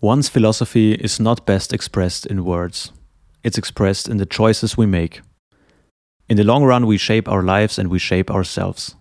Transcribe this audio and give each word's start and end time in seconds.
One's 0.00 0.28
philosophy 0.28 0.92
is 0.92 1.18
not 1.18 1.46
best 1.46 1.72
expressed 1.72 2.26
in 2.26 2.44
words. 2.44 2.92
It's 3.42 3.58
expressed 3.58 4.08
in 4.08 4.18
the 4.18 4.26
choices 4.26 4.76
we 4.76 4.86
make. 4.86 5.22
In 6.28 6.36
the 6.36 6.44
long 6.44 6.64
run, 6.64 6.86
we 6.86 6.98
shape 6.98 7.28
our 7.28 7.42
lives 7.42 7.78
and 7.78 7.90
we 7.90 7.98
shape 7.98 8.30
ourselves. 8.30 8.96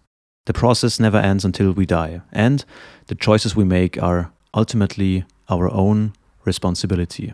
The 0.46 0.54
process 0.54 1.00
never 1.00 1.18
ends 1.18 1.46
until 1.46 1.72
we 1.72 1.86
die, 1.86 2.22
and 2.34 2.66
the 3.08 3.16
choices 3.16 3.56
we 3.56 3.64
make 3.64 4.02
are 4.02 4.32
ultimately 4.54 5.24
our 5.50 5.70
own 5.70 6.12
responsibility. 6.46 7.34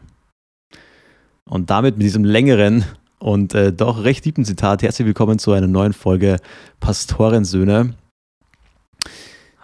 Und 1.45 1.71
damit 1.71 1.97
mit 1.97 2.03
diesem 2.03 2.23
längeren 2.23 2.85
und 3.17 3.55
äh, 3.55 3.73
doch 3.73 4.03
recht 4.03 4.23
tiefen 4.23 4.45
Zitat 4.45 4.83
herzlich 4.83 5.07
willkommen 5.07 5.39
zu 5.39 5.51
einer 5.53 5.67
neuen 5.67 5.93
Folge 5.93 6.37
Pastorensöhne. 6.79 7.95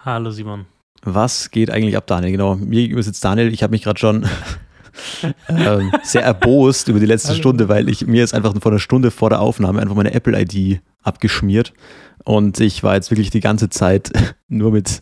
Hallo 0.04 0.30
Simon. 0.30 0.66
Was 1.06 1.50
geht 1.50 1.70
eigentlich 1.70 1.96
ab, 1.96 2.06
Daniel? 2.06 2.32
Genau, 2.32 2.56
mir 2.56 2.82
gegenüber 2.82 3.02
sitzt 3.02 3.24
Daniel. 3.24 3.52
Ich 3.54 3.62
habe 3.62 3.70
mich 3.70 3.82
gerade 3.82 3.98
schon 3.98 4.26
ähm, 5.48 5.92
sehr 6.02 6.24
erbost 6.24 6.88
über 6.88 7.00
die 7.00 7.06
letzte 7.06 7.28
Hallo. 7.28 7.38
Stunde, 7.38 7.68
weil 7.68 7.88
ich 7.88 8.06
mir 8.06 8.18
jetzt 8.18 8.34
einfach 8.34 8.52
vor 8.60 8.72
einer 8.72 8.80
Stunde 8.80 9.10
vor 9.10 9.30
der 9.30 9.40
Aufnahme 9.40 9.80
einfach 9.80 9.94
meine 9.94 10.12
Apple-ID 10.12 10.80
abgeschmiert 11.02 11.72
und 12.26 12.58
ich 12.58 12.82
war 12.82 12.96
jetzt 12.96 13.12
wirklich 13.12 13.30
die 13.30 13.40
ganze 13.40 13.68
Zeit 13.68 14.10
nur 14.48 14.72
mit 14.72 15.00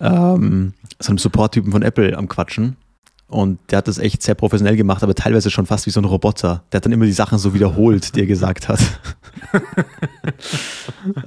ähm, 0.00 0.72
so 1.00 1.10
einem 1.10 1.18
Support-Typen 1.18 1.72
von 1.72 1.82
Apple 1.82 2.16
am 2.16 2.28
Quatschen. 2.28 2.76
Und 3.26 3.58
der 3.70 3.78
hat 3.78 3.88
das 3.88 3.98
echt 3.98 4.22
sehr 4.22 4.34
professionell 4.34 4.76
gemacht, 4.76 5.02
aber 5.04 5.14
teilweise 5.14 5.50
schon 5.50 5.66
fast 5.66 5.86
wie 5.86 5.90
so 5.90 6.00
ein 6.00 6.04
Roboter. 6.04 6.64
Der 6.72 6.78
hat 6.78 6.84
dann 6.84 6.92
immer 6.92 7.06
die 7.06 7.12
Sachen 7.12 7.38
so 7.38 7.54
wiederholt, 7.54 8.14
die 8.14 8.20
er 8.20 8.26
gesagt 8.26 8.68
hat. 8.68 8.80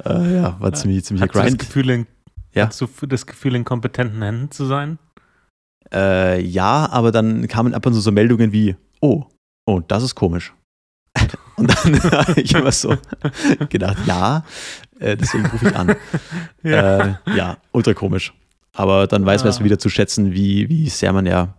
äh, 0.06 0.36
ja, 0.36 0.58
war 0.60 0.74
ziemlich, 0.74 1.06
ziemlich 1.06 1.24
Hast 1.24 1.32
Grind. 1.32 1.52
Du 1.52 1.58
das 1.58 1.68
Gefühl, 1.68 1.90
in, 1.90 2.08
ja? 2.54 2.68
Hast 2.68 2.82
du 2.82 3.06
das 3.08 3.26
Gefühl, 3.26 3.56
in 3.56 3.66
kompetenten 3.66 4.22
Händen 4.22 4.52
zu 4.52 4.66
sein? 4.66 5.00
Äh, 5.94 6.42
ja, 6.42 6.90
aber 6.92 7.12
dann 7.12 7.48
kamen 7.48 7.74
ab 7.74 7.86
und 7.86 7.94
zu 7.94 8.00
so 8.00 8.12
Meldungen 8.12 8.52
wie, 8.52 8.76
oh, 9.02 9.26
oh, 9.66 9.80
das 9.88 10.04
ist 10.04 10.16
komisch. 10.16 10.54
und 11.56 11.68
dann 11.70 12.04
habe 12.12 12.42
ich 12.42 12.54
immer 12.54 12.72
so 12.72 12.96
gedacht, 13.70 13.98
ja, 14.06 14.44
äh, 15.00 15.16
deswegen 15.16 15.46
rufe 15.48 15.70
ich 15.70 15.76
an. 15.76 15.96
ja. 16.64 17.00
Äh, 17.00 17.16
ja, 17.36 17.58
ultra 17.72 17.94
komisch. 17.94 18.34
Aber 18.76 19.06
dann 19.06 19.26
weiß 19.26 19.44
man 19.44 19.50
es 19.50 19.64
wieder 19.64 19.78
zu 19.78 19.90
schätzen, 19.90 20.34
wie, 20.34 20.68
wie 20.70 20.90
sehr 20.90 21.14
man 21.14 21.28
ja 21.28 21.56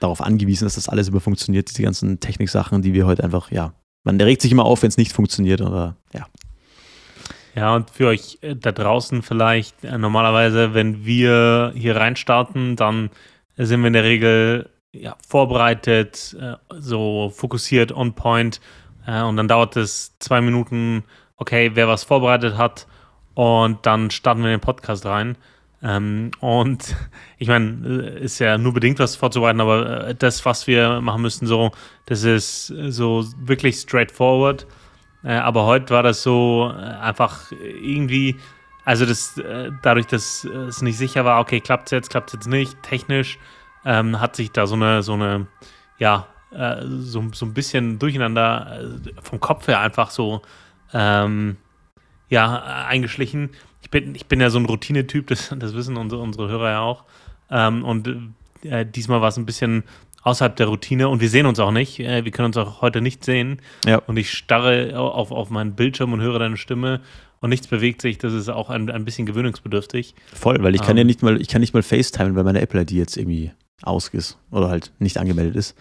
darauf 0.00 0.22
angewiesen 0.22 0.66
ist, 0.66 0.76
dass 0.76 0.84
das 0.84 0.92
alles 0.92 1.08
über 1.08 1.20
funktioniert, 1.20 1.68
diese 1.68 1.82
ganzen 1.82 2.20
Techniksachen, 2.20 2.82
die 2.82 2.94
wir 2.94 3.06
heute 3.06 3.24
einfach, 3.24 3.50
ja, 3.50 3.74
man 4.04 4.20
regt 4.20 4.40
sich 4.40 4.52
immer 4.52 4.64
auf, 4.64 4.82
wenn 4.82 4.88
es 4.88 4.96
nicht 4.96 5.12
funktioniert, 5.12 5.60
aber 5.60 5.96
ja. 6.14 6.26
Ja, 7.56 7.74
und 7.74 7.90
für 7.90 8.08
euch 8.08 8.38
äh, 8.42 8.54
da 8.54 8.70
draußen 8.70 9.22
vielleicht, 9.22 9.82
äh, 9.82 9.96
normalerweise, 9.96 10.74
wenn 10.74 11.06
wir 11.06 11.72
hier 11.74 11.96
reinstarten, 11.96 12.76
dann 12.76 13.08
sind 13.56 13.80
wir 13.80 13.86
in 13.86 13.94
der 13.94 14.04
Regel 14.04 14.68
ja, 14.92 15.16
vorbereitet, 15.26 16.36
äh, 16.38 16.56
so 16.78 17.32
fokussiert, 17.34 17.92
on 17.92 18.12
point. 18.12 18.60
und 19.06 19.36
dann 19.36 19.48
dauert 19.48 19.76
es 19.76 20.18
zwei 20.18 20.40
Minuten, 20.40 21.04
okay, 21.36 21.70
wer 21.74 21.88
was 21.88 22.04
vorbereitet 22.04 22.58
hat, 22.58 22.86
und 23.34 23.86
dann 23.86 24.10
starten 24.10 24.40
wir 24.40 24.48
in 24.48 24.58
den 24.58 24.60
Podcast 24.60 25.06
rein. 25.06 25.36
Ähm, 25.82 26.32
und 26.40 26.96
ich 27.38 27.48
meine, 27.48 27.86
ist 28.20 28.38
ja 28.38 28.58
nur 28.58 28.74
bedingt 28.74 28.98
was 28.98 29.16
vorzubereiten, 29.16 29.60
aber 29.60 30.12
das, 30.14 30.44
was 30.44 30.66
wir 30.66 31.00
machen 31.00 31.22
müssen, 31.22 31.46
so, 31.46 31.70
das 32.06 32.24
ist 32.24 32.66
so 32.66 33.24
wirklich 33.38 33.76
straightforward. 33.76 34.66
Äh, 35.26 35.32
aber 35.32 35.66
heute 35.66 35.92
war 35.92 36.04
das 36.04 36.22
so 36.22 36.72
äh, 36.72 36.82
einfach 36.82 37.50
irgendwie, 37.50 38.36
also 38.84 39.04
das, 39.04 39.36
äh, 39.38 39.72
dadurch, 39.82 40.06
dass 40.06 40.44
es 40.44 40.82
nicht 40.82 40.96
sicher 40.96 41.24
war, 41.24 41.40
okay, 41.40 41.60
klappt 41.60 41.88
es 41.88 41.90
jetzt, 41.90 42.10
klappt 42.10 42.28
es 42.28 42.34
jetzt 42.34 42.46
nicht, 42.46 42.80
technisch, 42.82 43.38
ähm, 43.84 44.20
hat 44.20 44.36
sich 44.36 44.52
da 44.52 44.68
so 44.68 44.76
eine, 44.76 45.02
so 45.02 45.14
eine, 45.14 45.48
ja, 45.98 46.28
äh, 46.52 46.76
so, 46.86 47.24
so 47.32 47.44
ein 47.44 47.54
bisschen 47.54 47.98
durcheinander 47.98 49.00
vom 49.20 49.40
Kopf 49.40 49.66
her 49.66 49.80
einfach 49.80 50.10
so, 50.10 50.42
ähm, 50.92 51.56
ja, 52.28 52.86
eingeschlichen. 52.86 53.50
Ich 53.82 53.90
bin, 53.90 54.14
ich 54.14 54.26
bin 54.26 54.40
ja 54.40 54.48
so 54.50 54.58
ein 54.60 54.66
Routinetyp, 54.66 55.26
das, 55.26 55.52
das 55.58 55.74
wissen 55.74 55.96
unsere, 55.96 56.22
unsere 56.22 56.48
Hörer 56.48 56.70
ja 56.70 56.80
auch. 56.80 57.04
Ähm, 57.50 57.84
und 57.84 58.32
äh, 58.62 58.86
diesmal 58.86 59.20
war 59.20 59.28
es 59.28 59.36
ein 59.36 59.46
bisschen 59.46 59.82
außerhalb 60.26 60.56
der 60.56 60.66
Routine 60.66 61.08
und 61.08 61.20
wir 61.20 61.30
sehen 61.30 61.46
uns 61.46 61.60
auch 61.60 61.70
nicht. 61.70 62.00
Äh, 62.00 62.24
wir 62.24 62.32
können 62.32 62.46
uns 62.46 62.56
auch 62.56 62.82
heute 62.82 63.00
nicht 63.00 63.24
sehen. 63.24 63.62
Ja. 63.86 63.98
Und 63.98 64.16
ich 64.16 64.32
starre 64.32 64.98
auf, 64.98 65.30
auf 65.30 65.50
meinen 65.50 65.76
Bildschirm 65.76 66.12
und 66.12 66.20
höre 66.20 66.40
deine 66.40 66.56
Stimme 66.56 67.00
und 67.40 67.50
nichts 67.50 67.68
bewegt 67.68 68.02
sich. 68.02 68.18
Das 68.18 68.32
ist 68.32 68.48
auch 68.48 68.68
ein, 68.68 68.90
ein 68.90 69.04
bisschen 69.04 69.24
gewöhnungsbedürftig. 69.24 70.16
Voll, 70.34 70.62
weil 70.62 70.74
ich 70.74 70.82
kann 70.82 70.96
ja 70.96 71.02
ähm. 71.02 71.06
nicht 71.06 71.22
mal, 71.22 71.40
ich 71.40 71.46
kann 71.46 71.60
nicht 71.60 71.74
mal 71.74 71.82
FaceTime, 71.82 72.34
weil 72.34 72.42
meine 72.42 72.60
Apple-ID 72.60 72.90
jetzt 72.90 73.16
irgendwie 73.16 73.52
aus 73.82 74.08
ist 74.08 74.36
oder 74.50 74.68
halt 74.68 74.90
nicht 74.98 75.16
angemeldet 75.16 75.54
ist. 75.54 75.76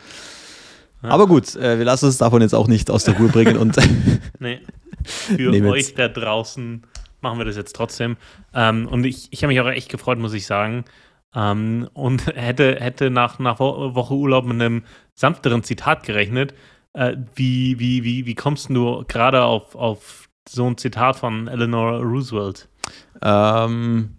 Ja. 1.02 1.10
Aber 1.10 1.26
gut, 1.26 1.56
äh, 1.56 1.80
wir 1.80 1.86
lassen 1.86 2.06
uns 2.06 2.20
davon 2.20 2.44
jetzt 2.44 2.54
auch 2.54 2.68
nicht 2.68 2.92
aus 2.92 3.04
der 3.04 3.18
Ruhe 3.18 3.30
bringen 3.30 3.58
und 3.58 3.78
nee. 4.40 4.60
Für 5.04 5.70
euch 5.70 5.96
da 5.96 6.08
draußen 6.08 6.84
machen 7.22 7.40
wir 7.40 7.46
das 7.46 7.56
jetzt 7.56 7.76
trotzdem. 7.76 8.18
Ähm, 8.54 8.88
und 8.88 9.06
ich, 9.06 9.28
ich 9.32 9.44
habe 9.44 9.54
mich 9.54 9.60
auch 9.60 9.68
echt 9.68 9.90
gefreut, 9.90 10.20
muss 10.20 10.34
ich 10.34 10.46
sagen, 10.46 10.86
ähm, 11.35 11.90
und 11.94 12.25
hätte, 12.35 12.78
hätte 12.79 13.09
nach, 13.09 13.40
nach 13.40 13.59
Woche 13.59 14.13
Urlaub 14.13 14.46
mit 14.46 14.62
einem 14.62 14.84
sanfteren 15.13 15.63
Zitat 15.63 16.03
gerechnet. 16.03 16.53
Äh, 16.94 17.18
wie, 17.35 17.79
wie, 17.79 18.03
wie, 18.03 18.25
wie 18.25 18.35
kommst 18.35 18.69
du 18.69 19.03
gerade 19.07 19.44
auf, 19.44 19.75
auf 19.75 20.29
so 20.47 20.66
ein 20.66 20.78
Zitat 20.78 21.18
von 21.18 21.47
Eleanor 21.47 22.01
Roosevelt? 22.01 22.69
Ähm, 23.22 24.18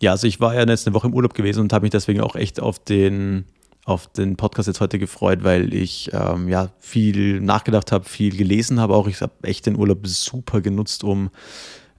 ja, 0.00 0.12
also 0.12 0.26
ich 0.26 0.40
war 0.40 0.54
ja 0.54 0.66
jetzt 0.66 0.86
eine 0.86 0.94
Woche 0.94 1.08
im 1.08 1.14
Urlaub 1.14 1.34
gewesen 1.34 1.60
und 1.60 1.72
habe 1.72 1.84
mich 1.84 1.90
deswegen 1.90 2.20
auch 2.20 2.36
echt 2.36 2.60
auf 2.60 2.78
den, 2.78 3.46
auf 3.84 4.06
den 4.08 4.36
Podcast 4.36 4.68
jetzt 4.68 4.80
heute 4.80 4.98
gefreut, 4.98 5.42
weil 5.42 5.72
ich 5.74 6.10
ähm, 6.12 6.48
ja 6.48 6.70
viel 6.78 7.40
nachgedacht 7.40 7.90
habe, 7.90 8.04
viel 8.04 8.36
gelesen 8.36 8.80
habe. 8.80 8.94
Auch 8.94 9.08
ich 9.08 9.20
habe 9.20 9.32
echt 9.42 9.66
den 9.66 9.76
Urlaub 9.76 10.06
super 10.06 10.60
genutzt, 10.60 11.04
um 11.04 11.30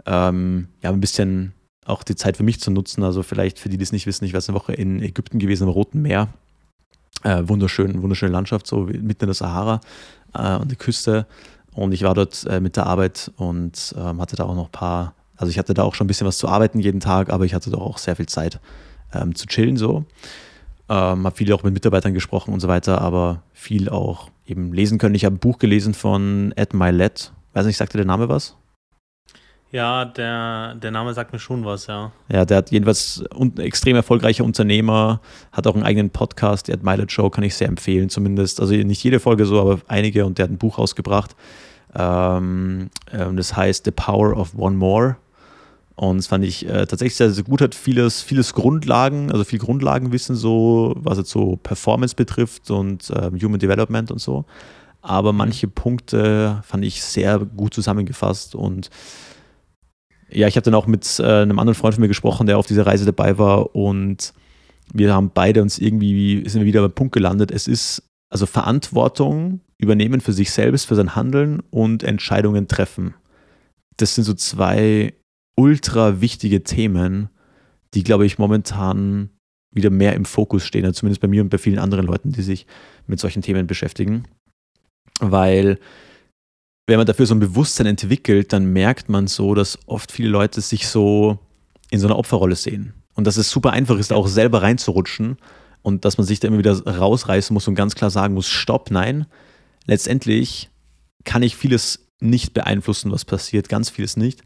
ähm, 0.06 0.70
ja 0.82 0.92
ein 0.92 1.02
bisschen 1.02 1.54
auch 1.86 2.04
die 2.04 2.16
Zeit 2.16 2.38
für 2.38 2.44
mich 2.44 2.60
zu 2.60 2.72
nutzen. 2.72 3.04
Also 3.04 3.24
vielleicht 3.24 3.60
für 3.60 3.70
die, 3.70 3.78
die 3.78 3.84
es 3.84 3.92
nicht 3.92 4.06
wissen, 4.06 4.26
ich 4.26 4.34
war 4.34 4.42
eine 4.46 4.56
Woche 4.56 4.74
in 4.74 5.02
Ägypten 5.02 5.40
gewesen, 5.40 5.64
am 5.64 5.70
Roten 5.70 6.02
Meer. 6.02 6.28
Äh, 7.24 7.44
wunderschön, 7.48 8.02
wunderschöne 8.02 8.32
Landschaft, 8.32 8.68
so 8.68 8.82
mitten 8.82 9.24
in 9.24 9.28
der 9.28 9.34
Sahara 9.34 9.82
äh, 10.34 10.58
und 10.58 10.70
die 10.72 10.76
Küste. 10.76 11.26
Und 11.74 11.92
ich 11.92 12.04
war 12.04 12.14
dort 12.14 12.46
äh, 12.46 12.60
mit 12.60 12.76
der 12.76 12.86
Arbeit 12.86 13.32
und 13.38 13.96
ähm, 13.98 14.22
hatte 14.22 14.36
da 14.36 14.44
auch 14.44 14.56
noch 14.56 14.66
ein 14.66 14.72
paar, 14.72 15.14
also 15.36 15.50
ich 15.50 15.58
hatte 15.58 15.74
da 15.74 15.84
auch 15.84 15.96
schon 15.96 16.06
ein 16.06 16.08
bisschen 16.08 16.28
was 16.28 16.38
zu 16.38 16.48
arbeiten 16.48 16.80
jeden 16.80 17.00
Tag, 17.00 17.30
aber 17.30 17.46
ich 17.46 17.54
hatte 17.54 17.70
doch 17.70 17.82
auch 17.82 17.98
sehr 17.98 18.16
viel 18.16 18.28
Zeit 18.28 18.60
ähm, 19.14 19.36
zu 19.36 19.48
chillen 19.48 19.78
so. 19.78 20.06
Ähm, 20.88 21.26
habe 21.26 21.36
viel 21.36 21.52
auch 21.52 21.64
mit 21.64 21.74
Mitarbeitern 21.74 22.14
gesprochen 22.14 22.54
und 22.54 22.60
so 22.60 22.68
weiter, 22.68 23.02
aber 23.02 23.42
viel 23.54 23.90
auch 23.90 24.30
eben 24.46 24.72
lesen 24.72 24.98
können. 25.00 25.16
Ich 25.16 25.26
habe 25.26 25.36
ein 25.36 25.40
Buch 25.40 25.58
gelesen 25.58 25.94
von 25.94 26.54
Ed 26.56 26.74
Milet. 26.74 27.34
Weiß 27.54 27.66
nicht, 27.66 27.78
sagte 27.78 27.98
der 27.98 28.06
Name 28.06 28.30
was? 28.30 28.56
Ja, 29.76 30.06
der, 30.06 30.76
der 30.76 30.90
Name 30.92 31.14
sagt 31.14 31.34
mir 31.34 31.40
schon 31.40 31.66
was, 31.66 31.88
ja. 31.88 32.14
Ja, 32.32 32.46
der 32.46 32.56
hat 32.56 32.72
jedenfalls 32.72 33.26
ein 33.38 33.58
extrem 33.58 33.98
erfolgreicher 33.98 34.46
Unternehmer, 34.46 35.20
hat 35.52 35.68
auch 35.68 35.76
einen 35.76 35.84
eigenen 35.84 36.12
Podcast, 36.12 36.70
der 36.70 36.78
Mileage 36.78 37.12
Show, 37.12 37.30
kann 37.30 37.44
ich 37.44 37.56
sehr 37.56 37.68
empfehlen 37.68 38.08
zumindest. 38.08 38.62
Also 38.62 38.74
nicht 38.74 39.04
jede 39.04 39.20
Folge 39.20 39.46
so, 39.46 39.60
aber 39.60 39.80
einige 39.90 40.26
und 40.26 40.38
der 40.38 40.44
hat 40.44 40.52
ein 40.52 40.58
Buch 40.58 40.78
rausgebracht. 40.78 41.36
Ähm, 41.94 42.90
ähm, 43.12 43.36
das 43.36 43.58
heißt 43.58 43.84
The 43.84 43.92
Power 43.92 44.38
of 44.38 44.54
One 44.58 44.78
More. 44.78 45.18
Und 45.96 46.20
das 46.20 46.28
fand 46.28 46.46
ich 46.46 46.66
äh, 46.66 46.86
tatsächlich 46.86 47.18
sehr, 47.18 47.32
sehr 47.32 47.44
gut, 47.44 47.60
hat 47.60 47.76
vieles, 47.76 48.22
vieles 48.22 48.54
Grundlagen, 48.54 49.30
also 49.30 49.44
viel 49.44 49.60
Grundlagenwissen, 49.60 50.38
so, 50.38 50.94
was 51.00 51.18
jetzt 51.18 51.32
so 51.32 51.58
Performance 51.58 52.16
betrifft 52.16 52.72
und 52.72 53.10
äh, 53.10 53.30
Human 53.44 53.60
Development 53.60 54.10
und 54.10 54.20
so. 54.22 54.46
Aber 55.02 55.34
manche 55.34 55.68
Punkte 55.68 56.64
fand 56.66 56.86
ich 56.86 57.04
sehr 57.04 57.40
gut 57.40 57.74
zusammengefasst 57.74 58.56
und 58.56 58.90
ja, 60.30 60.48
ich 60.48 60.56
habe 60.56 60.64
dann 60.64 60.76
auch 60.76 60.88
mit 60.88 61.20
äh, 61.20 61.24
einem 61.24 61.60
anderen 61.60 61.76
Freund 61.76 61.96
von 61.96 62.02
mir 62.02 62.08
gesprochen, 62.08 62.48
der 62.48 62.58
auf 62.58 62.68
dieser 62.68 62.86
Reise 62.86 63.06
dabei 63.06 63.38
war 63.38 63.76
und 63.76 64.34
wir 64.94 65.14
haben 65.14 65.32
beide 65.34 65.62
uns 65.62 65.80
irgendwie, 65.80 66.48
sind 66.48 66.62
wir 66.62 66.68
wieder 66.68 66.82
beim 66.82 66.92
Punkt 66.92 67.14
gelandet, 67.14 67.52
es 67.52 67.68
ist 67.68 68.04
also 68.30 68.46
Verantwortung 68.46 69.62
übernehmen 69.78 70.22
für 70.22 70.34
sich 70.34 70.52
selbst, 70.52 70.86
für 70.86 70.96
sein 70.96 71.16
Handeln 71.16 71.62
und 71.70 72.04
Entscheidungen 72.04 72.68
treffen. 72.68 73.14
Das 73.98 74.16
sind 74.16 74.24
so 74.24 74.34
zwei 74.34 75.14
ultra 75.58 76.22
wichtige 76.22 76.64
Themen, 76.64 77.30
die, 77.94 78.04
glaube 78.04 78.26
ich, 78.26 78.38
momentan 78.38 79.30
wieder 79.72 79.90
mehr 79.90 80.14
im 80.14 80.26
Fokus 80.26 80.64
stehen, 80.64 80.86
also 80.86 81.00
zumindest 81.00 81.22
bei 81.22 81.28
mir 81.28 81.42
und 81.42 81.50
bei 81.50 81.58
vielen 81.58 81.80
anderen 81.80 82.06
Leuten, 82.06 82.32
die 82.32 82.42
sich 82.42 82.66
mit 83.08 83.20
solchen 83.20 83.42
Themen 83.42 83.68
beschäftigen. 83.68 84.26
Weil 85.20 85.80
wenn 86.88 86.98
man 86.98 87.08
dafür 87.08 87.26
so 87.26 87.36
ein 87.36 87.40
Bewusstsein 87.40 87.88
entwickelt, 87.88 88.54
dann 88.54 88.72
merkt 88.72 89.10
man 89.10 89.28
so, 89.28 89.56
dass 89.56 89.80
oft 89.88 90.12
viele 90.12 90.30
Leute 90.30 90.62
sich 90.62 90.88
so 90.88 91.40
in 91.90 92.00
so 92.00 92.08
einer 92.08 92.18
Opferrolle 92.18 92.56
sehen. 92.56 92.94
Und 93.16 93.26
dass 93.26 93.38
es 93.38 93.50
super 93.50 93.72
einfach 93.72 93.98
ist, 93.98 94.14
auch 94.14 94.28
selber 94.28 94.62
reinzurutschen 94.62 95.38
und 95.82 96.06
dass 96.06 96.18
man 96.18 96.28
sich 96.28 96.40
da 96.40 96.48
immer 96.48 96.58
wieder 96.58 96.86
rausreißen 96.86 97.54
muss 97.54 97.68
und 97.68 97.76
ganz 97.76 97.96
klar 97.96 98.10
sagen 98.10 98.34
muss, 98.34 98.48
stopp, 98.48 98.92
nein. 98.92 99.26
Letztendlich 99.86 100.70
kann 101.24 101.44
ich 101.44 101.56
vieles 101.56 102.08
nicht 102.20 102.54
beeinflussen, 102.54 103.12
was 103.12 103.26
passiert, 103.26 103.70
ganz 103.70 103.90
vieles 103.90 104.18
nicht. 104.18 104.42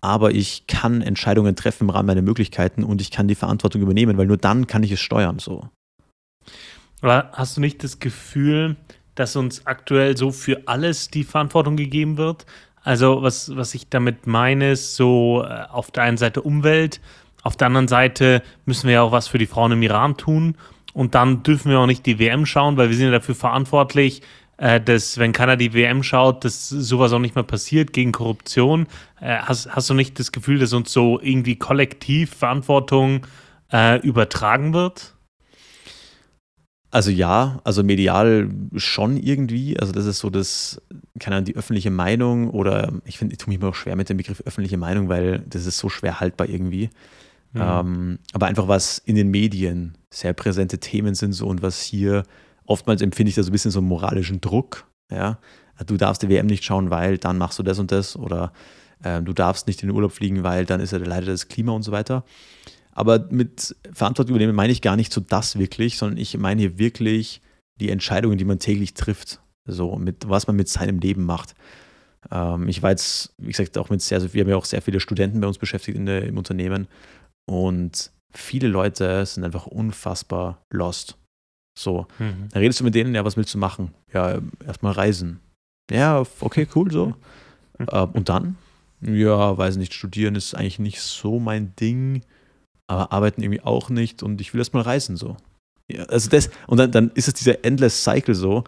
Aber 0.00 0.32
ich 0.32 0.66
kann 0.66 1.02
Entscheidungen 1.02 1.56
treffen 1.56 1.84
im 1.84 1.90
Rahmen 1.90 2.06
meiner 2.06 2.22
Möglichkeiten 2.22 2.84
und 2.84 3.00
ich 3.00 3.10
kann 3.10 3.28
die 3.28 3.34
Verantwortung 3.34 3.82
übernehmen, 3.82 4.16
weil 4.18 4.26
nur 4.26 4.36
dann 4.36 4.66
kann 4.66 4.82
ich 4.82 4.92
es 4.92 5.00
steuern. 5.00 5.38
So. 5.38 5.68
Aber 7.00 7.30
hast 7.32 7.56
du 7.56 7.60
nicht 7.60 7.82
das 7.84 7.98
Gefühl, 7.98 8.76
dass 9.14 9.36
uns 9.36 9.66
aktuell 9.66 10.16
so 10.16 10.30
für 10.30 10.62
alles 10.66 11.08
die 11.08 11.24
Verantwortung 11.24 11.76
gegeben 11.76 12.16
wird? 12.16 12.46
Also, 12.82 13.22
was, 13.22 13.54
was 13.54 13.74
ich 13.74 13.88
damit 13.88 14.26
meine, 14.26 14.72
ist 14.72 14.96
so 14.96 15.44
äh, 15.44 15.64
auf 15.70 15.90
der 15.90 16.02
einen 16.04 16.16
Seite 16.16 16.42
Umwelt, 16.42 17.00
auf 17.42 17.56
der 17.56 17.66
anderen 17.66 17.88
Seite 17.88 18.42
müssen 18.64 18.86
wir 18.86 18.94
ja 18.94 19.02
auch 19.02 19.12
was 19.12 19.28
für 19.28 19.38
die 19.38 19.46
Frauen 19.46 19.72
im 19.72 19.82
Iran 19.82 20.16
tun. 20.16 20.56
Und 20.94 21.14
dann 21.14 21.42
dürfen 21.42 21.70
wir 21.70 21.80
auch 21.80 21.86
nicht 21.86 22.06
die 22.06 22.18
WM 22.18 22.46
schauen, 22.46 22.76
weil 22.76 22.88
wir 22.88 22.96
sind 22.96 23.06
ja 23.06 23.12
dafür 23.12 23.34
verantwortlich, 23.34 24.22
äh, 24.58 24.80
dass, 24.80 25.18
wenn 25.18 25.32
keiner 25.32 25.56
die 25.56 25.74
WM 25.74 26.02
schaut, 26.02 26.44
dass 26.44 26.68
sowas 26.68 27.12
auch 27.12 27.18
nicht 27.18 27.34
mehr 27.34 27.44
passiert 27.44 27.92
gegen 27.92 28.12
Korruption. 28.12 28.86
Äh, 29.20 29.38
hast, 29.38 29.74
hast 29.74 29.90
du 29.90 29.94
nicht 29.94 30.18
das 30.18 30.32
Gefühl, 30.32 30.58
dass 30.58 30.72
uns 30.72 30.92
so 30.92 31.18
irgendwie 31.20 31.56
kollektiv 31.56 32.34
Verantwortung 32.34 33.26
äh, 33.72 33.98
übertragen 34.00 34.74
wird? 34.74 35.14
Also 36.92 37.10
ja, 37.10 37.58
also 37.64 37.82
medial 37.82 38.50
schon 38.76 39.16
irgendwie. 39.16 39.80
Also 39.80 39.92
das 39.92 40.04
ist 40.04 40.18
so 40.18 40.28
das, 40.28 40.80
keine 41.18 41.36
Ahnung, 41.36 41.46
die 41.46 41.56
öffentliche 41.56 41.90
Meinung 41.90 42.50
oder 42.50 42.92
ich 43.06 43.16
finde, 43.16 43.32
ich 43.32 43.38
tue 43.38 43.50
mich 43.50 43.58
immer 43.58 43.70
auch 43.70 43.74
schwer 43.74 43.96
mit 43.96 44.10
dem 44.10 44.18
Begriff 44.18 44.42
öffentliche 44.44 44.76
Meinung, 44.76 45.08
weil 45.08 45.38
das 45.48 45.64
ist 45.64 45.78
so 45.78 45.88
schwer 45.88 46.20
haltbar 46.20 46.50
irgendwie. 46.50 46.90
Mhm. 47.54 47.62
Ähm, 47.62 48.18
aber 48.34 48.46
einfach 48.46 48.68
was 48.68 48.98
in 48.98 49.16
den 49.16 49.30
Medien 49.30 49.96
sehr 50.10 50.34
präsente 50.34 50.78
Themen 50.80 51.14
sind 51.14 51.32
so 51.32 51.46
und 51.46 51.62
was 51.62 51.80
hier 51.80 52.24
oftmals 52.66 53.00
empfinde 53.00 53.30
ich 53.30 53.36
da 53.36 53.42
so 53.42 53.48
ein 53.48 53.52
bisschen 53.52 53.70
so 53.70 53.78
einen 53.78 53.88
moralischen 53.88 54.42
Druck. 54.42 54.86
Ja, 55.10 55.38
du 55.86 55.96
darfst 55.96 56.22
die 56.22 56.28
WM 56.28 56.44
nicht 56.44 56.62
schauen, 56.62 56.90
weil 56.90 57.16
dann 57.16 57.38
machst 57.38 57.58
du 57.58 57.62
das 57.62 57.78
und 57.78 57.90
das 57.90 58.16
oder 58.16 58.52
äh, 59.02 59.22
du 59.22 59.32
darfst 59.32 59.66
nicht 59.66 59.82
in 59.82 59.88
den 59.88 59.96
Urlaub 59.96 60.12
fliegen, 60.12 60.42
weil 60.42 60.66
dann 60.66 60.80
ist 60.80 60.92
ja 60.92 60.98
leider 60.98 61.26
das 61.26 61.48
Klima 61.48 61.72
und 61.72 61.84
so 61.84 61.90
weiter. 61.90 62.22
Aber 62.92 63.26
mit 63.30 63.74
Verantwortung 63.92 64.36
übernehmen 64.36 64.54
meine 64.54 64.72
ich 64.72 64.82
gar 64.82 64.96
nicht 64.96 65.12
so 65.12 65.20
das 65.20 65.58
wirklich, 65.58 65.96
sondern 65.98 66.18
ich 66.18 66.36
meine 66.36 66.60
hier 66.60 66.78
wirklich 66.78 67.40
die 67.80 67.90
Entscheidungen, 67.90 68.38
die 68.38 68.44
man 68.44 68.58
täglich 68.58 68.94
trifft. 68.94 69.40
So, 69.64 69.96
mit 69.96 70.28
was 70.28 70.46
man 70.46 70.56
mit 70.56 70.68
seinem 70.68 70.98
Leben 70.98 71.24
macht. 71.24 71.54
Ähm, 72.30 72.68
ich 72.68 72.82
war 72.82 72.90
jetzt, 72.90 73.32
wie 73.38 73.50
gesagt, 73.50 73.78
auch 73.78 73.90
mit 73.90 74.02
sehr, 74.02 74.20
sehr, 74.20 74.32
wir 74.34 74.42
haben 74.42 74.50
ja 74.50 74.56
auch 74.56 74.64
sehr 74.64 74.82
viele 74.82 75.00
Studenten 75.00 75.40
bei 75.40 75.46
uns 75.46 75.58
beschäftigt 75.58 75.96
in 75.96 76.06
der, 76.06 76.24
im 76.24 76.36
Unternehmen 76.36 76.88
und 77.46 78.10
viele 78.32 78.68
Leute 78.68 79.24
sind 79.26 79.44
einfach 79.44 79.66
unfassbar 79.66 80.62
lost. 80.70 81.16
So, 81.78 82.06
mhm. 82.18 82.48
dann 82.50 82.60
redest 82.60 82.80
du 82.80 82.84
mit 82.84 82.94
denen, 82.94 83.14
ja, 83.14 83.24
was 83.24 83.36
willst 83.36 83.54
du 83.54 83.58
machen? 83.58 83.94
Ja, 84.12 84.40
erstmal 84.66 84.92
reisen. 84.92 85.40
Ja, 85.90 86.24
okay, 86.40 86.66
cool, 86.74 86.90
so. 86.90 87.14
Mhm. 87.78 87.86
Äh, 87.88 88.06
und 88.12 88.28
dann? 88.28 88.56
Ja, 89.00 89.56
weiß 89.56 89.76
nicht, 89.76 89.94
studieren 89.94 90.34
ist 90.34 90.54
eigentlich 90.54 90.78
nicht 90.78 91.00
so 91.00 91.40
mein 91.40 91.74
Ding 91.76 92.22
aber 92.92 93.12
arbeiten 93.12 93.42
irgendwie 93.42 93.62
auch 93.62 93.90
nicht 93.90 94.22
und 94.22 94.40
ich 94.40 94.52
will 94.52 94.60
erst 94.60 94.74
mal 94.74 94.82
reisen 94.82 95.16
so. 95.16 95.36
Ja, 95.90 96.04
also 96.04 96.28
das, 96.28 96.50
und 96.66 96.78
dann, 96.78 96.92
dann 96.92 97.10
ist 97.14 97.28
es 97.28 97.34
dieser 97.34 97.64
Endless 97.64 98.04
Cycle 98.04 98.34
so. 98.34 98.64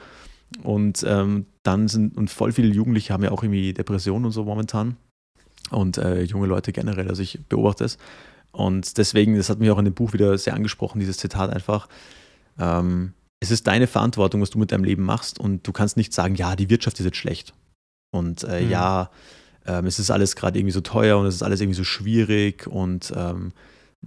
Und 0.63 1.05
ähm, 1.07 1.47
dann 1.63 1.89
sind, 1.89 2.17
und 2.17 2.31
voll 2.31 2.53
viele 2.53 2.73
Jugendliche 2.73 3.13
haben 3.13 3.25
ja 3.25 3.33
auch 3.33 3.43
irgendwie 3.43 3.73
Depressionen 3.73 4.27
und 4.27 4.33
so 4.33 4.45
momentan. 4.45 4.97
Und 5.71 5.99
äh, 5.99 6.23
junge 6.23 6.47
Leute 6.47 6.73
generell, 6.73 7.09
also 7.09 7.23
ich 7.23 7.41
beobachte 7.49 7.85
es. 7.85 7.99
Und 8.53 8.99
deswegen, 8.99 9.37
das 9.37 9.49
hat 9.49 9.59
mich 9.59 9.71
auch 9.71 9.79
in 9.79 9.85
dem 9.85 9.95
Buch 9.95 10.13
wieder 10.13 10.37
sehr 10.39 10.55
angesprochen, 10.55 11.01
dieses 11.01 11.17
Zitat 11.17 11.51
einfach. 11.51 11.89
Ähm, 12.59 13.15
es 13.41 13.51
ist 13.51 13.67
deine 13.67 13.87
Verantwortung, 13.87 14.41
was 14.41 14.51
du 14.51 14.59
mit 14.59 14.71
deinem 14.71 14.85
Leben 14.85 15.03
machst. 15.03 15.41
Und 15.41 15.67
du 15.67 15.73
kannst 15.73 15.97
nicht 15.97 16.13
sagen, 16.13 16.37
ja, 16.37 16.55
die 16.55 16.71
Wirtschaft 16.71 17.01
ist 17.01 17.07
jetzt 17.07 17.17
schlecht. 17.17 17.53
Und 18.13 18.45
äh, 18.45 18.63
mhm. 18.63 18.71
ja, 18.71 19.11
ähm, 19.67 19.87
es 19.87 19.99
ist 19.99 20.11
alles 20.11 20.37
gerade 20.37 20.59
irgendwie 20.59 20.73
so 20.73 20.83
teuer 20.83 21.19
und 21.19 21.27
es 21.27 21.35
ist 21.35 21.43
alles 21.43 21.61
irgendwie 21.61 21.77
so 21.77 21.85
schwierig 21.85 22.67
und 22.67 23.13
ähm, 23.17 23.53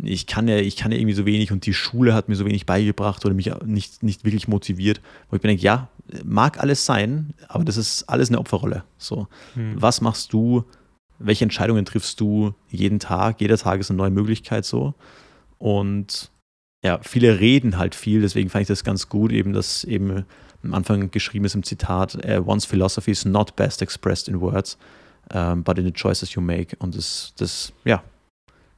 ich 0.03 0.27
kann 0.27 0.47
ja, 0.47 0.57
ich 0.57 0.75
kann 0.75 0.91
ja 0.91 0.97
irgendwie 0.97 1.15
so 1.15 1.25
wenig 1.25 1.51
und 1.51 1.65
die 1.65 1.73
Schule 1.73 2.13
hat 2.13 2.29
mir 2.29 2.35
so 2.35 2.45
wenig 2.45 2.65
beigebracht 2.65 3.25
oder 3.25 3.33
mich 3.33 3.51
nicht, 3.65 4.03
nicht 4.03 4.25
wirklich 4.25 4.47
motiviert, 4.47 5.01
wo 5.29 5.35
ich 5.35 5.43
mir 5.43 5.49
denke, 5.49 5.63
ja, 5.63 5.89
mag 6.23 6.59
alles 6.59 6.85
sein, 6.85 7.33
aber 7.47 7.65
das 7.65 7.77
ist 7.77 8.03
alles 8.03 8.29
eine 8.29 8.39
Opferrolle. 8.39 8.83
So, 8.97 9.27
hm. 9.53 9.75
was 9.81 10.01
machst 10.01 10.33
du? 10.33 10.63
Welche 11.19 11.45
Entscheidungen 11.45 11.85
triffst 11.85 12.19
du 12.19 12.53
jeden 12.69 12.99
Tag? 12.99 13.41
Jeder 13.41 13.57
Tag 13.57 13.79
ist 13.79 13.89
eine 13.89 13.97
neue 13.97 14.11
Möglichkeit 14.11 14.65
so. 14.65 14.93
Und 15.57 16.31
ja, 16.83 16.99
viele 17.01 17.39
reden 17.39 17.77
halt 17.77 17.95
viel, 17.95 18.21
deswegen 18.21 18.49
fand 18.49 18.63
ich 18.63 18.67
das 18.67 18.83
ganz 18.83 19.09
gut, 19.09 19.31
eben, 19.31 19.53
dass 19.53 19.83
eben 19.83 20.25
am 20.63 20.73
Anfang 20.73 21.11
geschrieben 21.11 21.45
ist 21.45 21.55
im 21.55 21.63
Zitat, 21.63 22.15
uh, 22.25 22.43
one's 22.45 22.65
philosophy 22.65 23.11
is 23.11 23.25
not 23.25 23.55
best 23.55 23.81
expressed 23.81 24.27
in 24.27 24.39
words, 24.41 24.77
um, 25.33 25.63
but 25.63 25.77
in 25.77 25.85
the 25.85 25.91
choices 25.91 26.33
you 26.33 26.41
make. 26.41 26.75
Und 26.77 26.95
das, 26.95 27.33
das, 27.37 27.73
ja, 27.83 28.03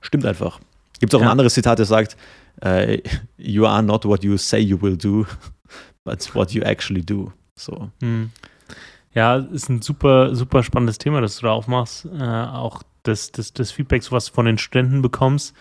stimmt 0.01 0.25
einfach. 0.25 0.59
Gibt 0.99 1.13
es 1.13 1.17
auch 1.17 1.21
ja. 1.21 1.27
ein 1.27 1.31
anderes 1.31 1.53
Zitat, 1.53 1.79
das 1.79 1.87
sagt, 1.87 2.17
uh, 2.63 2.97
You 3.37 3.65
are 3.65 3.83
not 3.83 4.05
what 4.05 4.23
you 4.23 4.37
say 4.37 4.59
you 4.59 4.81
will 4.81 4.97
do, 4.97 5.25
but 6.03 6.35
what 6.35 6.51
you 6.51 6.61
actually 6.61 7.03
do. 7.03 7.31
So. 7.55 7.89
Hm. 8.01 8.31
Ja, 9.13 9.37
ist 9.37 9.69
ein 9.69 9.81
super, 9.81 10.35
super 10.35 10.63
spannendes 10.63 10.97
Thema, 10.97 11.21
das 11.21 11.37
du 11.37 11.47
da 11.47 11.51
aufmachst. 11.51 12.05
Äh, 12.05 12.23
auch 12.23 12.83
das, 13.03 13.31
das, 13.31 13.53
das 13.53 13.71
Feedback, 13.71 14.09
was 14.11 14.25
du 14.25 14.33
von 14.33 14.45
den 14.45 14.57
Studenten 14.57 15.01
bekommst. 15.01 15.55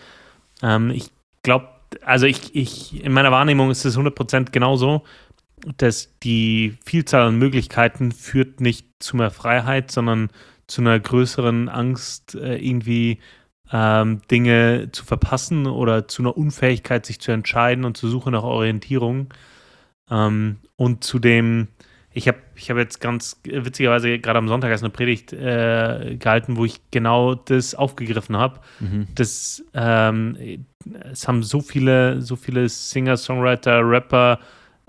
Ähm, 0.61 0.91
ich 0.91 1.09
glaube, 1.43 1.67
also 2.03 2.25
ich, 2.25 2.55
ich, 2.55 3.03
in 3.03 3.11
meiner 3.11 3.31
Wahrnehmung 3.31 3.71
ist 3.71 3.85
es 3.85 3.97
100% 3.97 4.51
genauso, 4.51 5.03
dass 5.77 6.09
die 6.23 6.77
Vielzahl 6.85 7.23
an 7.23 7.37
Möglichkeiten 7.37 8.11
führt 8.11 8.61
nicht 8.61 8.85
zu 8.99 9.17
mehr 9.17 9.31
Freiheit, 9.31 9.91
sondern 9.91 10.29
zu 10.67 10.81
einer 10.81 10.99
größeren 10.99 11.67
Angst, 11.67 12.35
äh, 12.35 12.57
irgendwie 12.57 13.19
ähm, 13.71 14.21
Dinge 14.29 14.89
zu 14.91 15.05
verpassen 15.05 15.67
oder 15.67 16.07
zu 16.07 16.21
einer 16.21 16.37
Unfähigkeit, 16.37 17.05
sich 17.05 17.19
zu 17.19 17.31
entscheiden 17.31 17.85
und 17.85 17.97
zur 17.97 18.09
Suche 18.09 18.31
nach 18.31 18.43
Orientierung. 18.43 19.33
Ähm, 20.09 20.57
und 20.75 21.03
zu 21.03 21.19
dem, 21.19 21.67
ich 22.11 22.27
habe 22.27 22.39
ich 22.55 22.69
hab 22.69 22.77
jetzt 22.77 22.99
ganz 22.99 23.39
witzigerweise 23.43 24.19
gerade 24.19 24.39
am 24.39 24.47
Sonntag 24.47 24.69
erst 24.69 24.83
eine 24.83 24.91
Predigt 24.91 25.33
äh, 25.33 26.17
gehalten, 26.17 26.57
wo 26.57 26.65
ich 26.65 26.81
genau 26.91 27.35
das 27.35 27.75
aufgegriffen 27.75 28.35
habe. 28.37 28.59
Mhm. 28.79 29.07
Das, 29.15 29.63
ähm, 29.73 30.65
es 31.11 31.27
haben 31.27 31.43
so 31.43 31.61
viele, 31.61 32.21
so 32.21 32.35
viele 32.35 32.67
Singer, 32.69 33.17
Songwriter, 33.17 33.81
Rapper 33.83 34.39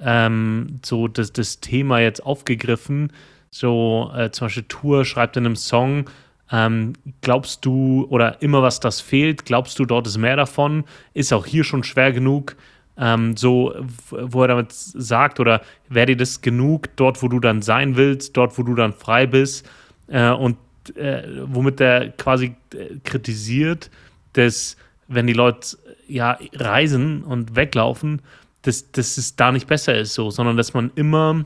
ähm, 0.03 0.81
so 0.85 1.09
das, 1.09 1.33
das 1.33 1.61
Thema 1.61 2.01
jetzt 2.01 2.25
aufgegriffen. 2.25 3.13
So 3.51 4.11
äh, 4.17 4.31
zum 4.31 4.47
Beispiel 4.47 4.65
Tour 4.65 5.05
schreibt 5.05 5.37
in 5.37 5.45
einem 5.45 5.57
Song, 5.57 6.09
ähm, 6.53 6.95
glaubst 7.21 7.65
du, 7.65 8.07
oder 8.11 8.43
immer 8.43 8.63
was 8.63 8.81
das 8.81 9.01
fehlt, 9.01 9.45
glaubst 9.45 9.79
du, 9.79 9.85
dort 9.85 10.07
ist 10.07 10.19
mehr 10.19 10.37
davon? 10.37 10.85
Ist 11.15 11.33
auch 11.33 11.47
hier 11.47 11.65
schon 11.65 11.85
schwer 11.85 12.13
genug, 12.13 12.57
ähm, 12.99 13.37
so, 13.37 13.75
wo 14.11 14.43
er 14.43 14.49
damit 14.49 14.73
sagt, 14.73 15.41
oder 15.41 15.63
wäre 15.89 16.07
dir 16.07 16.17
das 16.17 16.41
genug, 16.41 16.95
dort, 16.97 17.23
wo 17.23 17.29
du 17.29 17.41
dann 17.41 17.63
sein 17.63 17.97
willst, 17.97 18.37
dort, 18.37 18.59
wo 18.59 18.63
du 18.63 18.75
dann 18.75 18.93
frei 18.93 19.27
bist, 19.27 19.69
äh, 20.09 20.31
und 20.31 20.57
äh, 20.97 21.23
womit 21.45 21.81
er 21.81 22.11
quasi 22.11 22.57
äh, 22.75 22.97
kritisiert, 23.05 23.91
dass, 24.33 24.77
wenn 25.09 25.27
die 25.27 25.33
Leute 25.33 25.79
ja 26.09 26.39
reisen 26.55 27.23
und 27.23 27.57
weglaufen, 27.57 28.23
dass, 28.63 28.91
dass 28.93 29.17
es 29.17 29.37
da 29.37 29.53
nicht 29.53 29.67
besser 29.67 29.97
ist, 29.97 30.15
so, 30.15 30.31
sondern 30.31 30.57
dass 30.57 30.75
man 30.75 30.91
immer 30.95 31.45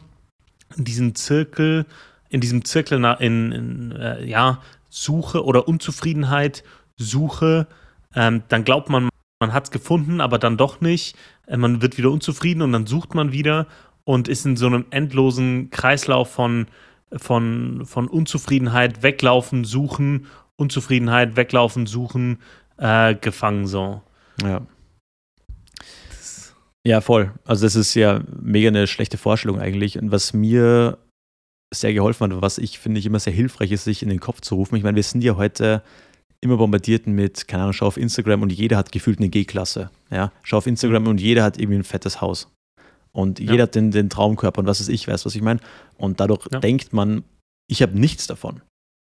diesen 0.77 1.15
Zirkel, 1.15 1.87
in 2.31 2.41
diesem 2.41 2.65
Zirkel 2.65 3.05
in, 3.21 3.53
in 3.53 3.93
äh, 3.93 4.25
ja, 4.25 4.61
suche 4.95 5.45
oder 5.45 5.67
Unzufriedenheit 5.67 6.63
suche, 6.97 7.67
ähm, 8.15 8.45
dann 8.49 8.63
glaubt 8.63 8.89
man, 8.91 9.09
man 9.41 9.53
hat 9.53 9.65
es 9.65 9.71
gefunden, 9.73 10.21
aber 10.21 10.39
dann 10.39 10.57
doch 10.57 10.81
nicht. 10.81 11.17
Äh, 11.47 11.57
man 11.57 11.83
wird 11.83 11.99
wieder 11.99 12.13
unzufrieden 12.13 12.63
und 12.63 12.73
dann 12.73 12.87
sucht 12.87 13.15
man 13.15 13.33
wieder 13.33 13.67
und 14.05 14.29
ist 14.29 14.47
in 14.47 14.57
so 14.57 14.67
einem 14.67 14.87
endlosen 14.91 15.71
Kreislauf 15.71 16.31
von, 16.31 16.69
von, 17.13 17.85
von 17.85 18.07
Unzufriedenheit, 18.07 19.03
weglaufen, 19.03 19.65
suchen, 19.65 20.27
Unzufriedenheit, 20.57 21.35
weglaufen, 21.35 21.87
suchen, 21.87 22.39
äh, 22.77 23.17
gefangen 23.17 23.67
so. 23.67 24.01
Ja. 24.43 24.63
Ja, 26.87 27.01
voll. 27.01 27.33
Also 27.45 27.67
das 27.67 27.75
ist 27.75 27.95
ja 27.95 28.21
mega 28.41 28.69
eine 28.69 28.87
schlechte 28.87 29.19
Vorstellung 29.19 29.59
eigentlich. 29.59 29.99
Und 29.99 30.13
was 30.13 30.35
mir 30.35 30.99
sehr 31.75 31.93
geholfen 31.93 32.33
hat, 32.33 32.43
was 32.43 32.59
ich 32.59 32.79
finde 32.79 32.99
ich 32.99 33.07
immer 33.07 33.21
sehr 33.21 33.33
hilfreich 33.33 33.73
ist, 33.73 33.85
sich 33.85 34.03
in 34.03 34.09
den 34.09 34.21
Kopf 34.21 34.41
zu 34.41 34.55
rufen. 34.55 34.77
Ich 34.77 34.83
meine, 34.83 34.97
wir 34.97 35.03
sind 35.03 35.23
ja 35.23 35.37
heute 35.37 35.83
immer 36.41 36.57
bombardiert 36.57 37.07
mit, 37.07 37.49
keine 37.49 37.65
Ahnung, 37.65 37.73
schau 37.73 37.87
auf 37.87 37.97
Instagram 37.97 38.43
und 38.43 38.53
jeder 38.53 38.77
hat 38.77 38.93
gefühlt 38.93 39.19
eine 39.19 39.29
G-Klasse. 39.29 39.91
Ja? 40.11 40.31
Schau 40.43 40.59
auf 40.59 40.67
Instagram 40.67 41.07
und 41.07 41.21
jeder 41.21 41.43
hat 41.43 41.59
irgendwie 41.59 41.79
ein 41.79 41.85
fettes 41.85 42.21
Haus. 42.21 42.49
Und 43.13 43.39
ja. 43.39 43.53
jeder 43.53 43.63
hat 43.65 43.75
den, 43.75 43.91
den 43.91 44.11
Traumkörper 44.11 44.61
und 44.61 44.67
was 44.67 44.81
ist 44.81 44.89
ich, 44.89 45.09
weiß, 45.09 45.25
was 45.25 45.35
ich 45.35 45.43
meine. 45.43 45.61
Und 45.97 46.21
dadurch 46.21 46.47
ja. 46.53 46.61
denkt 46.61 46.93
man, 46.93 47.25
ich 47.69 47.81
habe 47.81 47.99
nichts 47.99 48.27
davon. 48.27 48.61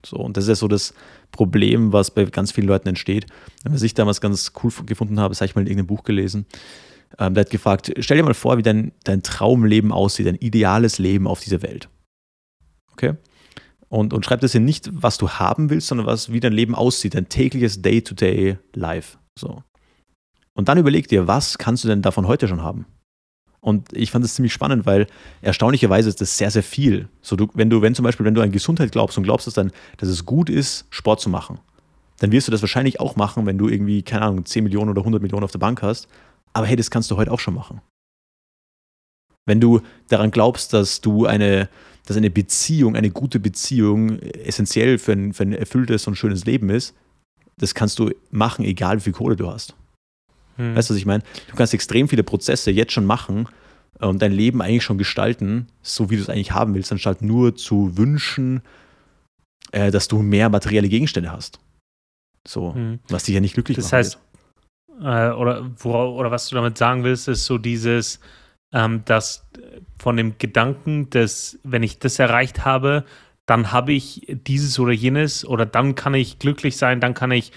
So, 0.04 0.16
und 0.18 0.36
das 0.36 0.44
ist 0.44 0.48
ja 0.48 0.54
so 0.54 0.68
das 0.68 0.94
Problem, 1.32 1.92
was 1.92 2.10
bei 2.10 2.24
ganz 2.26 2.52
vielen 2.52 2.68
Leuten 2.68 2.88
entsteht. 2.88 3.26
Was 3.64 3.82
ich 3.82 3.94
damals 3.94 4.20
ganz 4.20 4.52
cool 4.62 4.70
gefunden 4.84 5.18
habe, 5.18 5.32
das 5.32 5.40
habe 5.40 5.46
ich 5.46 5.54
mal 5.54 5.62
in 5.62 5.66
irgendeinem 5.66 5.88
Buch 5.88 6.04
gelesen. 6.04 6.46
Ähm, 7.18 7.34
der 7.34 7.42
hat 7.42 7.50
gefragt, 7.50 7.92
stell 7.98 8.18
dir 8.18 8.22
mal 8.22 8.34
vor, 8.34 8.58
wie 8.58 8.62
dein, 8.62 8.92
dein 9.04 9.22
Traumleben 9.22 9.90
aussieht, 9.92 10.26
dein 10.26 10.36
ideales 10.36 10.98
Leben 10.98 11.26
auf 11.26 11.40
dieser 11.40 11.62
Welt. 11.62 11.88
Okay? 12.96 13.14
Und, 13.88 14.12
und 14.12 14.24
schreib 14.24 14.40
das 14.40 14.52
hier 14.52 14.60
nicht, 14.60 14.90
was 14.92 15.18
du 15.18 15.28
haben 15.28 15.70
willst, 15.70 15.86
sondern 15.86 16.06
was, 16.06 16.32
wie 16.32 16.40
dein 16.40 16.52
Leben 16.52 16.74
aussieht, 16.74 17.14
dein 17.14 17.28
tägliches 17.28 17.82
Day-to-Day-Life. 17.82 19.18
So. 19.38 19.62
Und 20.54 20.68
dann 20.68 20.78
überleg 20.78 21.08
dir, 21.08 21.28
was 21.28 21.58
kannst 21.58 21.84
du 21.84 21.88
denn 21.88 22.02
davon 22.02 22.26
heute 22.26 22.48
schon 22.48 22.62
haben? 22.62 22.86
Und 23.60 23.92
ich 23.92 24.10
fand 24.10 24.24
das 24.24 24.34
ziemlich 24.34 24.52
spannend, 24.52 24.86
weil 24.86 25.06
erstaunlicherweise 25.42 26.08
ist 26.08 26.20
das 26.20 26.38
sehr, 26.38 26.50
sehr 26.50 26.62
viel. 26.62 27.08
So, 27.20 27.36
du, 27.36 27.48
wenn 27.54 27.68
du, 27.68 27.82
wenn 27.82 27.94
zum 27.94 28.04
Beispiel, 28.04 28.24
wenn 28.24 28.34
du 28.34 28.40
an 28.40 28.52
Gesundheit 28.52 28.92
glaubst 28.92 29.18
und 29.18 29.24
glaubst, 29.24 29.46
dass, 29.46 29.54
dann, 29.54 29.72
dass 29.98 30.08
es 30.08 30.24
gut 30.24 30.48
ist, 30.48 30.86
Sport 30.90 31.20
zu 31.20 31.28
machen, 31.28 31.58
dann 32.18 32.32
wirst 32.32 32.48
du 32.48 32.52
das 32.52 32.62
wahrscheinlich 32.62 33.00
auch 33.00 33.16
machen, 33.16 33.44
wenn 33.44 33.58
du 33.58 33.68
irgendwie, 33.68 34.02
keine 34.02 34.24
Ahnung, 34.24 34.44
10 34.44 34.64
Millionen 34.64 34.90
oder 34.90 35.00
100 35.02 35.20
Millionen 35.20 35.44
auf 35.44 35.52
der 35.52 35.58
Bank 35.58 35.82
hast. 35.82 36.08
Aber 36.52 36.66
hey, 36.66 36.76
das 36.76 36.90
kannst 36.90 37.10
du 37.10 37.16
heute 37.16 37.30
auch 37.30 37.40
schon 37.40 37.54
machen. 37.54 37.80
Wenn 39.44 39.60
du 39.60 39.80
daran 40.08 40.30
glaubst, 40.30 40.72
dass 40.72 41.00
du 41.00 41.26
eine, 41.26 41.68
dass 42.06 42.16
eine 42.16 42.30
Beziehung, 42.30 42.96
eine 42.96 43.10
gute 43.10 43.38
Beziehung 43.40 44.18
essentiell 44.20 44.98
für 44.98 45.12
ein, 45.12 45.34
für 45.34 45.42
ein 45.42 45.52
erfülltes 45.52 46.06
und 46.06 46.14
schönes 46.14 46.44
Leben 46.46 46.70
ist, 46.70 46.94
das 47.58 47.74
kannst 47.74 47.98
du 47.98 48.10
machen, 48.30 48.64
egal 48.64 48.98
wie 48.98 49.02
viel 49.02 49.12
Kohle 49.12 49.36
du 49.36 49.50
hast. 49.50 49.74
Hm. 50.56 50.74
Weißt 50.74 50.88
du, 50.88 50.94
was 50.94 50.98
ich 50.98 51.06
meine? 51.06 51.22
Du 51.50 51.56
kannst 51.56 51.74
extrem 51.74 52.08
viele 52.08 52.22
Prozesse 52.22 52.70
jetzt 52.70 52.92
schon 52.92 53.06
machen 53.06 53.48
und 53.98 54.22
dein 54.22 54.32
Leben 54.32 54.62
eigentlich 54.62 54.84
schon 54.84 54.98
gestalten, 54.98 55.66
so 55.82 56.08
wie 56.08 56.16
du 56.16 56.22
es 56.22 56.28
eigentlich 56.28 56.52
haben 56.52 56.74
willst, 56.74 56.92
anstatt 56.92 57.22
nur 57.22 57.56
zu 57.56 57.96
wünschen, 57.96 58.62
äh, 59.72 59.90
dass 59.90 60.06
du 60.06 60.22
mehr 60.22 60.48
materielle 60.48 60.88
Gegenstände 60.88 61.32
hast. 61.32 61.58
So, 62.46 62.74
hm. 62.74 63.00
was 63.08 63.24
dich 63.24 63.34
ja 63.34 63.40
nicht 63.40 63.54
glücklich 63.54 63.76
das 63.76 63.86
macht. 63.86 63.92
Das 63.92 64.06
heißt, 64.06 64.18
äh, 65.00 65.34
oder, 65.34 65.68
wora, 65.78 66.06
oder 66.06 66.30
was 66.30 66.48
du 66.48 66.54
damit 66.54 66.78
sagen 66.78 67.02
willst, 67.02 67.26
ist 67.26 67.46
so 67.46 67.58
dieses, 67.58 68.20
ähm, 68.76 69.02
dass 69.06 69.48
von 69.98 70.18
dem 70.18 70.36
Gedanken, 70.36 71.08
dass 71.08 71.58
wenn 71.64 71.82
ich 71.82 71.98
das 71.98 72.18
erreicht 72.18 72.64
habe, 72.66 73.04
dann 73.46 73.72
habe 73.72 73.92
ich 73.92 74.26
dieses 74.28 74.78
oder 74.78 74.92
jenes 74.92 75.46
oder 75.46 75.64
dann 75.64 75.94
kann 75.94 76.12
ich 76.12 76.38
glücklich 76.38 76.76
sein, 76.76 77.00
dann 77.00 77.14
kann 77.14 77.30
ich 77.30 77.52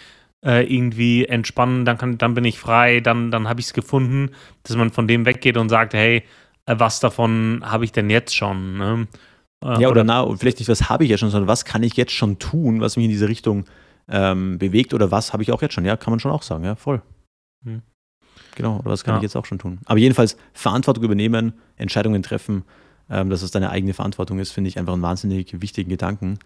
äh, 0.45 0.63
irgendwie 0.73 1.25
entspannen, 1.25 1.83
dann, 1.83 1.97
kann, 1.97 2.17
dann 2.17 2.35
bin 2.35 2.45
ich 2.45 2.57
frei, 2.57 3.01
dann, 3.01 3.31
dann 3.31 3.49
habe 3.49 3.59
ich 3.59 3.67
es 3.67 3.73
gefunden, 3.73 4.31
dass 4.63 4.77
man 4.77 4.91
von 4.91 5.07
dem 5.07 5.25
weggeht 5.25 5.57
und 5.57 5.67
sagt, 5.67 5.93
hey, 5.93 6.23
äh, 6.65 6.75
was 6.77 7.01
davon 7.01 7.63
habe 7.65 7.83
ich 7.83 7.91
denn 7.91 8.09
jetzt 8.09 8.33
schon? 8.33 8.77
Ne? 8.77 9.07
Äh, 9.61 9.81
ja, 9.81 9.89
oder, 9.89 9.89
oder 9.89 10.03
na, 10.05 10.35
vielleicht 10.37 10.59
nicht, 10.59 10.69
was 10.69 10.89
habe 10.89 11.03
ich 11.03 11.09
ja 11.09 11.17
schon, 11.17 11.31
sondern 11.31 11.49
was 11.49 11.65
kann 11.65 11.83
ich 11.83 11.97
jetzt 11.97 12.13
schon 12.13 12.39
tun, 12.39 12.79
was 12.79 12.95
mich 12.95 13.05
in 13.05 13.11
diese 13.11 13.27
Richtung 13.27 13.65
ähm, 14.07 14.57
bewegt 14.57 14.93
oder 14.93 15.11
was 15.11 15.33
habe 15.33 15.43
ich 15.43 15.51
auch 15.51 15.61
jetzt 15.61 15.73
schon? 15.73 15.83
Ja, 15.83 15.97
kann 15.97 16.13
man 16.13 16.21
schon 16.21 16.31
auch 16.31 16.43
sagen, 16.43 16.63
ja, 16.63 16.75
voll. 16.75 17.01
Hm. 17.65 17.81
Genau, 18.55 18.77
oder 18.77 18.91
was 18.91 19.03
kann 19.03 19.15
ja. 19.15 19.17
ich 19.17 19.23
jetzt 19.23 19.35
auch 19.35 19.45
schon 19.45 19.59
tun? 19.59 19.79
Aber 19.85 19.99
jedenfalls 19.99 20.37
Verantwortung 20.53 21.03
übernehmen, 21.03 21.53
Entscheidungen 21.77 22.23
treffen, 22.23 22.63
ähm, 23.09 23.29
dass 23.29 23.41
es 23.41 23.51
deine 23.51 23.69
eigene 23.69 23.93
Verantwortung 23.93 24.39
ist, 24.39 24.51
finde 24.51 24.69
ich 24.69 24.77
einfach 24.77 24.93
einen 24.93 25.01
wahnsinnig 25.01 25.61
wichtigen 25.61 25.89
Gedanken. 25.89 26.39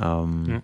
Ähm, 0.00 0.62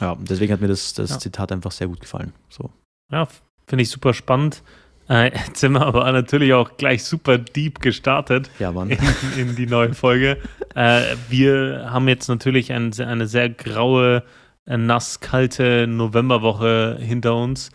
ja. 0.00 0.12
ja. 0.12 0.16
deswegen 0.20 0.52
hat 0.52 0.60
mir 0.60 0.68
das, 0.68 0.94
das 0.94 1.10
ja. 1.10 1.18
Zitat 1.18 1.52
einfach 1.52 1.72
sehr 1.72 1.88
gut 1.88 2.00
gefallen. 2.00 2.32
So. 2.48 2.70
Ja, 3.10 3.28
finde 3.66 3.82
ich 3.82 3.90
super 3.90 4.14
spannend. 4.14 4.62
Äh, 5.08 5.32
jetzt 5.46 5.60
sind 5.60 5.72
wir 5.72 5.86
aber 5.86 6.10
natürlich 6.12 6.52
auch 6.52 6.76
gleich 6.76 7.04
super 7.04 7.38
deep 7.38 7.80
gestartet 7.80 8.50
ja, 8.58 8.72
Mann. 8.72 8.90
In, 8.90 8.98
in 9.36 9.56
die 9.56 9.66
neue 9.66 9.94
Folge. 9.94 10.38
äh, 10.74 11.16
wir 11.28 11.88
haben 11.90 12.08
jetzt 12.08 12.28
natürlich 12.28 12.72
ein, 12.72 12.92
eine 13.00 13.26
sehr 13.26 13.50
graue, 13.50 14.22
äh, 14.66 14.76
nasskalte 14.76 15.86
Novemberwoche 15.86 16.98
hinter 17.00 17.36
uns. 17.36 17.70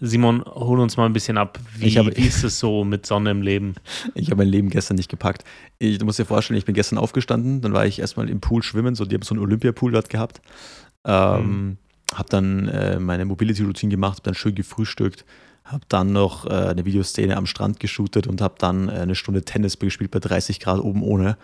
Simon, 0.00 0.44
hol 0.44 0.80
uns 0.80 0.96
mal 0.96 1.06
ein 1.06 1.12
bisschen 1.12 1.38
ab. 1.38 1.58
Wie, 1.76 1.96
hab, 1.96 2.06
wie 2.06 2.26
ist 2.26 2.42
es 2.42 2.58
so 2.58 2.84
mit 2.84 3.06
Sonne 3.06 3.30
im 3.30 3.42
Leben? 3.42 3.74
Ich 4.14 4.30
habe 4.30 4.38
mein 4.38 4.48
Leben 4.48 4.70
gestern 4.70 4.96
nicht 4.96 5.08
gepackt. 5.08 5.44
Ich, 5.78 5.98
du 5.98 6.04
musst 6.04 6.18
dir 6.18 6.24
vorstellen, 6.24 6.58
ich 6.58 6.64
bin 6.64 6.74
gestern 6.74 6.98
aufgestanden, 6.98 7.60
dann 7.60 7.72
war 7.72 7.86
ich 7.86 8.00
erstmal 8.00 8.28
im 8.28 8.40
Pool 8.40 8.62
schwimmen, 8.62 8.94
so, 8.94 9.04
die 9.04 9.14
haben 9.14 9.22
so 9.22 9.34
einen 9.34 9.42
Olympiapool 9.42 9.92
dort 9.92 10.10
gehabt. 10.10 10.40
Ähm, 11.04 11.46
mhm. 11.46 11.76
Habe 12.12 12.28
dann 12.28 12.68
äh, 12.68 12.98
meine 12.98 13.24
Mobility-Routine 13.24 13.90
gemacht, 13.90 14.18
habe 14.18 14.22
dann 14.24 14.34
schön 14.34 14.54
gefrühstückt, 14.54 15.24
habe 15.64 15.84
dann 15.88 16.12
noch 16.12 16.46
äh, 16.46 16.50
eine 16.50 16.84
Videoszene 16.84 17.36
am 17.36 17.46
Strand 17.46 17.80
geshootet 17.80 18.26
und 18.26 18.40
habe 18.40 18.54
dann 18.58 18.88
äh, 18.88 18.92
eine 18.92 19.14
Stunde 19.14 19.44
Tennis 19.44 19.78
gespielt 19.78 20.10
bei 20.10 20.18
30 20.18 20.60
Grad 20.60 20.80
oben 20.80 21.02
ohne. 21.02 21.36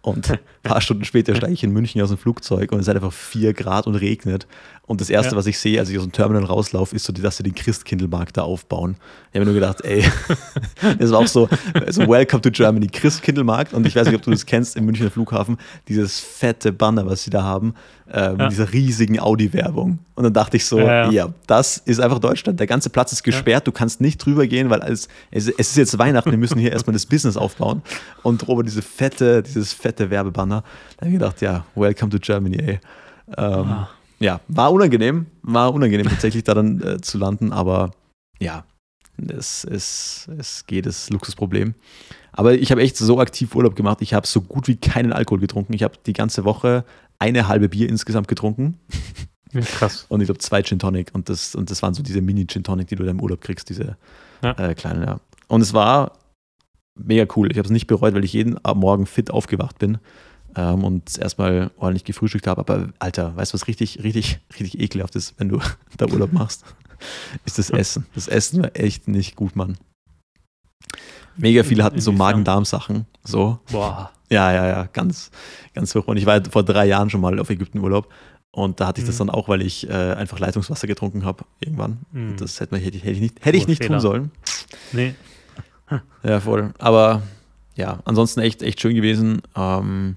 Und 0.00 0.30
ein 0.30 0.38
paar 0.62 0.80
Stunden 0.80 1.04
später 1.04 1.34
steige 1.34 1.52
ich 1.52 1.64
in 1.64 1.72
München 1.72 2.00
aus 2.00 2.10
dem 2.10 2.18
Flugzeug 2.18 2.72
und 2.72 2.80
es 2.80 2.88
hat 2.88 2.96
einfach 2.96 3.12
4 3.12 3.52
Grad 3.54 3.86
und 3.86 3.96
regnet. 3.96 4.46
Und 4.86 5.00
das 5.00 5.08
Erste, 5.08 5.32
ja. 5.32 5.38
was 5.38 5.46
ich 5.46 5.58
sehe, 5.58 5.80
als 5.80 5.88
ich 5.88 5.96
aus 5.96 6.04
dem 6.04 6.12
Terminal 6.12 6.44
rauslaufe, 6.44 6.94
ist 6.94 7.04
so, 7.04 7.12
dass 7.12 7.38
sie 7.38 7.42
den 7.42 7.54
Christkindlmarkt 7.54 8.36
da 8.36 8.42
aufbauen. 8.42 8.96
Ich 9.32 9.40
habe 9.40 9.46
mir 9.46 9.52
nur 9.52 9.54
gedacht, 9.54 9.80
ey, 9.82 10.04
das 10.98 11.10
war 11.10 11.20
auch 11.20 11.26
so, 11.26 11.48
so 11.88 12.06
Welcome 12.06 12.42
to 12.42 12.50
Germany, 12.50 12.88
Christkindlmarkt. 12.88 13.72
Und 13.72 13.86
ich 13.86 13.96
weiß 13.96 14.06
nicht, 14.06 14.16
ob 14.16 14.22
du 14.22 14.30
das 14.30 14.44
kennst 14.44 14.76
im 14.76 14.84
Münchner 14.84 15.10
Flughafen, 15.10 15.56
dieses 15.88 16.20
fette 16.20 16.70
Banner, 16.70 17.06
was 17.06 17.24
sie 17.24 17.30
da 17.30 17.42
haben, 17.42 17.74
äh, 18.12 18.32
mit 18.32 18.40
ja. 18.40 18.48
dieser 18.48 18.72
riesigen 18.74 19.18
Audi-Werbung. 19.18 20.00
Und 20.16 20.24
dann 20.24 20.34
dachte 20.34 20.58
ich 20.58 20.66
so, 20.66 20.78
ja, 20.78 21.10
ja, 21.10 21.30
das 21.46 21.78
ist 21.78 21.98
einfach 21.98 22.18
Deutschland. 22.18 22.60
Der 22.60 22.66
ganze 22.66 22.90
Platz 22.90 23.10
ist 23.12 23.22
gesperrt, 23.22 23.66
du 23.66 23.72
kannst 23.72 24.02
nicht 24.02 24.18
drüber 24.18 24.46
gehen, 24.46 24.68
weil 24.68 24.82
es, 24.82 25.08
es 25.30 25.48
ist 25.48 25.76
jetzt 25.78 25.98
Weihnachten, 25.98 26.30
wir 26.30 26.38
müssen 26.38 26.58
hier 26.58 26.72
erstmal 26.72 26.92
das 26.92 27.06
Business 27.06 27.38
aufbauen. 27.38 27.80
Und 28.22 28.46
drüber 28.46 28.62
diese 28.62 28.82
fette, 28.82 29.42
dieses 29.42 29.72
fette 29.72 30.10
Werbebanner. 30.10 30.62
Da 30.98 31.00
habe 31.00 31.08
ich 31.08 31.14
gedacht, 31.14 31.40
ja, 31.40 31.64
Welcome 31.74 32.10
to 32.10 32.18
Germany, 32.18 32.58
ey. 32.58 32.80
Ähm, 33.38 33.38
ah 33.38 33.88
ja, 34.20 34.40
war 34.48 34.72
unangenehm, 34.72 35.26
war 35.42 35.72
unangenehm 35.72 36.08
tatsächlich 36.08 36.44
da 36.44 36.54
dann 36.54 36.80
äh, 36.80 37.00
zu 37.00 37.18
landen, 37.18 37.52
aber 37.52 37.90
ja, 38.40 38.64
es, 39.28 39.64
es, 39.64 40.28
es 40.38 40.66
geht, 40.66 40.86
das 40.86 41.10
Luxusproblem. 41.10 41.74
Aber 42.32 42.54
ich 42.54 42.70
habe 42.70 42.82
echt 42.82 42.96
so 42.96 43.20
aktiv 43.20 43.54
Urlaub 43.54 43.76
gemacht, 43.76 43.98
ich 44.00 44.14
habe 44.14 44.26
so 44.26 44.40
gut 44.40 44.66
wie 44.66 44.76
keinen 44.76 45.12
Alkohol 45.12 45.40
getrunken. 45.40 45.72
Ich 45.72 45.82
habe 45.82 45.94
die 46.04 46.12
ganze 46.12 46.44
Woche 46.44 46.84
eine 47.18 47.46
halbe 47.46 47.68
Bier 47.68 47.88
insgesamt 47.88 48.28
getrunken. 48.28 48.78
Ja, 49.52 49.60
krass. 49.60 50.06
Und 50.08 50.20
ich 50.20 50.26
glaube 50.26 50.40
zwei 50.40 50.62
Gin 50.62 50.80
Tonic 50.80 51.10
und 51.14 51.28
das, 51.28 51.54
und 51.54 51.70
das 51.70 51.80
waren 51.80 51.94
so 51.94 52.02
diese 52.02 52.20
Mini-Gin 52.20 52.64
Tonic, 52.64 52.88
die 52.88 52.96
du 52.96 53.04
da 53.04 53.12
im 53.12 53.20
Urlaub 53.20 53.40
kriegst, 53.40 53.68
diese 53.68 53.96
ja. 54.42 54.50
äh, 54.58 54.74
kleinen, 54.74 55.04
ja. 55.04 55.20
Und 55.46 55.60
es 55.60 55.72
war 55.72 56.18
mega 56.96 57.24
cool. 57.36 57.52
Ich 57.52 57.58
habe 57.58 57.66
es 57.66 57.72
nicht 57.72 57.86
bereut, 57.86 58.14
weil 58.14 58.24
ich 58.24 58.32
jeden 58.32 58.58
Morgen 58.74 59.06
fit 59.06 59.30
aufgewacht 59.30 59.78
bin 59.78 59.98
ähm, 60.56 60.84
und 60.84 61.18
erstmal 61.18 61.70
ordentlich 61.76 62.04
gefrühstückt 62.04 62.46
habe. 62.46 62.60
Aber 62.60 62.88
Alter, 62.98 63.36
weißt 63.36 63.52
du, 63.52 63.54
was 63.54 63.66
richtig, 63.68 64.02
richtig, 64.02 64.40
richtig 64.58 64.80
ekelhaft 64.80 65.16
ist, 65.16 65.34
wenn 65.38 65.48
du 65.48 65.60
da 65.96 66.06
Urlaub 66.06 66.32
machst? 66.32 66.64
Ist 67.44 67.58
das 67.58 67.70
Essen. 67.70 68.06
Das 68.14 68.28
Essen 68.28 68.62
war 68.62 68.70
echt 68.74 69.08
nicht 69.08 69.36
gut, 69.36 69.56
Mann. 69.56 69.76
Mega 71.36 71.64
viele 71.64 71.82
hatten 71.82 72.00
so 72.00 72.12
Magen-Darm-Sachen. 72.12 73.06
So. 73.24 73.58
Boah. 73.70 74.12
Ja, 74.30 74.52
ja, 74.52 74.66
ja, 74.66 74.88
ganz, 74.92 75.30
ganz 75.74 75.94
hoch. 75.94 76.06
Und 76.06 76.16
ich 76.16 76.26
war 76.26 76.42
vor 76.50 76.62
drei 76.62 76.86
Jahren 76.86 77.10
schon 77.10 77.20
mal 77.20 77.38
auf 77.38 77.50
Ägypten-Urlaub. 77.50 78.08
Und 78.52 78.78
da 78.78 78.86
hatte 78.86 79.00
ich 79.00 79.04
mhm. 79.04 79.08
das 79.08 79.18
dann 79.18 79.30
auch, 79.30 79.48
weil 79.48 79.62
ich 79.62 79.88
äh, 79.88 79.92
einfach 79.92 80.38
Leitungswasser 80.38 80.86
getrunken 80.86 81.24
habe 81.24 81.44
irgendwann. 81.60 81.98
Mhm. 82.12 82.36
Das 82.36 82.60
hätte, 82.60 82.72
man, 82.72 82.80
hätte, 82.80 82.98
hätte 82.98 83.10
ich 83.10 83.20
nicht, 83.20 83.44
hätte 83.44 83.58
ich 83.58 83.66
nicht 83.66 83.82
tun 83.82 83.98
sollen. 84.00 84.30
Nee. 84.92 85.14
Ja, 86.22 86.40
voll. 86.40 86.72
Aber 86.78 87.22
ja, 87.74 87.98
ansonsten 88.04 88.40
echt, 88.40 88.62
echt 88.62 88.80
schön 88.80 88.94
gewesen. 88.94 89.42
Ähm, 89.56 90.16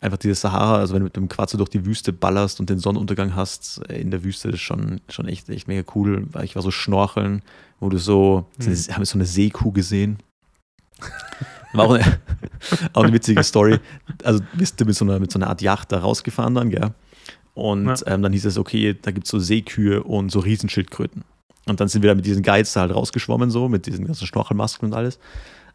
einfach 0.00 0.18
diese 0.18 0.34
Sahara, 0.34 0.78
also 0.78 0.94
wenn 0.94 1.00
du 1.00 1.04
mit 1.04 1.16
dem 1.16 1.28
Quad 1.28 1.52
durch 1.54 1.70
die 1.70 1.84
Wüste 1.86 2.12
ballerst 2.12 2.60
und 2.60 2.70
den 2.70 2.78
Sonnenuntergang 2.78 3.34
hast 3.34 3.82
äh, 3.88 4.00
in 4.00 4.10
der 4.10 4.24
Wüste, 4.24 4.48
das 4.48 4.56
ist 4.56 4.62
schon, 4.62 5.00
schon 5.08 5.26
echt, 5.28 5.48
echt 5.48 5.68
mega 5.68 5.84
cool. 5.94 6.26
Weil 6.32 6.44
ich 6.44 6.54
war 6.54 6.62
so 6.62 6.70
schnorcheln, 6.70 7.42
wo 7.80 7.88
du 7.88 7.98
so, 7.98 8.46
mhm. 8.58 8.74
so 8.74 8.92
haben 8.92 9.00
wir 9.00 9.06
so 9.06 9.18
eine 9.18 9.26
Seekuh 9.26 9.72
gesehen. 9.72 10.18
War 11.72 11.86
auch 11.86 11.94
eine, 11.94 12.18
auch 12.92 13.02
eine 13.04 13.12
witzige 13.12 13.42
Story. 13.42 13.78
Also 14.22 14.40
bist 14.54 14.80
du 14.80 14.84
mit 14.84 14.96
so 14.96 15.04
einer, 15.04 15.18
mit 15.18 15.30
so 15.32 15.38
einer 15.38 15.48
Art 15.48 15.62
Yacht 15.62 15.92
da 15.92 15.98
rausgefahren 15.98 16.54
dann, 16.54 16.70
gell? 16.70 16.92
Und 17.54 17.86
ja. 17.86 18.06
ähm, 18.06 18.22
dann 18.22 18.32
hieß 18.32 18.44
es, 18.44 18.58
okay, 18.58 18.94
da 19.00 19.10
gibt 19.10 19.26
es 19.26 19.30
so 19.30 19.38
Seekühe 19.38 20.02
und 20.02 20.30
so 20.30 20.40
Riesenschildkröten. 20.40 21.24
Und 21.66 21.80
dann 21.80 21.88
sind 21.88 22.02
wir 22.02 22.10
da 22.10 22.14
mit 22.14 22.26
diesen 22.26 22.42
Guides 22.42 22.74
da 22.74 22.82
halt 22.82 22.94
rausgeschwommen, 22.94 23.50
so, 23.50 23.68
mit 23.68 23.86
diesen 23.86 24.06
ganzen 24.06 24.26
Schnorchelmasken 24.26 24.88
und 24.88 24.94
alles. 24.94 25.18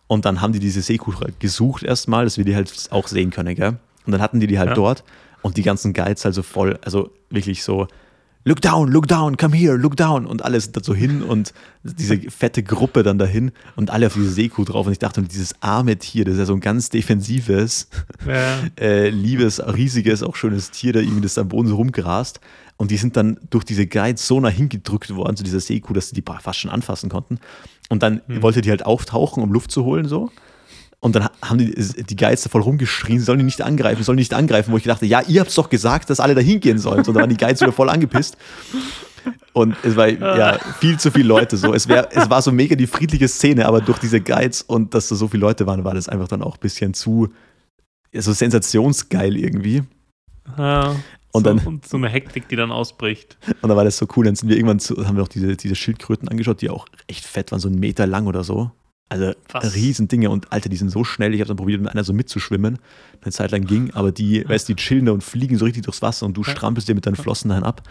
Und 0.07 0.25
dann 0.25 0.41
haben 0.41 0.53
die 0.53 0.59
diese 0.59 0.81
Seekuh 0.81 1.13
gesucht 1.39 1.83
erstmal, 1.83 2.25
dass 2.25 2.37
wir 2.37 2.45
die 2.45 2.55
halt 2.55 2.71
auch 2.91 3.07
sehen 3.07 3.31
können, 3.31 3.55
gell? 3.55 3.77
Und 4.05 4.11
dann 4.11 4.21
hatten 4.21 4.39
die 4.39 4.47
die 4.47 4.59
halt 4.59 4.69
ja. 4.69 4.75
dort 4.75 5.03
und 5.41 5.57
die 5.57 5.63
ganzen 5.63 5.93
Guides 5.93 6.25
halt 6.25 6.35
so 6.35 6.43
voll, 6.43 6.79
also 6.83 7.11
wirklich 7.29 7.63
so, 7.63 7.87
look 8.43 8.61
down, 8.61 8.91
look 8.91 9.07
down, 9.07 9.37
come 9.37 9.55
here, 9.55 9.75
look 9.75 9.95
down 9.95 10.25
und 10.25 10.43
alles 10.43 10.71
da 10.71 10.81
so 10.83 10.95
hin 10.95 11.21
und 11.21 11.53
diese 11.83 12.17
fette 12.29 12.63
Gruppe 12.63 13.03
dann 13.03 13.17
dahin 13.17 13.51
und 13.75 13.91
alle 13.91 14.07
auf 14.07 14.13
diese 14.13 14.31
Seekuh 14.31 14.65
drauf 14.65 14.87
und 14.87 14.91
ich 14.91 14.99
dachte, 14.99 15.21
dieses 15.21 15.61
arme 15.61 15.97
Tier, 15.97 16.25
das 16.25 16.33
ist 16.33 16.39
ja 16.39 16.45
so 16.45 16.53
ein 16.53 16.59
ganz 16.59 16.89
defensives, 16.89 17.87
ja. 18.27 18.59
äh, 18.79 19.09
liebes, 19.09 19.59
riesiges, 19.59 20.23
auch 20.23 20.35
schönes 20.35 20.71
Tier, 20.71 20.93
da 20.93 20.99
irgendwie 20.99 21.21
das 21.21 21.37
am 21.37 21.49
Boden 21.49 21.67
so 21.67 21.75
rumgrast 21.75 22.39
und 22.77 22.89
die 22.89 22.97
sind 22.97 23.15
dann 23.15 23.39
durch 23.49 23.63
diese 23.63 23.85
Guides 23.85 24.25
so 24.25 24.39
nah 24.39 24.49
hingedrückt 24.49 25.13
worden 25.15 25.37
zu 25.37 25.43
dieser 25.43 25.59
Seekuh, 25.59 25.93
dass 25.93 26.09
sie 26.09 26.15
die 26.15 26.23
fast 26.23 26.59
schon 26.59 26.71
anfassen 26.71 27.09
konnten 27.09 27.39
und 27.89 28.01
dann 28.01 28.21
hm. 28.25 28.41
wollte 28.41 28.61
die 28.61 28.71
halt 28.71 28.85
auftauchen, 28.85 29.43
um 29.43 29.51
Luft 29.51 29.71
zu 29.71 29.83
holen 29.83 30.07
so 30.07 30.31
und 31.01 31.15
dann 31.15 31.29
haben 31.41 31.57
die, 31.57 31.73
die 31.73 32.15
Geister 32.15 32.49
voll 32.49 32.61
rumgeschrien, 32.61 33.19
sie 33.19 33.25
sollen 33.25 33.39
die 33.39 33.45
nicht 33.45 33.61
angreifen, 33.63 34.03
sollen 34.03 34.17
die 34.17 34.21
nicht 34.21 34.35
angreifen, 34.35 34.71
wo 34.71 34.77
ich 34.77 34.83
dachte, 34.83 35.07
ja, 35.07 35.21
ihr 35.27 35.41
habt 35.41 35.57
doch 35.57 35.69
gesagt, 35.69 36.11
dass 36.11 36.19
alle 36.19 36.35
da 36.35 36.41
hingehen 36.41 36.77
sollen. 36.77 36.99
Und 36.99 37.07
dann 37.07 37.15
waren 37.15 37.29
die 37.29 37.37
Geister 37.37 37.65
wieder 37.65 37.73
voll 37.73 37.89
angepisst. 37.89 38.37
Und 39.53 39.75
es 39.83 39.95
war 39.95 40.07
ja 40.09 40.59
viel 40.79 40.99
zu 40.99 41.11
viele 41.11 41.27
Leute 41.27 41.57
so. 41.57 41.73
Es, 41.73 41.87
wär, 41.87 42.09
es 42.11 42.29
war 42.29 42.41
so 42.43 42.51
mega 42.51 42.75
die 42.75 42.85
friedliche 42.85 43.27
Szene, 43.27 43.65
aber 43.65 43.81
durch 43.81 43.97
diese 43.97 44.21
Guides 44.21 44.61
und 44.61 44.93
dass 44.93 45.09
da 45.09 45.15
so 45.15 45.27
viele 45.27 45.41
Leute 45.41 45.65
waren, 45.65 45.83
war 45.83 45.95
das 45.95 46.07
einfach 46.07 46.27
dann 46.27 46.43
auch 46.43 46.55
ein 46.55 46.61
bisschen 46.61 46.93
zu 46.93 47.29
so 48.13 48.31
sensationsgeil 48.31 49.35
irgendwie. 49.35 49.83
Ja, 50.57 50.95
und 51.31 51.45
so, 51.45 51.67
und 51.67 51.87
so 51.87 51.97
eine 51.97 52.09
Hektik, 52.09 52.47
die 52.49 52.55
dann 52.55 52.71
ausbricht. 52.71 53.37
Und 53.61 53.69
dann 53.69 53.77
war 53.77 53.85
das 53.85 53.97
so 53.97 54.05
cool. 54.15 54.25
Dann 54.25 54.35
sind 54.35 54.49
wir 54.49 54.55
irgendwann 54.55 54.79
zu, 54.79 55.07
haben 55.07 55.15
wir 55.15 55.23
auch 55.23 55.29
diese, 55.29 55.55
diese 55.55 55.75
Schildkröten 55.75 56.27
angeschaut, 56.27 56.61
die 56.61 56.69
auch 56.69 56.85
echt 57.07 57.25
fett 57.25 57.51
waren, 57.51 57.59
so 57.59 57.69
einen 57.69 57.79
Meter 57.79 58.05
lang 58.05 58.27
oder 58.27 58.43
so. 58.43 58.71
Also 59.11 59.33
Was? 59.51 59.75
Riesendinge 59.75 60.29
und 60.29 60.53
Alter, 60.53 60.69
die 60.69 60.77
sind 60.77 60.89
so 60.89 61.03
schnell. 61.03 61.33
Ich 61.33 61.41
habe 61.41 61.49
dann 61.49 61.57
probiert, 61.57 61.81
mit 61.81 61.91
einer 61.91 62.05
so 62.05 62.13
mitzuschwimmen. 62.13 62.79
Eine 63.21 63.31
Zeit 63.33 63.51
lang 63.51 63.65
ging, 63.65 63.91
aber 63.91 64.13
die, 64.13 64.47
weißt 64.47 64.69
die 64.69 64.75
chillen 64.75 65.05
da 65.05 65.11
und 65.11 65.21
fliegen 65.21 65.57
so 65.57 65.65
richtig 65.65 65.83
durchs 65.83 66.01
Wasser 66.01 66.25
und 66.25 66.37
du 66.37 66.43
strampelst 66.43 66.87
dir 66.87 66.95
mit 66.95 67.05
deinen 67.05 67.17
Flossen 67.17 67.49
dahin 67.49 67.65
ab. 67.65 67.83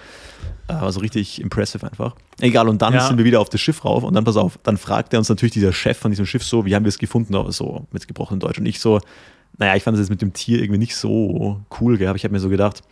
Also 0.66 1.00
richtig 1.00 1.42
impressive 1.42 1.86
einfach. 1.86 2.16
Egal, 2.40 2.68
und 2.68 2.80
dann 2.80 2.94
ja. 2.94 3.06
sind 3.06 3.18
wir 3.18 3.26
wieder 3.26 3.40
auf 3.40 3.50
das 3.50 3.60
Schiff 3.60 3.84
rauf 3.84 4.02
und 4.02 4.14
dann, 4.14 4.24
pass 4.24 4.38
auf, 4.38 4.58
dann 4.62 4.78
fragt 4.78 5.12
er 5.12 5.18
uns 5.18 5.28
natürlich 5.28 5.52
dieser 5.52 5.74
Chef 5.74 5.98
von 5.98 6.10
diesem 6.10 6.24
Schiff 6.24 6.42
so, 6.42 6.64
wie 6.64 6.74
haben 6.74 6.84
wir 6.84 6.88
es 6.88 6.98
gefunden, 6.98 7.34
so 7.52 7.86
mit 7.92 8.08
gebrochenem 8.08 8.40
Deutsch. 8.40 8.58
Und 8.58 8.64
ich 8.64 8.80
so, 8.80 8.98
naja, 9.58 9.76
ich 9.76 9.82
fand 9.82 9.96
es 9.96 10.00
jetzt 10.00 10.10
mit 10.10 10.22
dem 10.22 10.32
Tier 10.32 10.58
irgendwie 10.58 10.78
nicht 10.78 10.96
so 10.96 11.60
cool 11.80 11.98
gehabt. 11.98 12.16
Ich 12.16 12.24
habe 12.24 12.32
mir 12.32 12.40
so 12.40 12.48
gedacht, 12.48 12.82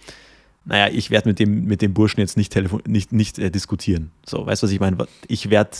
naja, 0.66 0.92
ich 0.92 1.10
werde 1.10 1.30
mit 1.30 1.38
dem, 1.38 1.64
mit 1.64 1.80
dem 1.80 1.94
Burschen 1.94 2.20
jetzt 2.20 2.36
nicht, 2.36 2.52
telefon 2.52 2.82
nicht, 2.86 3.10
nicht 3.10 3.38
äh, 3.38 3.50
diskutieren. 3.50 4.10
So, 4.26 4.44
weißt 4.44 4.62
du, 4.62 4.66
was 4.66 4.72
ich 4.72 4.80
meine? 4.80 4.98
Ich 5.28 5.48
werde 5.48 5.70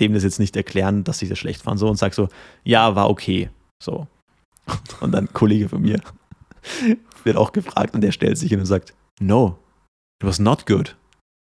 dem 0.00 0.14
das 0.14 0.22
jetzt 0.22 0.38
nicht 0.38 0.56
erklären, 0.56 1.04
dass 1.04 1.22
ich 1.22 1.28
das 1.28 1.38
schlecht 1.38 1.62
fand. 1.62 1.78
So 1.78 1.88
und 1.88 1.96
sag 1.96 2.14
so, 2.14 2.28
ja, 2.64 2.94
war 2.94 3.10
okay. 3.10 3.50
So. 3.82 4.06
Und 5.00 5.12
dann 5.12 5.26
ein 5.26 5.32
Kollege 5.32 5.68
von 5.68 5.82
mir 5.82 6.00
wird 7.24 7.36
auch 7.36 7.52
gefragt 7.52 7.94
und 7.94 8.00
der 8.00 8.12
stellt 8.12 8.38
sich 8.38 8.48
hin 8.48 8.60
und 8.60 8.66
sagt, 8.66 8.94
no, 9.20 9.58
it 10.22 10.26
was 10.26 10.38
not 10.38 10.66
good. 10.66 10.96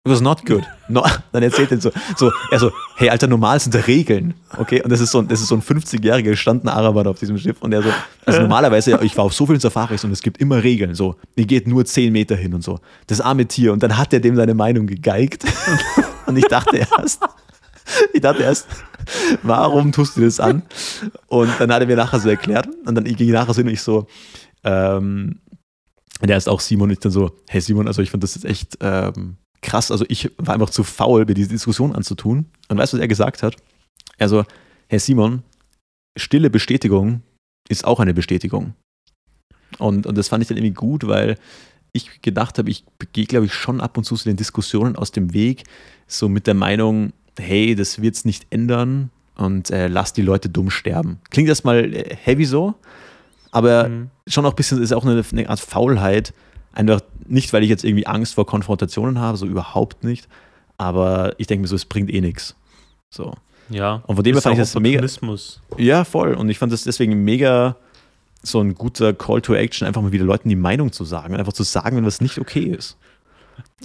It 0.03 0.11
was 0.11 0.21
not 0.21 0.45
good. 0.47 0.63
No. 0.89 1.05
Dann 1.31 1.43
erzählt 1.43 1.71
er 1.71 1.79
so, 1.79 1.91
so, 2.17 2.31
er 2.49 2.57
so, 2.57 2.71
hey, 2.95 3.11
Alter, 3.11 3.27
normal 3.27 3.59
sind 3.59 3.75
da 3.75 3.79
Regeln. 3.81 4.33
Okay, 4.57 4.81
und 4.81 4.89
das 4.89 4.99
ist 4.99 5.11
so, 5.11 5.21
das 5.21 5.41
ist 5.41 5.49
so 5.49 5.55
ein 5.55 5.61
50-jähriger 5.61 6.23
gestandener 6.23 6.73
Araber 6.73 7.07
auf 7.07 7.19
diesem 7.19 7.37
Schiff. 7.37 7.61
Und 7.61 7.71
er 7.71 7.83
so, 7.83 7.89
also 8.25 8.41
normalerweise, 8.41 8.99
ich 9.03 9.15
war 9.15 9.25
auf 9.25 9.33
so 9.35 9.45
vielen 9.45 9.59
Safaris 9.59 10.03
und 10.03 10.11
es 10.11 10.23
gibt 10.23 10.39
immer 10.39 10.63
Regeln. 10.63 10.95
So, 10.95 11.17
ihr 11.35 11.45
geht 11.45 11.67
nur 11.67 11.85
10 11.85 12.11
Meter 12.11 12.35
hin 12.35 12.55
und 12.55 12.63
so. 12.63 12.79
Das 13.05 13.21
arme 13.21 13.45
Tier. 13.45 13.73
Und 13.73 13.83
dann 13.83 13.95
hat 13.95 14.11
er 14.11 14.19
dem 14.19 14.35
seine 14.35 14.55
Meinung 14.55 14.87
gegeigt. 14.87 15.45
Und 16.25 16.35
ich 16.35 16.45
dachte 16.45 16.77
erst, 16.77 17.21
ich 18.13 18.21
dachte 18.21 18.43
erst, 18.43 18.67
warum 19.43 19.91
tust 19.91 20.17
du 20.17 20.21
das 20.21 20.39
an? 20.39 20.63
Und 21.27 21.49
dann 21.59 21.71
hat 21.71 21.81
er 21.81 21.87
mir 21.87 21.95
nachher 21.95 22.19
so 22.19 22.29
erklärt. 22.29 22.67
Und 22.85 22.95
dann 22.95 23.03
ging 23.03 23.27
ich 23.27 23.33
nachher 23.33 23.53
so 23.53 23.61
und 23.61 23.67
ich 23.69 23.81
so, 23.81 24.07
ähm, 24.63 25.39
der 26.21 26.37
ist 26.37 26.49
auch 26.49 26.59
Simon. 26.59 26.89
Und 26.89 26.93
ich 26.93 26.99
dann 26.99 27.11
so, 27.11 27.31
hey 27.49 27.61
Simon, 27.61 27.87
also 27.87 28.01
ich 28.01 28.11
fand 28.11 28.23
das 28.23 28.35
jetzt 28.35 28.45
echt 28.45 28.77
ähm, 28.81 29.37
krass. 29.61 29.91
Also 29.91 30.05
ich 30.07 30.31
war 30.37 30.53
einfach 30.53 30.69
zu 30.69 30.83
faul, 30.83 31.25
mir 31.25 31.33
diese 31.33 31.49
Diskussion 31.49 31.95
anzutun. 31.95 32.45
Und 32.69 32.77
weißt 32.77 32.93
du, 32.93 32.97
was 32.97 33.01
er 33.01 33.07
gesagt 33.07 33.43
hat? 33.43 33.55
Also, 34.17 34.45
Herr 34.87 34.99
Simon, 34.99 35.43
stille 36.17 36.49
Bestätigung 36.49 37.21
ist 37.69 37.85
auch 37.85 37.99
eine 37.99 38.13
Bestätigung. 38.13 38.73
Und, 39.77 40.05
und 40.05 40.17
das 40.17 40.27
fand 40.27 40.43
ich 40.43 40.47
dann 40.47 40.57
irgendwie 40.57 40.73
gut, 40.73 41.07
weil 41.07 41.37
ich 41.93 42.21
gedacht 42.21 42.57
habe, 42.57 42.69
ich 42.69 42.85
gehe, 43.13 43.25
glaube 43.25 43.45
ich, 43.45 43.53
schon 43.53 43.81
ab 43.81 43.97
und 43.97 44.03
zu 44.03 44.15
so 44.15 44.29
den 44.29 44.37
Diskussionen 44.37 44.95
aus 44.95 45.11
dem 45.11 45.33
Weg, 45.33 45.63
so 46.07 46.29
mit 46.29 46.47
der 46.47 46.53
Meinung, 46.53 47.13
hey, 47.39 47.75
das 47.75 48.01
wird 48.01 48.15
es 48.15 48.25
nicht 48.25 48.47
ändern 48.49 49.09
und 49.35 49.71
äh, 49.71 49.87
lass 49.87 50.13
die 50.13 50.21
Leute 50.21 50.49
dumm 50.49 50.69
sterben. 50.69 51.19
Klingt 51.29 51.49
erstmal 51.49 51.93
äh, 51.93 52.15
heavy 52.15 52.45
so, 52.45 52.75
aber 53.51 53.89
mhm. 53.89 54.09
schon 54.27 54.45
auch 54.45 54.51
ein 54.51 54.55
bisschen 54.55 54.81
ist 54.81 54.93
auch 54.93 55.05
eine, 55.05 55.23
eine 55.31 55.49
Art 55.49 55.59
Faulheit, 55.59 56.33
Einfach 56.73 57.01
nicht, 57.27 57.51
weil 57.51 57.63
ich 57.63 57.69
jetzt 57.69 57.83
irgendwie 57.83 58.07
Angst 58.07 58.35
vor 58.35 58.45
Konfrontationen 58.45 59.19
habe, 59.19 59.37
so 59.37 59.45
überhaupt 59.45 60.03
nicht. 60.03 60.27
Aber 60.77 61.33
ich 61.37 61.47
denke 61.47 61.63
mir 61.63 61.67
so, 61.67 61.75
es 61.75 61.85
bringt 61.85 62.11
eh 62.11 62.21
nichts. 62.21 62.55
So. 63.09 63.33
Ja. 63.69 64.03
Und 64.07 64.15
von 64.15 64.23
dem 64.23 64.35
her 64.35 64.41
fand 64.41 64.53
ich 64.55 64.59
das 64.59 64.73
mega. 64.79 65.05
Ja, 65.77 66.03
voll. 66.05 66.33
Und 66.33 66.49
ich 66.49 66.57
fand 66.57 66.71
das 66.71 66.83
deswegen 66.83 67.23
mega 67.23 67.75
so 68.41 68.59
ein 68.61 68.73
guter 68.73 69.13
Call 69.13 69.41
to 69.41 69.53
Action, 69.53 69.85
einfach 69.85 70.01
mal 70.01 70.11
wieder 70.11 70.25
Leuten 70.25 70.49
die 70.49 70.55
Meinung 70.55 70.91
zu 70.91 71.03
sagen. 71.03 71.35
Einfach 71.35 71.53
zu 71.53 71.63
sagen, 71.63 71.97
wenn 71.97 72.05
was 72.05 72.21
nicht 72.21 72.39
okay 72.39 72.63
ist. 72.63 72.97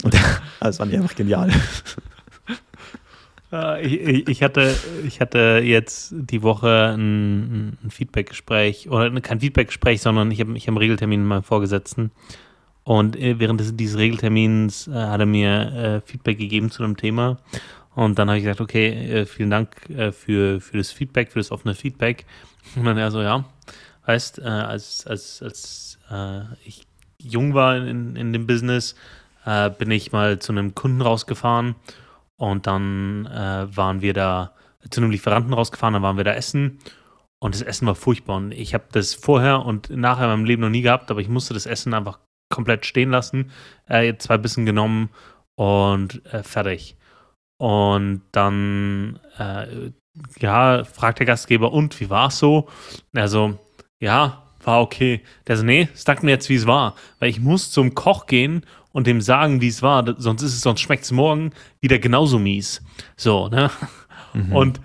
Und 0.03 0.15
das 0.59 0.77
fand 0.77 0.91
ich 0.91 0.97
einfach 0.97 1.15
genial. 1.15 1.51
Ich, 3.81 4.27
ich, 4.27 4.43
hatte, 4.43 4.75
ich 5.05 5.21
hatte 5.21 5.61
jetzt 5.63 6.13
die 6.13 6.43
Woche 6.43 6.93
ein, 6.97 7.77
ein 7.81 7.91
Feedback-Gespräch, 7.91 8.89
oder 8.89 9.09
kein 9.21 9.39
Feedback-Gespräch, 9.39 10.01
sondern 10.01 10.31
ich 10.31 10.41
habe 10.41 10.57
ich 10.57 10.63
hab 10.63 10.69
einen 10.69 10.77
Regeltermin 10.77 11.21
mit 11.21 11.29
meinem 11.29 11.43
Vorgesetzten 11.43 12.11
und 12.87 13.17
äh, 13.17 13.37
während 13.37 13.59
des, 13.59 13.75
dieses 13.75 13.97
Regeltermins 13.97 14.87
äh, 14.87 14.93
hat 14.93 15.19
er 15.19 15.25
mir 15.25 15.73
äh, 15.73 16.01
Feedback 16.07 16.37
gegeben 16.37 16.71
zu 16.71 16.83
einem 16.83 16.95
Thema. 16.95 17.37
Und 17.95 18.17
dann 18.17 18.29
habe 18.29 18.37
ich 18.37 18.45
gesagt, 18.45 18.61
okay, 18.61 18.87
äh, 18.87 19.25
vielen 19.25 19.49
Dank 19.49 19.89
äh, 19.89 20.13
für, 20.13 20.61
für 20.61 20.77
das 20.77 20.91
Feedback, 20.91 21.33
für 21.33 21.39
das 21.39 21.51
offene 21.51 21.75
Feedback. 21.75 22.25
Und 22.77 22.85
dann 22.85 22.97
er 22.97 23.11
so, 23.11 23.21
ja, 23.21 23.43
heißt, 24.07 24.39
äh, 24.39 24.43
als, 24.43 25.05
als, 25.05 25.43
als 25.43 25.99
ich 26.63 26.83
jung 27.17 27.53
war 27.53 27.75
in, 27.75 28.15
in 28.15 28.31
dem 28.31 28.47
Business, 28.47 28.95
bin 29.77 29.91
ich 29.91 30.13
mal 30.13 30.39
zu 30.39 30.53
einem 30.53 30.73
Kunden 30.73 31.01
rausgefahren 31.01 31.75
und 32.37 32.67
dann 32.67 33.25
waren 33.25 34.01
wir 34.01 34.13
da 34.13 34.53
zu 34.89 35.01
einem 35.01 35.11
Lieferanten 35.11 35.53
rausgefahren, 35.53 35.93
dann 35.93 36.03
waren 36.03 36.17
wir 36.17 36.23
da 36.23 36.33
essen 36.33 36.79
und 37.39 37.55
das 37.55 37.61
Essen 37.61 37.87
war 37.87 37.95
furchtbar. 37.95 38.37
Und 38.37 38.51
ich 38.51 38.73
habe 38.73 38.85
das 38.91 39.13
vorher 39.13 39.65
und 39.65 39.89
nachher 39.89 40.25
in 40.25 40.31
meinem 40.31 40.45
Leben 40.45 40.61
noch 40.61 40.69
nie 40.69 40.81
gehabt, 40.81 41.11
aber 41.11 41.19
ich 41.19 41.29
musste 41.29 41.53
das 41.53 41.65
Essen 41.65 41.93
einfach 41.93 42.19
komplett 42.49 42.85
stehen 42.85 43.11
lassen, 43.11 43.51
äh, 43.87 44.15
zwei 44.17 44.37
Bissen 44.37 44.65
genommen 44.65 45.09
und 45.55 46.25
äh, 46.31 46.43
fertig. 46.43 46.95
Und 47.59 48.21
dann, 48.31 49.19
äh, 49.37 49.91
ja, 50.39 50.83
fragt 50.83 51.19
der 51.19 51.25
Gastgeber, 51.25 51.73
und 51.73 51.99
wie 51.99 52.09
war 52.09 52.27
es 52.27 52.39
so? 52.39 52.69
Also, 53.13 53.59
ja, 53.99 54.43
war 54.63 54.81
okay. 54.81 55.21
Der 55.47 55.57
so, 55.57 55.63
nee, 55.63 55.89
sag 55.93 56.23
mir 56.23 56.31
jetzt, 56.31 56.49
wie 56.49 56.55
es 56.55 56.67
war. 56.67 56.95
Weil 57.19 57.29
ich 57.29 57.39
muss 57.39 57.71
zum 57.71 57.95
Koch 57.95 58.27
gehen 58.27 58.65
und 58.91 59.07
dem 59.07 59.21
sagen, 59.21 59.61
wie 59.61 59.67
es 59.67 59.81
war, 59.81 60.05
sonst 60.17 60.41
ist 60.41 60.53
es, 60.53 60.61
sonst 60.61 60.81
schmeckt 60.81 61.03
es 61.03 61.11
morgen 61.11 61.51
wieder 61.81 61.99
genauso 61.99 62.39
mies. 62.39 62.81
So, 63.15 63.47
ne? 63.49 63.69
Mhm. 64.33 64.51
Und 64.55 64.81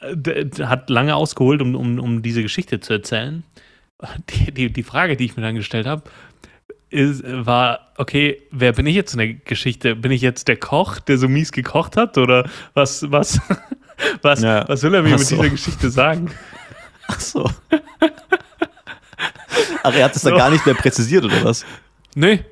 äh, 0.00 0.46
hat 0.62 0.90
lange 0.90 1.14
ausgeholt, 1.16 1.62
um, 1.62 1.74
um, 1.74 1.98
um 1.98 2.22
diese 2.22 2.42
Geschichte 2.42 2.80
zu 2.80 2.92
erzählen. 2.92 3.44
Die, 4.30 4.52
die, 4.52 4.70
die 4.70 4.82
Frage, 4.82 5.16
die 5.16 5.24
ich 5.24 5.36
mir 5.36 5.42
dann 5.42 5.54
gestellt 5.54 5.86
habe, 5.86 6.02
ist, 6.90 7.22
war, 7.24 7.92
okay, 7.96 8.42
wer 8.50 8.72
bin 8.72 8.86
ich 8.86 8.94
jetzt 8.94 9.14
in 9.14 9.18
der 9.18 9.34
Geschichte? 9.34 9.96
Bin 9.96 10.12
ich 10.12 10.20
jetzt 10.20 10.48
der 10.48 10.56
Koch, 10.56 10.98
der 10.98 11.16
so 11.16 11.28
mies 11.28 11.50
gekocht 11.50 11.96
hat? 11.96 12.18
Oder 12.18 12.48
was, 12.74 13.10
was, 13.10 13.40
was, 14.22 14.42
ja. 14.42 14.68
was 14.68 14.82
will 14.82 14.94
er 14.94 15.02
mir 15.02 15.14
Ach 15.14 15.18
mit 15.18 15.30
dieser 15.30 15.48
Geschichte 15.48 15.90
sagen? 15.90 16.30
Ach 17.08 17.20
so. 17.20 17.50
Ach, 19.82 19.94
er 19.94 20.04
hat 20.04 20.16
es 20.16 20.22
so. 20.22 20.30
da 20.30 20.36
gar 20.36 20.50
nicht 20.50 20.66
mehr 20.66 20.74
präzisiert, 20.74 21.24
oder 21.24 21.44
was? 21.44 21.64
Nee. 22.14 22.44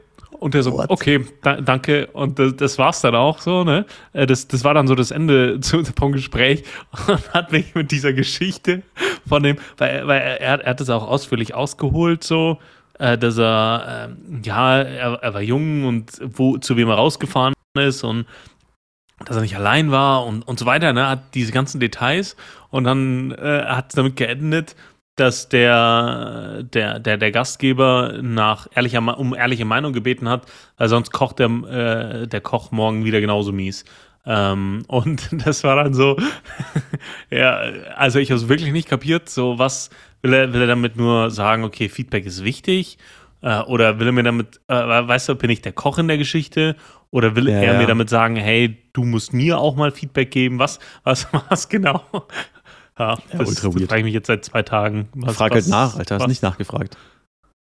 Und 0.45 0.53
der 0.53 0.63
so, 0.63 0.75
What? 0.75 0.91
okay, 0.91 1.25
da, 1.41 1.59
danke. 1.59 2.07
Und 2.09 2.39
das, 2.39 2.55
das, 2.57 2.79
war's 2.79 3.01
dann 3.01 3.15
auch 3.15 3.39
so, 3.39 3.65
ne? 3.65 3.87
Äh, 4.13 4.27
das, 4.27 4.47
das 4.47 4.63
war 4.63 4.75
dann 4.75 4.87
so 4.87 4.95
das 4.95 5.11
Ende 5.11 5.59
zu, 5.63 5.83
vom 5.99 6.13
Gespräch 6.13 6.65
und 7.07 7.33
hat 7.33 7.51
mich 7.51 7.75
mit 7.75 7.91
dieser 7.91 8.13
Geschichte 8.13 8.83
von 9.27 9.43
dem, 9.43 9.57
weil, 9.79 10.07
weil 10.07 10.21
er, 10.21 10.61
er 10.61 10.71
hat 10.71 10.83
es 10.83 10.91
auch 10.91 11.09
ausführlich 11.09 11.55
ausgeholt, 11.55 12.25
so, 12.25 12.59
äh, 12.99 13.17
dass 13.17 13.39
er, 13.39 14.11
äh, 14.11 14.47
ja, 14.47 14.83
er, 14.83 15.15
er, 15.15 15.33
war 15.33 15.41
jung 15.41 15.87
und 15.87 16.21
wo, 16.23 16.59
zu 16.59 16.77
wem 16.77 16.91
er 16.91 16.97
rausgefahren 16.97 17.55
ist 17.79 18.05
und 18.05 18.27
dass 19.25 19.37
er 19.37 19.43
nicht 19.43 19.57
allein 19.57 19.93
war 19.93 20.27
und, 20.27 20.43
und 20.47 20.59
so 20.59 20.67
weiter, 20.67 20.93
ne, 20.93 21.09
hat 21.09 21.35
diese 21.35 21.53
ganzen 21.53 21.81
Details 21.81 22.37
und 22.69 22.85
dann 22.85 23.31
äh, 23.31 23.65
hat 23.65 23.87
es 23.89 23.95
damit 23.95 24.17
geendet, 24.17 24.77
dass 25.17 25.49
der, 25.49 26.65
der, 26.65 26.99
der, 26.99 27.17
der 27.17 27.31
Gastgeber 27.31 28.19
nach 28.21 28.67
ehrlicher, 28.75 29.19
um 29.19 29.35
ehrliche 29.35 29.65
Meinung 29.65 29.93
gebeten 29.93 30.29
hat, 30.29 30.47
weil 30.77 30.89
sonst 30.89 31.13
kocht 31.13 31.39
der, 31.39 31.49
äh, 31.49 32.27
der 32.27 32.41
Koch 32.41 32.73
morgen 32.73 33.05
wieder 33.05 33.21
genauso 33.21 33.53
mies. 33.53 33.85
Ähm, 34.27 34.83
und 34.89 35.29
das 35.47 35.65
war 35.65 35.77
dann 35.77 35.95
so, 35.95 36.17
ja, 37.31 37.59
also 37.97 38.19
ich 38.19 38.31
habe 38.31 38.41
es 38.41 38.49
wirklich 38.49 38.73
nicht 38.73 38.89
kapiert, 38.89 39.29
so 39.29 39.59
was, 39.59 39.91
Will 40.25 40.33
er, 40.33 40.55
will 40.55 40.63
er 40.63 40.67
damit 40.69 40.97
nur 40.97 41.31
sagen, 41.31 41.65
okay, 41.65 41.91
Feedback 41.91 42.25
ist 42.25 42.45
wichtig? 42.45 42.97
Äh, 43.43 43.61
oder 43.61 44.01
will 44.01 44.07
er 44.07 44.13
mir 44.13 44.23
damit, 44.23 44.59
äh, 44.69 44.75
weißt 44.75 45.29
du, 45.29 45.35
bin 45.35 45.51
ich 45.51 45.61
der 45.61 45.73
Koch 45.73 45.99
in 45.99 46.09
der 46.09 46.17
Geschichte? 46.17 46.77
Oder 47.11 47.37
will 47.37 47.47
ja, 47.47 47.57
er 47.57 47.73
ja. 47.75 47.79
mir 47.79 47.87
damit 47.87 48.09
sagen, 48.09 48.37
hey, 48.37 48.79
du 48.95 49.05
musst 49.05 49.35
mir 49.35 49.59
auch 49.59 49.77
mal 49.77 49.91
Feedback 49.91 50.31
geben? 50.31 50.59
Was, 50.59 50.79
was, 51.03 51.29
was 51.51 51.69
genau? 51.69 52.01
Ja, 52.99 53.19
ja 53.33 53.39
das, 53.39 53.59
frage 53.59 53.99
ich 53.99 54.05
mich 54.05 54.15
jetzt 54.15 54.27
seit 54.27 54.45
zwei 54.45 54.63
Tagen. 54.63 55.09
Was, 55.15 55.37
Frag 55.37 55.53
halt 55.53 55.67
nach, 55.69 55.97
Alter, 55.97 56.19
hast 56.19 56.29
nicht 56.29 56.43
nachgefragt. 56.43 56.97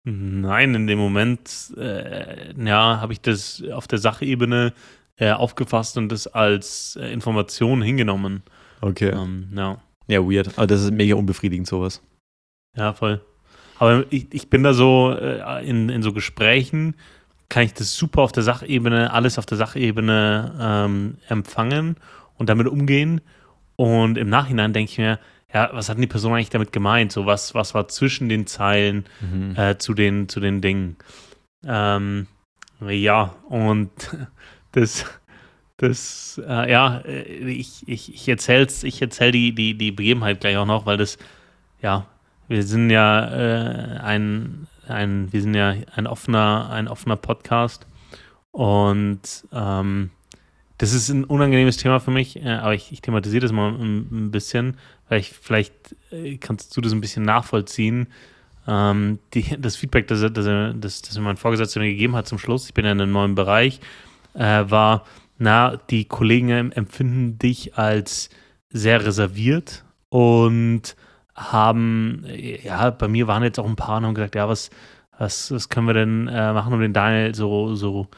Nein, 0.04 0.74
in 0.74 0.86
dem 0.86 1.00
Moment, 1.00 1.72
äh, 1.76 2.54
ja, 2.56 3.00
habe 3.00 3.12
ich 3.12 3.20
das 3.20 3.62
auf 3.72 3.88
der 3.88 3.98
Sachebene 3.98 4.72
äh, 5.16 5.32
aufgefasst 5.32 5.96
und 5.96 6.10
das 6.10 6.28
als 6.28 6.96
äh, 7.00 7.12
Information 7.12 7.82
hingenommen. 7.82 8.42
Okay. 8.82 9.10
Ähm, 9.10 9.48
ja. 9.54 9.78
Ja, 10.06 10.20
weird. 10.20 10.56
Aber 10.56 10.68
das 10.68 10.82
ist 10.82 10.92
mega 10.92 11.16
unbefriedigend, 11.16 11.66
sowas. 11.66 12.02
Ja, 12.76 12.92
voll. 12.92 13.20
Aber 13.78 14.04
ich, 14.10 14.32
ich 14.32 14.48
bin 14.48 14.62
da 14.62 14.74
so 14.74 15.12
äh, 15.12 15.68
in, 15.68 15.88
in 15.88 16.02
so 16.02 16.12
Gesprächen, 16.12 16.94
kann 17.48 17.64
ich 17.64 17.74
das 17.74 17.96
super 17.96 18.22
auf 18.22 18.32
der 18.32 18.42
Sachebene, 18.42 19.12
alles 19.12 19.38
auf 19.38 19.46
der 19.46 19.58
Sachebene 19.58 20.54
ähm, 20.60 21.18
empfangen 21.28 21.96
und 22.36 22.48
damit 22.48 22.68
umgehen. 22.68 23.20
Und 23.76 24.18
im 24.18 24.28
Nachhinein 24.28 24.72
denke 24.72 24.90
ich 24.90 24.98
mir, 24.98 25.18
ja, 25.52 25.70
was 25.72 25.88
hat 25.88 25.98
die 25.98 26.06
Person 26.06 26.32
eigentlich 26.32 26.50
damit 26.50 26.72
gemeint? 26.72 27.12
So, 27.12 27.26
was, 27.26 27.54
was 27.54 27.74
war 27.74 27.88
zwischen 27.88 28.28
den 28.28 28.46
Zeilen 28.46 29.04
mhm. 29.20 29.54
äh, 29.56 29.78
zu, 29.78 29.94
den, 29.94 30.28
zu 30.28 30.40
den 30.40 30.60
Dingen? 30.60 30.96
Ähm, 31.64 32.26
ja, 32.80 33.34
und 33.48 33.90
das, 34.72 35.04
das, 35.76 36.40
äh, 36.46 36.70
ja, 36.70 36.98
äh, 37.04 37.22
ich, 37.50 37.86
ich, 37.86 38.14
ich 38.14 38.28
erzähl's, 38.28 38.82
ich 38.82 39.00
erzähl 39.00 39.30
die, 39.32 39.54
die, 39.54 39.76
die 39.76 39.92
Begebenheit 39.92 40.40
gleich 40.40 40.56
auch 40.56 40.66
noch, 40.66 40.86
weil 40.86 40.96
das, 40.96 41.18
ja, 41.80 42.06
wir 42.48 42.62
sind 42.62 42.90
ja 42.90 43.28
äh, 43.28 43.98
ein, 43.98 44.66
ein, 44.88 45.32
wir 45.32 45.42
sind 45.42 45.54
ja 45.54 45.74
ein 45.94 46.06
offener, 46.06 46.70
ein 46.70 46.88
offener 46.88 47.16
Podcast 47.16 47.86
und 48.52 49.46
ähm, 49.52 50.10
das 50.78 50.92
ist 50.92 51.08
ein 51.08 51.24
unangenehmes 51.24 51.78
Thema 51.78 52.00
für 52.00 52.10
mich, 52.10 52.36
äh, 52.36 52.48
aber 52.48 52.74
ich, 52.74 52.92
ich, 52.92 53.00
thematisiere 53.00 53.42
das 53.42 53.52
mal 53.52 53.72
ein, 53.72 54.30
bisschen, 54.30 54.76
weil 55.08 55.20
ich 55.20 55.32
vielleicht 55.32 55.96
äh, 56.10 56.36
kannst 56.36 56.76
du 56.76 56.80
das 56.80 56.92
ein 56.92 57.00
bisschen 57.00 57.24
nachvollziehen. 57.24 58.08
Ähm, 58.68 59.18
die, 59.32 59.56
das 59.58 59.76
Feedback, 59.76 60.06
das, 60.08 60.20
das, 60.20 60.32
das, 60.34 61.02
das 61.02 61.18
mein 61.18 61.36
Vorgesetzter 61.36 61.80
mir 61.80 61.88
gegeben 61.88 62.16
hat 62.16 62.26
zum 62.26 62.38
Schluss, 62.38 62.66
ich 62.66 62.74
bin 62.74 62.84
ja 62.84 62.92
in 62.92 63.00
einem 63.00 63.12
neuen 63.12 63.34
Bereich, 63.34 63.80
äh, 64.34 64.64
war, 64.68 65.04
na, 65.38 65.76
die 65.90 66.04
Kollegen 66.04 66.72
empfinden 66.72 67.38
dich 67.38 67.76
als 67.78 68.28
sehr 68.70 69.04
reserviert 69.04 69.84
und 70.08 70.96
haben, 71.34 72.24
ja, 72.64 72.90
bei 72.90 73.08
mir 73.08 73.26
waren 73.26 73.42
jetzt 73.42 73.58
auch 73.58 73.66
ein 73.66 73.76
paar 73.76 73.98
und 73.98 74.06
haben 74.06 74.14
gesagt, 74.14 74.34
ja, 74.34 74.48
was, 74.48 74.70
was, 75.18 75.50
was 75.50 75.68
können 75.68 75.86
wir 75.86 75.94
denn 75.94 76.28
äh, 76.28 76.52
machen, 76.52 76.72
um 76.72 76.80
den 76.80 76.92
Daniel 76.92 77.34
so, 77.34 77.74
so 77.74 78.08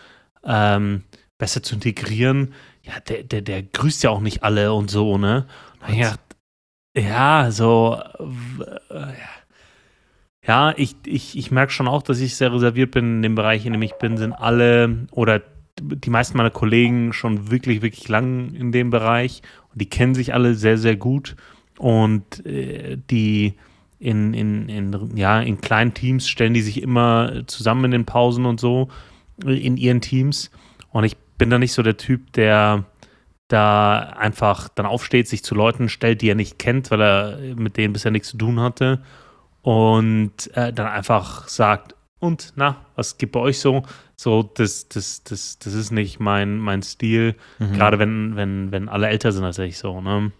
ähm, 0.44 1.02
besser 1.38 1.62
zu 1.62 1.76
integrieren? 1.76 2.52
Ja, 2.82 3.00
der, 3.00 3.22
der, 3.22 3.42
der 3.42 3.62
grüßt 3.62 4.02
ja 4.02 4.10
auch 4.10 4.20
nicht 4.20 4.42
alle 4.42 4.72
und 4.72 4.90
so, 4.90 5.18
ne? 5.18 5.46
Und 5.86 5.94
ich 5.94 6.06
ja, 6.96 7.50
so, 7.50 8.00
äh, 8.90 9.12
ja, 10.46 10.72
ich, 10.76 10.96
ich, 11.04 11.36
ich 11.36 11.50
merke 11.50 11.72
schon 11.72 11.88
auch, 11.88 12.02
dass 12.02 12.20
ich 12.20 12.34
sehr 12.36 12.52
reserviert 12.52 12.90
bin 12.90 13.16
in 13.16 13.22
dem 13.22 13.34
Bereich, 13.34 13.66
in 13.66 13.72
dem 13.72 13.82
ich 13.82 13.94
bin, 13.94 14.16
sind 14.16 14.32
alle 14.32 15.06
oder 15.12 15.42
die 15.80 16.10
meisten 16.10 16.36
meiner 16.36 16.50
Kollegen 16.50 17.12
schon 17.12 17.50
wirklich, 17.50 17.82
wirklich 17.82 18.08
lang 18.08 18.52
in 18.54 18.72
dem 18.72 18.90
Bereich 18.90 19.42
und 19.72 19.80
die 19.80 19.88
kennen 19.88 20.14
sich 20.14 20.34
alle 20.34 20.54
sehr, 20.54 20.78
sehr 20.78 20.96
gut 20.96 21.36
und 21.78 22.44
äh, 22.46 22.98
die 23.10 23.54
in, 24.00 24.34
in, 24.34 24.68
in, 24.68 25.16
ja, 25.16 25.40
in 25.40 25.60
kleinen 25.60 25.94
Teams 25.94 26.28
stellen 26.28 26.54
die 26.54 26.62
sich 26.62 26.82
immer 26.82 27.46
zusammen 27.46 27.86
in 27.86 27.90
den 27.92 28.06
Pausen 28.06 28.44
und 28.46 28.58
so 28.58 28.88
in 29.44 29.76
ihren 29.76 30.00
Teams 30.00 30.50
und 30.90 31.04
ich 31.04 31.16
bin 31.38 31.50
da 31.50 31.58
nicht 31.58 31.72
so 31.72 31.82
der 31.82 31.96
Typ, 31.96 32.32
der 32.32 32.84
da 33.48 34.00
einfach 34.00 34.68
dann 34.68 34.84
aufsteht, 34.84 35.26
sich 35.26 35.42
zu 35.42 35.54
Leuten 35.54 35.88
stellt, 35.88 36.20
die 36.20 36.28
er 36.28 36.34
nicht 36.34 36.58
kennt, 36.58 36.90
weil 36.90 37.00
er 37.00 37.38
mit 37.56 37.76
denen 37.76 37.94
bisher 37.94 38.10
nichts 38.10 38.28
zu 38.28 38.36
tun 38.36 38.60
hatte 38.60 39.02
und 39.62 40.54
äh, 40.54 40.72
dann 40.72 40.86
einfach 40.86 41.48
sagt, 41.48 41.94
und 42.20 42.52
na, 42.56 42.76
was 42.94 43.16
gibt 43.16 43.32
bei 43.32 43.40
euch 43.40 43.60
so? 43.60 43.84
So, 44.16 44.42
das, 44.42 44.88
das, 44.88 45.22
das, 45.22 45.58
das 45.60 45.72
ist 45.72 45.92
nicht 45.92 46.18
mein, 46.18 46.58
mein 46.58 46.82
Stil, 46.82 47.36
mhm. 47.58 47.72
gerade 47.72 47.98
wenn, 47.98 48.34
wenn, 48.36 48.72
wenn 48.72 48.88
alle 48.88 49.08
älter 49.08 49.30
sind 49.30 49.44
als 49.44 49.58
ich 49.58 49.78
so, 49.78 50.00
ne? 50.00 50.32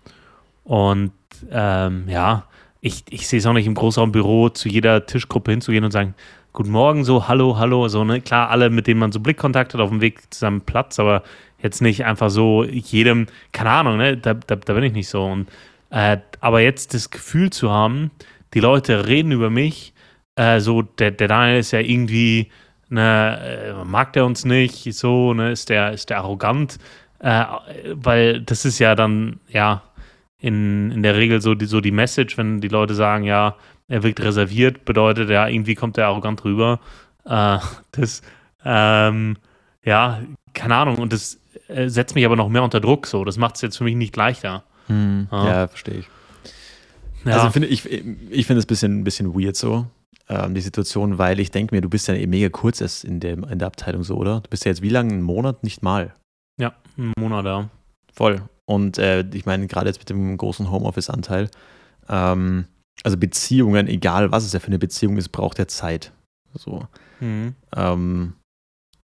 Und 0.64 1.12
ähm, 1.50 2.08
ja, 2.08 2.46
ich, 2.80 3.04
ich 3.08 3.26
sehe 3.28 3.38
es 3.38 3.46
auch 3.46 3.52
nicht 3.52 3.66
im 3.66 3.74
Großraumbüro 3.74 4.50
zu 4.50 4.68
jeder 4.68 5.06
Tischgruppe 5.06 5.52
hinzugehen 5.52 5.84
und 5.84 5.92
sagen, 5.92 6.14
Guten 6.52 6.70
Morgen, 6.70 7.04
so, 7.04 7.28
hallo, 7.28 7.58
hallo, 7.58 7.88
so, 7.88 8.04
ne? 8.04 8.20
Klar, 8.20 8.50
alle, 8.50 8.70
mit 8.70 8.86
denen 8.86 9.00
man 9.00 9.12
so 9.12 9.20
Blickkontakt 9.20 9.74
hat 9.74 9.80
auf 9.80 9.90
dem 9.90 10.00
Weg 10.00 10.32
zu 10.32 10.40
seinem 10.40 10.62
Platz, 10.62 10.98
aber 10.98 11.22
jetzt 11.62 11.82
nicht 11.82 12.04
einfach 12.04 12.30
so 12.30 12.64
jedem, 12.64 13.26
keine 13.52 13.70
Ahnung, 13.70 13.96
ne? 13.98 14.16
Da, 14.16 14.34
da, 14.34 14.56
da 14.56 14.72
bin 14.74 14.82
ich 14.84 14.92
nicht 14.92 15.08
so. 15.08 15.24
Und, 15.24 15.48
äh, 15.90 16.18
aber 16.40 16.60
jetzt 16.60 16.94
das 16.94 17.10
Gefühl 17.10 17.50
zu 17.50 17.70
haben, 17.70 18.10
die 18.54 18.60
Leute 18.60 19.06
reden 19.06 19.32
über 19.32 19.50
mich, 19.50 19.92
äh, 20.36 20.60
so, 20.60 20.82
der, 20.82 21.10
der 21.12 21.28
Daniel 21.28 21.58
ist 21.60 21.70
ja 21.72 21.80
irgendwie 21.80 22.50
ne, 22.88 23.74
äh, 23.80 23.84
mag 23.84 24.12
der 24.12 24.24
uns 24.24 24.44
nicht, 24.44 24.92
so, 24.94 25.34
ne, 25.34 25.52
ist 25.52 25.68
der, 25.68 25.92
ist 25.92 26.10
der 26.10 26.18
arrogant, 26.18 26.78
äh, 27.20 27.44
weil 27.92 28.40
das 28.42 28.64
ist 28.64 28.78
ja 28.78 28.94
dann, 28.94 29.40
ja, 29.48 29.82
in, 30.40 30.90
in 30.92 31.02
der 31.02 31.16
Regel 31.16 31.40
so 31.40 31.54
die, 31.54 31.66
so 31.66 31.80
die 31.80 31.90
Message, 31.90 32.38
wenn 32.38 32.60
die 32.60 32.68
Leute 32.68 32.94
sagen, 32.94 33.24
ja, 33.24 33.56
er 33.88 34.02
wirkt 34.02 34.20
reserviert, 34.20 34.84
bedeutet 34.84 35.30
ja, 35.30 35.48
irgendwie 35.48 35.74
kommt 35.74 35.98
er 35.98 36.06
arrogant 36.06 36.44
rüber. 36.44 36.80
Äh, 37.24 37.58
das, 37.92 38.22
ähm, 38.64 39.36
ja, 39.84 40.20
keine 40.54 40.76
Ahnung, 40.76 40.96
und 40.98 41.12
das 41.12 41.38
äh, 41.68 41.88
setzt 41.88 42.14
mich 42.14 42.24
aber 42.24 42.36
noch 42.36 42.48
mehr 42.48 42.62
unter 42.62 42.80
Druck, 42.80 43.06
so, 43.06 43.24
das 43.24 43.36
macht 43.36 43.56
es 43.56 43.62
jetzt 43.62 43.78
für 43.78 43.84
mich 43.84 43.96
nicht 43.96 44.16
leichter. 44.16 44.64
Hm, 44.86 45.28
ja. 45.30 45.46
ja, 45.46 45.68
verstehe 45.68 45.98
ich. 45.98 46.08
Ja. 47.24 47.34
Also 47.34 47.50
finde 47.50 47.68
ich, 47.68 47.84
ich 47.84 48.46
finde 48.46 48.58
es 48.58 48.64
ein 48.64 48.68
bisschen, 48.68 49.00
ein 49.00 49.04
bisschen 49.04 49.34
weird 49.34 49.56
so 49.56 49.86
ähm, 50.28 50.54
die 50.54 50.60
Situation, 50.60 51.18
weil 51.18 51.40
ich 51.40 51.50
denke 51.50 51.74
mir, 51.74 51.80
du 51.80 51.88
bist 51.88 52.08
ja 52.08 52.14
mega 52.26 52.48
kurz 52.48 52.80
erst 52.80 53.04
in, 53.04 53.20
dem, 53.20 53.44
in 53.44 53.58
der 53.58 53.66
Abteilung 53.66 54.04
so, 54.04 54.16
oder? 54.16 54.40
Du 54.40 54.50
bist 54.50 54.64
ja 54.64 54.70
jetzt 54.70 54.82
wie 54.82 54.88
lange? 54.88 55.12
Einen 55.12 55.22
Monat? 55.22 55.62
Nicht 55.64 55.82
mal. 55.82 56.14
Ja, 56.58 56.74
einen 56.96 57.12
Monat, 57.18 57.44
ja. 57.44 57.68
Voll. 58.12 58.42
Und 58.64 58.98
äh, 58.98 59.24
ich 59.32 59.46
meine, 59.46 59.66
gerade 59.66 59.88
jetzt 59.88 59.98
mit 59.98 60.10
dem 60.10 60.36
großen 60.36 60.70
Homeoffice-Anteil, 60.70 61.50
ähm, 62.08 62.66
also 63.04 63.16
Beziehungen, 63.16 63.86
egal 63.86 64.32
was 64.32 64.44
es 64.44 64.52
ja 64.52 64.60
für 64.60 64.68
eine 64.68 64.78
Beziehung 64.78 65.16
ist, 65.16 65.28
braucht 65.30 65.58
ja 65.58 65.68
Zeit. 65.68 66.12
So. 66.54 66.86
Mhm. 67.20 67.54
Ähm, 67.74 68.34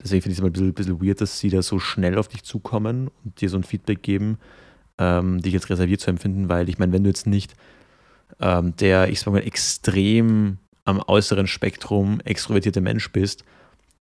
deswegen 0.02 0.22
finde 0.22 0.34
ich 0.34 0.38
es 0.38 0.40
immer 0.40 0.50
ein 0.50 0.54
bisschen, 0.54 0.74
bisschen, 0.74 1.02
weird, 1.02 1.22
dass 1.22 1.40
sie 1.40 1.50
da 1.50 1.62
so 1.62 1.80
schnell 1.80 2.18
auf 2.18 2.28
dich 2.28 2.44
zukommen 2.44 3.10
und 3.24 3.40
dir 3.42 3.50
so 3.50 3.58
ein 3.58 3.64
Feedback 3.64 4.04
geben, 4.04 4.38
ähm, 4.98 5.42
dich 5.42 5.54
jetzt 5.54 5.70
reserviert 5.70 6.02
zu 6.02 6.10
empfinden, 6.10 6.50
weil 6.50 6.70
ich 6.70 6.78
meine, 6.78 6.92
wenn 6.92 7.04
du 7.04 7.10
jetzt 7.10 7.28
nicht 7.28 7.56
ähm, 8.40 8.76
der, 8.78 9.10
ich 9.10 9.20
sag 9.20 9.32
mal, 9.32 9.44
extrem 9.44 10.58
am 10.86 11.02
äußeren 11.06 11.48
Spektrum 11.48 12.22
extrovertierter 12.22 12.82
Mensch 12.82 13.12
bist, 13.12 13.44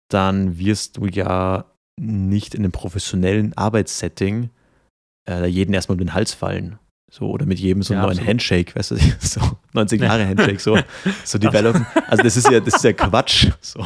dann 0.10 0.58
wirst 0.60 0.98
du 0.98 1.08
ja 1.08 1.66
nicht 2.00 2.54
in 2.54 2.64
einem 2.64 2.72
professionellen 2.72 3.58
Arbeitssetting 3.58 4.50
äh, 5.28 5.46
jeden 5.46 5.74
erstmal 5.74 5.96
um 5.96 6.00
den 6.00 6.14
Hals 6.14 6.34
fallen. 6.34 6.78
So, 7.18 7.30
oder 7.30 7.46
mit 7.46 7.60
jedem 7.60 7.82
so 7.82 7.94
einen 7.94 8.02
ja, 8.02 8.08
neuen 8.08 8.18
absolut. 8.18 8.30
Handshake, 8.30 8.76
weißt 8.76 8.92
du, 8.92 8.98
so 9.22 9.40
90 9.72 10.02
Jahre 10.02 10.28
Handshake, 10.28 10.60
so, 10.60 10.78
so 11.24 11.38
developen. 11.38 11.86
Also 12.08 12.24
das 12.24 12.36
ist 12.36 12.52
ja, 12.52 12.60
das 12.60 12.76
ist 12.76 12.84
ja 12.84 12.92
Quatsch. 12.92 13.48
So. 13.62 13.80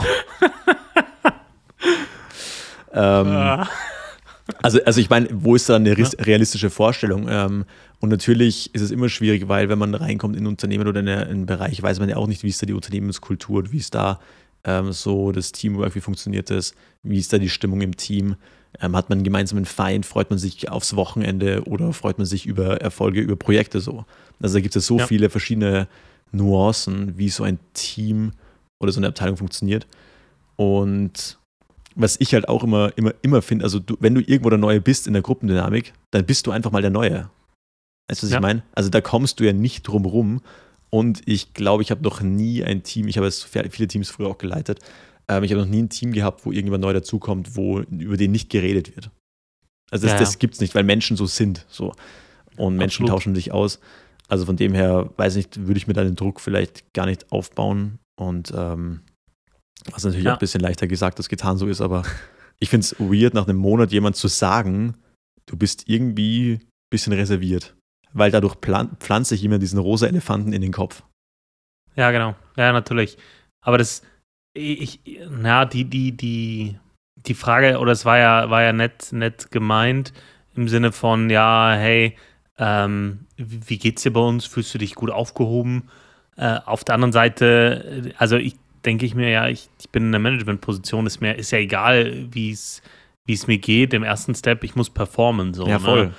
ähm, 2.92 3.28
ah. 3.28 3.70
Also, 4.63 4.84
also 4.84 5.00
ich 5.00 5.12
meine, 5.12 5.28
wo 5.32 5.54
ist 5.54 5.70
da 5.70 5.76
eine 5.76 5.96
realistische 5.96 6.72
Vorstellung? 6.72 7.28
Ähm, 7.30 7.65
und 8.00 8.10
natürlich 8.10 8.74
ist 8.74 8.82
es 8.82 8.89
immer 8.89 9.10
schwierig, 9.10 9.48
weil 9.48 9.70
wenn 9.70 9.78
man 9.78 9.94
reinkommt 9.94 10.36
in 10.36 10.46
ein 10.46 10.48
Unternehmen 10.48 10.88
oder 10.88 11.02
in 11.02 11.08
einen 11.08 11.46
Bereich, 11.46 11.84
weiß 11.84 12.00
man 12.00 12.10
ja 12.10 12.18
auch 12.18 12.26
nicht, 12.26 12.42
wie 12.42 12.50
ist 12.50 12.60
da 12.63 12.65
die 12.65 12.74
Unternehmenskultur, 12.74 13.72
wie 13.72 13.78
ist 13.78 13.94
da 13.94 14.20
ähm, 14.63 14.92
so 14.92 15.32
das 15.32 15.52
Teamwork, 15.52 15.94
wie 15.94 16.02
funktioniert 16.02 16.50
das, 16.50 16.74
wie 17.04 17.20
ist 17.20 17.32
da 17.32 17.38
die 17.38 17.50
Stimmung 17.50 17.82
im 17.82 17.96
Team. 17.96 18.38
Ähm, 18.82 18.96
hat 18.96 19.10
man 19.10 19.18
einen 19.18 19.24
gemeinsamen 19.24 19.66
Feind, 19.66 20.06
freut 20.06 20.30
man 20.30 20.40
sich 20.40 20.70
aufs 20.70 20.96
Wochenende 20.96 21.64
oder 21.66 21.92
freut 21.92 22.18
man 22.18 22.28
sich 22.28 22.46
über 22.46 22.82
Erfolge, 22.82 23.20
über 23.20 23.36
Projekte 23.36 23.80
so. 23.80 24.06
Also 24.42 24.58
da 24.58 24.62
gibt 24.62 24.76
es 24.76 24.86
so 24.86 25.00
ja. 25.00 25.08
viele 25.08 25.30
verschiedene 25.30 25.88
Nuancen, 26.32 27.18
wie 27.18 27.30
so 27.30 27.44
ein 27.44 27.60
Team 27.74 28.32
oder 28.80 28.92
so 28.92 29.00
eine 29.00 29.08
Abteilung 29.08 29.38
funktioniert. 29.38 29.88
Und 30.56 31.40
was 31.96 32.18
ich 32.20 32.34
halt 32.34 32.48
auch 32.48 32.64
immer, 32.64 32.96
immer, 32.96 33.14
immer 33.22 33.42
finde, 33.42 33.66
also 33.66 33.80
du, 33.80 33.98
wenn 34.00 34.16
du 34.16 34.22
irgendwo 34.22 34.50
der 34.50 34.60
Neue 34.60 34.82
bist 34.82 35.08
in 35.08 35.14
der 35.14 35.22
Gruppendynamik, 35.22 35.94
dann 36.12 36.26
bist 36.26 36.48
du 36.48 36.52
einfach 36.52 36.72
mal 36.72 36.82
der 36.82 36.92
Neue. 36.92 37.30
Weißt 38.08 38.24
du, 38.24 38.28
was 38.28 38.32
ja. 38.32 38.38
ich 38.38 38.42
meine? 38.42 38.64
Also 38.74 38.90
da 38.90 39.02
kommst 39.02 39.40
du 39.40 39.46
ja 39.46 39.54
nicht 39.54 39.84
drum 39.84 40.06
rum. 40.06 40.42
Und 40.90 41.22
ich 41.28 41.54
glaube, 41.54 41.84
ich 41.84 41.92
habe 41.92 42.02
noch 42.02 42.22
nie 42.22 42.64
ein 42.64 42.84
Team, 42.84 43.08
ich 43.08 43.18
habe 43.18 43.28
jetzt 43.28 43.46
viele 43.46 43.88
Teams 43.88 44.10
früher 44.10 44.28
auch 44.28 44.38
geleitet, 44.38 44.80
ähm, 45.30 45.44
ich 45.44 45.52
habe 45.52 45.62
noch 45.62 45.70
nie 45.70 45.82
ein 45.82 45.89
Team 45.89 46.12
gehabt, 46.12 46.46
wo 46.46 46.52
irgendjemand 46.52 46.82
neu 46.82 46.92
dazukommt, 46.92 47.56
wo 47.56 47.80
über 47.80 48.18
den 48.18 48.32
nicht 48.32 48.50
geredet 48.50 48.96
wird. 48.96 49.12
Also 49.92 50.06
das, 50.06 50.13
ja, 50.13 50.20
ja. 50.20 50.20
das 50.20 50.39
gibt 50.39 50.56
es 50.56 50.60
nicht, 50.60 50.76
weil 50.76 50.84
Menschen 50.84 51.15
so 51.15 51.26
sind. 51.26 51.65
So. 51.70 51.94
Und 52.58 52.76
Menschen 52.76 53.04
Absolut. 53.04 53.10
tauschen 53.10 53.36
sich 53.36 53.52
aus. 53.52 53.80
Also 54.28 54.46
von 54.46 54.58
dem 54.58 54.74
her, 54.74 55.10
weiß 55.18 55.36
nicht, 55.36 55.68
würde 55.68 55.78
ich 55.78 55.88
mir 55.88 55.94
da 55.94 56.04
den 56.04 56.15
Druck 56.15 56.39
vielleicht 56.42 56.94
gar 56.94 57.06
nicht 57.06 57.32
aufbauen. 57.32 58.00
Und 58.20 58.54
ähm, 58.56 59.02
was 59.92 60.04
natürlich 60.04 60.26
ja. 60.26 60.32
auch 60.32 60.38
ein 60.38 60.39
bisschen 60.39 60.62
leichter 60.62 60.88
gesagt 60.88 61.18
als 61.18 61.30
getan 61.30 61.58
so 61.58 61.68
ist, 61.68 61.82
aber 61.82 62.04
ich 62.60 62.70
finde 62.70 62.86
es 62.86 63.00
weird, 63.00 63.34
nach 63.34 63.48
einem 63.48 63.58
Monat 63.58 63.92
jemand 63.92 64.15
zu 64.15 64.28
sagen, 64.28 64.96
du 65.46 65.58
bist 65.58 65.88
irgendwie 65.88 66.54
ein 66.54 66.68
bisschen 66.92 67.13
reserviert. 67.13 67.76
Weil 68.12 68.32
dadurch 68.32 68.56
pflanze 68.56 69.36
ich 69.36 69.44
immer 69.44 69.60
diesen 69.60 69.80
rosa 69.80 70.08
Elefanten 70.08 70.54
in 70.54 70.62
den 70.62 70.72
Kopf. 70.72 71.04
Ja, 71.96 72.12
genau. 72.12 72.36
Ja, 72.58 72.72
natürlich. 72.72 73.18
Aber 73.62 73.78
das, 73.78 74.02
ich, 74.54 75.00
na, 75.30 75.66
die, 75.66 75.86
die, 75.86 76.16
die, 76.16 76.80
die 77.16 77.34
Frage, 77.34 77.80
oder 77.80 77.92
es 77.92 78.06
war 78.06 78.18
ja, 78.18 78.50
war 78.50 78.64
ja 78.64 78.74
nett, 78.74 79.12
nett 79.12 79.52
gemeint, 79.52 80.14
im 80.56 80.68
Sinne 80.68 80.92
von, 80.92 81.30
ja, 81.30 81.74
hey, 81.74 82.16
ähm, 82.58 83.26
wie 83.38 83.78
geht's 83.78 84.04
dir 84.04 84.12
bei 84.12 84.20
uns? 84.20 84.46
Fühlst 84.46 84.74
du 84.74 84.78
dich 84.78 84.96
gut 84.96 85.12
aufgehoben? 85.12 85.90
Äh, 86.36 86.60
auf 86.66 86.84
der 86.84 86.96
anderen 86.96 87.14
Seite, 87.14 88.14
also 88.18 88.38
ich 88.38 88.56
denke 88.86 89.06
ich 89.06 89.16
mir 89.16 89.30
ja, 89.30 89.48
ich, 89.48 89.70
ich 89.80 89.90
bin 89.90 90.06
in 90.06 90.12
der 90.12 90.20
Managementposition, 90.20 91.06
ist 91.06 91.22
mir 91.22 91.36
ist 91.36 91.52
ja 91.52 91.60
egal, 91.60 92.28
wie 92.32 92.52
es 92.52 92.82
mir 93.48 93.58
geht 93.58 93.94
im 93.94 94.04
ersten 94.04 94.36
Step, 94.36 94.64
ich 94.64 94.76
muss 94.76 94.90
performen 94.90 95.54
so. 95.54 95.68
Ja, 95.68 95.74
ne? 95.74 95.80
voll. 95.80 96.06
Ne? 96.08 96.14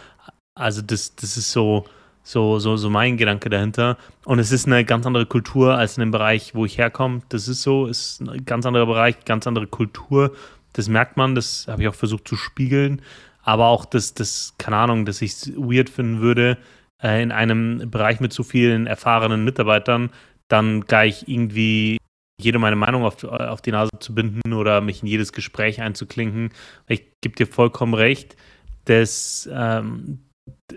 Also 0.54 0.82
das, 0.82 1.14
das 1.16 1.36
ist 1.36 1.52
so, 1.52 1.86
so, 2.22 2.58
so, 2.58 2.76
so 2.76 2.90
mein 2.90 3.16
Gedanke 3.16 3.48
dahinter. 3.50 3.96
Und 4.24 4.38
es 4.38 4.52
ist 4.52 4.66
eine 4.66 4.84
ganz 4.84 5.06
andere 5.06 5.26
Kultur 5.26 5.76
als 5.76 5.96
in 5.96 6.02
dem 6.02 6.10
Bereich, 6.10 6.54
wo 6.54 6.64
ich 6.64 6.78
herkomme. 6.78 7.22
Das 7.28 7.48
ist 7.48 7.62
so, 7.62 7.86
ist 7.86 8.20
ein 8.20 8.44
ganz 8.44 8.66
anderer 8.66 8.86
Bereich, 8.86 9.24
ganz 9.24 9.46
andere 9.46 9.66
Kultur. 9.66 10.34
Das 10.72 10.88
merkt 10.88 11.16
man, 11.16 11.34
das 11.34 11.66
habe 11.68 11.82
ich 11.82 11.88
auch 11.88 11.94
versucht 11.94 12.28
zu 12.28 12.36
spiegeln. 12.36 13.02
aber 13.42 13.66
auch 13.68 13.84
das, 13.84 14.14
das 14.14 14.54
keine 14.58 14.76
Ahnung, 14.76 15.06
dass 15.06 15.22
ich 15.22 15.32
es 15.32 15.52
weird 15.56 15.90
finden 15.90 16.20
würde, 16.20 16.58
äh, 17.02 17.22
in 17.22 17.32
einem 17.32 17.90
Bereich 17.90 18.20
mit 18.20 18.32
so 18.32 18.42
vielen 18.42 18.86
erfahrenen 18.86 19.44
Mitarbeitern 19.44 20.10
dann 20.48 20.82
gleich 20.82 21.24
irgendwie 21.26 21.98
jede 22.40 22.58
meine 22.58 22.76
Meinung 22.76 23.04
auf, 23.04 23.22
auf 23.24 23.62
die 23.62 23.72
Nase 23.72 23.90
zu 24.00 24.14
binden 24.14 24.52
oder 24.52 24.80
mich 24.80 25.02
in 25.02 25.08
jedes 25.08 25.32
Gespräch 25.32 25.80
einzuklinken. 25.80 26.50
Ich 26.88 27.04
gebe 27.20 27.36
dir 27.36 27.46
vollkommen 27.46 27.94
recht, 27.94 28.36
dass 28.86 29.48
ähm, 29.52 30.20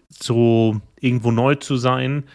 so 0.10 0.82
irgendwo 1.00 1.32
neu 1.32 1.56
zu 1.56 1.78
sein, 1.78 2.26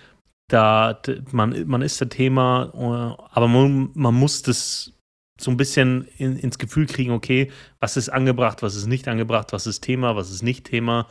da 0.49 0.99
man, 1.31 1.67
man 1.67 1.83
ist 1.83 2.01
das 2.01 2.09
Thema, 2.09 2.73
äh, 2.75 3.23
aber 3.35 3.49
man, 3.49 3.91
man 3.95 4.15
muss 4.15 4.43
das 4.43 4.93
so 5.41 5.51
ein 5.51 5.57
bisschen 5.57 6.09
in, 6.17 6.37
ins 6.37 6.59
Gefühl 6.59 6.87
kriegen, 6.87 7.13
okay, 7.13 7.51
was 7.81 7.97
ist 7.97 8.09
angebracht, 8.09 8.63
was 8.63 8.75
ist 8.75 8.87
nicht 8.87 9.07
angebracht, 9.09 9.53
was 9.53 9.67
ist 9.67 9.83
Thema, 9.83 10.17
was 10.17 10.31
ist 10.31 10.43
nicht 10.43 10.65
Thema. 10.65 11.07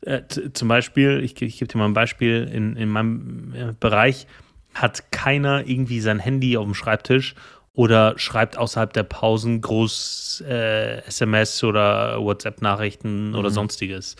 Äh, 0.00 0.22
zum 0.52 0.68
Beispiel, 0.68 1.22
ich, 1.22 1.40
ich 1.42 1.58
gebe 1.58 1.70
dir 1.70 1.78
mal 1.78 1.84
ein 1.84 1.94
Beispiel, 1.94 2.48
in, 2.52 2.76
in 2.76 2.88
meinem 2.88 3.54
äh, 3.54 3.74
Bereich 3.78 4.26
hat 4.74 5.10
keiner 5.12 5.66
irgendwie 5.66 6.00
sein 6.00 6.18
Handy 6.18 6.56
auf 6.56 6.64
dem 6.64 6.74
Schreibtisch 6.74 7.34
oder 7.72 8.18
schreibt 8.18 8.58
außerhalb 8.58 8.92
der 8.92 9.04
Pausen 9.04 9.60
groß 9.60 10.44
äh, 10.48 10.98
SMS 11.06 11.62
oder 11.62 12.20
WhatsApp-Nachrichten 12.20 13.30
mhm. 13.30 13.34
oder 13.36 13.50
sonstiges. 13.50 14.16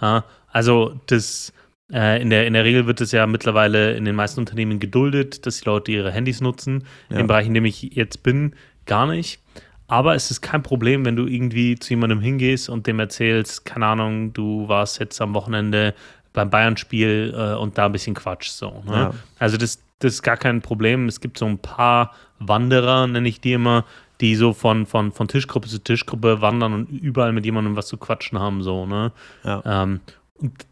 Ja, 0.00 0.24
also 0.52 1.00
das 1.06 1.52
äh, 1.92 2.22
in, 2.22 2.30
der, 2.30 2.46
in 2.46 2.54
der 2.54 2.64
Regel 2.64 2.86
wird 2.86 3.00
es 3.00 3.12
ja 3.12 3.26
mittlerweile 3.26 3.94
in 3.94 4.04
den 4.04 4.14
meisten 4.14 4.40
Unternehmen 4.40 4.78
geduldet, 4.80 5.46
dass 5.46 5.60
die 5.60 5.66
Leute 5.66 5.92
ihre 5.92 6.10
Handys 6.10 6.40
nutzen. 6.40 6.84
Ja. 7.10 7.18
Im 7.18 7.26
Bereich, 7.26 7.46
in 7.46 7.54
dem 7.54 7.64
ich 7.64 7.82
jetzt 7.82 8.22
bin, 8.22 8.54
gar 8.86 9.06
nicht. 9.06 9.40
Aber 9.88 10.14
es 10.14 10.30
ist 10.30 10.40
kein 10.40 10.62
Problem, 10.62 11.04
wenn 11.04 11.16
du 11.16 11.26
irgendwie 11.26 11.78
zu 11.78 11.90
jemandem 11.90 12.20
hingehst 12.20 12.70
und 12.70 12.86
dem 12.86 12.98
erzählst, 12.98 13.66
keine 13.66 13.86
Ahnung, 13.86 14.32
du 14.32 14.66
warst 14.68 15.00
jetzt 15.00 15.20
am 15.20 15.34
Wochenende 15.34 15.94
beim 16.32 16.48
Bayern-Spiel 16.48 17.34
äh, 17.36 17.54
und 17.56 17.76
da 17.76 17.86
ein 17.86 17.92
bisschen 17.92 18.14
Quatsch. 18.14 18.48
So, 18.48 18.82
ne? 18.86 18.92
ja. 18.92 19.14
Also 19.38 19.58
das, 19.58 19.82
das 19.98 20.14
ist 20.14 20.22
gar 20.22 20.38
kein 20.38 20.62
Problem. 20.62 21.08
Es 21.08 21.20
gibt 21.20 21.36
so 21.36 21.44
ein 21.44 21.58
paar 21.58 22.12
Wanderer, 22.38 23.06
nenne 23.06 23.28
ich 23.28 23.42
die 23.42 23.52
immer, 23.52 23.84
die 24.22 24.34
so 24.34 24.54
von, 24.54 24.86
von, 24.86 25.12
von 25.12 25.28
Tischgruppe 25.28 25.68
zu 25.68 25.78
Tischgruppe 25.78 26.40
wandern 26.40 26.72
und 26.72 26.88
überall 26.88 27.32
mit 27.32 27.44
jemandem 27.44 27.76
was 27.76 27.88
zu 27.88 27.98
quatschen 27.98 28.38
haben. 28.38 28.62
So, 28.62 28.86
ne? 28.86 29.12
Ja. 29.44 29.62
Ähm, 29.66 30.00
und, 30.42 30.66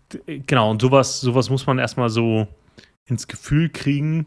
genau, 0.46 0.70
und 0.70 0.82
sowas, 0.82 1.20
sowas 1.20 1.48
muss 1.48 1.66
man 1.66 1.78
erstmal 1.78 2.10
so 2.10 2.48
ins 3.06 3.28
Gefühl 3.28 3.70
kriegen 3.70 4.26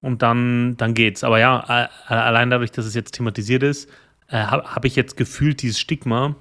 und 0.00 0.22
dann, 0.22 0.76
dann 0.76 0.94
geht's. 0.94 1.24
Aber 1.24 1.38
ja, 1.38 1.60
allein 2.06 2.50
dadurch, 2.50 2.72
dass 2.72 2.84
es 2.84 2.94
jetzt 2.94 3.12
thematisiert 3.12 3.62
ist, 3.62 3.88
äh, 4.28 4.38
habe 4.38 4.74
hab 4.74 4.84
ich 4.84 4.96
jetzt 4.96 5.16
gefühlt 5.16 5.62
dieses 5.62 5.78
Stigma. 5.78 6.34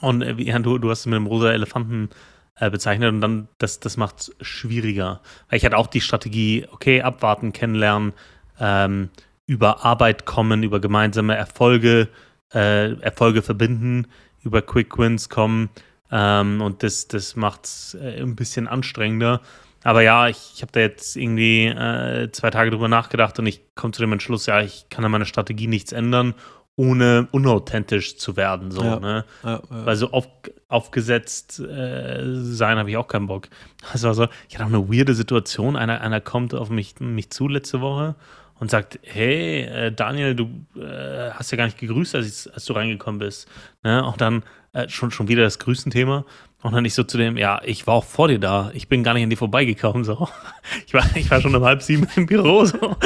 Und 0.00 0.22
äh, 0.22 0.34
ja, 0.42 0.58
du, 0.58 0.78
du 0.78 0.90
hast 0.90 1.00
es 1.00 1.06
mit 1.06 1.16
dem 1.16 1.26
rosa 1.26 1.52
Elefanten 1.52 2.08
äh, 2.56 2.70
bezeichnet 2.70 3.12
und 3.12 3.20
dann, 3.20 3.48
das, 3.58 3.80
das 3.80 3.96
macht 3.96 4.20
es 4.20 4.36
schwieriger. 4.40 5.20
Weil 5.48 5.58
ich 5.58 5.64
hatte 5.64 5.76
auch 5.76 5.86
die 5.86 6.00
Strategie, 6.00 6.66
okay, 6.72 7.02
abwarten, 7.02 7.52
kennenlernen, 7.52 8.12
ähm, 8.58 9.10
über 9.46 9.84
Arbeit 9.84 10.24
kommen, 10.26 10.62
über 10.62 10.80
gemeinsame 10.80 11.36
Erfolge, 11.36 12.08
äh, 12.52 12.94
Erfolge 13.00 13.42
verbinden, 13.42 14.06
über 14.42 14.62
Quick 14.62 14.98
Wins 14.98 15.28
kommen. 15.28 15.70
Ähm, 16.10 16.60
und 16.60 16.82
das, 16.82 17.08
das 17.08 17.36
macht 17.36 17.64
es 17.64 17.96
äh, 18.00 18.20
ein 18.22 18.36
bisschen 18.36 18.68
anstrengender. 18.68 19.40
Aber 19.84 20.02
ja, 20.02 20.28
ich, 20.28 20.52
ich 20.54 20.62
habe 20.62 20.72
da 20.72 20.80
jetzt 20.80 21.16
irgendwie 21.16 21.66
äh, 21.66 22.30
zwei 22.32 22.50
Tage 22.50 22.70
drüber 22.70 22.88
nachgedacht 22.88 23.38
und 23.38 23.46
ich 23.46 23.62
komme 23.74 23.92
zu 23.92 24.02
dem 24.02 24.12
Entschluss, 24.12 24.46
ja, 24.46 24.60
ich 24.60 24.86
kann 24.90 25.04
an 25.04 25.10
meiner 25.10 25.24
Strategie 25.24 25.66
nichts 25.66 25.92
ändern, 25.92 26.34
ohne 26.76 27.28
unauthentisch 27.32 28.18
zu 28.18 28.36
werden. 28.36 28.70
So, 28.70 28.82
ja, 28.82 29.00
ne? 29.00 29.24
Ja, 29.42 29.54
ja. 29.54 29.86
Weil 29.86 29.96
so 29.96 30.10
auf, 30.12 30.28
aufgesetzt 30.68 31.60
äh, 31.60 32.22
sein 32.24 32.78
habe 32.78 32.90
ich 32.90 32.96
auch 32.96 33.08
keinen 33.08 33.26
Bock. 33.26 33.48
Also, 33.92 34.08
also, 34.08 34.28
ich 34.48 34.56
hatte 34.56 34.64
auch 34.64 34.74
eine 34.74 34.88
weirde 34.88 35.14
Situation. 35.14 35.76
Einer, 35.76 36.00
einer 36.00 36.20
kommt 36.20 36.54
auf 36.54 36.70
mich, 36.70 37.00
mich 37.00 37.30
zu 37.30 37.48
letzte 37.48 37.80
Woche 37.80 38.14
und 38.60 38.70
sagt, 38.70 38.98
hey, 39.02 39.62
äh, 39.62 39.92
Daniel, 39.92 40.34
du 40.34 40.50
äh, 40.76 41.30
hast 41.30 41.50
ja 41.50 41.56
gar 41.56 41.64
nicht 41.64 41.78
gegrüßt, 41.78 42.14
als, 42.14 42.46
ich, 42.46 42.54
als 42.54 42.64
du 42.64 42.72
reingekommen 42.72 43.18
bist. 43.18 43.48
Ne? 43.82 44.04
Und 44.04 44.20
dann 44.20 44.42
äh, 44.72 44.88
schon, 44.88 45.10
schon 45.10 45.28
wieder 45.28 45.42
das 45.42 45.58
Grüßen-Thema. 45.58 46.24
Und 46.62 46.72
dann 46.74 46.84
ich 46.84 46.94
so 46.94 47.04
zu 47.04 47.18
dem, 47.18 47.36
ja, 47.36 47.60
ich 47.64 47.86
war 47.86 47.94
auch 47.94 48.04
vor 48.04 48.26
dir 48.28 48.40
da. 48.40 48.70
Ich 48.74 48.88
bin 48.88 49.04
gar 49.04 49.14
nicht 49.14 49.22
an 49.22 49.30
dir 49.30 49.36
vorbeigekommen. 49.36 50.04
So. 50.04 50.28
Ich, 50.86 50.92
war, 50.92 51.04
ich 51.14 51.30
war 51.30 51.40
schon 51.40 51.54
um 51.54 51.64
halb 51.64 51.82
sieben 51.82 52.06
im 52.16 52.26
Büro. 52.26 52.64
So. 52.66 52.76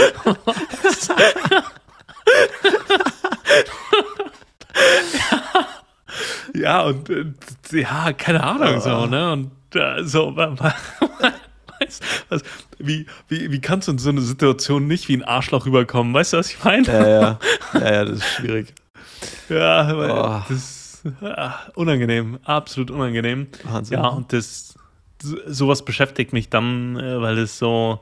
ja, 6.54 6.82
und 6.82 7.08
äh, 7.08 7.26
ja, 7.72 8.12
keine 8.12 8.42
Ahnung, 8.42 8.80
so, 8.80 9.06
ne? 9.06 9.32
Und 9.32 9.52
äh, 9.74 10.02
so, 10.02 10.34
weißt, 10.36 12.02
was, 12.28 12.42
wie, 12.78 13.06
wie, 13.28 13.52
wie 13.52 13.60
kannst 13.60 13.86
du 13.88 13.92
in 13.92 13.98
so 13.98 14.10
einer 14.10 14.22
Situation 14.22 14.86
nicht 14.86 15.08
wie 15.08 15.16
ein 15.16 15.24
Arschloch 15.24 15.66
rüberkommen? 15.66 16.12
Weißt 16.12 16.32
du, 16.32 16.38
was 16.38 16.50
ich 16.50 16.64
meine? 16.64 16.86
Ja, 16.86 17.08
ja, 17.08 17.38
ja, 17.74 17.92
ja 17.92 18.04
das 18.04 18.18
ist 18.18 18.28
schwierig. 18.28 18.74
Ja, 19.48 19.92
oh. 19.94 20.42
das 20.48 20.81
unangenehm, 21.74 22.38
absolut 22.44 22.90
unangenehm. 22.90 23.48
Wahnsinn. 23.64 23.98
Ja, 23.98 24.08
und 24.08 24.32
das, 24.32 24.76
sowas 25.20 25.84
beschäftigt 25.84 26.32
mich 26.32 26.48
dann, 26.48 26.96
äh, 26.96 27.20
weil 27.20 27.38
es 27.38 27.58
so, 27.58 28.00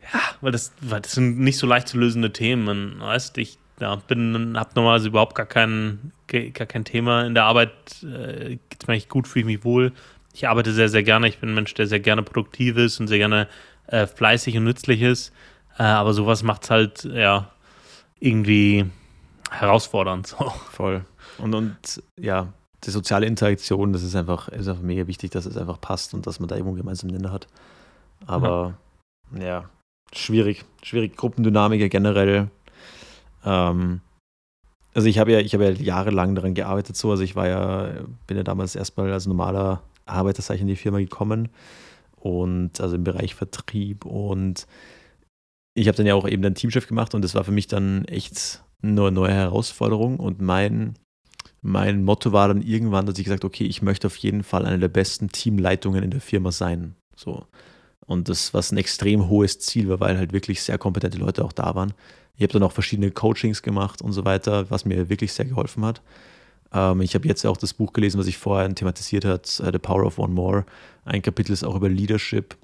ja, 0.00 0.20
weil 0.40 0.52
das, 0.52 0.72
weil 0.80 1.00
das 1.00 1.12
sind 1.12 1.38
nicht 1.38 1.58
so 1.58 1.66
leicht 1.66 1.88
zu 1.88 1.98
lösende 1.98 2.32
Themen. 2.32 3.00
Weißt 3.00 3.38
ich 3.38 3.58
ja, 3.80 3.96
bin, 3.96 4.56
hab 4.56 4.76
normalerweise 4.76 5.08
überhaupt 5.08 5.34
gar 5.34 5.46
kein, 5.46 6.12
gar 6.28 6.66
kein 6.66 6.84
Thema 6.84 7.24
in 7.26 7.34
der 7.34 7.44
Arbeit. 7.44 7.72
Äh, 8.02 8.58
geht's 8.68 8.86
mir 8.86 8.94
eigentlich 8.94 9.08
gut, 9.08 9.26
fühle 9.26 9.40
ich 9.40 9.56
mich 9.58 9.64
wohl. 9.64 9.92
Ich 10.32 10.48
arbeite 10.48 10.72
sehr, 10.72 10.88
sehr 10.88 11.02
gerne. 11.02 11.28
Ich 11.28 11.38
bin 11.38 11.50
ein 11.50 11.54
Mensch, 11.54 11.74
der 11.74 11.86
sehr 11.86 12.00
gerne 12.00 12.22
produktiv 12.22 12.76
ist 12.76 13.00
und 13.00 13.08
sehr 13.08 13.18
gerne 13.18 13.48
äh, 13.86 14.06
fleißig 14.06 14.56
und 14.56 14.64
nützlich 14.64 15.02
ist. 15.02 15.32
Äh, 15.78 15.82
aber 15.82 16.14
sowas 16.14 16.42
macht 16.42 16.64
es 16.64 16.70
halt, 16.70 17.04
ja, 17.04 17.50
irgendwie 18.20 18.86
herausfordernd. 19.50 20.26
So. 20.28 20.52
Voll. 20.70 21.04
Und, 21.38 21.54
und 21.54 22.02
ja, 22.20 22.52
die 22.84 22.90
soziale 22.90 23.26
Interaktion, 23.26 23.92
das 23.92 24.02
ist 24.02 24.16
einfach, 24.16 24.48
ist 24.48 24.68
einfach 24.68 24.82
mega 24.82 25.06
wichtig, 25.06 25.30
dass 25.30 25.46
es 25.46 25.56
einfach 25.56 25.80
passt 25.80 26.14
und 26.14 26.26
dass 26.26 26.40
man 26.40 26.48
da 26.48 26.56
irgendwo 26.56 26.74
gemeinsam 26.74 27.10
Nenner 27.10 27.32
hat. 27.32 27.46
Aber 28.26 28.74
ja, 29.34 29.42
ja 29.42 29.70
schwierig. 30.12 30.64
Schwierig. 30.82 31.16
Gruppendynamik 31.16 31.90
generell. 31.90 32.50
Ähm, 33.44 34.00
also 34.94 35.08
ich 35.08 35.18
habe 35.18 35.32
ja, 35.32 35.40
ich 35.40 35.54
habe 35.54 35.64
ja 35.64 35.70
jahrelang 35.70 36.34
daran 36.34 36.54
gearbeitet 36.54 36.96
so. 36.96 37.10
Also 37.10 37.22
ich 37.22 37.36
war 37.36 37.48
ja, 37.48 37.90
bin 38.26 38.36
ja 38.36 38.42
damals 38.42 38.76
erstmal 38.76 39.12
als 39.12 39.26
normaler 39.26 39.82
Arbeiter 40.04 40.54
in 40.54 40.66
die 40.66 40.76
Firma 40.76 40.98
gekommen 40.98 41.48
und 42.16 42.80
also 42.80 42.96
im 42.96 43.04
Bereich 43.04 43.34
Vertrieb 43.34 44.04
und 44.04 44.66
ich 45.74 45.88
habe 45.88 45.96
dann 45.96 46.06
ja 46.06 46.14
auch 46.14 46.28
eben 46.28 46.42
den 46.42 46.54
Teamchef 46.54 46.86
gemacht 46.86 47.14
und 47.14 47.22
das 47.22 47.34
war 47.34 47.44
für 47.44 47.52
mich 47.52 47.66
dann 47.66 48.04
echt 48.04 48.62
eine 48.82 49.10
neue 49.10 49.32
Herausforderung 49.32 50.18
und 50.18 50.40
mein 50.40 50.94
mein 51.62 52.04
Motto 52.04 52.32
war 52.32 52.48
dann 52.48 52.60
irgendwann, 52.60 53.06
dass 53.06 53.18
ich 53.18 53.24
gesagt 53.24 53.44
okay, 53.44 53.64
ich 53.64 53.82
möchte 53.82 54.08
auf 54.08 54.16
jeden 54.16 54.42
Fall 54.42 54.66
eine 54.66 54.80
der 54.80 54.88
besten 54.88 55.30
Teamleitungen 55.30 56.02
in 56.02 56.10
der 56.10 56.20
Firma 56.20 56.50
sein. 56.50 56.96
So. 57.16 57.46
Und 58.04 58.28
das, 58.28 58.52
was 58.52 58.72
ein 58.72 58.78
extrem 58.78 59.28
hohes 59.28 59.60
Ziel 59.60 59.88
war, 59.88 60.00
weil 60.00 60.18
halt 60.18 60.32
wirklich 60.32 60.60
sehr 60.62 60.76
kompetente 60.76 61.18
Leute 61.18 61.44
auch 61.44 61.52
da 61.52 61.74
waren. 61.76 61.94
Ich 62.34 62.42
habe 62.42 62.52
dann 62.52 62.64
auch 62.64 62.72
verschiedene 62.72 63.12
Coachings 63.12 63.62
gemacht 63.62 64.02
und 64.02 64.12
so 64.12 64.24
weiter, 64.24 64.70
was 64.70 64.84
mir 64.84 65.08
wirklich 65.08 65.32
sehr 65.32 65.44
geholfen 65.44 65.84
hat. 65.84 66.02
Ähm, 66.72 67.00
ich 67.00 67.14
habe 67.14 67.28
jetzt 67.28 67.46
auch 67.46 67.56
das 67.56 67.74
Buch 67.74 67.92
gelesen, 67.92 68.18
was 68.18 68.26
ich 68.26 68.38
vorher 68.38 68.74
thematisiert 68.74 69.24
hat, 69.24 69.62
uh, 69.62 69.70
The 69.70 69.78
Power 69.78 70.04
of 70.04 70.18
One 70.18 70.32
More. 70.32 70.66
Ein 71.04 71.22
Kapitel 71.22 71.52
ist 71.52 71.62
auch 71.62 71.76
über 71.76 71.88
Leadership. 71.88 72.56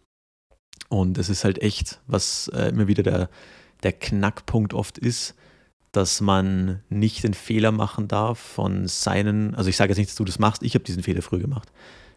Und 0.88 1.18
es 1.18 1.28
ist 1.28 1.44
halt 1.44 1.62
echt, 1.62 2.00
was 2.06 2.48
äh, 2.48 2.70
immer 2.70 2.88
wieder 2.88 3.02
der, 3.02 3.28
der 3.82 3.92
Knackpunkt 3.92 4.74
oft 4.74 4.98
ist, 4.98 5.34
dass 5.92 6.20
man 6.20 6.82
nicht 6.88 7.24
den 7.24 7.34
Fehler 7.34 7.72
machen 7.72 8.08
darf 8.08 8.38
von 8.38 8.86
seinen, 8.86 9.54
also 9.54 9.70
ich 9.70 9.76
sage 9.76 9.90
jetzt 9.90 9.98
nicht, 9.98 10.10
dass 10.10 10.16
du 10.16 10.24
das 10.24 10.38
machst, 10.38 10.62
ich 10.62 10.74
habe 10.74 10.84
diesen 10.84 11.02
Fehler 11.02 11.22
früh 11.22 11.38
gemacht, 11.38 11.70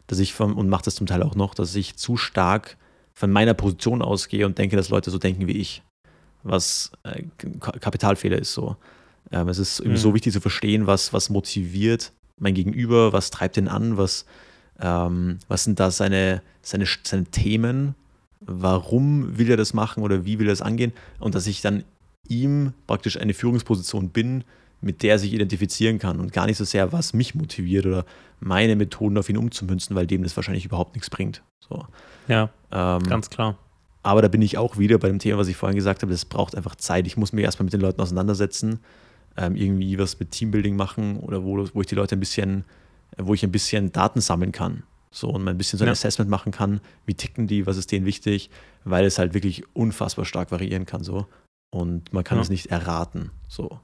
dass 0.08 0.20
ich 0.20 0.34
von, 0.34 0.54
und 0.54 0.70
mache 0.70 0.84
das 0.84 0.96
zum 0.96 1.08
Teil 1.08 1.24
auch 1.24 1.36
noch, 1.36 1.54
dass 1.54 1.74
ich 1.76 1.96
zu 1.96 2.18
stark 2.18 2.78
von 3.14 3.32
meiner 3.32 3.54
Position 3.54 4.02
ausgehe 4.02 4.46
und 4.46 4.58
denke, 4.58 4.76
dass 4.76 4.90
Leute 4.90 5.12
so 5.12 5.18
denken 5.18 5.48
wie 5.48 5.54
ich, 5.54 5.84
was 6.44 6.92
äh, 7.04 7.24
Kapitalfehler 7.60 8.38
ist 8.38 8.54
so. 8.54 8.76
Ähm, 9.32 9.48
es 9.48 9.60
ist 9.60 9.86
mhm. 9.86 9.96
so 9.96 10.14
wichtig 10.14 10.34
zu 10.34 10.42
verstehen, 10.42 10.88
was, 10.88 11.14
was 11.14 11.30
motiviert 11.30 12.12
mein 12.38 12.54
Gegenüber, 12.54 13.14
was 13.14 13.30
treibt 13.30 13.58
ihn 13.58 13.68
an, 13.68 13.98
was, 13.98 14.26
ähm, 14.80 15.40
was 15.48 15.64
sind 15.64 15.80
da 15.80 15.92
seine, 15.92 16.42
seine, 16.62 16.86
seine 17.04 17.26
Themen, 17.26 17.96
warum 18.40 19.38
will 19.38 19.50
er 19.50 19.58
das 19.58 19.74
machen 19.74 20.04
oder 20.04 20.26
wie 20.26 20.40
will 20.40 20.48
er 20.48 20.54
das 20.54 20.62
angehen 20.62 20.94
und 21.20 21.36
dass 21.36 21.48
ich 21.48 21.62
dann 21.62 21.84
ihm 22.32 22.74
praktisch 22.88 23.20
eine 23.20 23.34
Führungsposition 23.34 24.10
bin, 24.10 24.44
mit 24.82 25.04
der 25.04 25.12
er 25.12 25.20
sich 25.20 25.34
identifizieren 25.34 26.00
kann 26.00 26.20
und 26.20 26.34
gar 26.34 26.48
nicht 26.48 26.58
so 26.58 26.64
sehr, 26.64 26.92
was 26.92 27.14
mich 27.14 27.36
motiviert 27.36 27.86
oder 27.86 28.06
meine 28.40 28.76
Methoden 28.76 29.18
auf 29.18 29.30
ihn 29.30 29.38
umzumünzen, 29.38 29.96
weil 29.96 30.08
dem 30.08 30.24
das 30.24 30.36
wahrscheinlich 30.36 30.66
überhaupt 30.66 30.96
nichts 30.96 31.10
bringt. 31.10 31.44
So. 31.60 31.86
Ja, 32.28 32.50
ähm, 32.72 33.04
ganz 33.04 33.30
klar. 33.30 33.58
Aber 34.04 34.24
da 34.24 34.28
bin 34.28 34.42
ich 34.42 34.58
auch 34.58 34.80
wieder 34.80 34.98
bei 34.98 35.10
dem 35.10 35.20
Thema, 35.20 35.38
was 35.38 35.48
ich 35.48 35.56
vorhin 35.56 35.76
gesagt 35.76 36.02
habe, 36.02 36.12
das 36.12 36.26
braucht 36.26 36.56
einfach 36.56 36.76
Zeit. 36.76 37.06
Ich 37.06 37.18
muss 37.18 37.34
mich 37.34 37.44
erstmal 37.44 37.66
mit 37.66 37.74
den 37.74 37.82
Leuten 37.82 38.02
auseinandersetzen, 38.02 38.80
ähm, 39.38 39.56
irgendwie 39.56 40.00
was 40.00 40.20
mit 40.20 40.32
Teambuilding 40.32 40.76
machen 40.76 41.20
oder 41.20 41.44
wo, 41.44 41.68
wo 41.74 41.82
ich 41.82 41.88
die 41.88 41.96
Leute 41.96 42.16
ein 42.16 42.20
bisschen 42.20 42.66
wo 43.18 43.34
ich 43.34 43.44
ein 43.44 43.52
bisschen 43.52 43.92
Daten 43.92 44.22
sammeln 44.22 44.52
kann. 44.52 44.84
So 45.12 45.30
und 45.30 45.48
ein 45.48 45.58
bisschen 45.58 45.78
so 45.78 45.84
ein 45.84 45.88
ja. 45.88 45.92
Assessment 45.92 46.30
machen 46.30 46.54
kann, 46.54 46.80
wie 47.06 47.14
ticken 47.14 47.46
die, 47.46 47.66
was 47.66 47.76
ist 47.76 47.92
denen 47.92 48.06
wichtig, 48.06 48.50
weil 48.86 49.06
es 49.06 49.20
halt 49.20 49.34
wirklich 49.34 49.64
unfassbar 49.76 50.24
stark 50.24 50.52
variieren 50.52 50.86
kann 50.86 51.04
so. 51.04 51.26
Und 51.72 52.14
man 52.14 52.24
kann 52.24 52.38
ja. 52.38 52.42
es 52.42 52.50
nicht 52.50 52.68
erraten. 52.68 53.32
So. 53.48 53.80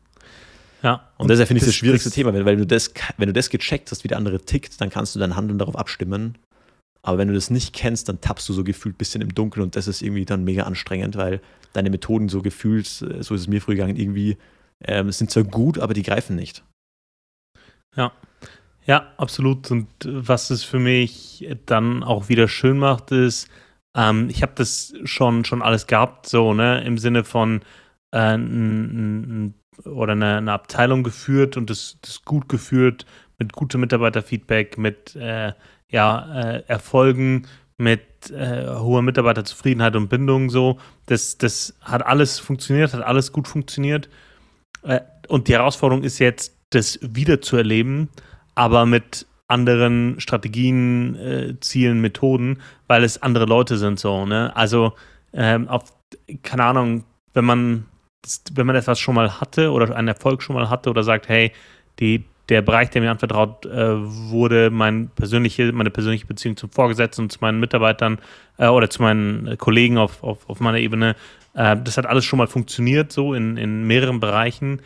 Ja. 0.84 1.10
Und, 1.17 1.23
und 1.23 1.28
deshalb 1.30 1.47
finde 1.47 1.60
ich 1.60 1.63
das, 1.63 1.69
das 1.69 1.76
schwierigste 1.76 2.10
das 2.10 2.15
Thema, 2.15 2.34
weil, 2.34 2.45
weil 2.45 2.58
du 2.58 2.67
das, 2.67 2.93
wenn 3.17 3.28
du 3.28 3.34
das 3.34 3.50
gecheckt 3.50 3.89
hast, 3.91 4.04
wie 4.04 4.08
der 4.08 4.17
andere 4.17 4.39
tickt, 4.39 4.80
dann 4.80 4.89
kannst 4.89 5.15
du 5.15 5.19
dein 5.19 5.36
Handeln 5.36 5.58
darauf 5.58 5.76
abstimmen. 5.76 6.38
Aber 7.02 7.17
wenn 7.17 7.30
du 7.30 7.34
das 7.34 7.50
nicht 7.50 7.73
kennst, 7.73 8.10
dann 8.10 8.19
tappst 8.19 8.50
du 8.50 8.54
so 8.54 8.63
gefühlt 8.63 8.95
ein 8.95 8.97
bisschen 8.97 9.21
im 9.21 9.34
Dunkeln 9.34 9.63
und 9.63 9.76
das 9.76 9.88
ist 9.88 10.02
irgendwie 10.02 10.26
dann 10.26 10.43
mega 10.43 10.63
anstrengend, 10.63 11.15
weil 11.15 11.41
deine 11.71 11.89
Methoden 11.89 12.28
so 12.28 12.41
gefühlt, 12.41 12.88
so 12.88 13.06
ist 13.08 13.32
es 13.32 13.47
mir 13.47 13.62
früher 13.62 13.76
gegangen, 13.76 13.95
irgendwie 13.95 14.38
ähm, 14.84 15.12
sind 15.12 15.32
zwar 15.32 15.43
gut, 15.43 15.80
aber 15.80 15.93
die 15.93 16.04
greifen 16.04 16.36
nicht. 16.36 16.63
Ja. 17.95 18.12
Ja, 18.86 19.13
absolut. 19.17 19.69
Und 19.71 19.88
was 20.06 20.50
es 20.50 20.63
für 20.63 20.80
mich 20.80 21.47
dann 21.65 22.04
auch 22.04 22.30
wieder 22.30 22.47
schön 22.47 22.78
macht, 22.78 23.12
ist, 23.12 23.50
ähm, 23.95 24.30
ich 24.30 24.41
habe 24.41 24.54
das 24.56 24.93
schon, 25.04 25.45
schon 25.45 25.62
alles 25.62 25.88
gehabt, 25.88 26.28
so, 26.28 26.54
ne, 26.54 26.84
im 26.84 26.97
Sinne 26.97 27.23
von 27.23 27.62
äh, 28.12 28.34
n, 28.34 29.54
n, 29.84 29.89
oder 29.89 30.13
eine, 30.13 30.38
eine, 30.38 30.52
Abteilung 30.52 31.04
geführt 31.04 31.58
und 31.58 31.69
das, 31.69 31.97
das 32.02 32.23
gut 32.23 32.50
geführt 32.50 33.06
mit 33.38 33.54
gutem 33.54 33.82
Mitarbeiterfeedback, 33.82 34.78
mit 34.78 35.15
äh, 35.15 35.54
ja, 35.89 36.41
äh, 36.41 36.63
Erfolgen, 36.67 37.47
mit 37.78 38.32
äh, 38.32 38.65
hoher 38.67 39.04
Mitarbeiterzufriedenheit 39.04 39.95
und 39.95 40.10
Bindung 40.10 40.50
so. 40.50 40.80
Das, 41.06 41.38
das 41.38 41.76
hat 41.82 42.06
alles 42.06 42.39
funktioniert, 42.39 42.93
hat 42.93 43.04
alles 43.04 43.32
gut 43.32 43.47
funktioniert. 43.47 44.10
Äh, 44.84 45.02
und 45.28 45.47
die 45.47 45.54
Herausforderung 45.54 46.04
ist 46.04 46.19
jetzt, 46.19 46.56
das 46.71 47.00
wieder 47.02 47.39
zu 47.39 47.56
erleben, 47.56 48.10
aber 48.54 48.86
mit 48.86 49.26
anderen 49.48 50.20
Strategien, 50.20 51.16
äh, 51.16 51.60
Zielen, 51.60 52.02
Methoden, 52.02 52.60
weil 52.88 53.04
es 53.04 53.22
andere 53.22 53.46
Leute 53.46 53.78
sind 53.78 54.00
so. 54.00 54.26
Ne? 54.26 54.56
Also 54.56 54.94
ähm, 55.34 55.68
auf, 55.68 55.94
keine 56.44 56.64
Ahnung, 56.64 57.04
wenn 57.34 57.46
man 57.46 57.86
wenn 58.54 58.68
man 58.68 58.76
etwas 58.76 59.00
schon 59.00 59.16
mal 59.16 59.40
hatte 59.40 59.72
oder 59.72 59.96
einen 59.96 60.10
Erfolg 60.10 60.42
schon 60.42 60.56
mal 60.56 60.70
hatte 60.70 60.90
oder 60.90 61.04
sagt, 61.04 61.30
hey, 61.30 61.52
die, 62.00 62.26
der 62.50 62.62
Bereich, 62.62 62.90
der 62.90 63.02
mir 63.02 63.12
anvertraut 63.12 63.66
äh, 63.66 63.96
wurde, 63.98 64.70
mein 64.70 65.10
persönliche, 65.10 65.72
meine 65.72 65.92
persönliche 65.92 66.26
Beziehung 66.26 66.58
zum 66.58 66.70
Vorgesetzten 66.70 67.24
und 67.24 67.32
zu 67.32 67.40
meinen 67.42 67.60
Mitarbeitern 67.60 68.20
äh, 68.58 68.68
oder 68.68 68.90
zu 68.90 69.02
meinen 69.02 69.58
Kollegen 69.58 69.98
auf, 69.98 70.24
auf, 70.24 70.50
auf 70.50 70.60
meiner 70.60 70.78
Ebene, 70.80 71.16
äh, 71.54 71.76
das 71.82 71.98
hat 71.98 72.06
alles 72.06 72.26
schon 72.26 72.38
mal 72.38 72.48
funktioniert, 72.48 73.12
so 73.12 73.34
in, 73.34 73.58
in 73.58 73.86
mehreren 73.86 74.20
Bereichen, 74.20 74.82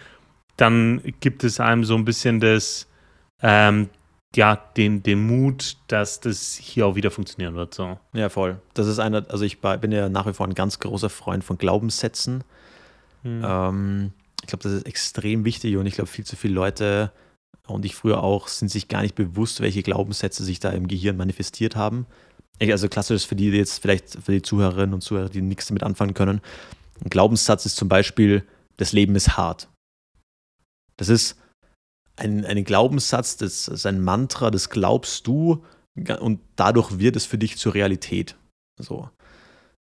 dann 0.58 1.02
gibt 1.20 1.44
es 1.44 1.60
einem 1.60 1.84
so 1.84 1.96
ein 1.96 2.06
bisschen 2.06 2.40
das, 2.40 2.88
ähm, 3.42 3.90
ja, 4.36 4.56
den, 4.78 5.04
den 5.04 5.26
Mut, 5.26 5.78
dass 5.88 6.22
das 6.22 6.56
hier 6.56 6.88
auch 6.88 6.96
wieder 6.96 7.12
funktionieren 7.12 7.56
wird. 7.56 7.74
So. 7.74 8.00
Ja, 8.14 8.30
voll. 8.30 8.62
Das 8.74 8.88
ist 8.88 9.00
einer, 9.00 9.26
also 9.30 9.44
ich 9.44 9.60
bin 9.60 9.92
ja 9.92 10.08
nach 10.10 10.26
wie 10.26 10.34
vor 10.34 10.48
ein 10.48 10.54
ganz 10.54 10.80
großer 10.80 11.10
Freund 11.10 11.44
von 11.44 11.58
Glaubenssätzen. 11.58 12.44
Hm. 13.24 13.42
Ähm, 13.46 14.14
ich 14.42 14.48
glaube, 14.48 14.64
das 14.64 14.74
ist 14.74 14.88
extrem 14.88 15.46
wichtig 15.46 15.76
und 15.78 15.86
ich 15.86 15.96
glaube, 15.96 16.10
viel 16.10 16.26
zu 16.26 16.36
viele 16.36 16.54
Leute 16.54 17.12
und 17.68 17.86
ich 17.86 17.96
früher 17.96 18.24
auch 18.24 18.48
sind 18.48 18.70
sich 18.70 18.88
gar 18.88 19.02
nicht 19.02 19.16
bewusst, 19.16 19.62
welche 19.62 19.84
Glaubenssätze 19.84 20.44
sich 20.44 20.60
da 20.60 20.72
im 20.72 20.88
Gehirn 20.88 21.18
manifestiert 21.18 21.76
haben. 21.76 22.06
Also 22.60 22.90
klassisch 22.90 23.26
für 23.26 23.36
die 23.36 23.50
jetzt 23.50 23.82
vielleicht 23.82 24.18
für 24.24 24.32
die 24.32 24.42
Zuhörerinnen 24.42 24.94
und 24.94 25.02
Zuhörer, 25.02 25.30
die 25.30 25.42
nichts 25.42 25.68
damit 25.68 25.84
anfangen 25.84 26.14
können. 26.14 26.42
Ein 27.04 27.10
Glaubenssatz 27.10 27.66
ist 27.66 27.76
zum 27.76 27.90
Beispiel, 27.90 28.44
das 28.78 28.94
Leben 28.94 29.16
ist 29.16 29.36
hart. 29.36 29.68
Das 30.98 31.10
ist 31.10 31.38
ein, 32.22 32.46
ein 32.46 32.64
Glaubenssatz, 32.64 33.38
das 33.38 33.68
ist 33.68 33.86
ein 33.86 34.02
Mantra, 34.02 34.52
das 34.52 34.70
glaubst 34.70 35.28
du 35.28 35.64
und 36.20 36.40
dadurch 36.56 37.00
wird 37.00 37.16
es 37.16 37.26
für 37.26 37.38
dich 37.38 37.58
zur 37.58 37.74
Realität. 37.74 38.36
So. 38.80 39.10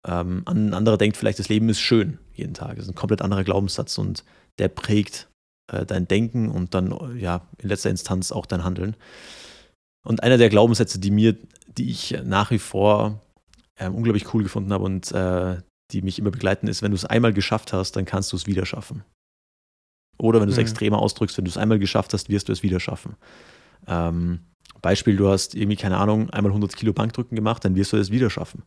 Ähm, 0.07 0.43
ein 0.47 0.75
anderer 0.75 0.99
denkt 0.99 1.17
vielleicht, 1.17 1.39
das 1.39 1.49
Leben 1.49 1.69
ist 1.69 1.81
schön 1.81 2.19
jeden 2.35 2.55
Tag. 2.55 2.77
Das 2.77 2.87
ist 2.87 2.91
ein 2.91 2.97
komplett 2.97 3.23
anderer 3.23 3.45
Glaubenssatz 3.45 3.97
und 3.99 4.25
der 4.59 4.69
prägt 4.69 5.29
äh, 5.73 5.87
dein 5.87 6.07
Denken 6.07 6.51
und 6.51 6.75
dann 6.75 7.19
ja 7.19 7.47
in 7.59 7.69
letzter 7.69 7.91
Instanz 7.91 8.33
auch 8.33 8.47
dein 8.47 8.65
Handeln. 8.65 8.97
Und 10.05 10.23
einer 10.23 10.37
der 10.37 10.51
Glaubenssätze, 10.51 10.99
die 10.99 11.11
mir, 11.11 11.37
die 11.67 11.91
ich 11.91 12.17
nach 12.25 12.51
wie 12.51 12.59
vor 12.59 13.23
äh, 13.77 13.89
unglaublich 13.89 14.35
cool 14.35 14.43
gefunden 14.43 14.73
habe 14.73 14.85
und 14.85 15.11
äh, 15.13 15.57
die 15.93 16.03
mich 16.03 16.19
immer 16.19 16.31
begleiten, 16.31 16.69
ist, 16.69 16.83
wenn 16.83 16.91
du 16.91 16.97
es 16.97 17.05
einmal 17.05 17.33
geschafft 17.33 17.73
hast, 17.73 17.93
dann 17.93 18.05
kannst 18.05 18.33
du 18.33 18.37
es 18.37 18.47
wieder 18.47 18.67
schaffen. 18.67 19.05
Oder 20.19 20.41
wenn 20.41 20.47
du 20.47 20.53
es 20.53 20.59
mhm. 20.59 20.63
extremer 20.63 20.99
ausdrückst, 20.99 21.37
wenn 21.39 21.45
du 21.45 21.51
es 21.51 21.57
einmal 21.57 21.79
geschafft 21.79 22.13
hast, 22.13 22.29
wirst 22.29 22.49
du 22.49 22.53
es 22.53 22.63
wieder 22.63 22.81
schaffen. 22.81 23.17
Ähm, 23.87 24.41
Beispiel, 24.83 25.17
du 25.17 25.29
hast 25.29 25.55
irgendwie, 25.55 25.77
keine 25.77 25.97
Ahnung, 25.97 26.31
einmal 26.31 26.51
100 26.51 26.77
Kilo 26.77 26.93
Bankdrücken 26.93 27.35
gemacht, 27.35 27.65
dann 27.65 27.75
wirst 27.75 27.93
du 27.93 27.97
es 27.97 28.11
wieder 28.11 28.31
schaffen. 28.31 28.63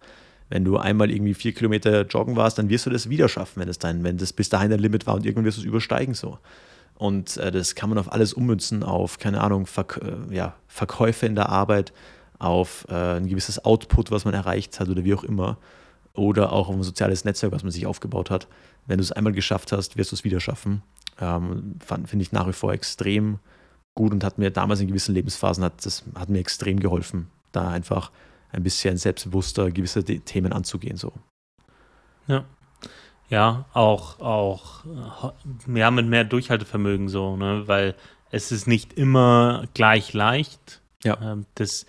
Wenn 0.50 0.64
du 0.64 0.78
einmal 0.78 1.12
irgendwie 1.12 1.34
vier 1.34 1.54
Kilometer 1.54 2.06
joggen 2.06 2.36
warst, 2.36 2.58
dann 2.58 2.70
wirst 2.70 2.86
du 2.86 2.90
das 2.90 3.10
wieder 3.10 3.28
schaffen, 3.28 3.60
wenn 3.60 3.70
es 3.70 3.80
dein, 3.80 4.04
wenn 4.04 4.18
das 4.18 4.34
bis 4.34 4.50
dahin 4.50 4.70
dein 4.72 4.80
Limit 4.80 5.06
war 5.06 5.16
und 5.16 5.26
irgendwann 5.26 5.46
wirst 5.46 5.58
du 5.58 5.62
es 5.62 5.68
übersteigen 5.68 6.14
so. 6.14 6.40
Und 6.96 7.38
äh, 7.38 7.52
das 7.52 7.76
kann 7.76 7.90
man 7.90 8.00
auf 8.00 8.12
alles 8.12 8.34
ummünzen, 8.34 8.84
auf, 8.84 9.20
keine 9.20 9.42
Ahnung, 9.42 9.68
Verk 9.68 10.02
äh, 10.02 10.34
ja, 10.36 10.56
Verkäufe 10.68 11.26
in 11.26 11.36
der 11.36 11.50
Arbeit, 11.50 11.94
auf 12.40 12.86
äh, 12.90 13.18
ein 13.18 13.28
gewisses 13.28 13.64
Output, 13.64 14.10
was 14.10 14.26
man 14.26 14.34
erreicht 14.34 14.80
hat 14.80 14.90
oder 14.90 15.04
wie 15.04 15.14
auch 15.14 15.24
immer. 15.24 15.58
Oder 16.14 16.52
auch 16.52 16.70
auf 16.70 16.76
ein 16.76 16.82
soziales 16.82 17.26
Netzwerk, 17.26 17.52
was 17.52 17.62
man 17.62 17.72
sich 17.72 17.86
aufgebaut 17.86 18.32
hat. 18.32 18.48
Wenn 18.88 18.98
du 18.98 19.04
es 19.04 19.12
einmal 19.12 19.34
geschafft 19.34 19.72
hast, 19.72 19.98
wirst 19.98 20.12
du 20.12 20.16
es 20.16 20.24
wieder 20.24 20.40
schaffen. 20.40 20.82
Ähm, 21.20 21.76
Finde 21.80 22.24
ich 22.24 22.32
nach 22.32 22.48
wie 22.48 22.54
vor 22.54 22.74
extrem 22.74 23.40
gut 23.96 24.12
und 24.12 24.24
hat 24.24 24.38
mir 24.38 24.52
damals 24.52 24.80
in 24.80 24.88
gewissen 24.88 25.16
Lebensphasen, 25.16 25.64
hat, 25.64 25.86
das 25.86 26.04
hat 26.16 26.30
mir 26.30 26.40
extrem 26.40 26.80
geholfen, 26.80 27.28
da 27.52 27.70
einfach 27.70 28.12
ein 28.52 28.64
bisschen 28.64 28.98
selbstbewusster 28.98 29.72
gewisse 29.72 30.04
Themen 30.04 30.54
anzugehen. 30.54 30.98
So. 30.98 31.14
Ja. 32.28 32.46
Ja, 33.30 33.66
auch, 33.74 34.22
auch 34.22 34.86
ja, 35.74 35.92
mit 35.92 36.08
mehr 36.08 36.24
Durchhaltevermögen 36.24 37.10
so, 37.10 37.36
ne? 37.36 37.64
Weil 37.68 37.96
es 38.32 38.54
ist 38.54 38.68
nicht 38.68 38.94
immer 38.94 39.66
gleich 39.74 40.14
leicht. 40.14 40.82
Ja. 41.04 41.18
Ähm, 41.22 41.46
das 41.56 41.86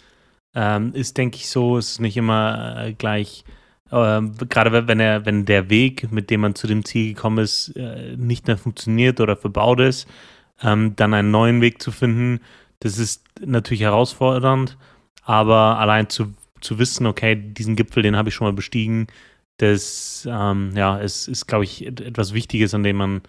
ähm, 0.54 0.92
ist, 0.94 1.16
denke 1.16 1.36
ich, 1.36 1.48
so, 1.48 1.78
es 1.78 1.92
ist 1.92 2.00
nicht 2.00 2.16
immer 2.16 2.86
äh, 2.86 2.92
gleich 2.92 3.44
ähm, 3.90 4.34
gerade 4.48 4.86
wenn 4.86 5.00
er, 5.00 5.24
wenn 5.26 5.44
der 5.44 5.70
Weg, 5.70 6.10
mit 6.12 6.30
dem 6.30 6.42
man 6.42 6.54
zu 6.54 6.66
dem 6.66 6.84
Ziel 6.84 7.14
gekommen 7.14 7.38
ist, 7.38 7.74
äh, 7.76 8.16
nicht 8.16 8.46
mehr 8.46 8.58
funktioniert 8.58 9.20
oder 9.20 9.36
verbaut 9.36 9.80
ist, 9.80 10.08
ähm, 10.62 10.94
dann 10.96 11.14
einen 11.14 11.30
neuen 11.30 11.60
Weg 11.60 11.80
zu 11.80 11.90
finden, 11.90 12.40
das 12.80 12.98
ist 12.98 13.24
natürlich 13.44 13.82
herausfordernd, 13.82 14.76
aber 15.22 15.78
allein 15.78 16.08
zu, 16.08 16.34
zu 16.60 16.78
wissen, 16.78 17.06
okay, 17.06 17.34
diesen 17.36 17.76
Gipfel, 17.76 18.02
den 18.02 18.16
habe 18.16 18.28
ich 18.28 18.34
schon 18.34 18.46
mal 18.46 18.52
bestiegen, 18.52 19.06
das 19.56 20.26
ähm, 20.30 20.72
ja, 20.74 20.98
ist, 20.98 21.26
ist 21.28 21.46
glaube 21.46 21.64
ich, 21.64 21.86
etwas 21.86 22.34
Wichtiges, 22.34 22.74
an 22.74 22.82
dem 22.82 22.96
man 22.96 23.22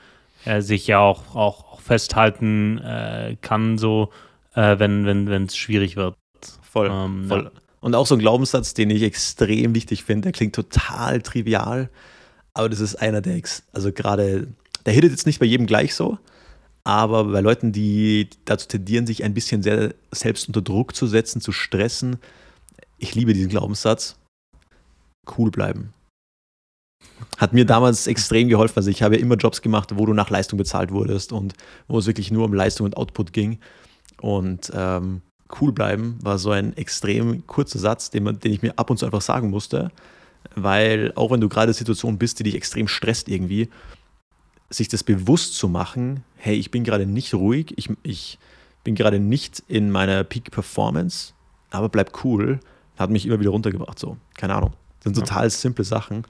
äh, 0.45 0.61
sich 0.61 0.87
ja 0.87 0.99
auch, 0.99 1.35
auch, 1.35 1.73
auch 1.73 1.81
festhalten 1.81 2.77
äh, 2.79 3.35
kann, 3.41 3.77
so 3.77 4.11
äh, 4.55 4.77
wenn 4.79 5.07
es 5.07 5.27
wenn, 5.29 5.49
schwierig 5.49 5.95
wird. 5.95 6.15
Voll, 6.61 6.89
ähm, 6.91 7.25
voll. 7.27 7.51
Ja. 7.53 7.61
Und 7.81 7.95
auch 7.95 8.05
so 8.05 8.15
ein 8.15 8.19
Glaubenssatz, 8.19 8.73
den 8.73 8.89
ich 8.89 9.03
extrem 9.03 9.73
wichtig 9.73 10.03
finde, 10.03 10.23
der 10.23 10.31
klingt 10.33 10.55
total 10.55 11.21
trivial, 11.21 11.89
aber 12.53 12.69
das 12.69 12.79
ist 12.79 12.95
einer, 12.95 13.21
der, 13.21 13.41
also 13.71 13.91
gerade, 13.91 14.47
der 14.85 14.93
hittet 14.93 15.11
jetzt 15.11 15.25
nicht 15.25 15.39
bei 15.39 15.45
jedem 15.45 15.65
gleich 15.65 15.95
so, 15.95 16.17
aber 16.83 17.25
bei 17.25 17.41
Leuten, 17.41 17.71
die 17.71 18.29
dazu 18.45 18.67
tendieren, 18.67 19.07
sich 19.07 19.23
ein 19.23 19.33
bisschen 19.33 19.63
sehr 19.63 19.93
selbst 20.11 20.47
unter 20.47 20.61
Druck 20.61 20.95
zu 20.95 21.07
setzen, 21.07 21.41
zu 21.41 21.51
stressen, 21.51 22.17
ich 22.97 23.15
liebe 23.15 23.33
diesen 23.33 23.49
Glaubenssatz, 23.49 24.17
cool 25.37 25.51
bleiben. 25.51 25.93
Hat 27.37 27.53
mir 27.53 27.65
damals 27.65 28.07
extrem 28.07 28.49
geholfen. 28.49 28.77
Also 28.77 28.89
ich 28.89 29.01
habe 29.01 29.15
ja 29.15 29.21
immer 29.21 29.35
Jobs 29.35 29.61
gemacht, 29.61 29.97
wo 29.97 30.05
du 30.05 30.13
nach 30.13 30.29
Leistung 30.29 30.57
bezahlt 30.57 30.91
wurdest 30.91 31.31
und 31.31 31.53
wo 31.87 31.99
es 31.99 32.07
wirklich 32.07 32.31
nur 32.31 32.45
um 32.45 32.53
Leistung 32.53 32.85
und 32.85 32.97
Output 32.97 33.31
ging. 33.31 33.59
Und 34.19 34.69
ähm, 34.73 35.21
cool 35.59 35.71
bleiben 35.71 36.17
war 36.21 36.37
so 36.37 36.51
ein 36.51 36.75
extrem 36.77 37.45
kurzer 37.47 37.79
Satz, 37.79 38.09
den, 38.09 38.23
man, 38.23 38.39
den 38.39 38.53
ich 38.53 38.61
mir 38.61 38.77
ab 38.77 38.89
und 38.89 38.97
zu 38.97 39.05
einfach 39.05 39.21
sagen 39.21 39.49
musste, 39.49 39.91
weil 40.55 41.11
auch 41.15 41.31
wenn 41.31 41.41
du 41.41 41.49
gerade 41.49 41.71
in 41.71 41.73
Situation 41.73 42.17
bist, 42.17 42.39
die 42.39 42.43
dich 42.43 42.55
extrem 42.55 42.87
stresst 42.87 43.27
irgendwie, 43.27 43.69
sich 44.69 44.87
das 44.87 45.03
bewusst 45.03 45.55
zu 45.55 45.67
machen, 45.67 46.23
hey, 46.35 46.55
ich 46.55 46.71
bin 46.71 46.83
gerade 46.83 47.05
nicht 47.05 47.33
ruhig, 47.33 47.73
ich, 47.75 47.89
ich 48.03 48.37
bin 48.83 48.95
gerade 48.95 49.19
nicht 49.19 49.63
in 49.67 49.91
meiner 49.91 50.23
Peak 50.23 50.51
Performance, 50.51 51.33
aber 51.71 51.89
bleib 51.89 52.23
cool, 52.23 52.59
hat 52.97 53.09
mich 53.09 53.25
immer 53.25 53.39
wieder 53.39 53.51
runtergebracht. 53.51 53.97
So, 53.97 54.17
keine 54.37 54.55
Ahnung. 54.55 54.73
Das 54.99 55.05
sind 55.05 55.15
total 55.15 55.43
ja. 55.43 55.49
simple 55.49 55.85
Sachen. 55.85 56.25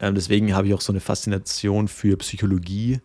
Ähm, 0.00 0.14
deswegen 0.14 0.54
habe 0.54 0.66
ich 0.66 0.74
auch 0.74 0.80
so 0.80 0.92
eine 0.92 1.00
Faszination 1.00 1.88
für 1.88 2.16
Psychologie, 2.16 3.00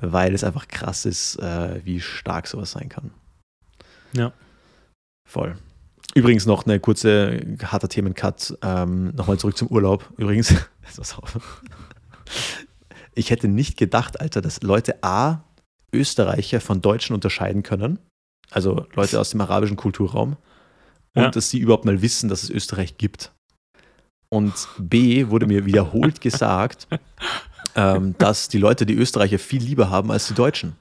weil 0.00 0.34
es 0.34 0.44
einfach 0.44 0.68
krass 0.68 1.06
ist, 1.06 1.36
äh, 1.36 1.80
wie 1.84 2.00
stark 2.00 2.46
sowas 2.46 2.72
sein 2.72 2.88
kann. 2.88 3.10
Ja. 4.12 4.32
Voll. 5.26 5.56
Übrigens 6.14 6.46
noch 6.46 6.64
eine 6.64 6.80
kurze 6.80 7.40
harter 7.62 7.88
Themencut. 7.88 8.56
Ähm, 8.62 9.08
Nochmal 9.14 9.38
zurück 9.38 9.56
zum 9.58 9.68
Urlaub. 9.68 10.10
Übrigens, 10.16 10.54
ich 13.14 13.30
hätte 13.30 13.48
nicht 13.48 13.76
gedacht, 13.76 14.20
Alter, 14.20 14.40
dass 14.40 14.62
Leute 14.62 15.02
A, 15.02 15.42
Österreicher 15.92 16.60
von 16.60 16.80
Deutschen 16.80 17.14
unterscheiden 17.14 17.62
können. 17.62 17.98
Also 18.50 18.86
Leute 18.94 19.20
aus 19.20 19.30
dem 19.30 19.40
arabischen 19.40 19.76
Kulturraum. 19.76 20.36
Und 21.14 21.22
Ja. 21.22 21.30
dass 21.30 21.50
sie 21.50 21.58
überhaupt 21.58 21.84
mal 21.84 22.02
wissen, 22.02 22.28
dass 22.28 22.42
es 22.42 22.50
Österreich 22.50 22.98
gibt. 22.98 23.32
Und 24.28 24.68
B 24.78 25.28
wurde 25.28 25.46
mir 25.46 25.66
wiederholt 25.66 26.20
gesagt, 26.20 26.88
ähm, 27.74 28.14
dass 28.18 28.48
die 28.48 28.58
Leute 28.58 28.86
die 28.86 28.94
Österreicher 28.94 29.38
viel 29.38 29.62
lieber 29.62 29.90
haben 29.90 30.10
als 30.10 30.28
die 30.28 30.34
Deutschen. 30.34 30.76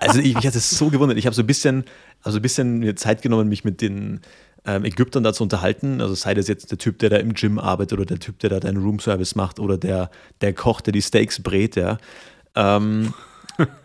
Also 0.00 0.20
ich, 0.20 0.34
mich 0.34 0.46
hat 0.46 0.54
es 0.54 0.70
so 0.70 0.90
gewundert. 0.90 1.18
Ich 1.18 1.26
habe 1.26 1.34
so 1.34 1.42
ein 1.42 1.46
bisschen, 1.46 1.84
also 2.22 2.38
ein 2.38 2.42
bisschen 2.42 2.78
mir 2.78 2.96
Zeit 2.96 3.22
genommen, 3.22 3.48
mich 3.48 3.64
mit 3.64 3.80
den 3.80 4.20
ähm, 4.64 4.84
Ägyptern 4.84 5.22
da 5.22 5.32
zu 5.32 5.42
unterhalten. 5.42 6.00
Also 6.00 6.14
sei 6.14 6.34
das 6.34 6.48
jetzt 6.48 6.70
der 6.70 6.78
Typ, 6.78 6.98
der 6.98 7.10
da 7.10 7.16
im 7.16 7.34
Gym 7.34 7.58
arbeitet 7.58 7.98
oder 7.98 8.06
der 8.06 8.18
Typ, 8.18 8.38
der 8.40 8.50
da 8.50 8.60
deinen 8.60 8.82
Roomservice 8.82 9.34
macht 9.34 9.58
oder 9.58 9.76
der, 9.78 10.10
der 10.40 10.52
Koch, 10.52 10.80
der 10.80 10.92
die 10.92 11.02
Steaks 11.02 11.42
brät, 11.42 11.76
ja. 11.76 11.98
Ähm, 12.54 13.14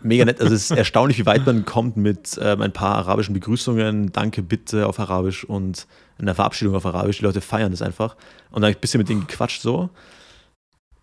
mega 0.02 0.24
nett. 0.24 0.40
Also 0.40 0.54
es 0.54 0.70
ist 0.70 0.76
erstaunlich, 0.76 1.18
wie 1.18 1.26
weit 1.26 1.46
man 1.46 1.64
kommt 1.64 1.96
mit 1.96 2.38
ähm, 2.40 2.62
ein 2.62 2.72
paar 2.72 2.96
arabischen 2.96 3.34
Begrüßungen, 3.34 4.12
Danke, 4.12 4.42
bitte 4.42 4.86
auf 4.86 4.98
Arabisch 4.98 5.44
und 5.44 5.86
einer 6.18 6.34
Verabschiedung 6.34 6.74
auf 6.74 6.86
Arabisch. 6.86 7.18
Die 7.18 7.24
Leute 7.24 7.40
feiern 7.40 7.70
das 7.70 7.82
einfach. 7.82 8.16
Und 8.50 8.62
dann 8.62 8.64
habe 8.64 8.70
ich 8.72 8.78
ein 8.78 8.80
bisschen 8.80 8.98
mit 8.98 9.08
denen 9.08 9.26
gequatscht 9.26 9.62
so. 9.62 9.90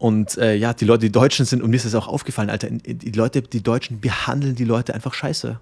Und 0.05 0.37
äh, 0.37 0.53
ja, 0.53 0.71
die 0.71 0.85
Leute, 0.85 0.99
die 0.99 1.11
Deutschen 1.11 1.47
sind, 1.47 1.63
und 1.63 1.71
mir 1.71 1.77
ist 1.77 1.85
das 1.87 1.95
auch 1.95 2.07
aufgefallen, 2.07 2.51
Alter, 2.51 2.69
die 2.69 3.11
Leute, 3.11 3.41
die 3.41 3.63
Deutschen 3.63 4.01
behandeln 4.01 4.53
die 4.53 4.63
Leute 4.63 4.93
einfach 4.93 5.15
scheiße. 5.15 5.59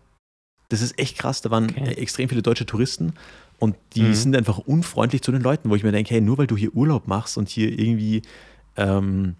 Das 0.67 0.81
ist 0.81 0.99
echt 0.99 1.17
krass. 1.17 1.41
Da 1.41 1.49
waren 1.49 1.69
Okay. 1.69 1.85
äh, 1.85 1.93
extrem 1.93 2.27
viele 2.27 2.41
deutsche 2.41 2.65
Touristen 2.65 3.13
und 3.57 3.77
die 3.95 4.01
Mhm. 4.01 4.13
sind 4.13 4.35
einfach 4.35 4.57
unfreundlich 4.57 5.21
zu 5.21 5.31
den 5.31 5.39
Leuten, 5.39 5.69
wo 5.69 5.75
ich 5.75 5.83
mir 5.83 5.93
denke, 5.93 6.13
hey, 6.13 6.19
nur 6.19 6.37
weil 6.39 6.47
du 6.47 6.57
hier 6.57 6.75
Urlaub 6.75 7.07
machst 7.07 7.37
und 7.37 7.47
hier 7.47 7.69
irgendwie 7.79 8.21
ähm, 8.75 9.35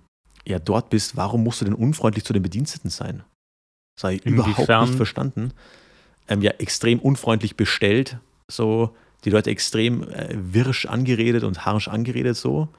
ja, 0.47 0.57
dort 0.57 0.89
bist, 0.89 1.17
warum 1.17 1.43
musst 1.43 1.59
du 1.59 1.65
denn 1.65 1.73
unfreundlich 1.73 2.23
zu 2.23 2.31
den 2.31 2.41
Bediensteten 2.41 2.89
sein? 2.89 3.23
Das 3.97 4.05
habe 4.05 4.13
ich 4.13 4.25
überhaupt 4.25 4.69
nicht 4.69 4.95
verstanden. 4.95 5.51
Ähm, 6.29 6.41
ja, 6.41 6.51
extrem 6.59 6.99
unfreundlich 6.99 7.57
bestellt, 7.57 8.19
so 8.49 8.95
die 9.25 9.31
Leute 9.31 9.49
extrem 9.49 10.03
äh, 10.03 10.29
wirsch 10.53 10.85
angeredet 10.85 11.43
und 11.43 11.65
harsch 11.65 11.89
angeredet, 11.89 12.37
so. 12.37 12.69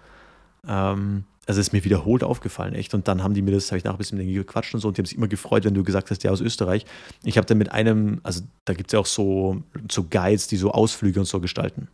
Ähm, 0.67 1.25
also 1.47 1.61
ist 1.61 1.73
mir 1.73 1.85
wiederholt 1.85 2.25
aufgefallen, 2.25 2.75
echt. 2.75 2.95
Und 2.95 3.09
dann 3.09 3.23
haben 3.23 3.35
die 3.35 3.43
mir 3.43 3.53
das, 3.53 3.71
habe 3.71 3.79
ich 3.79 3.85
nachher 3.85 3.97
ein 3.97 3.99
bisschen 3.99 4.19
mit 4.19 4.27
denen 4.27 4.37
gequatscht 4.37 4.75
und 4.75 4.81
so, 4.81 4.89
und 4.89 4.97
die 4.97 5.01
haben 5.01 5.07
sich 5.07 5.17
immer 5.17 5.29
gefreut, 5.29 5.65
wenn 5.65 5.75
du 5.75 5.85
gesagt 5.85 6.11
hast, 6.11 6.25
der 6.25 6.33
aus 6.33 6.41
Österreich. 6.41 6.87
Ich 7.23 7.37
habe 7.37 7.47
dann 7.47 7.59
mit 7.59 7.73
einem, 7.73 8.21
also 8.23 8.43
da 8.65 8.75
gibt 8.75 8.89
es 8.89 8.93
ja 8.93 8.99
auch 8.99 9.07
so, 9.07 9.63
so 9.91 10.05
Guides, 10.05 10.49
die 10.49 10.57
so 10.57 10.71
Ausflüge 10.71 11.21
und 11.21 11.27
so 11.27 11.41
gestalten. 11.41 11.89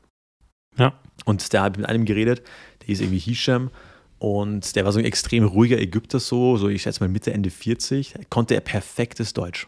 Ja. 0.77 0.93
Und 1.25 1.53
da 1.53 1.65
habe 1.65 1.75
ich 1.75 1.79
mit 1.79 1.89
einem 1.89 2.05
geredet, 2.05 2.43
der 2.81 2.87
hieß 2.87 3.01
irgendwie 3.01 3.19
Hisham. 3.19 3.71
Und 4.19 4.77
der 4.77 4.85
war 4.85 4.93
so 4.93 4.99
ein 4.99 5.05
extrem 5.07 5.45
ruhiger 5.45 5.79
Ägypter, 5.79 6.21
so, 6.21 6.57
so 6.59 6.69
ich 6.69 6.83
schätze 6.83 7.01
mal 7.01 7.09
Mitte, 7.09 7.33
Ende 7.33 7.51
40, 7.51 8.15
konnte 8.29 8.55
er 8.55 8.61
perfektes 8.61 9.33
Deutsch. 9.33 9.67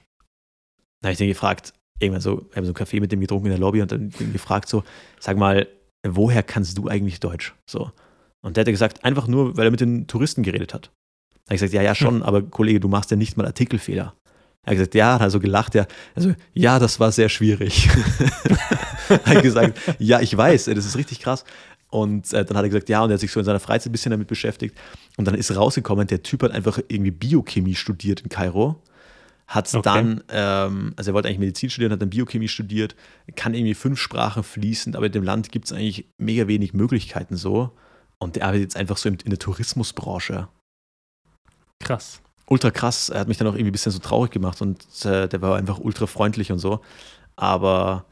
Da 1.01 1.07
habe 1.09 1.13
ich 1.13 1.19
den 1.19 1.29
gefragt, 1.29 1.73
irgendwann 1.99 2.21
so, 2.21 2.47
wir 2.51 2.57
haben 2.57 2.65
so 2.65 2.71
einen 2.71 2.75
Kaffee 2.75 3.01
mit 3.01 3.13
dem 3.13 3.21
getrunken 3.21 3.47
in 3.47 3.53
der 3.53 3.59
Lobby 3.59 3.81
und 3.81 3.91
dann 3.91 4.11
gefragt, 4.11 4.69
so, 4.69 4.85
sag 5.19 5.39
mal, 5.39 5.67
woher 6.07 6.43
kannst 6.43 6.77
du 6.77 6.89
eigentlich 6.89 7.19
Deutsch? 7.19 7.55
So. 7.69 7.91
Und 8.43 8.57
der 8.57 8.63
hat 8.63 8.71
gesagt, 8.71 9.05
einfach 9.05 9.29
nur, 9.29 9.57
weil 9.57 9.67
er 9.67 9.71
mit 9.71 9.81
den 9.81 10.07
Touristen 10.07 10.43
geredet 10.43 10.75
hat. 10.75 10.87
Da 10.87 11.51
habe 11.51 11.55
ich 11.55 11.61
gesagt, 11.61 11.73
ja, 11.73 11.83
ja, 11.83 11.95
schon, 11.95 12.23
aber 12.23 12.43
Kollege, 12.43 12.81
du 12.81 12.89
machst 12.89 13.11
ja 13.11 13.17
nicht 13.17 13.37
mal 13.37 13.47
Artikelfehler. 13.47 14.15
Er 14.65 14.71
hat 14.71 14.77
gesagt, 14.77 14.95
ja, 14.95 15.15
hat 15.15 15.23
also 15.23 15.41
gelacht, 15.41 15.75
ja, 15.75 15.87
also, 16.15 16.35
ja, 16.55 16.79
das 16.79 17.01
war 17.01 17.11
sehr 17.11 17.29
schwierig. 17.29 17.89
er 19.09 19.25
hat 19.25 19.43
gesagt, 19.43 19.79
ja, 19.99 20.21
ich 20.21 20.37
weiß, 20.37 20.67
das 20.67 20.87
ist 20.87 20.97
richtig 20.97 21.21
krass. 21.21 21.45
Und 21.89 22.33
äh, 22.33 22.45
dann 22.45 22.57
hat 22.57 22.65
er 22.65 22.69
gesagt, 22.69 22.89
ja, 22.89 23.03
und 23.03 23.11
er 23.11 23.15
hat 23.15 23.21
sich 23.21 23.33
so 23.33 23.41
in 23.41 23.45
seiner 23.45 23.61
Freizeit 23.61 23.91
ein 23.91 23.93
bisschen 23.93 24.11
damit 24.11 24.29
beschäftigt. 24.29 24.77
Und 25.17 25.27
dann 25.27 25.35
ist 25.35 25.55
rausgekommen, 25.55 26.07
der 26.07 26.23
Typ 26.23 26.43
hat 26.43 26.53
einfach 26.53 26.79
irgendwie 26.89 27.11
Biochemie 27.11 27.75
studiert 27.75 28.21
in 28.21 28.29
Kairo. 28.29 28.83
Hat 29.47 29.75
Okay. 29.75 29.83
dann, 29.83 30.25
ähm, 30.31 30.95
also 30.97 31.11
er 31.11 31.15
wollte 31.15 31.29
eigentlich 31.29 31.41
Medizin 31.41 31.69
studieren, 31.69 31.93
hat 31.93 32.01
dann 32.01 32.09
Biochemie 32.09 32.49
studiert, 32.49 32.97
kann 33.37 33.53
irgendwie 33.53 33.75
fünf 33.75 34.01
Sprachen 34.01 34.43
fließend, 34.43 34.97
aber 34.97 35.07
in 35.07 35.13
dem 35.13 35.25
Land 35.25 35.53
gibt 35.53 35.67
es 35.67 35.73
eigentlich 35.73 36.09
mega 36.19 36.49
wenig 36.49 36.73
Möglichkeiten 36.73 37.37
so. 37.37 37.73
Und 38.23 38.37
der 38.37 38.45
arbeitet 38.45 38.63
jetzt 38.63 38.77
einfach 38.77 38.97
so 38.97 39.09
in, 39.09 39.19
der 39.19 39.39
Tourismusbranche. 39.39 40.49
Krass. 41.81 42.21
Ultra 42.47 42.71
krass, 42.71 43.09
er 43.09 43.21
hat 43.21 43.29
mich 43.29 43.39
dann 43.39 43.49
auch 43.49 43.55
irgendwie 43.55 43.71
ein 43.71 43.73
bisschen 43.73 43.93
so 43.93 43.99
traurig 43.99 44.31
gemacht 44.31 44.61
und 44.61 44.85
äh, 45.05 45.29
der 45.29 45.41
war 45.43 45.57
einfach 45.57 45.79
ultra 45.79 46.07
freundlich 46.07 46.53
und 46.53 46.59
so. 46.59 46.81
Aber 47.35 48.05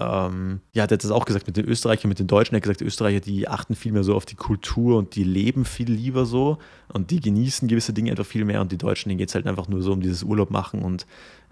ähm, 0.00 0.60
ja, 0.72 0.86
der 0.86 0.96
hat 0.96 1.04
das 1.04 1.10
auch 1.10 1.24
gesagt 1.24 1.46
mit 1.46 1.56
den 1.56 1.64
Österreichern, 1.66 2.08
mit 2.08 2.18
den 2.18 2.26
Deutschen. 2.26 2.54
Er 2.54 2.56
hat 2.56 2.64
gesagt, 2.64 2.80
die 2.80 2.84
Österreicher, 2.84 3.20
die 3.20 3.46
achten 3.46 3.74
viel 3.74 3.92
mehr 3.92 4.02
so 4.02 4.14
auf 4.16 4.26
die 4.26 4.34
Kultur 4.34 4.98
und 4.98 5.14
die 5.14 5.24
leben 5.24 5.64
viel 5.64 5.90
lieber 5.90 6.26
so 6.26 6.58
und 6.92 7.10
die 7.10 7.20
genießen 7.20 7.68
gewisse 7.68 7.92
Dinge 7.92 8.10
einfach 8.10 8.26
viel 8.26 8.44
mehr 8.44 8.60
und 8.60 8.72
die 8.72 8.78
Deutschen, 8.78 9.08
denen 9.08 9.18
geht 9.18 9.28
es 9.28 9.34
halt 9.34 9.46
einfach 9.46 9.68
nur 9.68 9.82
so 9.82 9.92
um 9.92 10.00
dieses 10.00 10.24
Urlaub 10.24 10.50
machen 10.50 10.82
und 10.82 11.06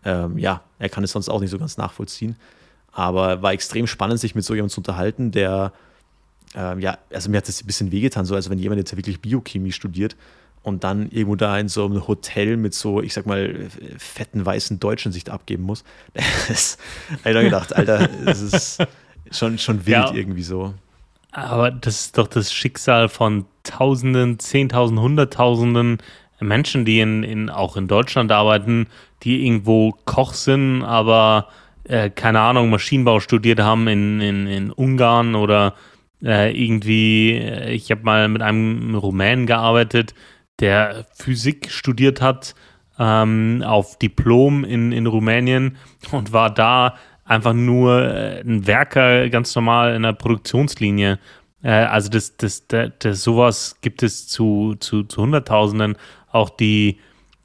ähm, 0.04 0.36
ja, 0.36 0.62
er 0.78 0.88
kann 0.88 1.04
es 1.04 1.12
sonst 1.12 1.28
auch 1.28 1.40
nicht 1.40 1.50
so 1.50 1.58
ganz 1.58 1.76
nachvollziehen. 1.76 2.36
Aber 2.90 3.40
war 3.40 3.52
extrem 3.52 3.86
spannend, 3.86 4.20
sich 4.20 4.34
mit 4.34 4.44
so 4.44 4.54
jemandem 4.54 4.74
zu 4.74 4.80
unterhalten, 4.80 5.30
der, 5.30 5.72
ähm, 6.54 6.80
ja, 6.80 6.98
also 7.12 7.30
mir 7.30 7.38
hat 7.38 7.48
das 7.48 7.62
ein 7.62 7.66
bisschen 7.66 7.92
wehgetan, 7.92 8.24
so, 8.24 8.34
also 8.34 8.50
wenn 8.50 8.58
jemand 8.58 8.78
jetzt 8.78 8.94
wirklich 8.96 9.20
Biochemie 9.20 9.72
studiert 9.72 10.16
und 10.62 10.84
dann 10.84 11.10
irgendwo 11.10 11.36
da 11.36 11.58
in 11.58 11.68
so 11.68 11.84
einem 11.84 12.06
Hotel 12.06 12.56
mit 12.56 12.74
so, 12.74 13.02
ich 13.02 13.14
sag 13.14 13.26
mal, 13.26 13.68
fetten 13.98 14.44
weißen 14.44 14.78
Deutschen 14.80 15.12
sich 15.12 15.30
abgeben 15.30 15.64
muss. 15.64 15.84
Das 16.48 16.78
hab 17.10 17.26
ich 17.26 17.34
dann 17.34 17.44
gedacht, 17.44 17.74
Alter, 17.74 18.08
das 18.24 18.40
ist 18.42 18.78
schon, 19.30 19.58
schon 19.58 19.86
wild 19.86 19.96
Ja. 19.96 20.14
irgendwie 20.14 20.42
so. 20.42 20.74
Aber 21.32 21.70
das 21.70 22.00
ist 22.00 22.18
doch 22.18 22.28
das 22.28 22.52
Schicksal 22.52 23.08
von 23.08 23.46
Tausenden, 23.64 24.38
Zehntausenden, 24.38 25.02
Hunderttausenden 25.02 25.98
Menschen, 26.40 26.84
die 26.84 27.00
in, 27.00 27.22
in, 27.22 27.48
auch 27.50 27.76
in 27.76 27.88
Deutschland 27.88 28.30
arbeiten, 28.32 28.86
die 29.22 29.46
irgendwo 29.46 29.96
Koch 30.04 30.34
sind, 30.34 30.82
aber 30.82 31.48
äh, 31.84 32.10
keine 32.10 32.40
Ahnung, 32.40 32.70
Maschinenbau 32.70 33.20
studiert 33.20 33.60
haben 33.60 33.88
in, 33.88 34.20
in, 34.20 34.46
in 34.46 34.70
Ungarn 34.70 35.34
oder 35.34 35.74
äh, 36.22 36.50
irgendwie, 36.50 37.32
äh, 37.32 37.72
ich 37.72 37.90
habe 37.90 38.02
mal 38.02 38.28
mit 38.28 38.42
einem 38.42 38.94
Rumänen 38.94 39.46
gearbeitet, 39.46 40.14
der 40.60 41.06
Physik 41.14 41.70
studiert 41.70 42.20
hat 42.20 42.54
ähm, 42.98 43.62
auf 43.66 43.98
Diplom 43.98 44.64
in, 44.64 44.92
in 44.92 45.06
Rumänien 45.06 45.76
und 46.12 46.32
war 46.32 46.52
da 46.52 46.96
einfach 47.24 47.54
nur 47.54 48.02
äh, 48.02 48.40
ein 48.40 48.66
Werker 48.66 49.28
ganz 49.28 49.54
normal 49.54 49.94
in 49.94 50.02
der 50.02 50.12
Produktionslinie. 50.12 51.18
Äh, 51.62 51.70
also 51.70 52.10
das, 52.10 52.36
das, 52.36 52.66
das, 52.66 52.90
das, 52.98 53.22
sowas 53.22 53.76
gibt 53.80 54.02
es 54.02 54.28
zu, 54.28 54.76
zu, 54.78 55.04
zu 55.04 55.22
Hunderttausenden. 55.22 55.96
Auch 56.30 56.50
die, 56.50 56.98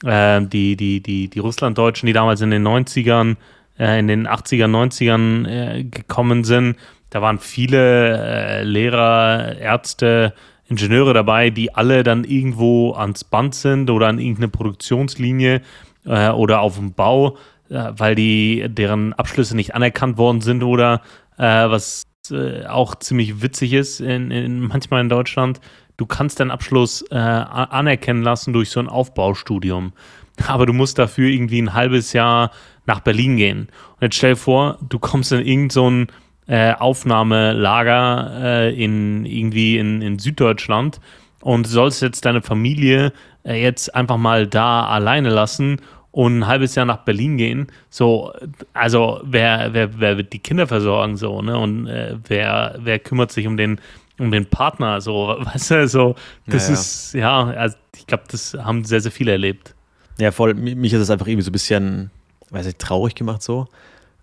äh, 0.04 0.42
die, 0.42 0.76
die, 0.76 1.02
die, 1.02 1.30
die 1.30 1.40
Russlanddeutschen, 1.40 2.08
die 2.08 2.14
damals 2.14 2.42
in 2.42 2.52
den 2.52 2.68
90ern, 2.68 3.38
äh, 3.80 4.00
in 4.00 4.08
den 4.08 4.28
80er, 4.28 4.66
90ern 4.66 5.48
äh, 5.48 5.84
gekommen 5.84 6.44
sind, 6.44 6.78
da 7.10 7.22
waren 7.22 7.40
viele 7.40 8.18
äh, 8.18 8.64
Lehrer, 8.64 9.58
Ärzte, 9.58 10.34
Ingenieure 10.68 11.14
dabei, 11.14 11.50
die 11.50 11.74
alle 11.74 12.04
dann 12.04 12.24
irgendwo 12.24 12.94
ans 12.94 13.24
Band 13.24 13.56
sind 13.56 13.90
oder 13.90 14.08
an 14.08 14.20
irgendeine 14.20 14.50
Produktionslinie 14.50 15.62
äh, 16.06 16.30
oder 16.30 16.60
auf 16.60 16.76
dem 16.76 16.94
Bau, 16.94 17.38
äh, 17.70 17.92
weil 17.92 18.16
die 18.16 18.66
deren 18.68 19.14
Abschlüsse 19.14 19.56
nicht 19.56 19.76
anerkannt 19.76 20.18
worden 20.18 20.42
sind 20.42 20.64
oder 20.64 21.02
äh, 21.38 21.44
was 21.44 22.04
äh, 22.32 22.66
auch 22.66 22.96
ziemlich 22.96 23.42
witzig 23.42 23.74
ist 23.74 24.02
in, 24.02 24.32
in, 24.32 24.60
manchmal 24.60 25.02
in 25.02 25.10
Deutschland. 25.10 25.62
Du 25.96 26.06
kannst 26.06 26.40
deinen 26.40 26.52
Abschluss 26.52 27.04
äh, 27.10 27.16
anerkennen 27.16 28.22
lassen 28.22 28.54
durch 28.54 28.70
so 28.70 28.80
ein 28.80 28.90
Aufbaustudium. 28.90 29.94
Aber 30.48 30.66
du 30.66 30.74
musst 30.74 31.00
dafür 31.00 31.30
irgendwie 31.30 31.62
ein 31.62 31.74
halbes 31.74 32.14
Jahr 32.14 32.52
nach 32.86 33.00
Berlin 33.00 33.38
gehen. 33.38 33.60
Und 33.96 34.02
jetzt 34.02 34.16
stell 34.16 34.34
dir 34.34 34.38
vor, 34.38 34.78
du 34.88 35.00
kommst 35.00 35.32
in 35.32 35.40
irgendein 35.40 35.70
so 35.70 36.14
äh, 36.48 36.74
Aufnahmelager 36.74 38.32
äh, 38.70 38.84
in 38.84 39.26
irgendwie 39.26 39.78
in, 39.78 40.02
in 40.02 40.20
Süddeutschland 40.20 41.00
und 41.42 41.68
sollst 41.68 42.02
jetzt 42.02 42.26
deine 42.26 42.42
Familie 42.42 43.12
äh, 43.44 43.62
jetzt 43.62 43.94
einfach 43.96 44.18
mal 44.18 44.48
da 44.48 44.86
alleine 44.88 45.30
lassen 45.30 45.82
und 46.12 46.40
ein 46.40 46.48
halbes 46.48 46.74
Jahr 46.76 46.86
nach 46.86 47.00
Berlin 47.00 47.38
gehen. 47.38 47.68
So, 47.90 48.34
also 48.74 49.20
wer, 49.24 49.74
wer, 49.74 50.00
wer 50.00 50.18
wird 50.18 50.34
die 50.34 50.40
Kinder 50.40 50.66
versorgen 50.68 51.18
so, 51.18 51.42
ne? 51.42 51.58
Und 51.58 51.88
äh, 51.88 52.16
wer, 52.28 52.76
wer 52.80 52.98
kümmert 53.00 53.32
sich 53.32 53.46
um 53.46 53.56
den, 53.58 53.80
um 54.18 54.32
den 54.32 54.46
Partner, 54.50 55.00
so, 55.02 55.36
weißt 55.40 55.72
du, 55.72 55.88
so, 55.88 56.16
das 56.50 56.70
Ja, 56.70 56.74
ist, 56.74 57.14
ja, 57.14 57.44
also 57.48 57.76
ich 57.96 58.08
glaube, 58.08 58.24
das 58.32 58.54
haben 58.56 58.84
sehr, 58.84 59.02
sehr 59.02 59.12
viele 59.12 59.32
erlebt. 59.34 59.76
Ja, 60.20 60.32
voll. 60.32 60.54
Mi- 60.54 60.76
Mich 60.76 60.94
hat 60.94 61.02
das 61.02 61.10
einfach 61.10 61.28
irgendwie 61.28 61.44
so 61.44 61.50
ein 61.50 61.54
bisschen, 61.54 62.10
weiß 62.50 62.66
ich, 62.66 62.78
traurig 62.78 63.14
gemacht 63.16 63.44
so. 63.44 63.68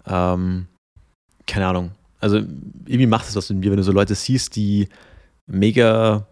Ähm, 0.06 0.66
keine 1.46 1.66
Ahnung. 1.68 1.92
Also 2.24 2.38
irgendwie 2.38 3.06
macht 3.06 3.28
es 3.28 3.36
was 3.36 3.50
mit 3.50 3.58
mir, 3.60 3.70
wenn 3.70 3.76
du 3.76 3.82
so 3.82 3.92
Leute 3.92 4.14
siehst, 4.14 4.56
die 4.56 4.88
mega, 5.46 6.26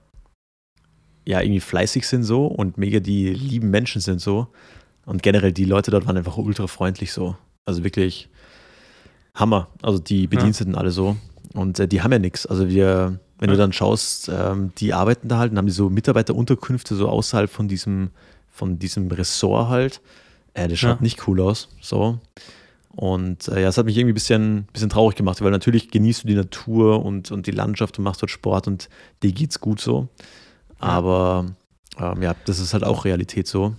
ja, 1.27 1.41
irgendwie 1.43 1.61
fleißig 1.61 2.07
sind 2.07 2.23
so 2.25 2.47
und 2.47 2.79
mega 2.79 2.99
die 2.99 3.29
lieben 3.29 3.71
Menschen 3.71 4.01
sind 4.01 4.21
so. 4.21 4.49
Und 5.05 5.23
generell 5.23 5.53
die 5.53 5.67
Leute 5.67 5.91
dort 5.91 6.07
waren 6.07 6.17
einfach 6.17 6.39
ultra 6.39 6.67
freundlich 6.67 7.13
so. 7.13 7.37
Also 7.67 7.85
wirklich 7.85 8.29
Hammer. 9.35 9.69
Also 9.83 9.99
die 9.99 10.27
Bediensteten 10.27 10.75
alle 10.75 10.91
so. 10.91 11.17
Und 11.55 11.79
äh, 11.79 11.87
die 11.87 12.01
haben 12.03 12.13
ja 12.13 12.19
nichts. 12.19 12.47
Also 12.47 12.69
wir, 12.69 13.21
wenn 13.39 13.49
du 13.49 13.55
Ja. 13.55 13.59
dann 13.61 13.73
schaust, 13.75 14.31
ähm, 14.33 14.73
die 14.79 14.95
arbeiten 14.95 15.29
da 15.29 15.37
halt 15.39 15.53
und 15.53 15.59
haben 15.59 15.67
die 15.67 15.73
so 15.73 15.91
Mitarbeiterunterkünfte 15.91 16.95
so 16.97 17.09
außerhalb 17.09 17.51
von 17.51 17.69
diesem, 17.69 18.11
von 18.49 18.79
diesem 18.79 19.11
Ressort 19.11 19.69
halt. 19.69 20.01
Äh, 20.55 20.69
das 20.69 20.79
schaut 20.79 20.97
Ja. 20.97 21.03
nicht 21.03 21.27
cool 21.29 21.41
aus. 21.41 21.69
So. 21.83 22.19
Und 22.95 23.49
äh, 23.49 23.63
ja, 23.63 23.69
es 23.69 23.79
hat 23.79 23.87
mich 23.87 23.97
irgendwie 23.97 24.13
ein 24.13 24.15
bisschen, 24.15 24.67
bisschen 24.73 24.91
traurig 24.91 25.17
gemacht, 25.17 25.41
weil 25.41 25.51
natürlich 25.51 25.91
genießt 25.91 26.25
du 26.25 26.29
die 26.29 26.35
Natur 26.35 27.05
und, 27.05 27.31
und 27.31 27.47
die 27.47 27.53
Landschaft 27.53 27.99
und 27.99 28.05
machst 28.05 28.23
dort 28.23 28.31
Sport 28.31 28.67
und 28.67 28.89
dir 29.23 29.33
geht's 29.33 29.61
gut 29.61 29.81
so. 29.81 30.09
Aber 30.79 31.47
ähm, 31.99 32.23
ja, 32.23 32.35
das 32.45 32.59
ist 32.59 32.75
halt 32.75 32.85
auch 32.85 33.05
Realität 33.05 33.47
so. 33.47 33.75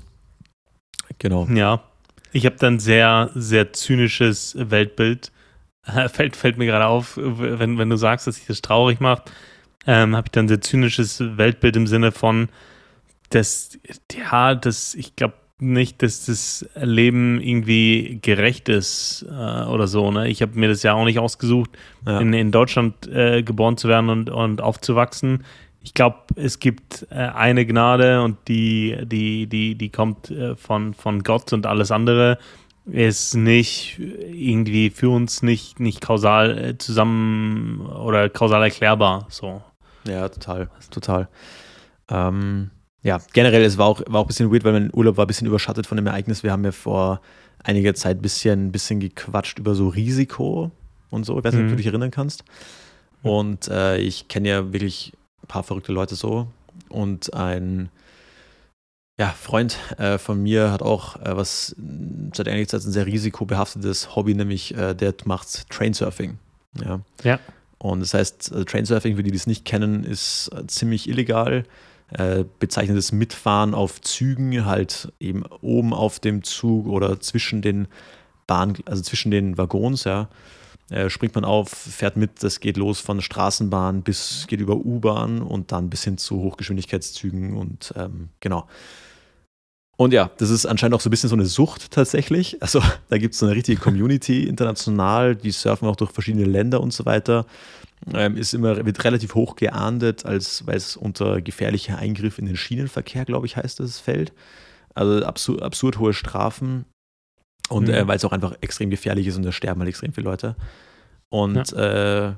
Genau. 1.20 1.45
Ja, 1.47 1.84
ich 2.32 2.45
habe 2.45 2.55
dann 2.57 2.80
sehr, 2.80 3.30
sehr 3.36 3.74
zynisches 3.74 4.55
Weltbild. 4.57 5.32
fällt, 6.07 6.36
fällt 6.36 6.57
mir 6.57 6.66
gerade 6.66 6.88
auf, 6.88 7.18
wenn, 7.18 7.78
wenn 7.78 7.89
du 7.89 7.97
sagst, 7.97 8.26
dass 8.26 8.36
sich 8.36 8.47
das 8.47 8.61
traurig 8.61 8.99
macht, 8.99 9.32
ähm, 9.86 10.16
habe 10.16 10.28
ich 10.28 10.32
dann 10.32 10.47
sehr 10.47 10.61
zynisches 10.61 11.20
Weltbild 11.20 11.76
im 11.76 11.88
Sinne 11.88 12.11
von, 12.11 12.49
dass, 13.30 13.78
ja, 14.11 14.55
dass 14.55 14.95
ich 14.95 15.16
glaube 15.16 15.36
nicht, 15.72 16.01
dass 16.03 16.26
das 16.26 16.66
Leben 16.76 17.41
irgendwie 17.41 18.20
gerecht 18.22 18.70
ist 18.70 19.26
äh, 19.30 19.66
oder 19.66 19.88
so. 19.88 20.11
Ne? 20.11 20.30
Ich 20.30 20.41
habe 20.41 20.59
mir 20.59 20.70
das 20.70 20.84
ja 20.84 20.93
auch 20.93 21.05
nicht 21.05 21.20
ausgesucht, 21.20 21.72
ja. 22.05 22.20
in, 22.20 22.34
in 22.34 22.51
Deutschland 22.51 23.07
äh, 23.07 23.43
geboren 23.43 23.78
zu 23.78 23.88
werden 23.88 24.09
und, 24.09 24.30
und 24.30 24.61
aufzuwachsen 24.61 25.43
ich 25.84 25.93
glaube, 25.93 26.18
es 26.36 26.59
gibt 26.59 27.05
äh, 27.09 27.16
eine 27.16 27.66
Gnade 27.66 28.22
und 28.22 28.38
die, 28.47 28.97
die, 29.03 29.47
die, 29.47 29.76
die 29.76 29.89
kommt 29.89 30.32
äh, 30.32 30.55
von, 30.55 30.93
von 30.93 31.24
Gott 31.24 31.51
und 31.51 31.66
alles 31.66 31.91
andere 31.91 32.39
ist 32.86 33.36
nicht 33.36 33.99
irgendwie 33.99 34.89
für 34.89 35.09
uns 35.09 35.41
nicht, 35.41 35.80
nicht 35.80 36.01
kausal 36.01 36.57
äh, 36.57 36.78
zusammen 36.78 37.82
oder 37.82 38.30
kausal 38.30 38.64
erklärbar. 38.64 39.28
So. 39.30 39.61
Ja, 40.07 40.28
total, 40.30 40.70
total. 40.89 41.28
Ähm, 42.09 42.72
ja, 43.04 43.20
generell, 43.34 43.64
es 43.64 43.78
war 43.78 43.88
auch, 43.88 44.01
war 44.08 44.22
auch 44.22 44.26
ein 44.26 44.28
bisschen 44.28 44.51
weird, 44.51 44.64
weil 44.64 44.74
mein 44.74 44.89
Urlaub 44.93 45.18
war 45.18 45.26
ein 45.26 45.28
bisschen 45.28 45.47
überschattet 45.47 45.86
von 45.86 45.97
dem 45.97 46.08
Ereignis. 46.08 46.41
Wir 46.41 46.51
haben 46.51 46.64
ja 46.64 46.72
vor 46.72 47.22
einiger 47.64 47.93
Zeit 47.93 48.18
ein 48.18 48.22
bisschen, 48.22 48.72
bisschen 48.72 48.99
gequatscht 48.99 49.60
über 49.60 49.76
so 49.76 49.89
Risiko 49.89 50.72
und 51.10 51.26
so. 51.26 51.38
Ich 51.38 51.43
weiß 51.43 51.54
nicht, 51.54 51.62
mhm. 51.62 51.68
ob 51.68 51.72
du 51.72 51.74
mhm. 51.74 51.78
dich 51.78 51.88
erinnern 51.88 52.12
kannst. 52.12 52.45
Und 53.22 53.68
äh, 53.68 53.97
ich 53.97 54.28
kenne 54.30 54.49
ja 54.49 54.74
wirklich 54.74 55.14
ein 55.43 55.47
paar 55.47 55.64
verrückte 55.64 55.91
Leute 55.91 56.16
so. 56.16 56.47
Und 56.89 57.34
ein 57.34 57.89
ja, 59.20 59.30
Freund 59.30 59.78
äh, 59.97 60.18
von 60.18 60.41
mir 60.41 60.72
hat 60.72 60.82
auch 60.82 61.18
äh, 61.18 61.36
was 61.36 61.76
seit 62.34 62.47
einiger 62.47 62.68
Zeit 62.68 62.84
ein 62.84 62.91
sehr 62.91 63.06
risikobehaftetes 63.06 64.16
Hobby, 64.16 64.34
nämlich 64.34 64.76
äh, 64.76 64.93
der 64.93 65.14
macht 65.26 65.70
Trainsurfing. 65.70 66.38
Ja. 66.84 67.01
ja. 67.24 67.39
Und 67.78 67.99
das 67.99 68.14
heißt, 68.14 68.54
also 68.54 68.64
Trainsurfing, 68.64 69.18
für 69.18 69.24
die, 69.24 69.32
die 69.32 69.38
es 69.38 69.45
nicht 69.45 69.66
kennen, 69.66 70.04
ist 70.04 70.49
äh, 70.56 70.66
ziemlich 70.68 71.08
illegal. 71.10 71.66
Äh, 72.10 72.45
bezeichnet 72.60 72.97
das 72.97 73.12
Mitfahren 73.12 73.74
auf 73.74 74.01
Zügen, 74.01 74.66
halt 74.66 75.12
eben 75.20 75.43
oben 75.62 75.93
auf 75.93 76.20
dem 76.20 76.43
Zug 76.43 76.88
oder 76.88 77.20
zwischen 77.20 77.62
den 77.62 77.88
Bahn, 78.45 78.76
also 78.86 79.01
zwischen 79.01 79.32
den 79.32 79.58
Waggons, 79.58 80.04
ja 80.04 80.30
äh, 80.89 81.10
springt 81.10 81.36
man 81.36 81.45
auf, 81.45 81.70
fährt 81.70 82.18
mit, 82.18 82.43
das 82.43 82.60
geht 82.60 82.78
los 82.78 82.99
von 82.99 83.22
Straßenbahn 83.22 84.04
bis 84.04 84.45
geht 84.47 84.60
über 84.60 84.76
U-Bahn 84.76 85.41
und 85.41 85.72
dann 85.72 85.89
bis 85.89 86.04
hin 86.04 86.18
zu 86.18 86.38
Hochgeschwindigkeitszügen 86.41 87.56
und 87.56 87.93
ähm, 87.95 88.30
genau. 88.39 88.68
Und 89.95 90.12
ja, 90.12 90.32
das 90.38 90.49
ist 90.49 90.66
anscheinend 90.66 90.95
auch 90.95 91.01
so 91.01 91.10
ein 91.10 91.12
bisschen 91.12 91.30
so 91.30 91.36
eine 91.36 91.45
Sucht 91.45 91.91
tatsächlich. 91.91 92.62
Also 92.62 92.82
da 93.10 93.18
gibt 93.18 93.34
es 93.34 93.39
so 93.39 93.45
eine 93.45 93.56
richtige 93.56 93.80
Community 93.80 94.43
international, 94.43 95.36
die 95.36 95.51
surfen 95.51 95.88
auch 95.88 95.95
durch 95.95 96.12
verschiedene 96.12 96.45
Länder 96.45 96.82
und 96.82 96.93
so 96.93 97.06
weiter. 97.06 97.45
Ähm, 98.14 98.36
ist 98.36 98.54
immer, 98.54 98.86
wird 98.86 99.04
relativ 99.04 99.36
hoch 99.36 99.56
geahndet, 99.56 100.26
als 100.26 100.68
weil 100.68 100.76
es 100.76 100.97
unter 100.97 101.41
gefährlicher 101.41 101.97
Eingriff 101.97 102.38
in 102.39 102.45
den 102.45 102.58
Schienenverkehr, 102.58 103.26
glaube 103.26 103.45
ich, 103.45 103.56
heißt 103.56 103.80
das 103.80 103.99
Feld. 103.99 104.34
Also 104.93 105.26
absur 105.26 105.62
absurd 105.64 105.99
hohe 105.99 106.14
Strafen. 106.14 106.86
Und 107.70 107.88
mhm. 107.88 107.93
äh, 107.93 108.08
weil 108.08 108.18
es 108.18 108.26
auch 108.26 108.34
einfach 108.34 108.56
extrem 108.62 108.89
gefährlich 108.89 109.28
ist 109.28 109.38
und 109.38 109.43
da 109.43 109.51
sterben 109.51 109.80
halt 109.80 109.89
extrem 109.89 110.14
viele 110.14 110.30
Leute. 110.30 110.56
Und 111.30 111.72
ja. 111.72 112.30
Äh, 112.30 112.34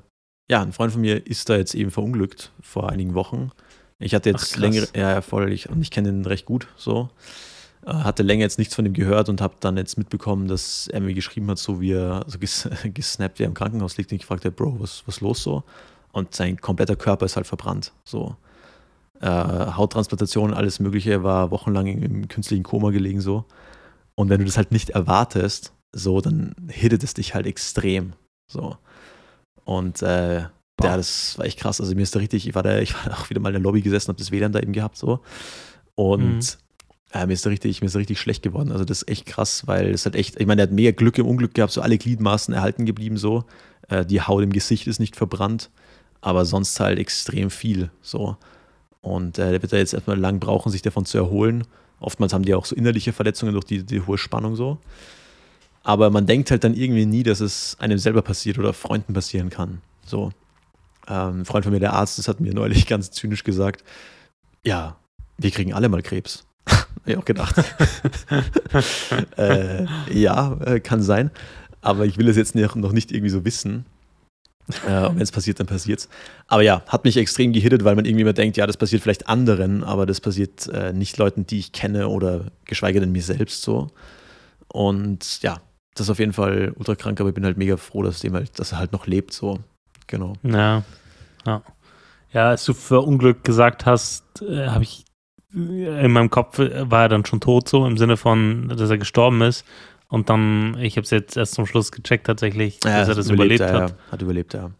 ja, 0.49 0.61
ein 0.61 0.73
Freund 0.73 0.91
von 0.91 1.01
mir 1.01 1.25
ist 1.25 1.49
da 1.49 1.57
jetzt 1.57 1.73
eben 1.73 1.89
verunglückt 1.89 2.51
vor 2.61 2.91
einigen 2.91 3.15
Wochen. 3.15 3.51
Ich 3.97 4.13
hatte 4.13 4.29
jetzt 4.29 4.57
längere, 4.57 4.87
ja, 4.95 5.21
voll, 5.21 5.51
ich, 5.51 5.69
und 5.69 5.81
ich 5.81 5.89
kenne 5.89 6.09
ihn 6.09 6.25
recht 6.25 6.45
gut 6.45 6.67
so. 6.77 7.09
Hatte 7.85 8.23
länger 8.23 8.41
jetzt 8.41 8.57
nichts 8.57 8.73
von 8.73 8.85
ihm 8.85 8.93
gehört 8.93 9.29
und 9.29 9.41
habe 9.41 9.55
dann 9.59 9.77
jetzt 9.77 9.97
mitbekommen, 9.97 10.47
dass 10.47 10.87
er 10.87 11.01
mir 11.01 11.13
geschrieben 11.13 11.49
hat, 11.49 11.59
so 11.59 11.79
wie 11.81 11.93
er 11.93 12.23
also 12.25 12.39
ges 12.39 12.67
gesnappt, 12.83 13.39
wie 13.39 13.43
er 13.43 13.47
im 13.47 13.53
Krankenhaus 13.53 13.97
liegt. 13.97 14.11
Und 14.11 14.15
ich 14.15 14.21
gefragt 14.21 14.45
habe, 14.45 14.55
Bro, 14.55 14.77
was 14.79 15.03
ist 15.07 15.21
los 15.21 15.43
so? 15.43 15.63
Und 16.11 16.33
sein 16.33 16.59
kompletter 16.59 16.95
Körper 16.95 17.25
ist 17.25 17.35
halt 17.35 17.45
verbrannt. 17.45 17.91
So. 18.03 18.35
Äh, 19.21 19.27
Hauttransplantation, 19.27 20.53
alles 20.53 20.79
Mögliche, 20.79 21.23
war 21.23 21.51
wochenlang 21.51 21.87
im 21.87 22.27
künstlichen 22.27 22.63
Koma 22.63 22.91
gelegen 22.91 23.21
so. 23.21 23.45
Und 24.15 24.29
wenn 24.29 24.39
du 24.39 24.45
das 24.45 24.57
halt 24.57 24.71
nicht 24.71 24.91
erwartest, 24.91 25.73
so, 25.91 26.21
dann 26.21 26.55
hittet 26.69 27.03
es 27.03 27.13
dich 27.13 27.35
halt 27.35 27.45
extrem. 27.45 28.13
So. 28.47 28.77
Und 29.63 30.01
äh, 30.01 30.41
ja, 30.81 30.97
das 30.97 31.37
war 31.37 31.45
echt 31.45 31.59
krass. 31.59 31.79
Also 31.79 31.95
mir 31.95 32.01
ist 32.01 32.15
da 32.15 32.19
richtig, 32.19 32.47
ich 32.47 32.55
war 32.55 32.63
da, 32.63 32.77
ich 32.79 32.93
war 32.93 33.19
auch 33.19 33.29
wieder 33.29 33.39
mal 33.39 33.49
in 33.49 33.55
der 33.55 33.61
Lobby 33.61 33.81
gesessen, 33.81 34.09
habe 34.09 34.19
das 34.19 34.31
WLAN 34.31 34.51
da 34.51 34.59
eben 34.59 34.73
gehabt, 34.73 34.97
so. 34.97 35.19
Und 35.95 36.35
mhm. 36.35 36.64
Äh, 37.15 37.25
mir 37.25 37.33
ist 37.33 37.45
da 37.45 37.49
richtig, 37.49 37.79
mir 37.81 37.87
ist 37.87 37.95
da 37.95 37.99
richtig 37.99 38.19
schlecht 38.19 38.43
geworden. 38.43 38.73
Also 38.73 38.83
das 38.83 39.03
ist 39.03 39.09
echt 39.09 39.25
krass, 39.25 39.67
weil 39.67 39.91
es 39.91 40.03
halt 40.05 40.15
echt, 40.15 40.39
ich 40.39 40.45
meine, 40.45 40.61
er 40.61 40.67
hat 40.67 40.73
mega 40.73 40.91
Glück 40.91 41.17
im 41.17 41.25
Unglück 41.25 41.53
gehabt, 41.53 41.71
so 41.71 41.81
alle 41.81 41.97
Gliedmaßen 41.97 42.53
erhalten 42.53 42.85
geblieben, 42.85 43.15
so. 43.15 43.45
Äh, 43.87 44.05
die 44.05 44.21
Haut 44.21 44.43
im 44.43 44.51
Gesicht 44.51 44.85
ist 44.87 44.99
nicht 44.99 45.15
verbrannt, 45.15 45.69
aber 46.19 46.43
sonst 46.43 46.77
halt 46.79 46.99
extrem 46.99 47.49
viel, 47.49 47.89
so. 48.01 48.35
Und 49.01 49.39
äh, 49.39 49.51
der 49.51 49.61
wird 49.61 49.71
da 49.71 49.77
jetzt 49.77 49.93
erstmal 49.93 50.19
lang 50.19 50.39
brauchen, 50.39 50.71
sich 50.71 50.81
davon 50.81 51.05
zu 51.05 51.17
erholen. 51.17 51.63
Oftmals 52.01 52.33
haben 52.33 52.43
die 52.43 52.53
auch 52.53 52.65
so 52.65 52.75
innerliche 52.75 53.13
Verletzungen 53.13 53.53
durch 53.53 53.65
die, 53.65 53.83
die 53.83 54.01
hohe 54.01 54.17
Spannung 54.17 54.57
so. 54.57 54.79
Aber 55.83 56.09
man 56.09 56.25
denkt 56.25 56.51
halt 56.51 56.65
dann 56.65 56.73
irgendwie 56.73 57.05
nie, 57.05 57.23
dass 57.23 57.39
es 57.39 57.77
einem 57.79 57.97
selber 57.97 58.23
passiert 58.23 58.59
oder 58.59 58.73
Freunden 58.73 59.13
passieren 59.13 59.49
kann. 59.49 59.81
So. 60.05 60.31
Ähm, 61.07 61.41
ein 61.41 61.45
Freund 61.45 61.63
von 61.63 61.71
mir, 61.71 61.79
der 61.79 61.93
Arzt, 61.93 62.17
das 62.17 62.27
hat 62.27 62.41
mir 62.41 62.53
neulich 62.53 62.87
ganz 62.87 63.11
zynisch 63.11 63.45
gesagt: 63.45 63.85
Ja, 64.65 64.97
wir 65.37 65.51
kriegen 65.51 65.73
alle 65.73 65.87
mal 65.87 66.01
Krebs. 66.01 66.45
Habe 67.01 67.11
ich 67.11 67.17
auch 67.17 67.25
gedacht. 67.25 67.55
äh, 69.37 69.85
ja, 70.11 70.57
äh, 70.65 70.79
kann 70.79 71.01
sein. 71.01 71.31
Aber 71.81 72.05
ich 72.05 72.17
will 72.17 72.27
es 72.27 72.35
jetzt 72.35 72.55
noch 72.55 72.91
nicht 72.91 73.11
irgendwie 73.11 73.29
so 73.29 73.45
wissen. 73.45 73.85
Äh, 74.87 75.09
Wenn 75.13 75.21
es 75.21 75.31
passiert, 75.31 75.59
dann 75.59 75.67
passiert 75.67 75.99
es. 75.99 76.09
Aber 76.47 76.63
ja, 76.63 76.81
hat 76.87 77.05
mich 77.05 77.17
extrem 77.17 77.53
gehittet, 77.53 77.83
weil 77.83 77.95
man 77.95 78.05
irgendwie 78.05 78.23
immer 78.23 78.33
denkt, 78.33 78.57
ja, 78.57 78.65
das 78.65 78.77
passiert 78.77 79.03
vielleicht 79.03 79.29
anderen, 79.29 79.83
aber 79.83 80.07
das 80.07 80.19
passiert 80.19 80.67
äh, 80.69 80.91
nicht 80.91 81.17
Leuten, 81.17 81.45
die 81.45 81.59
ich 81.59 81.71
kenne 81.71 82.07
oder 82.07 82.45
geschweige 82.65 82.99
denn 82.99 83.11
mir 83.11 83.21
selbst 83.21 83.61
so. 83.61 83.91
Und 84.67 85.41
ja, 85.43 85.61
das 85.93 86.07
ist 86.07 86.09
auf 86.09 86.19
jeden 86.19 86.33
Fall 86.33 86.73
ultra 86.77 86.95
krank, 86.95 87.19
aber 87.19 87.29
ich 87.29 87.35
bin 87.35 87.45
halt 87.45 87.57
mega 87.57 87.77
froh, 87.77 88.01
dass, 88.01 88.19
dem 88.19 88.33
halt, 88.33 88.57
dass 88.57 88.71
er 88.71 88.79
halt 88.79 88.91
noch 88.91 89.05
lebt, 89.05 89.33
so. 89.33 89.59
Genau. 90.07 90.33
Ja. 90.43 90.83
Ja, 91.45 91.61
ja 92.33 92.49
als 92.49 92.65
du 92.65 92.73
für 92.73 93.01
Unglück 93.01 93.43
gesagt 93.43 93.85
hast, 93.85 94.41
äh, 94.41 94.67
habe 94.67 94.83
ich 94.83 95.05
in 95.55 96.11
meinem 96.11 96.29
Kopf 96.29 96.59
äh, 96.59 96.89
war 96.89 97.03
er 97.03 97.09
dann 97.09 97.25
schon 97.25 97.39
tot, 97.39 97.69
so 97.69 97.85
im 97.85 97.97
Sinne 97.97 98.17
von, 98.17 98.69
dass 98.69 98.89
er 98.89 98.97
gestorben 98.97 99.41
ist. 99.41 99.65
Und 100.09 100.29
dann, 100.29 100.77
ich 100.79 100.97
habe 100.97 101.03
es 101.03 101.09
jetzt 101.09 101.35
erst 101.35 101.55
zum 101.55 101.65
Schluss 101.65 101.91
gecheckt 101.91 102.27
tatsächlich, 102.27 102.79
ja, 102.83 102.99
dass 102.99 103.09
er 103.09 103.15
das 103.15 103.29
überlebt, 103.29 103.61
überlebt 103.61 103.81
hat. 103.81 103.89
Ja, 103.91 104.11
hat 104.11 104.21
überlebt, 104.21 104.53
ja. 104.53 104.71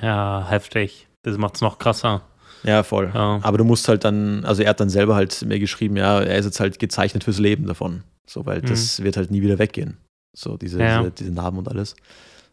Ja, 0.00 0.46
heftig. 0.48 1.08
Das 1.22 1.36
macht 1.36 1.56
es 1.56 1.60
noch 1.60 1.78
krasser. 1.78 2.22
Ja, 2.64 2.82
voll. 2.82 3.10
Ja. 3.12 3.40
Aber 3.42 3.58
du 3.58 3.64
musst 3.64 3.88
halt 3.88 4.04
dann, 4.04 4.44
also 4.44 4.62
er 4.62 4.70
hat 4.70 4.80
dann 4.80 4.88
selber 4.88 5.14
halt 5.14 5.42
mir 5.42 5.58
geschrieben, 5.58 5.96
ja, 5.96 6.20
er 6.20 6.38
ist 6.38 6.44
jetzt 6.44 6.60
halt 6.60 6.78
gezeichnet 6.78 7.24
fürs 7.24 7.38
Leben 7.38 7.66
davon. 7.66 8.04
So, 8.26 8.46
weil 8.46 8.62
mhm. 8.62 8.66
das 8.66 9.02
wird 9.02 9.16
halt 9.16 9.30
nie 9.30 9.42
wieder 9.42 9.58
weggehen. 9.58 9.98
So, 10.32 10.56
diese, 10.56 10.80
ja. 10.80 11.00
diese, 11.00 11.10
diese, 11.10 11.32
Narben 11.32 11.58
und 11.58 11.68
alles. 11.68 11.94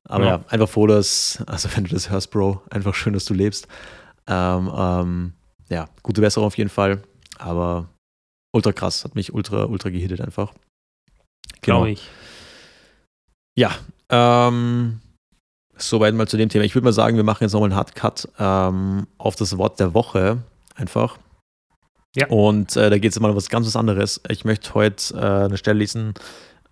Aber 0.04 0.26
ja. 0.26 0.30
ja. 0.32 0.44
einfach 0.50 0.70
froh, 0.70 0.88
dass, 0.88 1.44
also 1.46 1.70
wenn 1.76 1.86
du 1.86 1.92
das 1.92 2.10
hörst, 2.10 2.32
Bro, 2.32 2.62
einfach 2.70 2.96
schön, 2.96 3.14
dass 3.14 3.26
du 3.26 3.34
lebst. 3.34 3.68
Ähm, 4.28 4.72
ähm, 4.76 5.34
ja, 5.70 5.88
gute 6.04 6.22
Besserung 6.22 6.48
auf 6.48 6.58
jeden 6.58 6.70
Fall. 6.70 7.04
Aber 7.40 7.90
ultra 8.54 8.72
krass, 8.72 9.04
hat 9.04 9.16
mich 9.16 9.34
ultra, 9.34 9.66
ultra 9.66 9.90
gehittet 9.90 10.22
einfach. 10.22 10.54
Genau. 11.62 11.80
Glaube 11.80 11.92
ich. 11.92 12.10
Ja, 13.58 13.76
ähm, 14.10 15.02
soweit 15.78 16.14
mal 16.14 16.28
zu 16.28 16.38
dem 16.38 16.50
Thema. 16.50 16.66
Ich 16.66 16.76
würde 16.76 16.86
mal 16.86 16.94
sagen, 16.94 17.18
wir 17.18 17.24
machen 17.24 17.44
jetzt 17.44 17.54
nochmal 17.54 17.70
einen 17.70 17.78
Hardcut 17.78 18.30
ähm, 18.38 19.08
auf 19.18 19.36
das 19.36 19.58
Wort 19.58 19.80
der 19.80 19.94
Woche 19.94 20.38
einfach. 20.76 21.18
Ja. 22.16 22.28
Und 22.28 22.76
äh, 22.76 22.90
da 22.90 22.98
geht 22.98 23.12
es 23.12 23.20
mal 23.20 23.30
um 23.30 23.36
was 23.36 23.50
ganz 23.50 23.68
was 23.68 23.76
anderes. 23.76 24.22
Ich 24.30 24.46
möchte 24.46 24.74
heute 24.74 25.14
äh, 25.16 25.46
eine 25.46 25.58
Stelle 25.58 25.80
lesen 25.80 26.14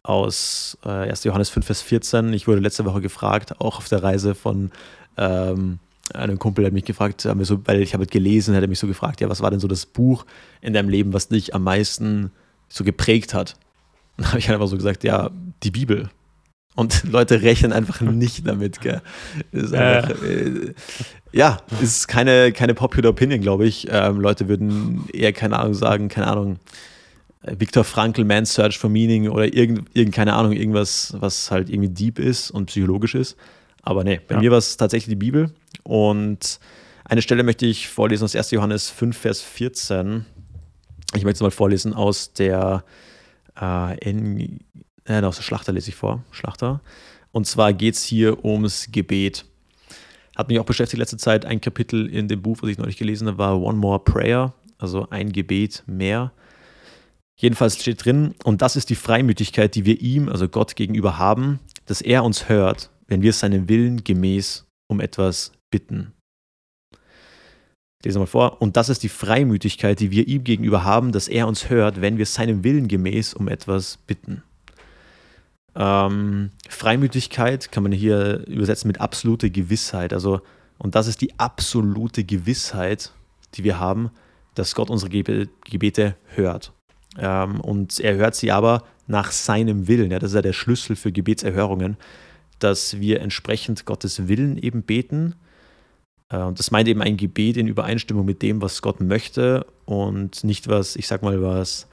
aus 0.04 0.78
äh, 0.86 0.90
1. 0.90 1.24
Johannes 1.26 1.50
5, 1.50 1.66
Vers 1.66 1.82
14. 1.82 2.34
Ich 2.34 2.48
wurde 2.48 2.62
letzte 2.62 2.86
Woche 2.86 3.02
gefragt, 3.02 3.60
auch 3.60 3.78
auf 3.78 3.90
der 3.90 4.02
Reise 4.02 4.36
von 4.36 4.72
ähm, 5.18 5.80
einem 6.14 6.40
Kumpel, 6.40 6.66
hat 6.66 6.74
mich 6.74 6.86
gefragt, 6.86 7.22
so, 7.22 7.62
weil 7.66 7.82
ich 7.82 7.94
habe 7.94 8.06
gelesen, 8.06 8.56
hat 8.56 8.62
er 8.62 8.68
mich 8.68 8.80
so 8.80 8.88
gefragt, 8.88 9.22
ja, 9.22 9.30
was 9.30 9.42
war 9.42 9.52
denn 9.52 9.60
so 9.60 9.68
das 9.68 9.86
Buch 9.86 10.26
in 10.62 10.74
deinem 10.74 10.90
Leben, 10.90 11.14
was 11.14 11.28
dich 11.28 11.54
am 11.54 11.64
meisten 11.64 12.32
so 12.70 12.84
geprägt 12.84 13.34
hat? 13.34 13.56
Dann 14.18 14.28
habe 14.28 14.40
ich 14.40 14.50
einfach 14.50 14.68
so 14.68 14.78
gesagt, 14.78 15.04
ja, 15.04 15.30
die 15.64 15.72
Bibel. 15.72 16.10
Und 16.76 17.04
Leute 17.12 17.42
rechnen 17.42 17.74
einfach 17.74 18.02
nicht 18.02 18.48
damit. 18.48 18.82
Gell? 18.82 19.02
Ist 19.52 19.74
einfach, 19.74 20.22
äh, 20.24 20.74
ja, 21.32 21.58
ist 21.82 22.08
keine, 22.08 22.52
keine 22.52 22.74
popular 22.74 23.12
Opinion, 23.12 23.42
glaube 23.42 23.66
ich. 23.66 23.88
Ähm, 23.90 24.20
Leute 24.20 24.48
würden 24.48 25.08
eher, 25.12 25.34
keine 25.34 25.60
Ahnung, 25.60 25.74
sagen, 25.74 26.08
keine 26.08 26.28
Ahnung, 26.28 26.60
Viktor 27.42 27.84
Frankl, 27.84 28.26
Man's 28.26 28.54
Search 28.54 28.78
for 28.78 28.90
Meaning 28.90 29.30
oder 29.30 29.54
irgend, 29.54 29.88
irgend, 29.94 30.14
keine 30.14 30.34
Ahnung, 30.34 30.54
irgendwas, 30.54 31.16
was 31.20 31.52
halt 31.52 31.70
irgendwie 31.70 31.90
deep 31.90 32.20
ist 32.20 32.52
und 32.52 32.68
psychologisch 32.68 33.16
ist. 33.16 33.38
Aber 33.84 34.04
nee, 34.04 34.20
bei 34.28 34.36
ja. 34.36 34.42
mir 34.42 34.52
war 34.52 34.58
es 34.58 34.76
tatsächlich 34.76 35.10
die 35.10 35.16
Bibel. 35.16 35.52
Und 35.88 36.60
eine 37.06 37.22
Stelle 37.22 37.44
möchte 37.44 37.66
ich 37.66 37.88
vorlesen 37.88 38.26
aus 38.26 38.36
1. 38.36 38.52
Johannes 38.52 38.90
5, 38.90 39.18
Vers 39.18 39.42
14. 39.42 40.26
Ich 41.16 41.24
möchte 41.24 41.38
es 41.38 41.42
mal 41.42 41.52
vorlesen 41.52 41.94
aus 41.94 42.34
der, 42.34 42.84
äh, 43.58 43.98
in, 44.00 44.60
äh, 45.06 45.22
aus 45.22 45.38
der 45.38 45.44
Schlachter 45.44 45.72
lese 45.72 45.90
ich 45.90 45.96
vor. 45.96 46.26
Schlachter. 46.32 46.82
Und 47.32 47.48
zwar 47.48 47.72
geht 47.72 47.96
es 47.96 48.04
hier 48.04 48.44
ums 48.44 48.90
Gebet. 48.92 49.46
Hat 50.36 50.50
mich 50.50 50.60
auch 50.60 50.66
beschäftigt 50.66 51.00
letzte 51.00 51.16
Zeit. 51.16 51.46
Ein 51.46 51.62
Kapitel 51.62 52.08
in 52.14 52.28
dem 52.28 52.42
Buch, 52.42 52.58
was 52.60 52.70
ich 52.70 52.78
neulich 52.78 52.98
gelesen 52.98 53.30
habe, 53.30 53.38
war 53.38 53.62
One 53.62 53.78
More 53.78 54.00
Prayer, 54.00 54.54
also 54.78 55.08
ein 55.10 55.32
Gebet 55.32 55.84
mehr. 55.88 56.34
Jedenfalls 57.38 57.80
steht 57.80 58.04
drin, 58.04 58.36
und 58.44 58.62
das 58.62 58.76
ist 58.76 58.90
die 58.90 58.96
Freimütigkeit, 58.96 59.74
die 59.74 59.86
wir 59.86 60.02
ihm, 60.02 60.28
also 60.28 60.50
Gott 60.50 60.76
gegenüber 60.76 61.18
haben, 61.18 61.60
dass 61.86 62.02
er 62.02 62.26
uns 62.26 62.50
hört, 62.50 62.90
wenn 63.08 63.22
wir 63.22 63.32
seinem 63.32 63.70
Willen 63.70 64.04
gemäß 64.04 64.66
um 64.88 65.00
etwas 65.00 65.54
bitten. 65.72 66.14
Ich 68.00 68.06
lese 68.06 68.20
mal 68.20 68.26
vor. 68.26 68.62
Und 68.62 68.78
das 68.78 68.90
ist 68.90 69.04
die 69.04 69.10
Freimütigkeit, 69.10 70.00
die 70.00 70.12
wir 70.12 70.28
ihm 70.28 70.44
gegenüber 70.44 70.84
haben, 70.84 71.12
dass 71.12 71.28
er 71.28 71.48
uns 71.48 71.70
hört, 71.70 72.02
wenn 72.02 72.18
wir 72.18 72.26
seinem 72.26 72.64
Willen 72.64 72.88
gemäß 72.88 73.34
um 73.34 73.48
etwas 73.48 73.98
bitten. 74.06 74.44
Ähm, 75.76 76.52
Freimütigkeit 76.70 77.72
kann 77.72 77.84
man 77.84 77.92
hier 77.92 78.46
übersetzen 78.48 78.88
mit 78.88 79.02
absolute 79.02 79.50
Gewissheit. 79.50 80.14
Also, 80.14 80.42
und 80.78 80.96
das 80.96 81.08
ist 81.08 81.22
die 81.22 81.40
absolute 81.40 82.24
Gewissheit, 82.24 83.12
die 83.56 83.64
wir 83.64 83.80
haben, 83.80 84.12
dass 84.56 84.76
Gott 84.76 84.90
unsere 84.90 85.10
Gebete 85.10 86.16
hört. 86.36 86.74
Ähm, 87.18 87.62
und 87.62 88.00
er 88.00 88.16
hört 88.16 88.36
sie 88.36 88.52
aber 88.52 88.84
nach 89.08 89.32
seinem 89.32 89.88
Willen. 89.88 90.12
Ja, 90.12 90.20
das 90.20 90.32
ist 90.32 90.36
ja 90.36 90.42
der 90.42 90.54
Schlüssel 90.54 90.96
für 90.96 91.12
Gebetserhörungen, 91.12 91.98
dass 92.60 93.00
wir 93.00 93.22
entsprechend 93.22 93.86
Gottes 93.86 94.28
Willen 94.28 94.58
eben 94.58 94.84
beten. 94.84 95.36
Äh, 96.30 96.40
und 96.40 96.60
das 96.60 96.72
meint 96.72 96.88
eben 96.88 97.02
ein 97.02 97.18
Gebet 97.18 97.58
in 97.58 97.68
Übereinstimmung 97.68 98.26
mit 98.26 98.42
dem, 98.42 98.62
was 98.62 98.82
Gott 98.82 99.00
möchte 99.00 99.66
und 99.86 100.44
nicht 100.44 100.68
was, 100.68 100.96
ich 100.96 101.08
sag 101.08 101.24
mal, 101.24 101.42
was 101.42 101.88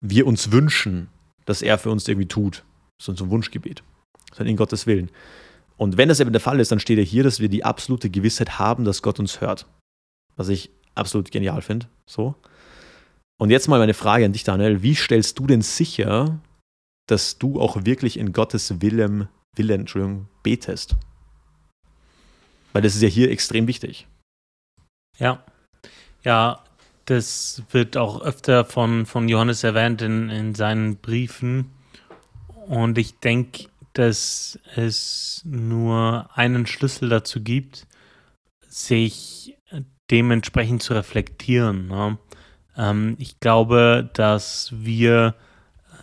wir 0.00 0.26
uns 0.26 0.52
wünschen, 0.52 1.08
dass 1.44 1.62
er 1.62 1.78
für 1.78 1.90
uns 1.90 2.06
irgendwie 2.08 2.28
tut. 2.28 2.64
So 3.00 3.12
ein 3.12 3.30
Wunschgebet, 3.30 3.82
sondern 4.30 4.50
in 4.50 4.56
Gottes 4.56 4.86
Willen. 4.86 5.10
Und 5.76 5.96
wenn 5.96 6.08
das 6.08 6.20
eben 6.20 6.32
der 6.32 6.40
Fall 6.40 6.58
ist, 6.58 6.72
dann 6.72 6.80
steht 6.80 6.98
ja 6.98 7.04
hier, 7.04 7.22
dass 7.22 7.40
wir 7.40 7.48
die 7.48 7.64
absolute 7.64 8.10
Gewissheit 8.10 8.58
haben, 8.58 8.84
dass 8.84 9.02
Gott 9.02 9.20
uns 9.20 9.40
hört. 9.40 9.66
Was 10.36 10.48
ich 10.48 10.70
absolut 10.94 11.30
genial 11.30 11.62
finde. 11.62 11.86
So. 12.06 12.34
Und 13.38 13.50
jetzt 13.50 13.68
mal 13.68 13.78
meine 13.78 13.94
Frage 13.94 14.24
an 14.24 14.32
dich, 14.32 14.42
Daniel. 14.42 14.82
Wie 14.82 14.96
stellst 14.96 15.38
du 15.38 15.46
denn 15.46 15.62
sicher, 15.62 16.40
dass 17.06 17.38
du 17.38 17.60
auch 17.60 17.84
wirklich 17.84 18.18
in 18.18 18.32
Gottes 18.32 18.80
Willen, 18.80 19.28
Willen 19.54 19.80
Entschuldigung, 19.82 20.26
betest? 20.42 20.96
Weil 22.72 22.82
das 22.82 22.94
ist 22.94 23.02
ja 23.02 23.08
hier 23.08 23.30
extrem 23.30 23.66
wichtig. 23.66 24.06
Ja. 25.18 25.42
Ja, 26.24 26.62
das 27.06 27.62
wird 27.70 27.96
auch 27.96 28.20
öfter 28.20 28.64
von, 28.64 29.06
von 29.06 29.28
Johannes 29.28 29.64
erwähnt 29.64 30.02
in, 30.02 30.28
in 30.28 30.54
seinen 30.54 30.96
Briefen. 30.96 31.70
Und 32.66 32.98
ich 32.98 33.18
denke, 33.18 33.68
dass 33.94 34.58
es 34.76 35.42
nur 35.44 36.28
einen 36.34 36.66
Schlüssel 36.66 37.08
dazu 37.08 37.42
gibt, 37.42 37.86
sich 38.68 39.56
dementsprechend 40.10 40.82
zu 40.82 40.94
reflektieren. 40.94 41.88
Ne? 41.88 42.18
Ähm, 42.76 43.16
ich 43.18 43.40
glaube, 43.40 44.10
dass 44.12 44.72
wir 44.72 45.34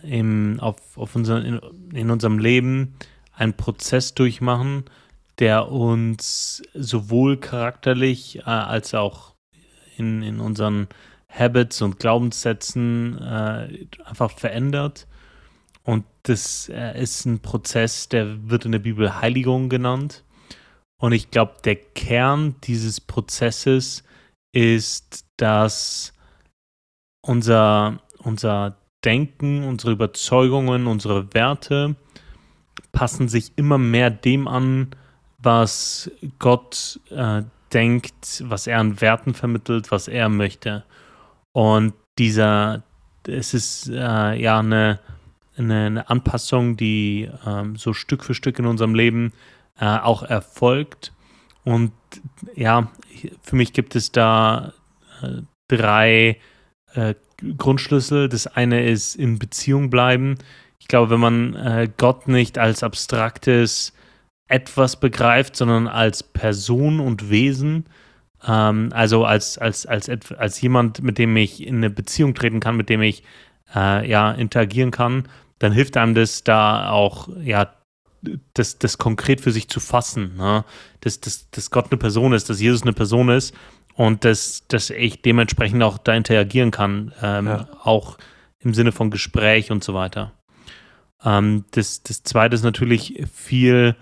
im, 0.03 0.59
auf, 0.59 0.97
auf 0.97 1.15
unser, 1.15 1.43
in, 1.43 1.59
in 1.93 2.11
unserem 2.11 2.37
Leben 2.37 2.95
einen 3.33 3.53
Prozess 3.53 4.13
durchmachen, 4.13 4.85
der 5.39 5.71
uns 5.71 6.63
sowohl 6.73 7.37
charakterlich 7.37 8.39
äh, 8.39 8.43
als 8.43 8.93
auch 8.93 9.35
in, 9.97 10.21
in 10.21 10.39
unseren 10.39 10.87
Habits 11.29 11.81
und 11.81 11.99
Glaubenssätzen 11.99 13.21
äh, 13.21 13.87
einfach 14.05 14.31
verändert. 14.31 15.07
Und 15.83 16.05
das 16.23 16.69
äh, 16.69 16.99
ist 17.01 17.25
ein 17.25 17.39
Prozess, 17.39 18.09
der 18.09 18.49
wird 18.49 18.65
in 18.65 18.71
der 18.71 18.79
Bibel 18.79 19.21
Heiligung 19.21 19.69
genannt. 19.69 20.23
Und 20.97 21.11
ich 21.11 21.29
glaube, 21.29 21.55
der 21.63 21.75
Kern 21.75 22.55
dieses 22.63 23.01
Prozesses 23.01 24.03
ist, 24.53 25.25
dass 25.37 26.13
unser, 27.21 28.01
unser 28.19 28.77
Denken, 29.03 29.63
unsere 29.65 29.91
Überzeugungen, 29.91 30.87
unsere 30.87 31.33
Werte 31.33 31.95
passen 32.91 33.27
sich 33.27 33.51
immer 33.57 33.77
mehr 33.77 34.09
dem 34.09 34.47
an, 34.47 34.95
was 35.45 36.11
Gott 36.39 36.99
äh, 37.09 37.43
denkt, 37.73 38.43
was 38.45 38.67
er 38.67 38.79
an 38.79 39.01
Werten 39.01 39.33
vermittelt, 39.33 39.91
was 39.91 40.07
er 40.07 40.29
möchte. 40.29 40.83
Und 41.51 41.93
dieser, 42.17 42.83
es 43.27 43.53
ist 43.53 43.89
äh, 43.89 44.33
ja 44.35 44.59
eine, 44.59 44.99
eine, 45.57 45.85
eine, 45.85 46.09
Anpassung, 46.09 46.77
die 46.77 47.29
ähm, 47.45 47.75
so 47.75 47.93
Stück 47.93 48.23
für 48.23 48.33
Stück 48.33 48.59
in 48.59 48.65
unserem 48.65 48.95
Leben 48.95 49.33
äh, 49.79 49.85
auch 49.85 50.23
erfolgt. 50.23 51.13
Und 51.63 51.91
ja, 52.55 52.91
für 53.41 53.55
mich 53.55 53.73
gibt 53.73 53.95
es 53.95 54.11
da 54.11 54.73
äh, 55.21 55.41
drei 55.67 56.39
äh, 56.93 57.15
Grundschlüssel. 57.57 58.29
Das 58.29 58.47
eine 58.47 58.85
ist 58.85 59.15
in 59.15 59.39
Beziehung 59.39 59.89
bleiben. 59.89 60.37
Ich 60.79 60.87
glaube, 60.87 61.09
wenn 61.09 61.19
man 61.19 61.55
äh, 61.55 61.89
Gott 61.97 62.27
nicht 62.27 62.57
als 62.57 62.83
abstraktes 62.83 63.93
etwas 64.47 64.99
begreift, 64.99 65.55
sondern 65.55 65.87
als 65.87 66.23
Person 66.23 66.99
und 66.99 67.29
Wesen, 67.29 67.85
ähm, 68.47 68.89
also 68.93 69.25
als, 69.25 69.57
als, 69.57 69.85
als, 69.85 70.09
als 70.31 70.61
jemand, 70.61 71.01
mit 71.01 71.17
dem 71.17 71.35
ich 71.35 71.65
in 71.65 71.77
eine 71.77 71.89
Beziehung 71.89 72.35
treten 72.35 72.59
kann, 72.59 72.77
mit 72.77 72.89
dem 72.89 73.01
ich 73.01 73.23
äh, 73.73 74.07
ja 74.07 74.31
interagieren 74.31 74.91
kann, 74.91 75.27
dann 75.59 75.71
hilft 75.71 75.97
einem 75.97 76.13
das 76.13 76.43
da 76.43 76.89
auch 76.89 77.29
ja 77.41 77.73
das, 78.53 78.79
das 78.79 78.97
konkret 78.97 79.41
für 79.41 79.51
sich 79.51 79.67
zu 79.67 79.79
fassen, 79.79 80.35
ne? 80.37 80.65
dass, 81.01 81.19
dass, 81.19 81.49
dass 81.51 81.69
Gott 81.69 81.91
eine 81.91 81.97
Person 81.97 82.33
ist, 82.33 82.49
dass 82.49 82.59
Jesus 82.59 82.81
eine 82.81 82.93
Person 82.93 83.29
ist 83.29 83.53
und 83.93 84.25
dass, 84.25 84.67
dass 84.67 84.89
ich 84.89 85.21
dementsprechend 85.21 85.83
auch 85.83 85.97
da 85.97 86.13
interagieren 86.13 86.71
kann, 86.71 87.13
ähm, 87.21 87.47
ja. 87.47 87.67
auch 87.83 88.17
im 88.59 88.73
Sinne 88.73 88.91
von 88.91 89.11
Gespräch 89.11 89.71
und 89.71 89.83
so 89.83 89.93
weiter. 89.93 90.31
Ähm, 91.23 91.65
das, 91.71 92.03
das 92.03 92.23
zweite 92.23 92.55
ist 92.55 92.63
natürlich 92.63 93.23
viel 93.31 93.95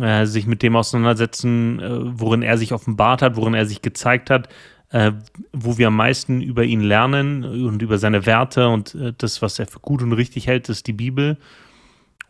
äh, 0.00 0.26
sich 0.26 0.46
mit 0.46 0.62
dem 0.62 0.76
auseinandersetzen, 0.76 1.78
äh, 1.80 2.20
worin 2.20 2.42
er 2.42 2.56
sich 2.56 2.72
offenbart 2.72 3.22
hat, 3.22 3.36
worin 3.36 3.54
er 3.54 3.66
sich 3.66 3.82
gezeigt 3.82 4.30
hat, 4.30 4.48
äh, 4.90 5.12
wo 5.52 5.76
wir 5.76 5.88
am 5.88 5.96
meisten 5.96 6.40
über 6.40 6.64
ihn 6.64 6.80
lernen 6.80 7.44
und 7.44 7.82
über 7.82 7.98
seine 7.98 8.26
Werte 8.26 8.68
und 8.68 8.94
äh, 8.94 9.12
das, 9.16 9.42
was 9.42 9.58
er 9.58 9.66
für 9.66 9.80
gut 9.80 10.02
und 10.02 10.12
richtig 10.12 10.46
hält, 10.46 10.68
ist 10.68 10.86
die 10.86 10.92
Bibel. 10.92 11.36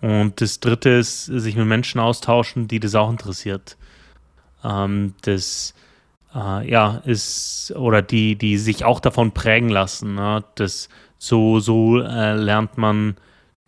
Und 0.00 0.40
das 0.40 0.60
dritte 0.60 0.90
ist, 0.90 1.26
sich 1.26 1.56
mit 1.56 1.66
Menschen 1.66 2.00
austauschen, 2.00 2.68
die 2.68 2.80
das 2.80 2.94
auch 2.94 3.10
interessiert. 3.10 3.76
Ähm, 4.64 5.14
das 5.22 5.74
äh, 6.34 6.68
ja, 6.68 7.02
ist, 7.04 7.72
oder 7.76 8.02
die, 8.02 8.36
die 8.36 8.58
sich 8.58 8.84
auch 8.84 9.00
davon 9.00 9.32
prägen 9.32 9.68
lassen. 9.68 10.16
Ne? 10.16 10.42
Das, 10.56 10.88
so, 11.18 11.60
so 11.60 11.96
lernt 11.96 12.76
man 12.76 13.16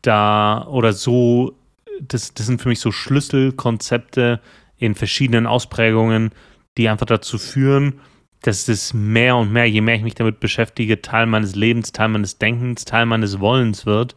da 0.03 0.67
oder 0.67 0.93
so, 0.93 1.55
das, 2.01 2.35
das 2.35 2.47
sind 2.47 2.61
für 2.61 2.69
mich 2.69 2.81
so 2.81 2.93
Schlüsselkonzepte 2.93 4.41
in 4.77 4.95
verschiedenen 4.95 5.47
Ausprägungen, 5.47 6.31
die 6.77 6.89
einfach 6.89 7.07
dazu 7.07 7.39
führen, 7.39 8.01
dass 8.43 8.69
es 8.69 8.93
mehr 8.93 9.37
und 9.37 9.53
mehr, 9.53 9.67
je 9.67 9.81
mehr 9.81 9.97
ich 9.97 10.03
mich 10.03 10.15
damit 10.15 10.41
beschäftige, 10.41 11.01
Teil 11.01 11.27
meines 11.27 11.55
Lebens, 11.55 11.93
Teil 11.93 12.09
meines 12.09 12.39
Denkens, 12.39 12.85
Teil 12.85 13.07
meines 13.07 13.41
Wollens 13.41 13.87
wird. 13.87 14.15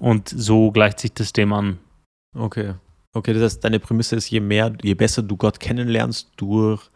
Und 0.00 0.28
so 0.28 0.70
gleicht 0.70 1.00
sich 1.00 1.14
das 1.14 1.32
dem 1.32 1.52
an. 1.52 1.78
Okay. 2.34 2.74
Okay, 3.12 3.32
das 3.32 3.42
heißt, 3.42 3.64
deine 3.64 3.80
Prämisse 3.80 4.16
ist, 4.16 4.28
je 4.28 4.40
mehr, 4.40 4.72
je 4.82 4.94
besser 4.94 5.22
du 5.22 5.36
Gott 5.36 5.60
kennenlernst 5.60 6.32
durch 6.36 6.90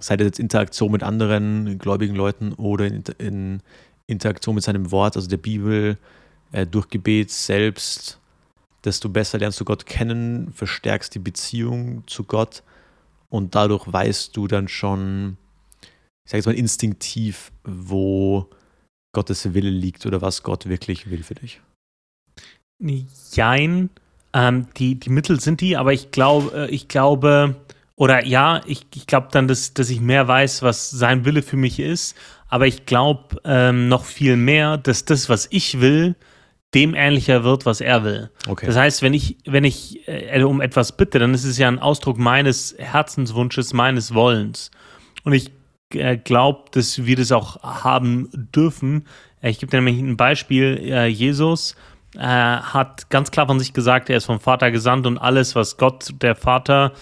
sei 0.00 0.16
das 0.16 0.26
jetzt 0.26 0.40
Interaktion 0.40 0.92
mit 0.92 1.02
anderen 1.02 1.78
gläubigen 1.78 2.14
Leuten 2.14 2.52
oder 2.54 2.86
in, 2.86 3.04
in 3.18 3.62
Interaktion 4.06 4.54
mit 4.54 4.64
seinem 4.64 4.90
Wort, 4.90 5.16
also 5.16 5.28
der 5.28 5.36
Bibel, 5.36 5.98
äh, 6.52 6.66
durch 6.66 6.88
Gebet 6.88 7.30
selbst, 7.30 8.19
desto 8.84 9.08
besser 9.08 9.38
lernst 9.38 9.60
du 9.60 9.64
Gott 9.64 9.86
kennen, 9.86 10.52
verstärkst 10.52 11.14
die 11.14 11.18
Beziehung 11.18 12.06
zu 12.06 12.24
Gott 12.24 12.62
und 13.28 13.54
dadurch 13.54 13.90
weißt 13.90 14.36
du 14.36 14.46
dann 14.46 14.68
schon, 14.68 15.36
ich 16.24 16.30
sage 16.30 16.38
jetzt 16.38 16.46
mal 16.46 16.54
instinktiv, 16.54 17.52
wo 17.64 18.48
Gottes 19.12 19.54
Wille 19.54 19.70
liegt 19.70 20.06
oder 20.06 20.22
was 20.22 20.42
Gott 20.42 20.68
wirklich 20.68 21.10
will 21.10 21.22
für 21.22 21.34
dich. 21.34 21.60
Jein, 23.32 23.90
ähm, 24.32 24.68
die, 24.76 24.94
die 24.94 25.10
Mittel 25.10 25.40
sind 25.40 25.60
die, 25.60 25.76
aber 25.76 25.92
ich, 25.92 26.10
glaub, 26.10 26.54
äh, 26.54 26.66
ich 26.68 26.88
glaube, 26.88 27.56
oder 27.96 28.24
ja, 28.24 28.62
ich, 28.66 28.86
ich 28.94 29.06
glaube 29.06 29.28
dann, 29.30 29.48
dass, 29.48 29.74
dass 29.74 29.90
ich 29.90 30.00
mehr 30.00 30.26
weiß, 30.26 30.62
was 30.62 30.90
sein 30.90 31.24
Wille 31.24 31.42
für 31.42 31.56
mich 31.56 31.78
ist, 31.78 32.16
aber 32.48 32.66
ich 32.66 32.86
glaube 32.86 33.36
ähm, 33.44 33.88
noch 33.88 34.04
viel 34.04 34.36
mehr, 34.36 34.78
dass 34.78 35.04
das, 35.04 35.28
was 35.28 35.48
ich 35.50 35.80
will, 35.80 36.16
dem 36.74 36.94
ähnlicher 36.94 37.42
wird, 37.42 37.66
was 37.66 37.80
er 37.80 38.04
will. 38.04 38.30
Okay. 38.46 38.66
Das 38.66 38.76
heißt, 38.76 39.02
wenn 39.02 39.14
ich, 39.14 39.38
wenn 39.44 39.64
ich 39.64 40.06
äh, 40.06 40.42
um 40.42 40.60
etwas 40.60 40.96
bitte, 40.96 41.18
dann 41.18 41.34
ist 41.34 41.44
es 41.44 41.58
ja 41.58 41.68
ein 41.68 41.78
Ausdruck 41.78 42.18
meines 42.18 42.76
Herzenswunsches, 42.78 43.72
meines 43.72 44.14
Wollens. 44.14 44.70
Und 45.24 45.32
ich 45.32 45.50
äh, 45.94 46.16
glaube, 46.16 46.64
dass 46.72 47.04
wir 47.04 47.16
das 47.16 47.32
auch 47.32 47.62
haben 47.62 48.28
dürfen. 48.54 49.06
Ich 49.42 49.58
gebe 49.58 49.70
dir 49.70 49.80
nämlich 49.80 49.98
ein 49.98 50.16
Beispiel. 50.16 50.78
Äh, 50.78 51.06
Jesus 51.06 51.74
äh, 52.16 52.20
hat 52.20 53.10
ganz 53.10 53.30
klar 53.30 53.46
von 53.46 53.58
sich 53.58 53.72
gesagt, 53.72 54.08
er 54.08 54.18
ist 54.18 54.26
vom 54.26 54.40
Vater 54.40 54.70
gesandt 54.70 55.06
und 55.06 55.18
alles, 55.18 55.56
was 55.56 55.76
Gott, 55.76 56.10
der 56.22 56.36
Vater, 56.36 56.92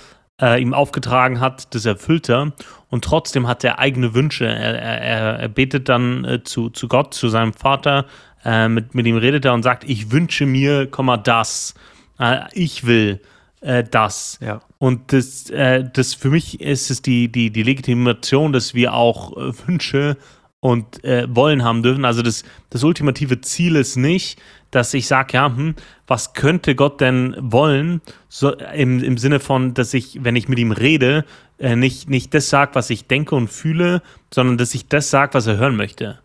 äh, 0.40 0.60
ihm 0.60 0.72
aufgetragen 0.72 1.40
hat, 1.40 1.74
das 1.74 1.84
erfüllt 1.84 2.28
er. 2.28 2.52
Und 2.90 3.04
trotzdem 3.04 3.46
hat 3.48 3.64
er 3.64 3.78
eigene 3.78 4.14
Wünsche. 4.14 4.46
Er, 4.46 4.78
er, 4.78 5.38
er 5.40 5.48
betet 5.48 5.88
dann 5.88 6.24
äh, 6.24 6.42
zu, 6.42 6.70
zu 6.70 6.88
Gott, 6.88 7.12
zu 7.12 7.28
seinem 7.28 7.52
Vater. 7.52 8.06
Äh, 8.44 8.68
mit, 8.68 8.94
mit 8.94 9.06
ihm 9.06 9.16
redet 9.16 9.44
er 9.44 9.54
und 9.54 9.62
sagt, 9.62 9.84
ich 9.84 10.10
wünsche 10.10 10.46
mir, 10.46 10.86
Komma, 10.86 11.16
das. 11.16 11.74
Äh, 12.18 12.40
ich 12.52 12.86
will 12.86 13.20
äh, 13.60 13.84
das. 13.84 14.38
Ja. 14.40 14.60
Und 14.78 15.12
das, 15.12 15.50
äh, 15.50 15.84
das 15.92 16.14
für 16.14 16.30
mich 16.30 16.60
ist 16.60 16.90
es 16.90 17.02
die, 17.02 17.30
die, 17.30 17.50
die 17.50 17.62
Legitimation, 17.62 18.52
dass 18.52 18.74
wir 18.74 18.94
auch 18.94 19.32
Wünsche 19.66 20.16
und 20.60 21.00
Wollen 21.04 21.62
haben 21.62 21.84
dürfen. 21.84 22.04
Also 22.04 22.20
das, 22.20 22.42
das 22.70 22.82
ultimative 22.82 23.40
Ziel 23.40 23.76
ist 23.76 23.94
nicht, 23.94 24.40
dass 24.70 24.92
ich 24.92 25.06
sage, 25.06 25.34
ja, 25.34 25.46
hm, 25.46 25.74
was 26.06 26.34
könnte 26.34 26.74
Gott 26.74 27.00
denn 27.00 27.36
wollen? 27.38 28.00
So, 28.28 28.52
im, 28.54 29.02
Im 29.02 29.18
Sinne 29.18 29.40
von, 29.40 29.74
dass 29.74 29.94
ich, 29.94 30.18
wenn 30.22 30.36
ich 30.36 30.48
mit 30.48 30.58
ihm 30.58 30.72
rede, 30.72 31.24
äh, 31.58 31.76
nicht, 31.76 32.08
nicht 32.10 32.34
das 32.34 32.50
sage, 32.50 32.74
was 32.74 32.90
ich 32.90 33.06
denke 33.06 33.34
und 33.34 33.48
fühle, 33.48 34.02
sondern 34.32 34.58
dass 34.58 34.74
ich 34.74 34.88
das 34.88 35.10
sage, 35.10 35.34
was 35.34 35.46
er 35.46 35.58
hören 35.58 35.76
möchte. 35.76 36.18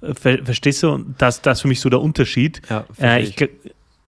Ver 0.00 0.44
verstehst 0.44 0.82
du? 0.82 1.04
Das, 1.18 1.42
das 1.42 1.58
ist 1.58 1.62
für 1.62 1.68
mich 1.68 1.80
so 1.80 1.90
der 1.90 2.00
Unterschied. 2.00 2.62
Ja, 2.70 2.84
äh, 3.00 3.22
ich, 3.22 3.36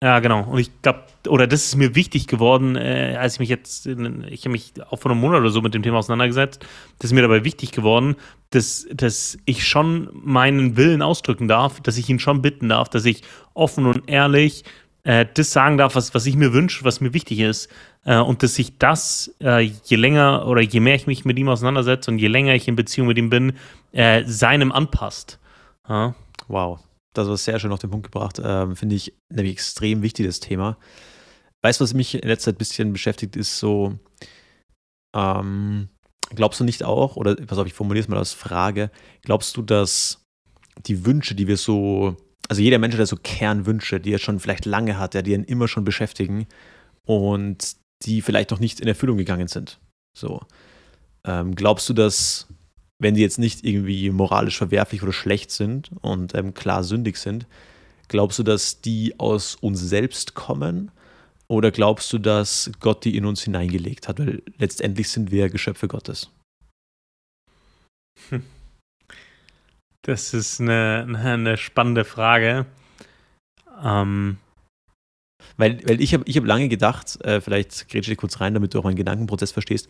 ja, 0.03 0.18
genau. 0.18 0.43
Und 0.45 0.59
ich 0.59 0.70
glaube, 0.82 1.05
oder 1.28 1.47
das 1.47 1.64
ist 1.66 1.76
mir 1.76 1.95
wichtig 1.95 2.26
geworden, 2.26 2.74
äh, 2.74 3.16
als 3.18 3.34
ich 3.34 3.38
mich 3.38 3.49
jetzt, 3.49 3.86
in, 3.86 4.24
ich 4.28 4.40
habe 4.40 4.51
mich 4.51 4.72
auch 4.90 4.99
vor 4.99 5.12
einem 5.12 5.20
Monat 5.20 5.40
oder 5.40 5.51
so 5.51 5.61
mit 5.61 5.74
dem 5.74 5.82
Thema 5.84 5.99
auseinandergesetzt, 5.99 6.66
das 6.99 7.11
ist 7.11 7.14
mir 7.14 7.22
dabei 7.22 7.45
wichtig 7.45 7.70
geworden, 7.70 8.16
dass, 8.51 8.86
dass 8.93 9.38
ich 9.45 9.64
schon 9.64 10.09
meinen 10.12 10.76
Willen 10.76 11.03
ausdrücken 11.03 11.47
darf, 11.47 11.80
dass 11.80 11.99
ich 11.99 12.09
ihn 12.09 12.18
schon 12.18 12.43
bitten 12.43 12.70
darf, 12.70 12.88
dass 12.88 13.05
ich 13.05 13.22
offen 13.55 13.86
und 13.86 14.09
ehrlich 14.09 14.64
äh, 15.05 15.26
das 15.34 15.53
sagen 15.53 15.78
darf, 15.78 15.95
was, 15.95 16.14
was 16.14 16.26
ich 16.26 16.36
mir 16.36 16.53
wünsche, 16.53 16.84
was 16.84 17.01
mir 17.01 17.14
wichtig 17.14 17.38
ist. 17.38 17.70
Äh, 18.05 18.18
und 18.18 18.43
dass 18.43 18.57
sich 18.57 18.78
das, 18.78 19.34
äh, 19.40 19.61
je 19.61 19.97
länger 19.97 20.47
oder 20.49 20.61
je 20.62 20.80
mehr 20.80 20.97
ich 20.97 21.07
mich 21.07 21.24
mit 21.24 21.38
ihm 21.38 21.49
auseinandersetze 21.49 22.11
und 22.11 22.18
je 22.18 22.28
länger 22.28 22.55
ich 22.55 22.66
in 22.66 22.76
Beziehung 22.76 23.07
mit 23.07 23.18
ihm 23.18 23.30
bin, 23.30 23.53
äh, 23.93 24.24
seinem 24.26 24.72
anpasst. 24.72 25.38
Ja. 25.88 26.14
Wow 26.48 26.80
das 27.12 27.28
war 27.28 27.36
sehr 27.36 27.58
schön 27.58 27.72
auf 27.72 27.78
den 27.78 27.90
Punkt 27.90 28.10
gebracht. 28.10 28.40
Ähm, 28.42 28.76
Finde 28.76 28.96
ich 28.96 29.14
nämlich 29.30 29.54
extrem 29.54 30.02
wichtig, 30.02 30.26
das 30.26 30.40
Thema. 30.40 30.78
Weißt 31.62 31.80
du, 31.80 31.84
was 31.84 31.94
mich 31.94 32.14
in 32.14 32.28
letzter 32.28 32.50
Zeit 32.50 32.56
ein 32.56 32.58
bisschen 32.58 32.92
beschäftigt, 32.92 33.36
ist 33.36 33.58
so, 33.58 33.98
ähm, 35.14 35.88
glaubst 36.30 36.60
du 36.60 36.64
nicht 36.64 36.82
auch, 36.82 37.16
oder 37.16 37.36
pass 37.36 37.58
auf, 37.58 37.66
ich 37.66 37.74
formuliere 37.74 38.02
es 38.02 38.08
mal 38.08 38.18
als 38.18 38.32
Frage, 38.32 38.90
glaubst 39.22 39.56
du, 39.56 39.62
dass 39.62 40.24
die 40.86 41.04
Wünsche, 41.04 41.34
die 41.34 41.46
wir 41.46 41.56
so, 41.56 42.16
also 42.48 42.62
jeder 42.62 42.78
Mensch 42.78 42.96
hat 42.96 43.06
so 43.06 43.16
Kernwünsche, 43.16 44.00
die 44.00 44.12
er 44.12 44.18
schon 44.18 44.40
vielleicht 44.40 44.64
lange 44.64 44.98
hat, 44.98 45.14
ja, 45.14 45.22
die 45.22 45.32
ihn 45.32 45.44
immer 45.44 45.68
schon 45.68 45.84
beschäftigen 45.84 46.46
und 47.06 47.76
die 48.04 48.22
vielleicht 48.22 48.50
noch 48.50 48.58
nicht 48.58 48.80
in 48.80 48.88
Erfüllung 48.88 49.18
gegangen 49.18 49.48
sind. 49.48 49.78
So. 50.18 50.40
Ähm, 51.24 51.54
glaubst 51.54 51.88
du, 51.88 51.92
dass 51.92 52.48
wenn 53.03 53.14
die 53.14 53.20
jetzt 53.20 53.38
nicht 53.38 53.64
irgendwie 53.64 54.11
moralisch 54.11 54.57
verwerflich 54.57 55.03
oder 55.03 55.12
schlecht 55.12 55.50
sind 55.50 55.90
und 56.00 56.34
ähm, 56.34 56.55
klar 56.55 56.84
sündig 56.84 57.16
sind, 57.16 57.46
glaubst 58.09 58.38
du, 58.38 58.42
dass 58.44 58.80
die 58.80 59.18
aus 59.18 59.57
uns 59.57 59.80
selbst 59.80 60.34
kommen? 60.34 60.90
Oder 61.48 61.70
glaubst 61.70 62.12
du, 62.12 62.18
dass 62.18 62.70
Gott 62.80 63.05
die 63.05 63.16
in 63.16 63.26
uns 63.26 63.42
hineingelegt 63.42 64.09
hat? 64.09 64.20
Weil 64.20 64.42
letztendlich 64.57 65.11
sind 65.11 65.30
wir 65.32 65.50
Geschöpfe 65.50 65.88
Gottes. 65.88 66.30
Hm. 68.30 68.44
Das 70.03 70.32
ist 70.32 70.61
eine, 70.61 71.07
eine 71.24 71.57
spannende 71.57 72.05
Frage. 72.05 72.66
Ähm, 73.82 74.38
weil, 75.57 75.80
weil 75.86 76.00
ich 76.00 76.14
habe 76.14 76.24
ich 76.26 76.36
hab 76.36 76.44
lange 76.44 76.68
gedacht, 76.68 77.18
äh, 77.24 77.40
vielleicht 77.40 77.88
grätsche 77.88 78.12
ich 78.12 78.18
kurz 78.18 78.40
rein, 78.40 78.55
damit 78.55 78.74
du 78.74 78.78
auch 78.78 78.84
meinen 78.84 78.96
Gedankenprozess 78.96 79.53
verstehst, 79.53 79.88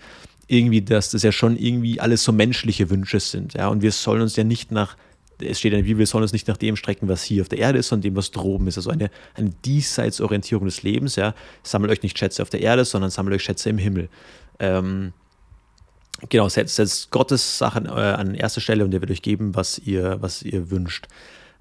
irgendwie, 0.49 0.83
dass 0.83 1.11
das 1.11 1.23
ja 1.23 1.33
schon 1.33 1.57
irgendwie 1.57 2.01
alles 2.01 2.25
so 2.25 2.33
menschliche 2.33 2.91
Wünsche 2.91 3.21
sind. 3.21 3.55
Ja? 3.55 3.69
Und 3.69 3.83
wir 3.83 3.93
sollen 3.93 4.23
uns 4.23 4.37
ja 4.37 4.45
nicht 4.45 4.71
nach, 4.71 4.97
es 5.41 5.59
steht 5.59 5.73
in 5.73 5.79
der 5.79 5.85
Bibel, 5.85 5.99
wir 6.01 6.07
sollen 6.07 6.23
uns 6.23 6.33
nicht 6.33 6.49
nach 6.49 6.57
dem 6.57 6.77
strecken, 6.77 7.09
was 7.09 7.23
hier 7.23 7.43
auf 7.43 7.49
der 7.49 7.59
Erde 7.59 7.79
ist, 7.79 7.89
sondern 7.89 8.03
dem, 8.03 8.17
was 8.17 8.31
droben 8.31 8.67
ist. 8.67 8.77
Also 8.77 8.91
eine, 8.91 9.11
eine 9.35 9.51
Diesseitsorientierung 9.65 10.67
des 10.67 10.83
Lebens. 10.83 11.17
Ja? 11.17 11.35
Sammelt 11.63 11.93
euch 11.93 12.03
nicht 12.03 12.19
Schätze 12.19 12.43
auf 12.43 12.51
der 12.51 12.61
Erde, 12.61 12.85
sondern 12.85 13.11
sammelt 13.11 13.35
euch 13.37 13.43
Schätze 13.43 13.71
im 13.71 13.79
Himmel. 13.79 14.09
Ähm, 14.59 15.13
genau, 16.29 16.49
setzt, 16.49 16.77
setzt 16.77 17.11
Gottes 17.11 17.59
Sachen 17.59 17.87
äh, 17.87 17.91
an 17.91 18.35
erster 18.35 18.61
Stelle 18.61 18.85
und 18.85 18.93
er 18.93 19.01
wird 19.01 19.11
euch 19.11 19.23
geben, 19.23 19.55
was 19.55 19.79
ihr, 19.79 20.19
was 20.21 20.43
ihr 20.43 20.71
wünscht. 20.71 21.09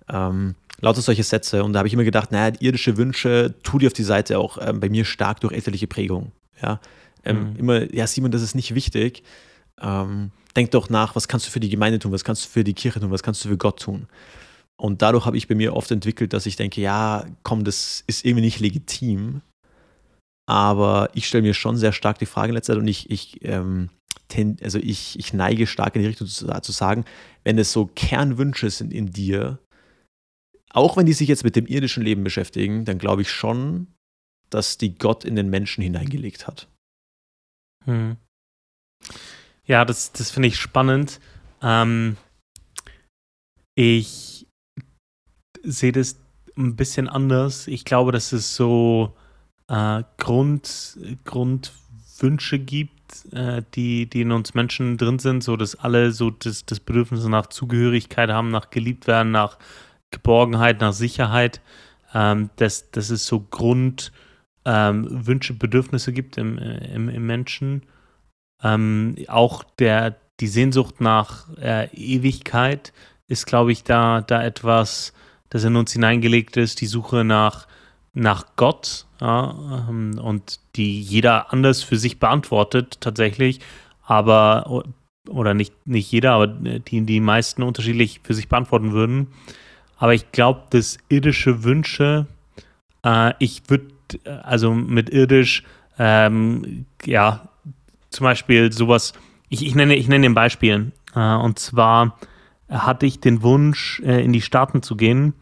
Ähm, 0.10 0.56
lauter 0.82 1.02
solche 1.02 1.24
Sätze. 1.24 1.64
Und 1.64 1.74
da 1.74 1.80
habe 1.80 1.88
ich 1.88 1.94
immer 1.94 2.04
gedacht, 2.04 2.32
naja, 2.32 2.54
irdische 2.60 2.98
Wünsche, 2.98 3.56
tu 3.64 3.80
dir 3.80 3.88
auf 3.88 3.94
die 3.94 4.04
Seite 4.04 4.40
auch 4.40 4.58
ähm, 4.60 4.80
bei 4.80 4.90
mir 4.90 5.06
stark 5.06 5.40
durch 5.40 5.54
elterliche 5.54 5.88
Prägung. 5.88 6.32
Ja, 6.62 6.80
ähm, 7.24 7.52
mhm. 7.52 7.56
immer, 7.58 7.94
ja, 7.94 8.08
Simon, 8.08 8.32
das 8.32 8.42
ist 8.42 8.56
nicht 8.56 8.76
wichtig. 8.76 9.24
Ähm, 9.80 10.32
denk 10.56 10.72
doch 10.72 10.90
nach, 10.90 11.16
was 11.16 11.28
kannst 11.28 11.48
du 11.48 11.52
für 11.52 11.60
die 11.60 11.70
Gemeinde 11.70 12.00
tun, 12.00 12.12
was 12.12 12.24
kannst 12.24 12.46
du 12.46 12.50
für 12.50 12.64
die 12.64 12.74
Kirche 12.74 13.00
tun, 13.00 13.12
was 13.12 13.24
kannst 13.24 13.44
du 13.46 13.50
für 13.50 13.58
Gott 13.58 13.80
tun. 13.80 14.08
Und 14.78 15.02
dadurch 15.02 15.26
habe 15.26 15.38
ich 15.38 15.48
bei 15.48 15.56
mir 15.56 15.76
oft 15.76 15.92
entwickelt, 15.92 16.34
dass 16.34 16.48
ich 16.48 16.56
denke, 16.56 16.82
ja, 16.82 17.26
komm, 17.44 17.64
das 17.64 18.04
ist 18.08 18.26
irgendwie 18.26 18.46
nicht 18.46 18.60
legitim. 18.60 19.42
Aber 20.48 21.10
ich 21.14 21.28
stelle 21.28 21.44
mir 21.44 21.54
schon 21.54 21.78
sehr 21.78 21.94
stark 21.94 22.18
die 22.18 22.26
Frage 22.26 22.50
in 22.50 22.56
letzter 22.56 22.74
Zeit 22.74 22.82
und 22.82 22.88
ich, 22.88 23.10
ich, 23.10 23.46
ähm, 23.46 23.90
also 24.64 24.80
ich, 24.80 25.20
ich 25.20 25.34
neige 25.34 25.68
stark 25.68 25.96
in 25.96 26.02
die 26.02 26.08
Richtung 26.08 26.28
zu, 26.28 26.48
zu 26.48 26.72
sagen, 26.72 27.06
wenn 27.44 27.58
es 27.58 27.72
so 27.72 27.86
Kernwünsche 27.86 28.70
sind 28.70 28.92
in 28.92 29.12
dir, 29.12 29.60
auch 30.74 30.98
wenn 30.98 31.06
die 31.06 31.14
sich 31.14 31.28
jetzt 31.28 31.44
mit 31.44 31.56
dem 31.56 31.68
irdischen 31.68 32.04
Leben 32.04 32.24
beschäftigen, 32.24 32.86
dann 32.86 32.98
glaube 32.98 33.22
ich 33.22 33.32
schon, 33.32 33.88
dass 34.50 34.78
die 34.78 34.98
Gott 34.98 35.26
in 35.26 35.36
den 35.36 35.50
Menschen 35.50 35.82
hineingelegt 35.82 36.48
hat. 36.48 36.68
Hm. 37.86 38.18
Ja, 39.66 39.86
das, 39.86 40.12
das 40.12 40.32
finde 40.32 40.50
ich 40.50 40.58
spannend. 40.58 41.20
Ähm, 41.62 42.18
ich 43.76 44.46
sehe 45.64 45.92
das 45.92 46.20
ein 46.58 46.76
bisschen 46.76 47.08
anders. 47.08 47.68
Ich 47.68 47.86
glaube, 47.86 48.12
dass 48.12 48.32
es 48.32 48.56
so 48.56 49.16
äh, 49.68 50.04
Grund, 50.18 51.00
Grundwünsche 51.24 52.60
gibt, 52.60 53.32
äh, 53.32 53.64
die, 53.76 54.08
die 54.08 54.22
in 54.22 54.32
uns 54.32 54.54
Menschen 54.54 54.98
drin 54.98 55.20
sind, 55.20 55.44
so 55.44 55.56
dass 55.56 55.76
alle 55.76 56.12
so 56.12 56.30
das, 56.30 56.66
das 56.66 56.80
Bedürfnis 56.80 57.26
nach 57.26 57.48
Zugehörigkeit 57.48 58.30
haben, 58.30 58.50
nach 58.50 58.70
geliebt 58.70 59.08
werden, 59.08 59.32
nach 59.32 59.58
Geborgenheit, 60.12 60.82
nach 60.82 60.94
Sicherheit. 60.94 61.62
Ähm, 62.14 62.50
dass, 62.58 62.92
dass 62.92 63.10
es 63.10 63.26
so 63.26 63.40
Grund, 63.40 64.12
ähm, 64.66 65.24
Bedürfnisse 65.58 66.12
gibt 66.14 66.38
im, 66.38 66.58
im, 66.58 67.10
im 67.10 67.26
Menschen. 67.26 67.84
Ähm, 68.62 69.16
auch 69.28 69.64
der, 69.80 70.18
die 70.40 70.48
Sehnsucht 70.48 71.00
nach 71.00 71.48
äh, 71.58 71.88
Ewigkeit 71.96 72.94
ist, 73.28 73.46
glaube 73.46 73.72
ich, 73.72 73.84
da, 73.84 74.22
da 74.22 74.44
etwas, 74.44 75.14
das 75.50 75.64
in 75.64 75.76
uns 75.76 75.94
hineingelegt 75.94 76.58
ist, 76.58 76.82
die 76.82 76.86
Suche 76.86 77.24
nach, 77.24 77.68
nach 78.14 78.46
Gott 78.58 79.06
ja, 79.22 79.88
ähm, 79.90 80.20
und 80.20 80.60
die 80.76 81.02
jeder 81.02 81.54
anders 81.54 81.82
für 81.82 81.98
sich 81.98 82.20
beantwortet 82.20 83.00
tatsächlich, 83.00 83.62
aber 84.04 84.84
oder 85.30 85.54
nicht, 85.54 85.88
nicht 85.88 86.12
jeder, 86.12 86.34
aber 86.34 86.48
die 86.48 87.06
die 87.06 87.20
meisten 87.20 87.64
unterschiedlich 87.64 88.20
für 88.24 88.34
sich 88.34 88.50
beantworten 88.50 88.92
würden. 88.92 89.28
Aber 90.02 90.16
ich 90.16 90.32
glaube, 90.32 90.64
dass 90.72 90.98
irdische 91.10 91.64
Wünsche, 91.64 92.26
äh, 93.06 93.34
ich 93.38 93.62
würde 93.68 93.86
also 94.42 94.74
mit 94.74 95.12
irdisch, 95.12 95.62
ähm, 96.00 96.88
ja, 97.06 97.50
zum 98.10 98.24
Beispiel 98.24 98.72
sowas, 98.72 99.14
ich, 99.50 99.64
ich, 99.64 99.76
nenne, 99.76 99.96
ich 99.96 100.08
nenne 100.08 100.26
ein 100.26 100.34
Beispiel. 100.34 100.92
Äh, 101.16 101.36
und 101.36 101.60
zwar 101.60 102.18
hatte 102.68 103.06
ich 103.06 103.20
den 103.20 103.44
Wunsch, 103.44 104.02
äh, 104.04 104.26
in 104.26 104.34
die 104.34 104.42
Staaten 104.42 104.82
zu 104.82 104.96
gehen. 104.96 105.36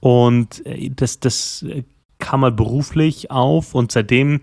Und 0.00 0.66
äh, 0.66 0.90
das, 0.90 1.20
das 1.20 1.64
kam 2.18 2.40
mal 2.40 2.50
beruflich 2.50 3.30
auf 3.30 3.76
und 3.76 3.92
seitdem, 3.92 4.40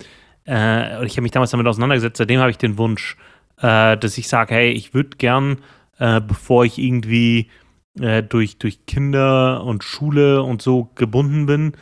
äh, 0.47 1.05
ich 1.05 1.17
habe 1.17 1.23
mich 1.23 1.31
damals 1.31 1.51
damit 1.51 1.67
auseinandergesetzt, 1.67 2.19
seitdem 2.19 2.39
habe 2.39 2.51
ich 2.51 2.57
den 2.57 2.77
Wunsch, 2.77 3.17
äh, 3.57 3.97
dass 3.97 4.17
ich 4.17 4.29
sage, 4.29 4.55
hey, 4.55 4.71
ich 4.71 4.93
würde 4.93 5.17
gern, 5.17 5.57
äh, 5.99 6.21
bevor 6.21 6.63
ich 6.63 6.77
irgendwie 6.77 7.49
durch, 7.93 8.57
durch 8.57 8.85
Kinder 8.85 9.63
und 9.63 9.83
Schule 9.83 10.43
und 10.43 10.61
so 10.61 10.89
gebunden 10.95 11.45
bin, 11.45 11.73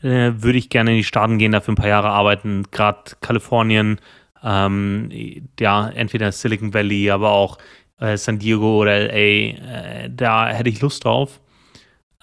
äh, 0.00 0.32
würde 0.36 0.58
ich 0.58 0.70
gerne 0.70 0.92
in 0.92 0.96
die 0.98 1.04
Staaten 1.04 1.38
gehen, 1.38 1.52
dafür 1.52 1.72
ein 1.72 1.76
paar 1.76 1.88
Jahre 1.88 2.10
arbeiten. 2.10 2.64
Gerade 2.70 3.12
Kalifornien 3.20 4.00
Ähm, 4.42 5.10
ja, 5.58 5.88
entweder 5.88 6.30
Silicon 6.30 6.72
Valley, 6.72 7.10
aber 7.10 7.30
auch 7.30 7.58
äh, 7.98 8.16
San 8.16 8.38
Diego 8.38 8.80
oder 8.80 9.08
LA. 9.08 9.14
Äh, 9.14 10.10
da 10.14 10.48
hätte 10.48 10.70
ich 10.70 10.80
Lust 10.80 11.04
drauf. 11.04 11.40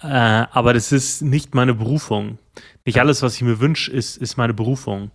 Äh, 0.02 0.08
aber 0.08 0.74
das 0.74 0.92
ist 0.92 1.22
nicht 1.22 1.56
meine 1.56 1.74
Berufung. 1.74 2.38
Nicht 2.86 3.00
alles, 3.00 3.22
was 3.22 3.36
ich 3.36 3.42
mir 3.42 3.60
wünsche, 3.60 3.92
ist, 3.92 4.18
ist 4.18 4.38
meine 4.38 4.54
Berufung. 4.54 5.12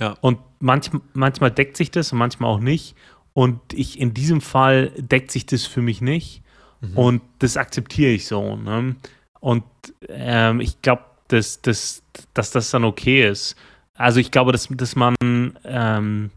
Ja. 0.00 0.16
Und 0.20 0.38
manch, 0.58 0.90
manchmal 1.12 1.50
deckt 1.50 1.76
sich 1.76 1.90
das 1.90 2.12
und 2.12 2.18
manchmal 2.18 2.50
auch 2.50 2.60
nicht. 2.60 2.96
Und 3.32 3.60
ich 3.72 4.00
in 4.00 4.12
diesem 4.12 4.40
Fall 4.40 4.90
deckt 4.96 5.30
sich 5.30 5.46
das 5.46 5.66
für 5.66 5.82
mich 5.82 6.00
nicht. 6.00 6.42
Mhm. 6.80 6.98
Und 6.98 7.22
das 7.38 7.56
akzeptiere 7.56 8.12
ich 8.12 8.26
so. 8.26 8.56
Ne? 8.56 8.96
Und 9.40 9.64
ähm, 10.08 10.60
ich 10.60 10.80
glaube, 10.82 11.04
dass, 11.28 11.62
dass, 11.62 12.02
dass 12.34 12.50
das 12.50 12.70
dann 12.70 12.84
okay 12.84 13.28
ist. 13.28 13.56
Also 13.94 14.20
ich 14.20 14.30
glaube, 14.30 14.52
dass, 14.52 14.68
dass 14.70 14.96
man 14.96 15.14
ähm, 15.64 16.30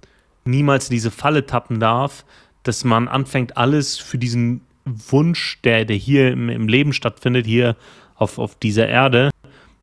niemals 0.45 0.89
in 0.89 0.95
diese 0.95 1.11
Falle 1.11 1.45
tappen 1.45 1.79
darf, 1.79 2.25
dass 2.63 2.83
man 2.83 3.07
anfängt, 3.07 3.57
alles 3.57 3.97
für 3.97 4.17
diesen 4.17 4.61
Wunsch, 4.85 5.61
der, 5.63 5.85
der 5.85 5.95
hier 5.95 6.31
im, 6.31 6.49
im 6.49 6.67
Leben 6.67 6.93
stattfindet, 6.93 7.45
hier 7.45 7.75
auf, 8.15 8.37
auf 8.37 8.55
dieser 8.55 8.87
Erde, 8.87 9.29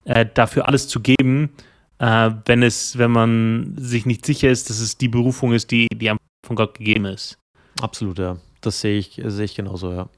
äh, 0.05 0.27
dafür 0.33 0.69
alles 0.69 0.89
zu 0.89 1.01
geben, 1.01 1.51
äh, 1.99 2.31
wenn 2.47 2.63
es, 2.63 2.99
wenn 2.99 3.11
man 3.11 3.75
sich 3.79 4.07
nicht 4.07 4.25
sicher 4.27 4.51
ist, 4.51 4.71
dass 4.71 4.81
es 4.81 4.99
die 4.99 5.09
Berufung 5.09 5.53
ist, 5.53 5.71
die, 5.71 5.89
die 5.93 6.13
von 6.47 6.57
Gott 6.57 6.77
gegeben 6.77 7.07
ist. 7.07 7.39
Absolut, 7.81 8.19
ja. 8.19 8.37
Das 8.61 8.81
sehe 8.81 8.99
ich, 8.99 9.21
sehe 9.25 9.45
ich 9.45 9.55
genauso, 9.55 9.93
ja. 9.93 10.09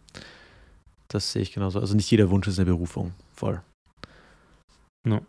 Das 1.13 1.33
sehe 1.33 1.43
ich 1.43 1.53
genauso. 1.53 1.79
Also 1.79 1.95
nicht 1.95 2.11
jeder 2.11 2.31
Wunsch 2.31 2.47
ist 2.47 2.59
eine 2.59 2.67
Berufung. 2.67 3.13
Voll. 3.35 3.61
No. 5.05 5.21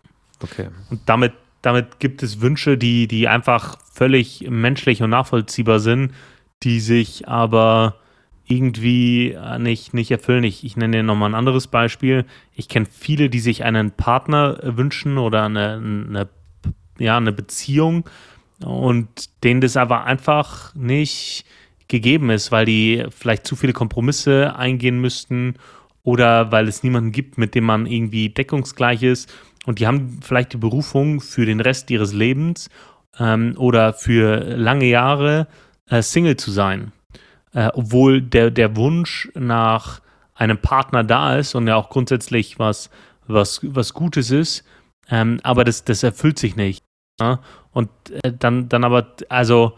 Okay. 0.41 0.69
Und 0.89 1.01
damit, 1.07 1.33
damit 1.61 1.99
gibt 1.99 2.23
es 2.23 2.39
Wünsche, 2.39 2.77
die, 2.77 3.07
die 3.07 3.27
einfach 3.27 3.77
völlig 3.91 4.47
menschlich 4.49 5.03
und 5.03 5.09
nachvollziehbar 5.09 5.79
sind, 5.79 6.13
die 6.63 6.79
sich 6.79 7.27
aber 7.27 7.97
irgendwie 8.45 9.31
äh, 9.31 9.59
nicht, 9.59 9.93
nicht 9.93 10.11
erfüllen. 10.11 10.43
Ich, 10.45 10.63
ich 10.63 10.77
nenne 10.77 10.97
dir 10.97 11.03
nochmal 11.03 11.31
ein 11.31 11.35
anderes 11.35 11.67
Beispiel. 11.67 12.25
Ich 12.53 12.69
kenne 12.69 12.85
viele, 12.89 13.29
die 13.29 13.39
sich 13.39 13.63
einen 13.63 13.91
Partner 13.91 14.59
wünschen 14.63 15.17
oder 15.17 15.43
eine, 15.43 15.73
eine, 15.73 16.29
ja, 16.97 17.17
eine 17.17 17.33
Beziehung 17.33 18.09
und 18.63 19.43
denen 19.43 19.59
das 19.59 19.75
aber 19.75 20.05
einfach 20.05 20.73
nicht 20.75 21.45
gegeben 21.93 22.31
ist, 22.31 22.51
weil 22.51 22.65
die 22.65 23.05
vielleicht 23.15 23.45
zu 23.45 23.55
viele 23.55 23.71
Kompromisse 23.71 24.55
eingehen 24.55 24.99
müssten 24.99 25.53
oder 26.01 26.51
weil 26.51 26.67
es 26.67 26.81
niemanden 26.81 27.11
gibt, 27.11 27.37
mit 27.37 27.53
dem 27.53 27.65
man 27.65 27.85
irgendwie 27.85 28.29
deckungsgleich 28.29 29.03
ist. 29.03 29.31
Und 29.67 29.79
die 29.79 29.85
haben 29.85 30.19
vielleicht 30.23 30.53
die 30.53 30.57
Berufung 30.57 31.21
für 31.21 31.45
den 31.45 31.59
Rest 31.59 31.91
ihres 31.91 32.11
Lebens 32.11 32.69
ähm, 33.19 33.53
oder 33.57 33.93
für 33.93 34.39
lange 34.57 34.85
Jahre 34.85 35.47
äh, 35.87 36.01
Single 36.01 36.35
zu 36.35 36.49
sein. 36.49 36.91
Äh, 37.53 37.69
obwohl 37.73 38.23
der, 38.23 38.49
der 38.49 38.75
Wunsch 38.75 39.29
nach 39.35 40.01
einem 40.33 40.57
Partner 40.57 41.03
da 41.03 41.37
ist 41.37 41.53
und 41.53 41.67
ja 41.67 41.75
auch 41.75 41.89
grundsätzlich 41.89 42.57
was, 42.57 42.89
was, 43.27 43.59
was 43.61 43.93
Gutes 43.93 44.31
ist, 44.31 44.65
ähm, 45.09 45.39
aber 45.43 45.63
das, 45.63 45.83
das 45.83 46.01
erfüllt 46.01 46.39
sich 46.39 46.55
nicht. 46.55 46.83
Ja? 47.21 47.39
Und 47.71 47.89
äh, 48.23 48.33
dann, 48.33 48.67
dann 48.67 48.83
aber, 48.83 49.13
also 49.29 49.73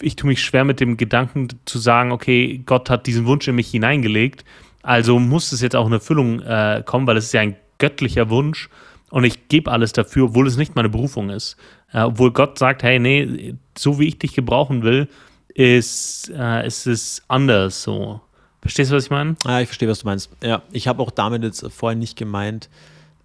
ich 0.00 0.16
tue 0.16 0.28
mich 0.28 0.42
schwer 0.42 0.64
mit 0.64 0.80
dem 0.80 0.96
Gedanken 0.96 1.48
zu 1.64 1.78
sagen, 1.78 2.12
okay, 2.12 2.62
Gott 2.64 2.90
hat 2.90 3.06
diesen 3.06 3.26
Wunsch 3.26 3.48
in 3.48 3.54
mich 3.54 3.70
hineingelegt, 3.70 4.44
also 4.82 5.18
muss 5.18 5.52
es 5.52 5.60
jetzt 5.60 5.76
auch 5.76 5.86
in 5.86 5.92
Erfüllung 5.92 6.40
äh, 6.42 6.82
kommen, 6.84 7.06
weil 7.06 7.16
es 7.16 7.26
ist 7.26 7.32
ja 7.32 7.40
ein 7.40 7.56
göttlicher 7.78 8.30
Wunsch 8.30 8.68
und 9.10 9.24
ich 9.24 9.48
gebe 9.48 9.70
alles 9.70 9.92
dafür, 9.92 10.26
obwohl 10.26 10.46
es 10.46 10.56
nicht 10.56 10.76
meine 10.76 10.88
Berufung 10.88 11.30
ist. 11.30 11.56
Äh, 11.92 12.02
obwohl 12.02 12.32
Gott 12.32 12.58
sagt, 12.58 12.82
hey, 12.82 12.98
nee, 12.98 13.54
so 13.76 13.98
wie 13.98 14.08
ich 14.08 14.18
dich 14.18 14.34
gebrauchen 14.34 14.82
will, 14.82 15.08
ist, 15.48 16.30
äh, 16.36 16.66
ist 16.66 16.86
es 16.86 17.22
anders 17.28 17.82
so. 17.82 18.20
Verstehst 18.60 18.90
du, 18.90 18.96
was 18.96 19.04
ich 19.04 19.10
meine? 19.10 19.36
Ja, 19.46 19.60
ich 19.60 19.68
verstehe, 19.68 19.88
was 19.88 20.00
du 20.00 20.06
meinst. 20.06 20.30
Ja, 20.42 20.62
ich 20.72 20.88
habe 20.88 21.02
auch 21.02 21.10
damit 21.10 21.42
jetzt 21.42 21.64
vorhin 21.70 21.98
nicht 21.98 22.16
gemeint, 22.16 22.68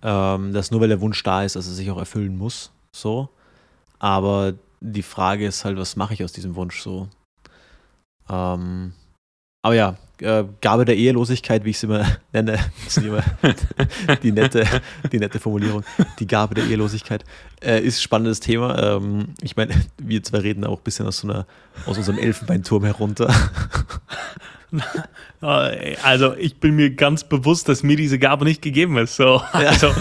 ähm, 0.03 0.53
dass 0.53 0.71
nur 0.71 0.81
weil 0.81 0.89
der 0.89 1.01
Wunsch 1.01 1.23
da 1.23 1.43
ist, 1.43 1.55
dass 1.55 1.67
er 1.67 1.73
sich 1.73 1.89
auch 1.89 1.97
erfüllen 1.97 2.37
muss. 2.37 2.71
So. 2.91 3.29
Aber 3.99 4.53
die 4.81 5.03
Frage 5.03 5.45
ist 5.45 5.65
halt, 5.65 5.77
was 5.77 5.95
mache 5.95 6.13
ich 6.13 6.23
aus 6.23 6.31
diesem 6.31 6.55
Wunsch 6.55 6.81
so? 6.81 7.07
Ähm, 8.29 8.93
aber 9.61 9.75
ja, 9.75 9.97
äh, 10.21 10.45
Gabe 10.61 10.85
der 10.85 10.95
Ehelosigkeit, 10.95 11.65
wie 11.65 11.71
ich 11.71 11.77
es 11.77 11.83
immer 11.83 12.05
nenne, 12.33 12.59
ist 12.85 12.97
immer 12.97 13.23
die, 14.23 14.31
nette, 14.31 14.65
die 15.11 15.19
nette 15.19 15.39
Formulierung, 15.39 15.83
die 16.19 16.27
Gabe 16.27 16.55
der 16.55 16.65
Ehelosigkeit, 16.65 17.23
äh, 17.61 17.81
ist 17.81 17.99
ein 17.99 18.01
spannendes 18.01 18.39
Thema. 18.39 18.95
Ähm, 18.95 19.33
ich 19.41 19.55
meine, 19.57 19.73
wir 19.97 20.23
zwei 20.23 20.39
reden 20.39 20.63
auch 20.63 20.77
ein 20.77 20.83
bisschen 20.83 21.07
aus, 21.07 21.19
so 21.19 21.29
einer, 21.29 21.45
aus 21.85 21.97
unserem 21.97 22.19
Elfenbeinturm 22.19 22.85
herunter. 22.85 23.33
Also, 25.41 26.35
ich 26.35 26.59
bin 26.59 26.75
mir 26.75 26.93
ganz 26.93 27.23
bewusst, 27.23 27.69
dass 27.69 27.81
mir 27.81 27.95
diese 27.95 28.19
Gabe 28.19 28.45
nicht 28.45 28.61
gegeben 28.61 28.97
ist. 28.97 29.15
So. 29.15 29.41
Also. 29.51 29.91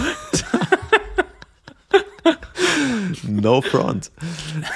No 3.23 3.61
front. 3.61 4.11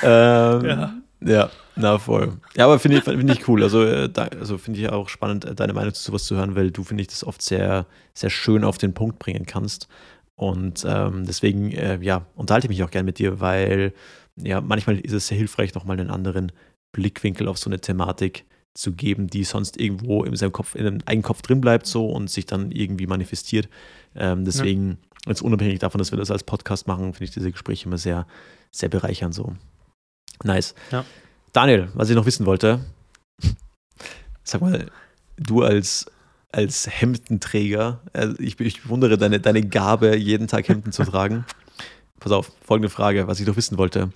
Ähm, 0.01 0.65
ja. 0.65 0.93
Ja, 1.25 1.49
na 1.75 1.97
voll. 1.97 2.33
Ja, 2.55 2.65
aber 2.65 2.79
finde 2.79 2.97
ich, 2.97 3.03
find 3.03 3.29
ich 3.29 3.47
cool. 3.47 3.63
Also, 3.63 3.83
äh, 3.83 4.09
da, 4.09 4.23
also 4.25 4.57
finde 4.57 4.79
ich 4.79 4.89
auch 4.89 5.09
spannend, 5.09 5.45
äh, 5.45 5.55
deine 5.55 5.73
Meinung 5.73 5.93
zu 5.93 6.03
sowas 6.03 6.25
zu 6.25 6.35
hören, 6.35 6.55
weil 6.55 6.71
du, 6.71 6.83
finde 6.83 7.01
ich, 7.01 7.07
das 7.07 7.23
oft 7.23 7.41
sehr, 7.41 7.85
sehr 8.13 8.29
schön 8.29 8.63
auf 8.63 8.77
den 8.77 8.93
Punkt 8.93 9.19
bringen 9.19 9.45
kannst. 9.45 9.87
Und 10.35 10.83
ähm, 10.85 11.25
deswegen, 11.25 11.71
äh, 11.71 11.99
ja, 12.01 12.25
unterhalte 12.35 12.65
ich 12.65 12.69
mich 12.69 12.83
auch 12.83 12.91
gerne 12.91 13.05
mit 13.05 13.19
dir, 13.19 13.39
weil 13.39 13.93
ja, 14.35 14.61
manchmal 14.61 14.99
ist 14.99 15.13
es 15.13 15.27
sehr 15.27 15.37
hilfreich, 15.37 15.73
nochmal 15.75 15.99
einen 15.99 16.09
anderen 16.09 16.51
Blickwinkel 16.91 17.47
auf 17.47 17.57
so 17.57 17.69
eine 17.69 17.79
Thematik 17.79 18.45
zu 18.73 18.93
geben, 18.93 19.27
die 19.27 19.43
sonst 19.43 19.79
irgendwo 19.79 20.23
in 20.23 20.35
seinem 20.35 20.51
Kopf, 20.51 20.75
in 20.75 20.87
einem 20.87 20.99
eigenen 21.05 21.23
Kopf 21.23 21.43
drin 21.43 21.61
bleibt 21.61 21.85
so 21.85 22.07
und 22.07 22.29
sich 22.29 22.45
dann 22.47 22.71
irgendwie 22.71 23.05
manifestiert. 23.05 23.69
Ähm, 24.15 24.45
deswegen, 24.45 24.89
ja. 24.89 25.29
jetzt 25.29 25.41
unabhängig 25.41 25.79
davon, 25.79 25.99
dass 25.99 26.11
wir 26.11 26.17
das 26.17 26.31
als 26.31 26.43
Podcast 26.43 26.87
machen, 26.87 27.13
finde 27.13 27.25
ich 27.25 27.31
diese 27.31 27.51
Gespräche 27.51 27.85
immer 27.85 27.97
sehr, 27.97 28.27
sehr 28.71 28.89
bereichernd 28.89 29.33
so. 29.33 29.55
Nice. 30.43 30.75
Ja. 30.91 31.05
Daniel, 31.51 31.89
was 31.93 32.09
ich 32.09 32.15
noch 32.15 32.25
wissen 32.25 32.45
wollte, 32.45 32.79
sag 34.43 34.61
mal, 34.61 34.87
du 35.37 35.63
als, 35.63 36.05
als 36.51 36.87
Hemdenträger, 36.89 38.01
also 38.11 38.35
ich, 38.39 38.59
ich 38.59 38.83
bewundere 38.83 39.17
deine, 39.17 39.39
deine 39.39 39.61
Gabe, 39.63 40.15
jeden 40.17 40.47
Tag 40.47 40.67
Hemden 40.67 40.91
zu 40.91 41.03
tragen. 41.03 41.45
Pass 42.19 42.31
auf, 42.31 42.51
folgende 42.65 42.89
Frage, 42.89 43.27
was 43.27 43.39
ich 43.39 43.47
noch 43.47 43.57
wissen 43.57 43.77
wollte. 43.77 44.11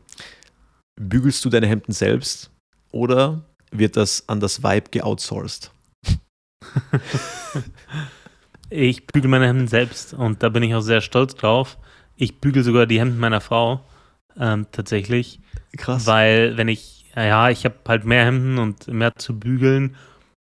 Bügelst 0.99 1.43
du 1.45 1.49
deine 1.49 1.67
Hemden 1.67 1.91
selbst 1.91 2.49
oder 2.91 3.43
wird 3.71 3.97
das 3.97 4.27
an 4.27 4.39
das 4.39 4.63
Vibe 4.63 4.89
geoutsourced? 4.91 5.71
ich 8.69 9.07
bügel 9.07 9.29
meine 9.29 9.47
Hemden 9.47 9.67
selbst 9.67 10.13
und 10.13 10.43
da 10.43 10.49
bin 10.49 10.63
ich 10.63 10.75
auch 10.75 10.81
sehr 10.81 11.01
stolz 11.01 11.35
drauf. 11.35 11.77
Ich 12.15 12.39
bügel 12.39 12.63
sogar 12.63 12.85
die 12.85 12.99
Hemden 12.99 13.19
meiner 13.19 13.41
Frau 13.41 13.81
ähm, 14.39 14.67
tatsächlich. 14.71 15.39
Krass. 15.77 16.05
Weil 16.05 16.57
wenn 16.57 16.67
ich, 16.67 17.05
ja, 17.15 17.49
ich 17.49 17.65
habe 17.65 17.75
halt 17.87 18.05
mehr 18.05 18.25
Hemden 18.25 18.57
und 18.57 18.87
mehr 18.87 19.15
zu 19.15 19.39
bügeln 19.39 19.95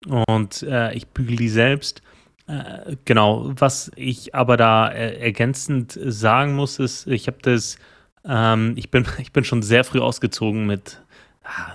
und 0.08 0.64
äh, 0.64 0.94
ich 0.94 1.08
bügel 1.08 1.36
die 1.36 1.50
selbst. 1.50 2.02
Äh, 2.48 2.98
genau, 3.06 3.52
was 3.56 3.92
ich 3.96 4.36
aber 4.36 4.58
da 4.58 4.90
äh, 4.90 5.20
ergänzend 5.20 5.98
sagen 6.04 6.56
muss, 6.56 6.80
ist, 6.80 7.08
ich 7.08 7.28
habe 7.28 7.38
das, 7.42 7.78
ähm, 8.26 8.74
ich, 8.76 8.92
bin, 8.92 9.06
ich 9.20 9.32
bin 9.32 9.44
schon 9.44 9.62
sehr 9.62 9.84
früh 9.84 10.00
ausgezogen 10.00 10.66
mit, 10.66 11.02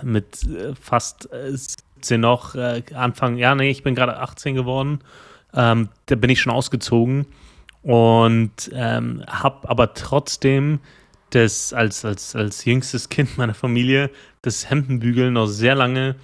mit 0.03 0.43
äh, 0.43 0.75
fast 0.79 1.29
17 1.31 2.21
noch, 2.21 2.55
äh, 2.55 2.83
Anfang, 2.93 3.37
ja, 3.37 3.55
nee, 3.55 3.69
ich 3.69 3.83
bin 3.83 3.95
gerade 3.95 4.17
18 4.17 4.55
geworden. 4.55 4.99
Ähm, 5.57 5.89
da 6.05 6.15
bin 6.15 6.29
ich 6.29 6.39
schon 6.39 6.53
ausgezogen 6.53 7.25
und 7.81 8.69
ähm, 8.73 9.23
habe 9.27 9.67
aber 9.67 9.93
trotzdem 9.95 10.79
das 11.31 11.73
als, 11.73 12.05
als, 12.05 12.35
als 12.35 12.63
jüngstes 12.63 13.09
Kind 13.09 13.37
meiner 13.37 13.53
Familie 13.53 14.11
das 14.43 14.69
Hemdenbügeln 14.69 15.33
noch 15.33 15.47
sehr 15.47 15.75
lange 15.75 16.15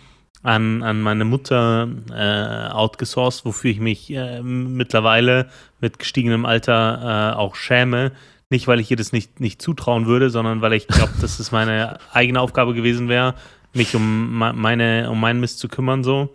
an, 0.43 0.83
an 0.83 1.01
meine 1.01 1.25
Mutter 1.25 1.87
äh, 2.11 2.71
outgesourced, 2.71 3.45
wofür 3.45 3.71
ich 3.71 3.79
mich 3.79 4.11
äh, 4.13 4.41
mittlerweile 4.41 5.49
mit 5.81 5.99
gestiegenem 5.99 6.45
Alter 6.45 7.33
äh, 7.33 7.35
auch 7.35 7.55
schäme. 7.55 8.11
Nicht, 8.49 8.67
weil 8.67 8.79
ich 8.79 8.91
ihr 8.91 8.97
das 8.97 9.13
nicht, 9.13 9.39
nicht 9.39 9.61
zutrauen 9.61 10.05
würde, 10.05 10.29
sondern 10.29 10.61
weil 10.61 10.73
ich 10.73 10.87
glaube, 10.87 11.13
dass 11.21 11.39
es 11.39 11.51
meine 11.51 11.97
eigene 12.11 12.39
Aufgabe 12.39 12.73
gewesen 12.73 13.09
wäre, 13.09 13.33
mich 13.73 13.95
um 13.95 14.37
meine, 14.37 15.09
um 15.09 15.19
meinen 15.19 15.39
Mist 15.39 15.59
zu 15.59 15.67
kümmern, 15.67 16.03
so. 16.03 16.29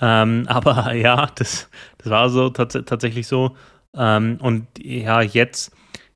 Ähm, 0.00 0.44
aber 0.48 0.94
ja, 0.94 1.26
das, 1.34 1.70
das 1.98 2.10
war 2.10 2.30
so 2.30 2.50
tats 2.50 2.78
tatsächlich 2.86 3.26
so. 3.26 3.56
Ähm, 3.94 4.38
und 4.40 4.66
ja, 4.78 5.22
jetzt 5.22 5.72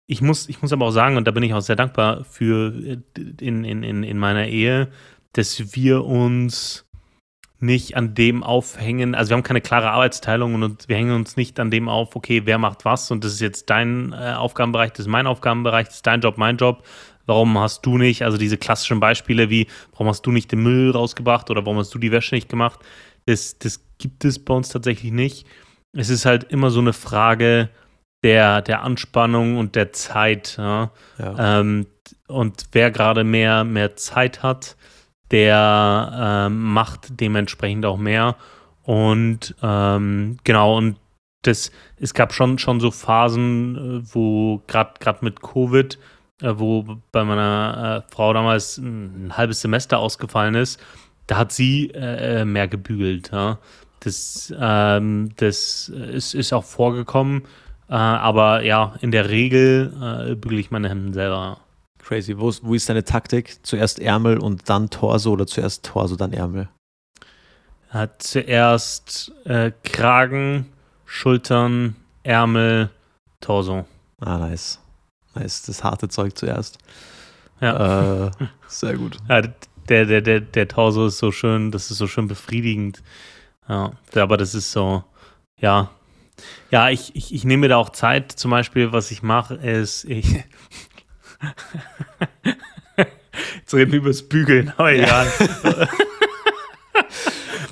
ich 0.06 0.20
muss, 0.20 0.48
ich 0.48 0.60
muss 0.60 0.72
aber 0.72 0.86
auch 0.86 0.90
sagen, 0.90 1.16
und 1.16 1.26
da 1.26 1.30
bin 1.30 1.42
ich 1.42 1.54
auch 1.54 1.60
sehr 1.60 1.76
dankbar 1.76 2.24
für 2.24 2.74
äh, 2.74 2.98
in, 3.40 3.64
in, 3.64 3.82
in, 3.82 4.02
in 4.02 4.18
meiner 4.18 4.46
Ehe, 4.46 4.88
dass 5.32 5.74
wir 5.74 6.04
uns 6.04 6.86
nicht 7.58 7.96
an 7.96 8.14
dem 8.14 8.42
aufhängen, 8.42 9.14
also 9.14 9.30
wir 9.30 9.36
haben 9.36 9.42
keine 9.42 9.62
klare 9.62 9.90
Arbeitsteilung 9.90 10.54
und 10.54 10.88
wir 10.88 10.96
hängen 10.96 11.14
uns 11.14 11.36
nicht 11.36 11.58
an 11.58 11.70
dem 11.70 11.88
auf, 11.88 12.14
okay, 12.14 12.42
wer 12.44 12.58
macht 12.58 12.84
was 12.84 13.10
und 13.10 13.24
das 13.24 13.32
ist 13.32 13.40
jetzt 13.40 13.70
dein 13.70 14.12
äh, 14.12 14.34
Aufgabenbereich, 14.34 14.90
das 14.92 15.00
ist 15.00 15.08
mein 15.08 15.26
Aufgabenbereich, 15.26 15.86
das 15.86 15.96
ist 15.96 16.06
dein 16.06 16.20
Job, 16.20 16.36
mein 16.36 16.56
Job. 16.56 16.84
Warum 17.26 17.58
hast 17.58 17.86
du 17.86 17.96
nicht, 17.96 18.22
also 18.22 18.36
diese 18.36 18.58
klassischen 18.58 19.00
Beispiele 19.00 19.48
wie, 19.48 19.66
warum 19.92 20.08
hast 20.08 20.26
du 20.26 20.30
nicht 20.30 20.52
den 20.52 20.62
Müll 20.62 20.90
rausgebracht 20.90 21.50
oder 21.50 21.64
warum 21.64 21.78
hast 21.78 21.94
du 21.94 21.98
die 21.98 22.12
Wäsche 22.12 22.34
nicht 22.34 22.50
gemacht, 22.50 22.80
das, 23.26 23.58
das 23.58 23.84
gibt 23.98 24.24
es 24.24 24.38
bei 24.38 24.54
uns 24.54 24.68
tatsächlich 24.68 25.12
nicht. 25.12 25.46
Es 25.92 26.10
ist 26.10 26.26
halt 26.26 26.44
immer 26.44 26.70
so 26.70 26.80
eine 26.80 26.92
Frage 26.92 27.70
der, 28.22 28.62
der 28.62 28.82
Anspannung 28.82 29.58
und 29.58 29.76
der 29.76 29.92
Zeit. 29.92 30.56
Ja? 30.58 30.90
Ja. 31.18 31.60
Ähm, 31.60 31.86
und 32.26 32.64
wer 32.72 32.90
gerade 32.90 33.22
mehr, 33.22 33.64
mehr 33.64 33.96
Zeit 33.96 34.42
hat, 34.42 34.76
der 35.30 36.46
ähm, 36.46 36.62
macht 36.62 37.20
dementsprechend 37.20 37.86
auch 37.86 37.98
mehr. 37.98 38.36
Und 38.82 39.54
ähm, 39.62 40.38
genau, 40.44 40.76
und 40.76 40.96
das, 41.42 41.70
es 41.98 42.14
gab 42.14 42.32
schon, 42.32 42.58
schon 42.58 42.80
so 42.80 42.90
Phasen, 42.90 43.76
äh, 43.76 44.14
wo 44.14 44.62
gerade 44.66 45.18
mit 45.20 45.42
Covid, 45.42 45.98
äh, 46.42 46.52
wo 46.56 46.98
bei 47.12 47.24
meiner 47.24 48.04
äh, 48.06 48.12
Frau 48.14 48.32
damals 48.32 48.78
ein, 48.78 49.26
ein, 49.26 49.36
halbes 49.36 49.60
Semester 49.60 49.98
ausgefallen 49.98 50.54
ist, 50.54 50.80
da 51.26 51.36
hat 51.38 51.52
sie 51.52 51.90
äh, 51.90 52.40
äh 52.40 52.44
mehr 52.44 52.68
gebügelt. 52.68 53.30
Ja? 53.32 53.58
Das, 54.00 54.52
ähm, 54.58 55.30
das 55.36 55.88
ist, 55.88 56.34
ist 56.34 56.52
auch 56.52 56.64
vorgekommen. 56.64 57.42
Äh, 57.88 57.94
aber 57.94 58.62
ja, 58.62 58.94
in 59.00 59.10
der 59.10 59.30
Regel 59.30 60.36
bügele 60.40 60.60
ich 60.60 60.70
meine 60.70 60.88
Hemden 60.88 61.12
selber. 61.12 61.58
Crazy. 62.04 62.38
Wo, 62.38 62.52
wo 62.62 62.74
ist 62.74 62.88
deine 62.88 63.04
Taktik? 63.04 63.64
Zuerst 63.64 63.98
Ärmel 63.98 64.38
und 64.38 64.68
dann 64.68 64.90
Torso 64.90 65.32
oder 65.32 65.46
zuerst 65.46 65.86
Torso, 65.86 66.16
dann 66.16 66.34
Ärmel? 66.34 66.68
Hat 67.88 68.22
zuerst 68.22 69.32
äh, 69.44 69.72
Kragen, 69.84 70.66
Schultern, 71.06 71.96
Ärmel, 72.22 72.90
Torso. 73.40 73.86
Ah, 74.20 74.36
nice. 74.36 74.80
Nice. 75.34 75.62
Das 75.62 75.82
harte 75.82 76.08
Zeug 76.08 76.36
zuerst. 76.36 76.78
Ja. 77.60 78.26
Äh, 78.26 78.30
sehr 78.66 78.96
gut. 78.96 79.16
Ja, 79.28 79.42
der, 79.88 80.06
der, 80.06 80.20
der, 80.20 80.40
der 80.40 80.68
Torso 80.68 81.06
ist 81.06 81.18
so 81.18 81.32
schön, 81.32 81.70
das 81.70 81.90
ist 81.90 81.98
so 81.98 82.06
schön 82.06 82.28
befriedigend. 82.28 83.02
Ja, 83.68 83.92
aber 84.14 84.36
das 84.36 84.54
ist 84.54 84.72
so, 84.72 85.04
ja. 85.58 85.90
Ja, 86.70 86.90
ich, 86.90 87.14
ich, 87.14 87.34
ich 87.34 87.44
nehme 87.44 87.62
mir 87.62 87.68
da 87.68 87.76
auch 87.76 87.90
Zeit. 87.90 88.32
Zum 88.32 88.50
Beispiel, 88.50 88.92
was 88.92 89.10
ich 89.10 89.22
mache, 89.22 89.54
ist, 89.54 90.04
ich, 90.04 90.44
Jetzt 93.56 93.74
reden 93.74 93.92
wir 93.92 93.98
über 93.98 94.08
das 94.10 94.22
Bügeln, 94.22 94.72
aber 94.76 94.92
egal. 94.92 95.26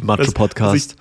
Macho-Podcast. 0.00 0.96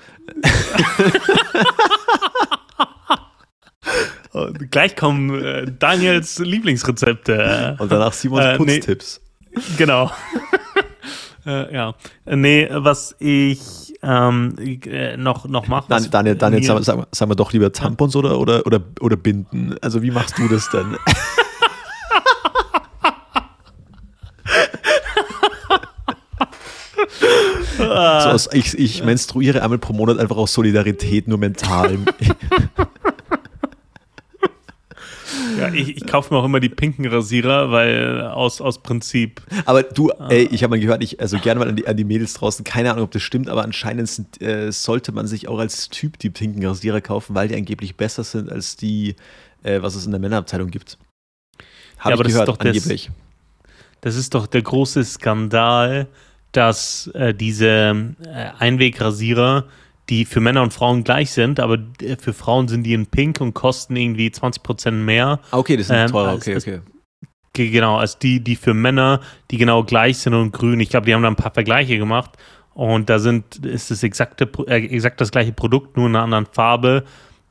gleich 4.70 4.96
kommen 4.96 5.44
äh, 5.44 5.66
Daniels 5.78 6.40
Lieblingsrezepte. 6.40 7.76
Und 7.80 7.92
danach 7.92 8.14
Simons 8.14 8.46
äh, 8.46 8.58
Putztipps. 8.58 9.22
Nee, 9.50 9.62
genau. 9.78 10.12
Äh, 11.46 11.74
ja. 11.74 11.96
Nee, 12.26 12.70
was 12.72 13.16
ich 13.20 13.94
ähm, 14.04 14.56
äh, 14.60 15.18
noch, 15.18 15.46
noch 15.48 15.68
mache. 15.68 15.86
Dan, 15.90 16.10
Daniel, 16.10 16.36
Daniel 16.36 16.64
sagen, 16.64 16.84
sagen, 16.84 17.06
sagen 17.12 17.32
wir 17.32 17.36
doch 17.36 17.54
lieber 17.54 17.72
Tampons 17.72 18.16
oder, 18.16 18.40
oder, 18.40 18.66
oder, 18.66 18.82
oder 19.00 19.18
Binden. 19.18 19.76
Also, 19.82 20.02
wie 20.02 20.12
machst 20.12 20.38
du 20.38 20.48
das 20.48 20.70
denn? 20.70 20.98
so 27.78 27.86
aus, 27.86 28.50
ich, 28.54 28.78
ich 28.78 29.04
menstruiere 29.04 29.62
einmal 29.64 29.80
pro 29.80 29.94
Monat 29.94 30.20
einfach 30.20 30.38
aus 30.38 30.54
Solidarität, 30.54 31.28
nur 31.28 31.38
mental. 31.38 31.98
Ja, 35.62 35.74
ich, 35.74 35.98
ich 35.98 36.08
kaufe 36.08 36.34
mir 36.34 36.40
auch 36.40 36.46
immer 36.46 36.60
die 36.60 36.70
pinken 36.70 37.06
Rasierer, 37.06 37.72
weil 37.72 38.22
aus, 38.22 38.62
aus 38.62 38.82
Prinzip. 38.82 39.42
Aber 39.66 39.84
du, 39.84 40.10
ey, 40.30 40.48
ich 40.52 40.64
habe 40.64 40.72
mal 40.72 40.80
gehört, 40.80 41.04
ich, 41.04 41.20
also 41.20 41.38
gerne 41.40 41.60
mal 41.60 41.70
an 41.70 41.76
die, 41.76 41.88
an 41.88 41.98
die 41.98 42.04
Mädels 42.04 42.34
draußen, 42.34 42.64
keine 42.66 42.92
Ahnung, 42.92 43.06
ob 43.06 43.12
das 43.12 43.22
stimmt, 43.22 43.50
aber 43.50 43.64
anscheinend 43.64 44.10
sind, 44.10 44.42
äh, 44.42 44.72
sollte 44.72 45.12
man 45.12 45.28
sich 45.28 45.48
auch 45.48 45.60
als 45.60 45.90
Typ 45.90 46.18
die 46.20 46.30
pinken 46.30 46.66
Rasierer 46.66 47.02
kaufen, 47.02 47.36
weil 47.36 47.48
die 47.48 47.56
angeblich 47.56 47.96
besser 47.96 48.24
sind 48.24 48.52
als 48.52 48.76
die, 48.76 49.16
äh, 49.64 49.82
was 49.82 49.96
es 49.96 50.06
in 50.06 50.12
der 50.12 50.20
Männerabteilung 50.20 50.70
gibt. 50.70 50.98
Habe 51.98 52.16
ja, 52.16 52.22
ich 52.22 52.28
gehört, 52.28 52.48
das 52.48 52.60
angeblich. 52.60 53.06
Das, 53.06 53.74
das 54.02 54.16
ist 54.16 54.34
doch 54.34 54.48
der 54.48 54.64
große 54.64 55.04
Skandal, 55.04 56.08
dass 56.52 57.08
äh, 57.14 57.34
diese 57.34 58.16
äh, 58.26 58.50
Einwegrasierer, 58.60 59.66
die 60.12 60.26
für 60.26 60.42
Männer 60.42 60.62
und 60.62 60.74
Frauen 60.74 61.04
gleich 61.06 61.32
sind, 61.32 61.60
aber 61.60 61.78
äh, 62.02 62.18
für 62.18 62.34
Frauen 62.34 62.68
sind 62.68 62.84
die 62.84 62.94
in 62.94 63.08
Pink 63.08 63.40
und 63.40 63.54
kosten 63.54 63.96
irgendwie 63.96 64.28
20% 64.28 64.92
mehr. 64.92 65.40
Ah, 65.50 65.58
okay, 65.58 65.78
das 65.78 65.88
sind 65.88 65.96
ähm, 65.96 66.12
teurer, 66.12 66.36
okay, 66.36 66.54
als, 66.54 66.68
okay. 66.68 66.82
Genau, 67.54 67.98
als 67.98 68.20
die, 68.20 68.42
die 68.42 68.58
für 68.58 68.74
Männer, 68.74 69.22
die 69.50 69.58
genau 69.58 69.84
gleich 69.84 70.20
sind 70.20 70.34
und 70.34 70.52
grün. 70.52 70.80
Ich 70.80 70.90
glaube, 70.90 71.06
die 71.06 71.14
haben 71.14 71.24
da 71.24 71.30
ein 71.30 71.36
paar 71.36 71.54
Vergleiche 71.54 71.98
gemacht 71.98 72.32
und 72.74 73.10
da 73.10 73.20
sind, 73.20 73.66
ist 73.66 73.90
das 73.90 74.04
exakte, 74.04 74.50
äh, 74.68 74.86
exakt 74.86 75.22
das 75.22 75.32
gleiche 75.32 75.54
Produkt, 75.54 75.96
nur 75.96 76.08
in 76.08 76.16
einer 76.16 76.24
anderen 76.26 76.46
Farbe, 76.46 77.06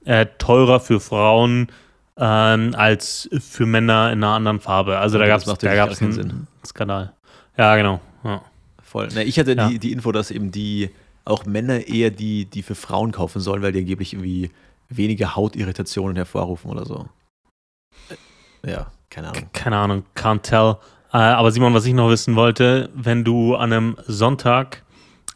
äh, 0.05 0.27
teurer 0.39 0.81
für 0.81 1.01
Frauen 1.01 1.69
ähm, 2.19 2.75
als 2.77 3.29
für 3.41 3.65
Männer 3.65 4.13
in 4.13 4.23
einer 4.23 4.35
anderen 4.35 4.61
Farbe. 4.61 4.99
Also 4.99 5.19
da 5.19 5.27
gab 5.27 5.41
es 5.41 6.03
einen 6.03 6.13
Sinn. 6.13 6.47
Skandal. 6.65 7.15
Ja, 7.57 7.77
genau. 7.77 8.01
Ja. 8.23 8.43
Voll. 8.83 9.09
Na, 9.15 9.23
ich 9.23 9.39
hatte 9.39 9.55
ja. 9.55 9.69
die, 9.69 9.79
die 9.79 9.93
Info, 9.93 10.13
dass 10.13 10.31
eben 10.31 10.51
die 10.51 10.91
auch 11.25 11.45
Männer 11.47 11.87
eher 11.87 12.11
die, 12.11 12.45
die 12.47 12.63
für 12.63 12.75
Frauen 12.75 13.13
kaufen 13.13 13.41
sollen, 13.41 13.63
weil 13.63 13.73
die 13.73 13.81
angeblich 13.81 14.13
irgendwie 14.15 14.51
weniger 14.89 15.37
Hautirritationen 15.37 16.17
hervorrufen 16.17 16.71
oder 16.71 16.85
so. 16.85 17.09
Ja, 18.65 18.91
keine 19.09 19.31
Ahnung. 19.31 19.49
Keine 19.53 19.77
Ahnung, 19.77 20.05
can't 20.15 20.43
tell. 20.43 20.77
Äh, 21.13 21.19
aber 21.19 21.51
Simon, 21.51 21.75
was 21.75 21.87
ich 21.87 21.95
noch 21.95 22.11
wissen 22.11 22.37
wollte, 22.37 22.91
wenn 22.95 23.25
du 23.25 23.57
an 23.57 23.73
einem 23.73 23.97
Sonntag, 24.07 24.85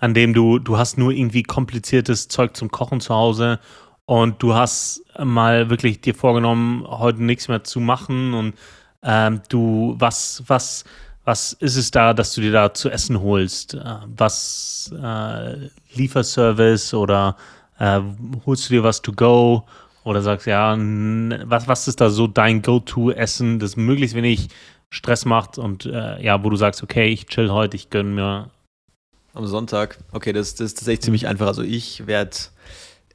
an 0.01 0.14
dem 0.14 0.35
du, 0.35 0.59
du 0.59 0.76
hast 0.78 0.99
nur 0.99 1.12
irgendwie 1.12 1.43
kompliziertes 1.43 2.28
Zeug 2.28 2.57
zum 2.57 2.70
Kochen 2.70 3.01
zu 3.01 3.14
Hause 3.14 3.61
und 4.07 4.43
du 4.43 4.55
hast 4.55 5.03
mal 5.18 5.70
wirklich 5.70 6.01
dir 6.01 6.14
vorgenommen, 6.14 6.85
heute 6.87 7.22
nichts 7.22 7.49
mehr 7.49 7.64
zu 7.64 7.80
machen 7.80 8.35
und 8.35 8.55
ähm, 9.03 9.41
du, 9.49 9.95
was, 9.99 10.43
was, 10.47 10.85
was 11.24 11.54
ist 11.54 11.76
es 11.76 11.90
da, 11.90 12.12
dass 12.12 12.34
du 12.34 12.40
dir 12.40 12.52
da 12.52 12.74
zu 12.74 12.90
essen 12.90 13.20
holst? 13.20 13.74
Äh, 13.74 13.96
was 14.16 14.92
äh, 15.00 15.68
Lieferservice 15.94 16.94
oder 16.94 17.36
äh, 17.78 18.00
holst 18.46 18.68
du 18.68 18.74
dir 18.74 18.82
was 18.82 19.02
to 19.02 19.12
go? 19.12 19.64
Oder 20.04 20.20
sagst, 20.20 20.46
ja, 20.46 20.76
was, 20.76 21.66
was 21.66 21.88
ist 21.88 21.98
da 21.98 22.10
so 22.10 22.26
dein 22.26 22.60
Go-To-Essen, 22.60 23.58
das 23.58 23.76
möglichst 23.76 24.14
wenig 24.14 24.50
Stress 24.90 25.24
macht 25.24 25.56
und 25.56 25.86
äh, 25.86 26.22
ja, 26.22 26.44
wo 26.44 26.50
du 26.50 26.56
sagst, 26.56 26.82
okay, 26.82 27.08
ich 27.08 27.26
chill 27.26 27.50
heute, 27.50 27.76
ich 27.76 27.88
gönne 27.88 28.10
mir. 28.10 28.50
Am 29.32 29.46
Sonntag, 29.46 29.98
okay, 30.12 30.32
das, 30.32 30.54
das 30.54 30.66
ist 30.66 30.74
tatsächlich 30.74 31.02
ziemlich 31.02 31.26
einfach. 31.26 31.46
Also 31.46 31.62
ich 31.62 32.06
werde, 32.06 32.36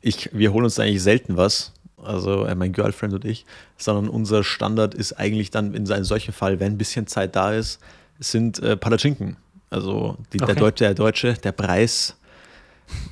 ich, 0.01 0.31
wir 0.33 0.51
holen 0.51 0.65
uns 0.65 0.79
eigentlich 0.79 1.03
selten 1.03 1.37
was, 1.37 1.73
also 1.95 2.43
äh, 2.45 2.55
mein 2.55 2.73
Girlfriend 2.73 3.13
und 3.13 3.23
ich, 3.23 3.45
sondern 3.77 4.09
unser 4.09 4.43
Standard 4.43 4.95
ist 4.95 5.13
eigentlich 5.13 5.51
dann 5.51 5.75
in 5.75 5.89
einem 5.89 6.03
solchen 6.03 6.33
Fall, 6.33 6.59
wenn 6.59 6.73
ein 6.73 6.77
bisschen 6.77 7.05
Zeit 7.05 7.35
da 7.35 7.53
ist, 7.53 7.79
sind 8.19 8.59
äh, 8.59 8.77
Palatschinken. 8.77 9.37
Also 9.69 10.17
die, 10.33 10.41
okay. 10.41 10.53
der, 10.53 10.55
Deutsche, 10.55 10.83
der 10.83 10.93
Deutsche, 10.93 11.33
der 11.33 11.51
Preis 11.51 12.15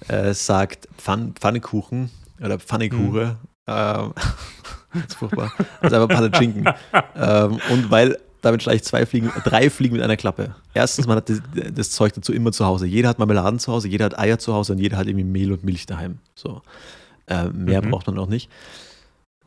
äh, 0.08 0.34
sagt 0.34 0.88
Pfann, 0.97 1.34
Pfannekuchen 1.34 2.10
oder 2.41 2.60
Pfannekuche. 2.60 3.38
Mhm. 3.66 3.74
Ähm, 3.74 4.14
das 4.93 5.03
ist 5.08 5.16
furchtbar. 5.16 5.51
Ist 5.82 5.93
einfach 5.93 6.08
Palatschinken. 6.08 6.66
ähm, 7.16 7.60
und 7.70 7.91
weil 7.91 8.18
damit 8.41 8.64
schlage 8.64 8.78
ich 8.78 8.84
zwei 8.84 9.05
Fliegen, 9.05 9.32
drei 9.43 9.70
Fliegen 9.70 9.95
mit 9.95 10.03
einer 10.03 10.16
Klappe. 10.16 10.55
Erstens, 10.74 11.08
man 11.08 11.18
hat 11.18 11.30
das, 11.30 11.41
das, 11.74 11.91
Zeug 11.91 12.14
dazu 12.14 12.32
immer 12.34 12.51
zu 12.51 12.66
Hause. 12.66 12.86
Jeder 12.86 13.10
hat 13.10 13.20
Marmeladen 13.20 13.60
zu 13.60 13.72
Hause, 13.72 13.88
jeder 13.88 14.05
hat 14.05 14.18
Eier 14.18 14.39
zu 14.39 14.53
Hause 14.53 14.74
und 14.74 14.80
jeder 14.80 14.97
hat 14.97 15.08
irgendwie 15.08 15.26
Mehl 15.26 15.51
und 15.51 15.64
Milch 15.64 15.86
daheim. 15.86 16.20
So. 16.36 16.62
Äh, 17.28 17.49
mehr 17.49 17.82
mhm. 17.82 17.91
braucht 17.91 18.08
man 18.08 18.18
auch 18.20 18.28
nicht. 18.28 18.49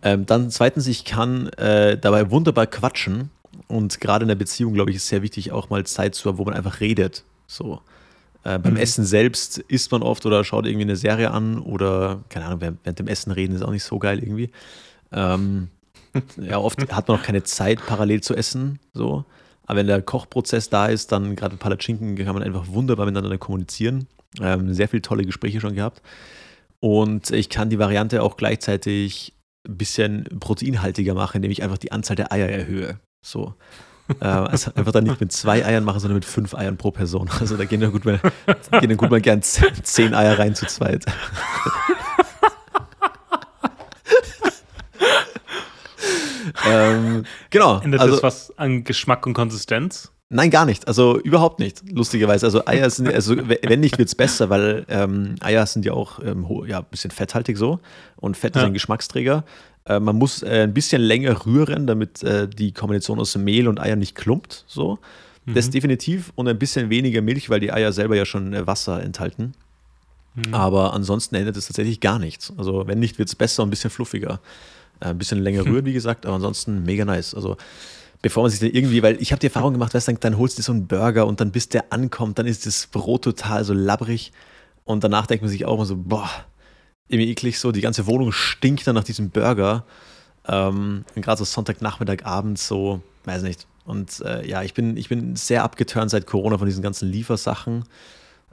Ähm, 0.03 0.27
dann 0.27 0.51
zweitens, 0.51 0.87
ich 0.87 1.05
kann 1.05 1.49
äh, 1.51 1.99
dabei 1.99 2.31
wunderbar 2.31 2.67
quatschen. 2.67 3.31
Und 3.69 4.01
gerade 4.01 4.25
in 4.25 4.29
der 4.29 4.35
Beziehung, 4.35 4.75
glaube 4.75 4.91
ich, 4.91 4.97
ist 4.97 5.09
sehr 5.09 5.23
wichtig, 5.23 5.53
auch 5.53 5.71
mal 5.71 5.85
Zeit 5.85 6.15
zu 6.15 6.29
haben, 6.29 6.39
wo 6.39 6.45
man 6.45 6.55
einfach 6.55 6.81
redet. 6.81 7.25
So. 7.47 7.81
Äh, 8.45 8.59
beim 8.59 8.75
mhm. 8.75 8.81
Essen 8.81 9.05
selbst 9.05 9.59
isst 9.59 9.93
man 9.93 10.03
oft 10.03 10.25
oder 10.25 10.45
schaut 10.45 10.67
irgendwie 10.67 10.85
eine 10.85 10.97
Serie 10.97 11.31
an 11.31 11.59
oder, 11.59 12.21
keine 12.29 12.47
Ahnung, 12.47 12.61
während, 12.61 12.79
während 12.85 12.99
dem 12.99 13.09
Essen 13.09 13.33
reden 13.33 13.55
ist 13.55 13.63
auch 13.63 13.71
nicht 13.71 13.85
so 13.85 13.99
geil 13.99 14.19
irgendwie. 14.21 14.51
Ähm, 15.13 15.69
ja, 16.37 16.59
oft 16.59 16.81
hat 16.93 17.09
man 17.09 17.19
auch 17.19 17.23
keine 17.23 17.43
Zeit, 17.43 17.85
parallel 17.87 18.23
zu 18.23 18.35
essen. 18.35 18.79
So. 18.95 19.25
Aber 19.67 19.79
wenn 19.79 19.87
der 19.87 20.03
Kochprozess 20.03 20.71
da 20.71 20.87
ist, 20.87 21.13
dann 21.13 21.37
gerade 21.37 21.57
Palatschinken 21.57 22.17
kann 22.17 22.35
man 22.35 22.43
einfach 22.43 22.69
wunderbar 22.69 23.07
miteinander 23.07 23.39
kommunizieren. 23.39 24.07
Ähm, 24.41 24.73
sehr 24.75 24.89
viele 24.89 25.03
tolle 25.03 25.25
Gespräche 25.25 25.61
schon 25.61 25.75
gehabt. 25.75 26.03
Und 26.81 27.31
ich 27.31 27.51
kann 27.51 27.69
die 27.69 27.79
Variante 27.79 28.23
auch 28.23 28.37
gleichzeitig 28.37 29.35
ein 29.69 29.77
bisschen 29.77 30.25
proteinhaltiger 30.41 31.15
machen, 31.15 31.37
indem 31.37 31.51
ich 31.51 31.63
einfach 31.63 31.79
die 31.79 31.93
Anzahl 31.93 32.17
der 32.17 32.33
Eier 32.33 32.49
erhöhe. 32.49 32.99
So. 33.23 33.55
äh, 34.21 34.25
also 34.25 34.73
einfach 34.75 34.93
dann 34.93 35.05
nicht 35.05 35.21
mit 35.21 35.33
zwei 35.33 35.65
Eiern 35.65 35.85
machen, 35.85 36.01
sondern 36.01 36.17
mit 36.17 36.25
fünf 36.25 36.55
Eiern 36.55 36.77
pro 36.77 36.91
Person. 36.91 37.31
Also 37.41 37.57
da 37.57 37.65
gehen 37.65 37.81
ja 37.81 37.89
gut 37.89 38.05
mal, 38.05 38.21
gehen 38.81 38.89
dann 38.89 38.97
gut 38.97 39.11
mal 39.11 39.21
gern 39.21 39.43
zehn 39.43 40.15
Eier 40.15 40.39
rein 40.39 40.55
zu 40.55 40.67
zweit. 40.67 41.05
ähm, 46.67 47.25
genau. 47.51 47.81
Ändert 47.81 48.01
also, 48.01 48.15
das 48.15 48.23
was 48.23 48.59
an 48.59 48.85
Geschmack 48.85 49.27
und 49.27 49.35
Konsistenz? 49.35 50.13
Nein, 50.33 50.51
gar 50.51 50.65
nicht. 50.65 50.87
Also 50.87 51.19
überhaupt 51.19 51.59
nicht, 51.59 51.83
lustigerweise. 51.91 52.47
Also 52.47 52.65
Eier 52.65 52.89
sind, 52.89 53.13
also 53.13 53.37
wenn 53.37 53.81
nicht, 53.81 53.99
wird 53.99 54.09
es 54.09 54.15
besser, 54.15 54.49
weil 54.49 54.87
ähm, 54.89 55.35
Eier 55.41 55.67
sind 55.67 55.85
ja 55.85 55.93
auch 55.93 56.21
ähm, 56.21 56.47
ja, 56.69 56.79
ein 56.79 56.85
bisschen 56.89 57.11
fetthaltig 57.11 57.59
so 57.59 57.81
und 58.17 58.37
Fett 58.37 58.55
ja. 58.55 58.63
ist 58.63 58.67
ein 58.69 58.73
Geschmacksträger. 58.73 59.45
Äh, 59.91 60.01
man 60.01 60.17
muss 60.17 60.43
äh, 60.43 60.63
ein 60.63 60.75
bisschen 60.75 61.03
länger 61.03 61.45
rühren, 61.47 61.87
damit 61.87 62.23
äh, 62.23 62.49
die 62.49 62.73
Kombination 62.73 63.19
aus 63.19 63.37
Mehl 63.37 63.67
und 63.67 63.81
Eier 63.81 63.97
nicht 63.97 64.15
klumpt. 64.15 64.65
So. 64.69 64.99
Mhm. 65.45 65.55
Das 65.55 65.71
definitiv 65.71 66.33
und 66.37 66.47
ein 66.47 66.59
bisschen 66.59 66.91
weniger 66.91 67.23
Milch, 67.23 67.51
weil 67.51 67.61
die 67.61 67.73
Eier 67.73 67.93
selber 67.93 68.15
ja 68.15 68.25
schon 68.25 68.55
äh, 68.55 68.67
Wasser 68.67 69.03
enthalten. 69.03 69.53
Mhm. 70.35 70.55
Aber 70.55 70.95
ansonsten 70.95 71.35
ändert 71.35 71.57
es 71.57 71.67
tatsächlich 71.67 72.01
gar 72.01 72.19
nichts. 72.21 72.53
Also 72.57 72.87
wenn 72.87 73.01
nicht, 73.01 73.19
wird 73.19 73.29
es 73.29 73.35
besser 73.35 73.65
und 73.65 73.69
ein 73.69 73.71
bisschen 73.71 73.91
fluffiger. 73.91 74.41
Äh, 75.01 75.07
ein 75.07 75.19
bisschen 75.19 75.43
länger 75.43 75.65
rühren, 75.65 75.85
wie 75.85 75.93
gesagt, 75.93 76.25
aber 76.25 76.37
ansonsten 76.37 76.85
mega 76.85 77.05
nice. 77.05 77.35
Also 77.35 77.57
bevor 78.23 78.45
man 78.45 78.51
sich 78.51 78.61
dann 78.61 78.71
irgendwie, 78.71 79.03
weil 79.03 79.21
ich 79.21 79.33
habe 79.33 79.41
die 79.41 79.47
Erfahrung 79.47 79.73
gemacht, 79.73 79.93
weißt 79.93 80.07
du, 80.07 80.15
dann 80.15 80.39
holst 80.39 80.59
du 80.59 80.63
so 80.63 80.71
einen 80.71 80.87
Burger 80.87 81.27
und 81.27 81.41
dann 81.41 81.51
bis 81.51 81.69
der 81.69 81.93
ankommt, 81.93 82.39
dann 82.39 82.47
ist 82.47 82.65
das 82.65 82.87
Brot 82.87 83.25
total 83.25 83.65
so 83.65 83.73
labbrig 83.73 84.33
und 84.85 85.03
danach 85.03 85.27
denkt 85.27 85.43
man 85.43 85.51
sich 85.51 85.65
auch 85.65 85.75
immer 85.75 85.87
so, 85.87 85.97
boah, 85.97 86.31
irgendwie 87.11 87.31
eklig 87.31 87.59
so, 87.59 87.73
die 87.73 87.81
ganze 87.81 88.07
Wohnung 88.07 88.33
stinkt 88.33 88.87
dann 88.87 88.95
nach 88.95 89.05
diesem 89.05 89.31
Burger. 89.31 89.85
Ähm, 90.47 91.05
gerade 91.17 91.39
so 91.39 91.45
Sonntagnachmittag, 91.45 92.25
abends 92.25 92.67
so, 92.67 93.03
weiß 93.25 93.43
nicht. 93.43 93.67
Und 93.85 94.21
äh, 94.21 94.47
ja, 94.47 94.63
ich 94.63 94.75
bin, 94.75 94.97
ich 94.97 95.09
bin 95.09 95.37
sehr 95.37 95.65
abgeturnt 95.65 96.11
seit 96.11 96.27
Corona 96.27 96.59
von 96.59 96.67
diesen 96.67 96.83
ganzen 96.83 97.11
Liefersachen. 97.11 97.85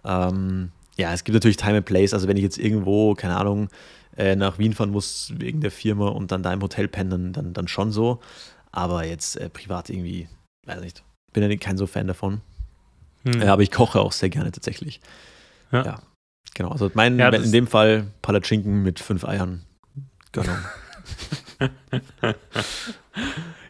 Ähm, 0.04 0.72
ja, 0.98 1.14
es 1.14 1.24
gibt 1.24 1.34
natürlich 1.34 1.58
Time 1.58 1.78
and 1.78 1.86
Place. 1.86 2.14
Also 2.14 2.28
wenn 2.28 2.38
ich 2.38 2.44
jetzt 2.44 2.58
irgendwo, 2.58 3.14
keine 3.14 3.38
Ahnung, 3.38 3.70
äh, 4.18 4.36
nach 4.36 4.58
Wien 4.58 4.74
fahren 4.74 4.90
muss 4.90 5.32
wegen 5.38 5.62
der 5.62 5.72
Firma 5.72 6.10
und 6.10 6.32
dann 6.32 6.42
da 6.42 6.52
im 6.52 6.62
Hotel 6.62 6.88
pennen, 6.88 7.34
dann, 7.34 7.54
dann 7.54 7.68
schon 7.68 7.92
so. 7.92 8.20
Aber 8.72 9.06
jetzt 9.06 9.38
äh, 9.38 9.50
privat 9.50 9.90
irgendwie, 9.90 10.28
weiß 10.66 10.82
nicht, 10.82 11.04
bin 11.34 11.50
ja 11.50 11.56
kein 11.58 11.78
so 11.78 11.86
Fan 11.86 12.08
davon. 12.08 12.42
Hm. 13.24 13.42
Äh, 13.42 13.48
aber 13.48 13.62
ich 13.62 13.72
koche 13.72 14.00
auch 14.00 14.12
sehr 14.12 14.30
gerne 14.30 14.52
tatsächlich. 14.52 15.00
Ja. 15.72 15.86
ja. 15.86 16.00
Genau, 16.54 16.70
also 16.70 16.90
mein, 16.94 17.20
ja, 17.20 17.30
in 17.30 17.52
dem 17.52 17.68
Fall 17.68 18.08
Palatschinken 18.22 18.84
mit 18.84 19.00
fünf 19.00 19.26
Eiern. 19.26 19.64
Gönnung. 20.32 20.58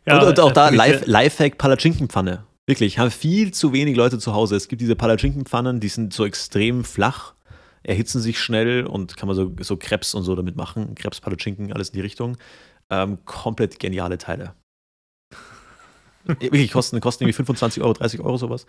ja, 0.06 0.20
und, 0.20 0.28
und, 0.28 0.40
auch 0.40 0.52
da 0.52 0.70
Life, 0.70 1.06
Lifehack 1.06 1.58
Palatschinkenpfanne. 1.58 2.44
Wirklich, 2.66 3.00
haben 3.00 3.12
viel 3.12 3.54
zu 3.54 3.72
wenig 3.72 3.96
Leute 3.96 4.20
zu 4.20 4.34
Hause. 4.34 4.56
Es 4.56 4.68
gibt 4.68 4.82
diese 4.82 4.96
Palatschinkenpfannen, 4.96 5.80
die 5.80 5.88
sind 5.88 6.14
so 6.14 6.26
extrem 6.26 6.84
flach, 6.84 7.34
erhitzen 7.84 8.20
sich 8.20 8.40
schnell 8.40 8.86
und 8.86 9.16
kann 9.16 9.28
man 9.28 9.36
so, 9.36 9.54
so 9.62 9.78
Krebs 9.78 10.14
und 10.14 10.24
so 10.24 10.36
damit 10.36 10.58
machen. 10.58 10.94
Krebs, 10.96 11.22
Palatschinken, 11.22 11.72
alles 11.72 11.90
in 11.90 11.96
die 11.96 12.02
Richtung. 12.02 12.38
Ähm, 12.90 13.20
komplett 13.26 13.80
geniale 13.80 14.18
Teile. 14.18 14.54
Wirklich, 16.28 16.72
kosten, 16.72 17.00
kosten 17.00 17.24
irgendwie 17.24 17.34
25 17.34 17.82
Euro, 17.84 17.94
30 17.94 18.20
Euro 18.20 18.38
sowas. 18.38 18.66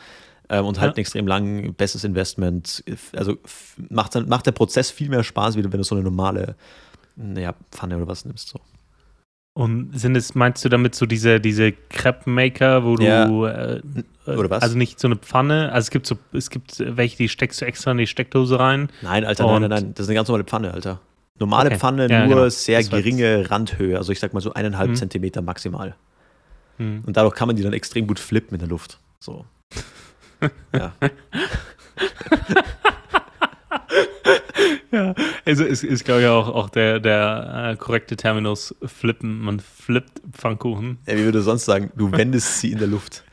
Ähm, 0.48 0.64
und 0.64 0.80
halten 0.80 0.98
ja. 0.98 1.00
extrem 1.00 1.26
lang, 1.26 1.74
bestes 1.74 2.04
Investment. 2.04 2.84
Also 3.14 3.36
macht, 3.90 4.14
dann, 4.14 4.28
macht 4.28 4.46
der 4.46 4.52
Prozess 4.52 4.90
viel 4.90 5.09
mehr 5.09 5.24
Spaß, 5.24 5.56
wie 5.56 5.64
wenn 5.64 5.70
du 5.70 5.82
so 5.82 5.94
eine 5.94 6.04
normale 6.04 6.56
naja, 7.16 7.54
Pfanne 7.72 7.96
oder 7.96 8.06
was 8.06 8.24
nimmst. 8.24 8.48
So. 8.48 8.61
Und 9.54 9.98
sind 9.98 10.16
es, 10.16 10.34
meinst 10.34 10.64
du 10.64 10.68
damit 10.68 10.94
so 10.94 11.04
diese, 11.04 11.40
diese 11.40 11.72
Crepe-Maker, 11.72 12.84
wo 12.84 12.96
ja. 12.98 13.26
du 13.26 13.44
äh, 13.44 13.82
oder 14.26 14.50
was? 14.50 14.62
Also 14.62 14.78
nicht 14.78 15.00
so 15.00 15.09
eine 15.09 15.16
Pfanne, 15.16 15.72
also 15.72 15.86
es 15.86 15.90
gibt 15.90 16.06
so, 16.06 16.16
es 16.32 16.50
gibt 16.50 16.78
welche, 16.78 17.16
die 17.16 17.28
steckst 17.28 17.61
du 17.61 17.64
extra 17.64 17.90
in 17.90 17.98
die 17.98 18.06
Steckdose 18.06 18.59
rein. 18.59 18.88
Nein, 19.02 19.24
Alter, 19.24 19.46
nein, 19.46 19.62
nein, 19.62 19.70
nein. 19.70 19.94
Das 19.94 20.04
ist 20.04 20.11
eine 20.11 20.16
ganz 20.16 20.28
normale 20.28 20.44
Pfanne, 20.44 20.72
Alter. 20.72 21.00
Normale 21.40 21.70
okay. 21.70 21.78
Pfanne, 21.78 22.09
ja, 22.09 22.26
nur 22.26 22.36
genau. 22.36 22.48
sehr 22.48 22.82
geringe 22.84 23.50
Randhöhe, 23.50 23.96
also 23.96 24.12
ich 24.12 24.20
sag 24.20 24.32
mal 24.32 24.40
so 24.40 24.54
eineinhalb 24.54 24.90
mhm. 24.90 24.94
Zentimeter 24.94 25.42
maximal. 25.42 25.96
Mhm. 26.79 27.03
Und 27.07 27.16
dadurch 27.16 27.35
kann 27.35 27.49
man 27.49 27.57
die 27.57 27.62
dann 27.62 27.72
extrem 27.72 28.07
gut 28.07 28.18
flippen 28.18 28.55
in 28.55 28.61
der 28.61 28.68
Luft. 28.68 28.99
So. 29.20 29.45
ja. 30.72 30.93
ja, 34.93 35.14
also 35.45 35.64
ist, 35.64 35.85
ist 35.85 36.05
glaube 36.05 36.22
ich, 36.22 36.26
auch, 36.29 36.49
auch 36.49 36.70
der, 36.70 37.01
der 37.01 37.72
äh, 37.72 37.76
korrekte 37.76 38.16
Terminus 38.16 38.74
flippen. 38.85 39.41
Man 39.41 39.61
flippt 39.61 40.22
Pfannkuchen. 40.33 40.99
Ja, 41.07 41.16
wie 41.16 41.24
würde 41.24 41.43
sonst 41.43 41.64
sagen, 41.64 41.91
du 41.97 42.12
wendest 42.12 42.61
sie 42.61 42.72
in 42.72 42.79
der 42.79 42.89
Luft. 42.89 43.24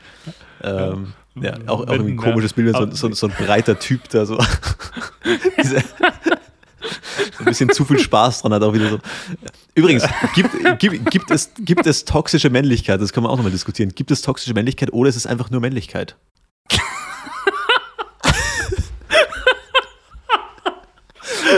Ähm, 0.62 1.12
ja, 1.36 1.54
auch, 1.66 1.82
auch 1.82 1.88
irgendwie 1.88 2.12
ein 2.12 2.16
komisches 2.16 2.54
Bild, 2.54 2.74
so, 2.74 2.90
so, 2.90 3.12
so, 3.12 3.26
ein 3.28 3.32
breiter 3.34 3.78
Typ 3.78 4.08
da 4.08 4.24
so. 4.24 4.38
Diese, 5.62 5.82
ein 7.38 7.44
bisschen 7.44 7.70
zu 7.70 7.84
viel 7.84 7.98
Spaß 7.98 8.42
dran 8.42 8.52
hat 8.52 8.62
auch 8.62 8.72
wieder 8.72 8.90
so. 8.90 8.98
Übrigens, 9.74 10.04
gibt, 10.34 10.50
gibt, 10.78 11.10
gibt, 11.10 11.30
es, 11.30 11.50
gibt 11.58 11.86
es 11.86 12.04
toxische 12.04 12.50
Männlichkeit? 12.50 13.00
Das 13.00 13.12
können 13.12 13.26
wir 13.26 13.30
auch 13.30 13.36
nochmal 13.36 13.52
diskutieren. 13.52 13.90
Gibt 13.94 14.10
es 14.10 14.22
toxische 14.22 14.54
Männlichkeit 14.54 14.92
oder 14.92 15.08
ist 15.08 15.16
es 15.16 15.26
einfach 15.26 15.50
nur 15.50 15.60
Männlichkeit? 15.60 16.16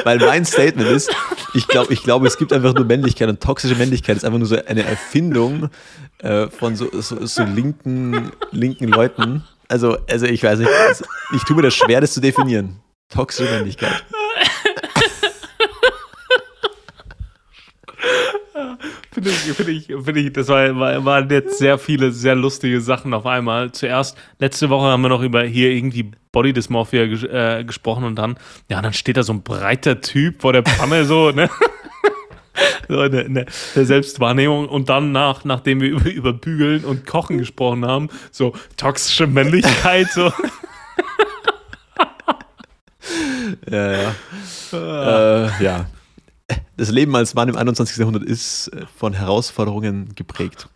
Weil 0.05 0.19
mein 0.19 0.45
Statement 0.45 0.89
ist, 0.89 1.11
ich 1.55 1.69
glaube, 1.69 1.93
ich 1.93 2.03
glaube, 2.03 2.27
es 2.27 2.39
gibt 2.39 2.53
einfach 2.53 2.75
nur 2.75 2.85
Männlichkeit 2.85 3.29
und 3.29 3.41
toxische 3.41 3.75
Männlichkeit 3.75 4.17
ist 4.17 4.25
einfach 4.25 4.39
nur 4.39 4.49
so 4.49 4.57
eine 4.65 4.85
Erfindung 4.85 5.71
äh, 6.19 6.49
von 6.49 6.77
so, 6.77 6.89
so, 7.01 7.25
so, 7.27 7.43
linken, 7.43 8.33
linken 8.51 8.89
Leuten. 8.89 9.45
Also, 9.69 9.99
also 10.09 10.27
ich 10.27 10.43
weiß 10.43 10.61
nicht, 10.61 10.71
ich 11.35 11.43
tue 11.45 11.57
mir 11.57 11.63
das 11.63 11.75
schwer, 11.75 12.01
das 12.01 12.15
zu 12.15 12.21
definieren. 12.21 12.81
Toxische 13.09 13.51
Männlichkeit. 13.51 14.05
Finde 19.19 19.31
ich, 19.31 19.57
finde 19.57 19.73
ich, 19.73 19.87
finde 19.87 20.21
ich, 20.21 20.33
das 20.33 20.47
war, 20.47 20.79
war, 20.79 21.05
waren 21.05 21.29
jetzt 21.29 21.59
sehr 21.59 21.77
viele, 21.77 22.13
sehr 22.13 22.37
lustige 22.37 22.81
Sachen 22.81 23.13
auf 23.15 23.27
einmal. 23.27 23.73
Zuerst, 23.73 24.17
letzte 24.39 24.71
Woche 24.71 24.87
haben 24.87 25.03
wir 25.03 25.09
noch 25.09 25.23
über 25.23 25.43
hier 25.43 25.73
irgendwie 25.73 26.13
Body 26.31 26.53
Dysmorphia 26.53 27.07
ges 27.07 27.25
äh, 27.25 27.65
gesprochen 27.65 28.05
und 28.05 28.15
dann, 28.15 28.39
ja, 28.71 28.81
dann 28.81 28.93
steht 28.93 29.17
da 29.17 29.25
so 29.25 29.33
ein 29.33 29.43
breiter 29.43 30.01
Typ 30.01 30.41
vor 30.41 30.53
der 30.53 30.63
Pfanne 30.63 31.05
so, 31.05 31.33
ne? 31.33 31.51
so 32.89 33.03
in 33.03 33.11
der, 33.11 33.27
in 33.27 33.35
der, 33.35 33.47
Selbstwahrnehmung 33.75 34.69
und 34.69 34.89
dann 34.89 35.11
nach, 35.11 35.45
nachdem 35.45 35.81
wir 35.81 35.89
über, 35.89 36.09
über 36.09 36.33
Bügeln 36.33 36.85
und 36.85 37.05
Kochen 37.05 37.39
gesprochen 37.39 37.85
haben, 37.85 38.11
so 38.31 38.55
toxische 38.77 39.27
Männlichkeit, 39.27 40.13
so. 40.13 40.31
ja, 43.69 43.93
ja. 43.93 44.15
äh, 44.73 45.65
ja 45.65 45.87
das 46.79 46.91
Leben 46.91 47.15
als 47.15 47.35
Mann 47.35 47.49
im 47.49 47.57
21. 47.57 47.99
Jahrhundert 47.99 48.23
ist 48.23 48.69
äh, 48.69 48.87
von 48.97 49.13
Herausforderungen 49.13 50.15
geprägt. 50.15 50.69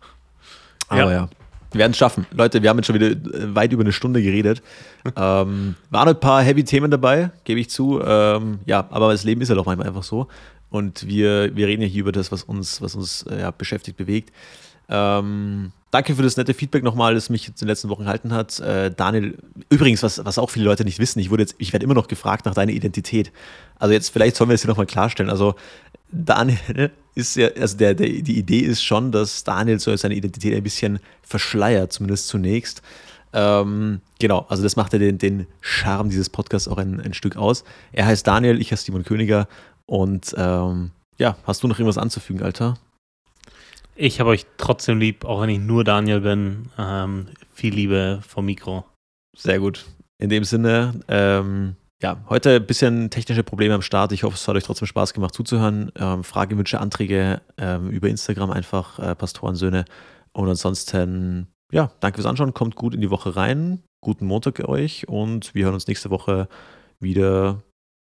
Aber 0.89 1.01
ja. 1.01 1.11
ja. 1.11 1.29
Wir 1.71 1.79
werden 1.79 1.93
es 1.93 1.97
schaffen. 1.97 2.27
Leute, 2.31 2.61
wir 2.61 2.69
haben 2.69 2.77
jetzt 2.77 2.85
schon 2.85 2.95
wieder 2.95 3.07
äh, 3.07 3.55
weit 3.55 3.71
über 3.71 3.81
eine 3.81 3.93
Stunde 3.93 4.21
geredet. 4.21 4.61
ähm, 5.15 5.75
waren 5.89 6.09
ein 6.09 6.19
paar 6.19 6.43
heavy 6.43 6.63
Themen 6.63 6.91
dabei, 6.91 7.31
gebe 7.45 7.59
ich 7.59 7.69
zu. 7.69 7.99
Ähm, 8.05 8.59
ja, 8.65 8.87
aber 8.91 9.11
das 9.11 9.23
Leben 9.23 9.41
ist 9.41 9.49
ja 9.49 9.55
doch 9.55 9.65
manchmal 9.65 9.87
einfach 9.87 10.03
so. 10.03 10.27
Und 10.69 11.07
wir, 11.07 11.55
wir 11.55 11.67
reden 11.67 11.81
ja 11.81 11.87
hier 11.87 12.01
über 12.01 12.11
das, 12.11 12.31
was 12.31 12.43
uns, 12.43 12.81
was 12.81 12.95
uns 12.95 13.23
äh, 13.23 13.41
ja, 13.41 13.51
beschäftigt, 13.51 13.97
bewegt. 13.97 14.31
Ähm, 14.89 15.71
danke 15.91 16.15
für 16.15 16.23
das 16.23 16.35
nette 16.37 16.53
Feedback 16.53 16.83
nochmal, 16.83 17.15
das 17.15 17.29
mich 17.29 17.47
jetzt 17.47 17.61
in 17.61 17.65
den 17.65 17.69
letzten 17.69 17.89
Wochen 17.89 18.03
gehalten 18.03 18.33
hat. 18.33 18.59
Äh, 18.59 18.91
Daniel, 18.91 19.37
übrigens, 19.69 20.03
was, 20.03 20.23
was 20.25 20.37
auch 20.37 20.49
viele 20.49 20.65
Leute 20.65 20.83
nicht 20.83 20.99
wissen, 20.99 21.19
ich 21.19 21.29
wurde 21.31 21.43
jetzt, 21.43 21.55
ich 21.57 21.73
werde 21.73 21.85
immer 21.85 21.93
noch 21.93 22.07
gefragt 22.07 22.45
nach 22.45 22.53
deiner 22.53 22.71
Identität. 22.71 23.31
Also 23.79 23.93
jetzt, 23.93 24.09
vielleicht 24.09 24.35
sollen 24.35 24.49
wir 24.49 24.53
das 24.55 24.61
hier 24.61 24.69
nochmal 24.69 24.85
klarstellen. 24.85 25.29
Also 25.29 25.55
Daniel 26.13 26.91
ist 27.15 27.35
ja, 27.35 27.49
also 27.59 27.77
der, 27.77 27.93
der, 27.93 28.07
die 28.07 28.37
Idee 28.37 28.59
ist 28.59 28.83
schon, 28.83 29.11
dass 29.11 29.43
Daniel 29.43 29.79
so 29.79 29.95
seine 29.95 30.15
Identität 30.15 30.55
ein 30.55 30.63
bisschen 30.63 30.99
verschleiert, 31.21 31.91
zumindest 31.91 32.27
zunächst. 32.27 32.81
Ähm, 33.33 34.01
genau, 34.19 34.45
also 34.47 34.61
das 34.61 34.75
macht 34.75 34.93
ja 34.93 34.99
den, 34.99 35.17
den 35.17 35.47
Charme 35.61 36.09
dieses 36.09 36.29
Podcasts 36.29 36.67
auch 36.67 36.77
ein, 36.77 37.01
ein 37.01 37.13
Stück 37.13 37.35
aus. 37.35 37.63
Er 37.91 38.05
heißt 38.05 38.25
Daniel, 38.27 38.61
ich 38.61 38.71
heiße 38.71 38.85
Simon 38.85 39.03
Königer 39.03 39.47
und 39.85 40.33
ähm, 40.37 40.91
ja, 41.17 41.35
hast 41.45 41.63
du 41.63 41.67
noch 41.67 41.79
irgendwas 41.79 41.97
anzufügen, 41.97 42.43
Alter? 42.43 42.77
Ich 43.95 44.19
habe 44.19 44.31
euch 44.31 44.45
trotzdem 44.57 44.99
lieb, 44.99 45.25
auch 45.25 45.41
wenn 45.41 45.49
ich 45.49 45.59
nur 45.59 45.83
Daniel 45.83 46.21
bin. 46.21 46.69
Ähm, 46.77 47.27
viel 47.53 47.73
Liebe 47.73 48.21
vom 48.27 48.45
Mikro. 48.45 48.85
Sehr 49.35 49.59
gut. 49.59 49.85
In 50.19 50.29
dem 50.29 50.43
Sinne, 50.43 50.99
ähm, 51.07 51.75
ja, 52.03 52.17
heute 52.27 52.57
ein 52.57 52.65
bisschen 52.67 53.09
technische 53.09 53.43
Probleme 53.43 53.73
am 53.73 53.81
Start. 53.81 54.11
Ich 54.11 54.23
hoffe, 54.23 54.35
es 54.35 54.45
hat 54.47 54.55
euch 54.55 54.65
trotzdem 54.65 54.87
Spaß 54.87 55.13
gemacht 55.13 55.33
zuzuhören. 55.33 55.89
Ähm, 55.95 56.25
Fragewünsche, 56.25 56.79
Anträge 56.79 57.41
ähm, 57.57 57.89
über 57.89 58.09
Instagram 58.09 58.51
einfach, 58.51 58.99
äh, 58.99 59.15
Pastorensöhne. 59.15 59.85
Und 60.33 60.49
ansonsten, 60.49 61.47
ja, 61.71 61.91
danke 62.01 62.17
fürs 62.17 62.25
Anschauen. 62.27 62.53
Kommt 62.53 62.75
gut 62.75 62.93
in 62.93 62.99
die 62.99 63.09
Woche 63.09 63.37
rein. 63.37 63.81
Guten 64.03 64.25
Montag 64.25 64.59
euch 64.67 65.07
und 65.07 65.55
wir 65.55 65.63
hören 65.63 65.75
uns 65.75 65.87
nächste 65.87 66.09
Woche 66.09 66.49
wieder. 66.99 67.63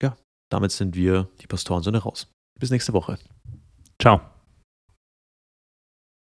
Ja, 0.02 0.16
damit 0.50 0.70
sind 0.70 0.94
wir 0.94 1.28
die 1.40 1.46
Pastorensöhne 1.46 1.98
raus. 1.98 2.28
Bis 2.60 2.70
nächste 2.70 2.92
Woche. 2.92 3.18
Ciao. 3.98 4.20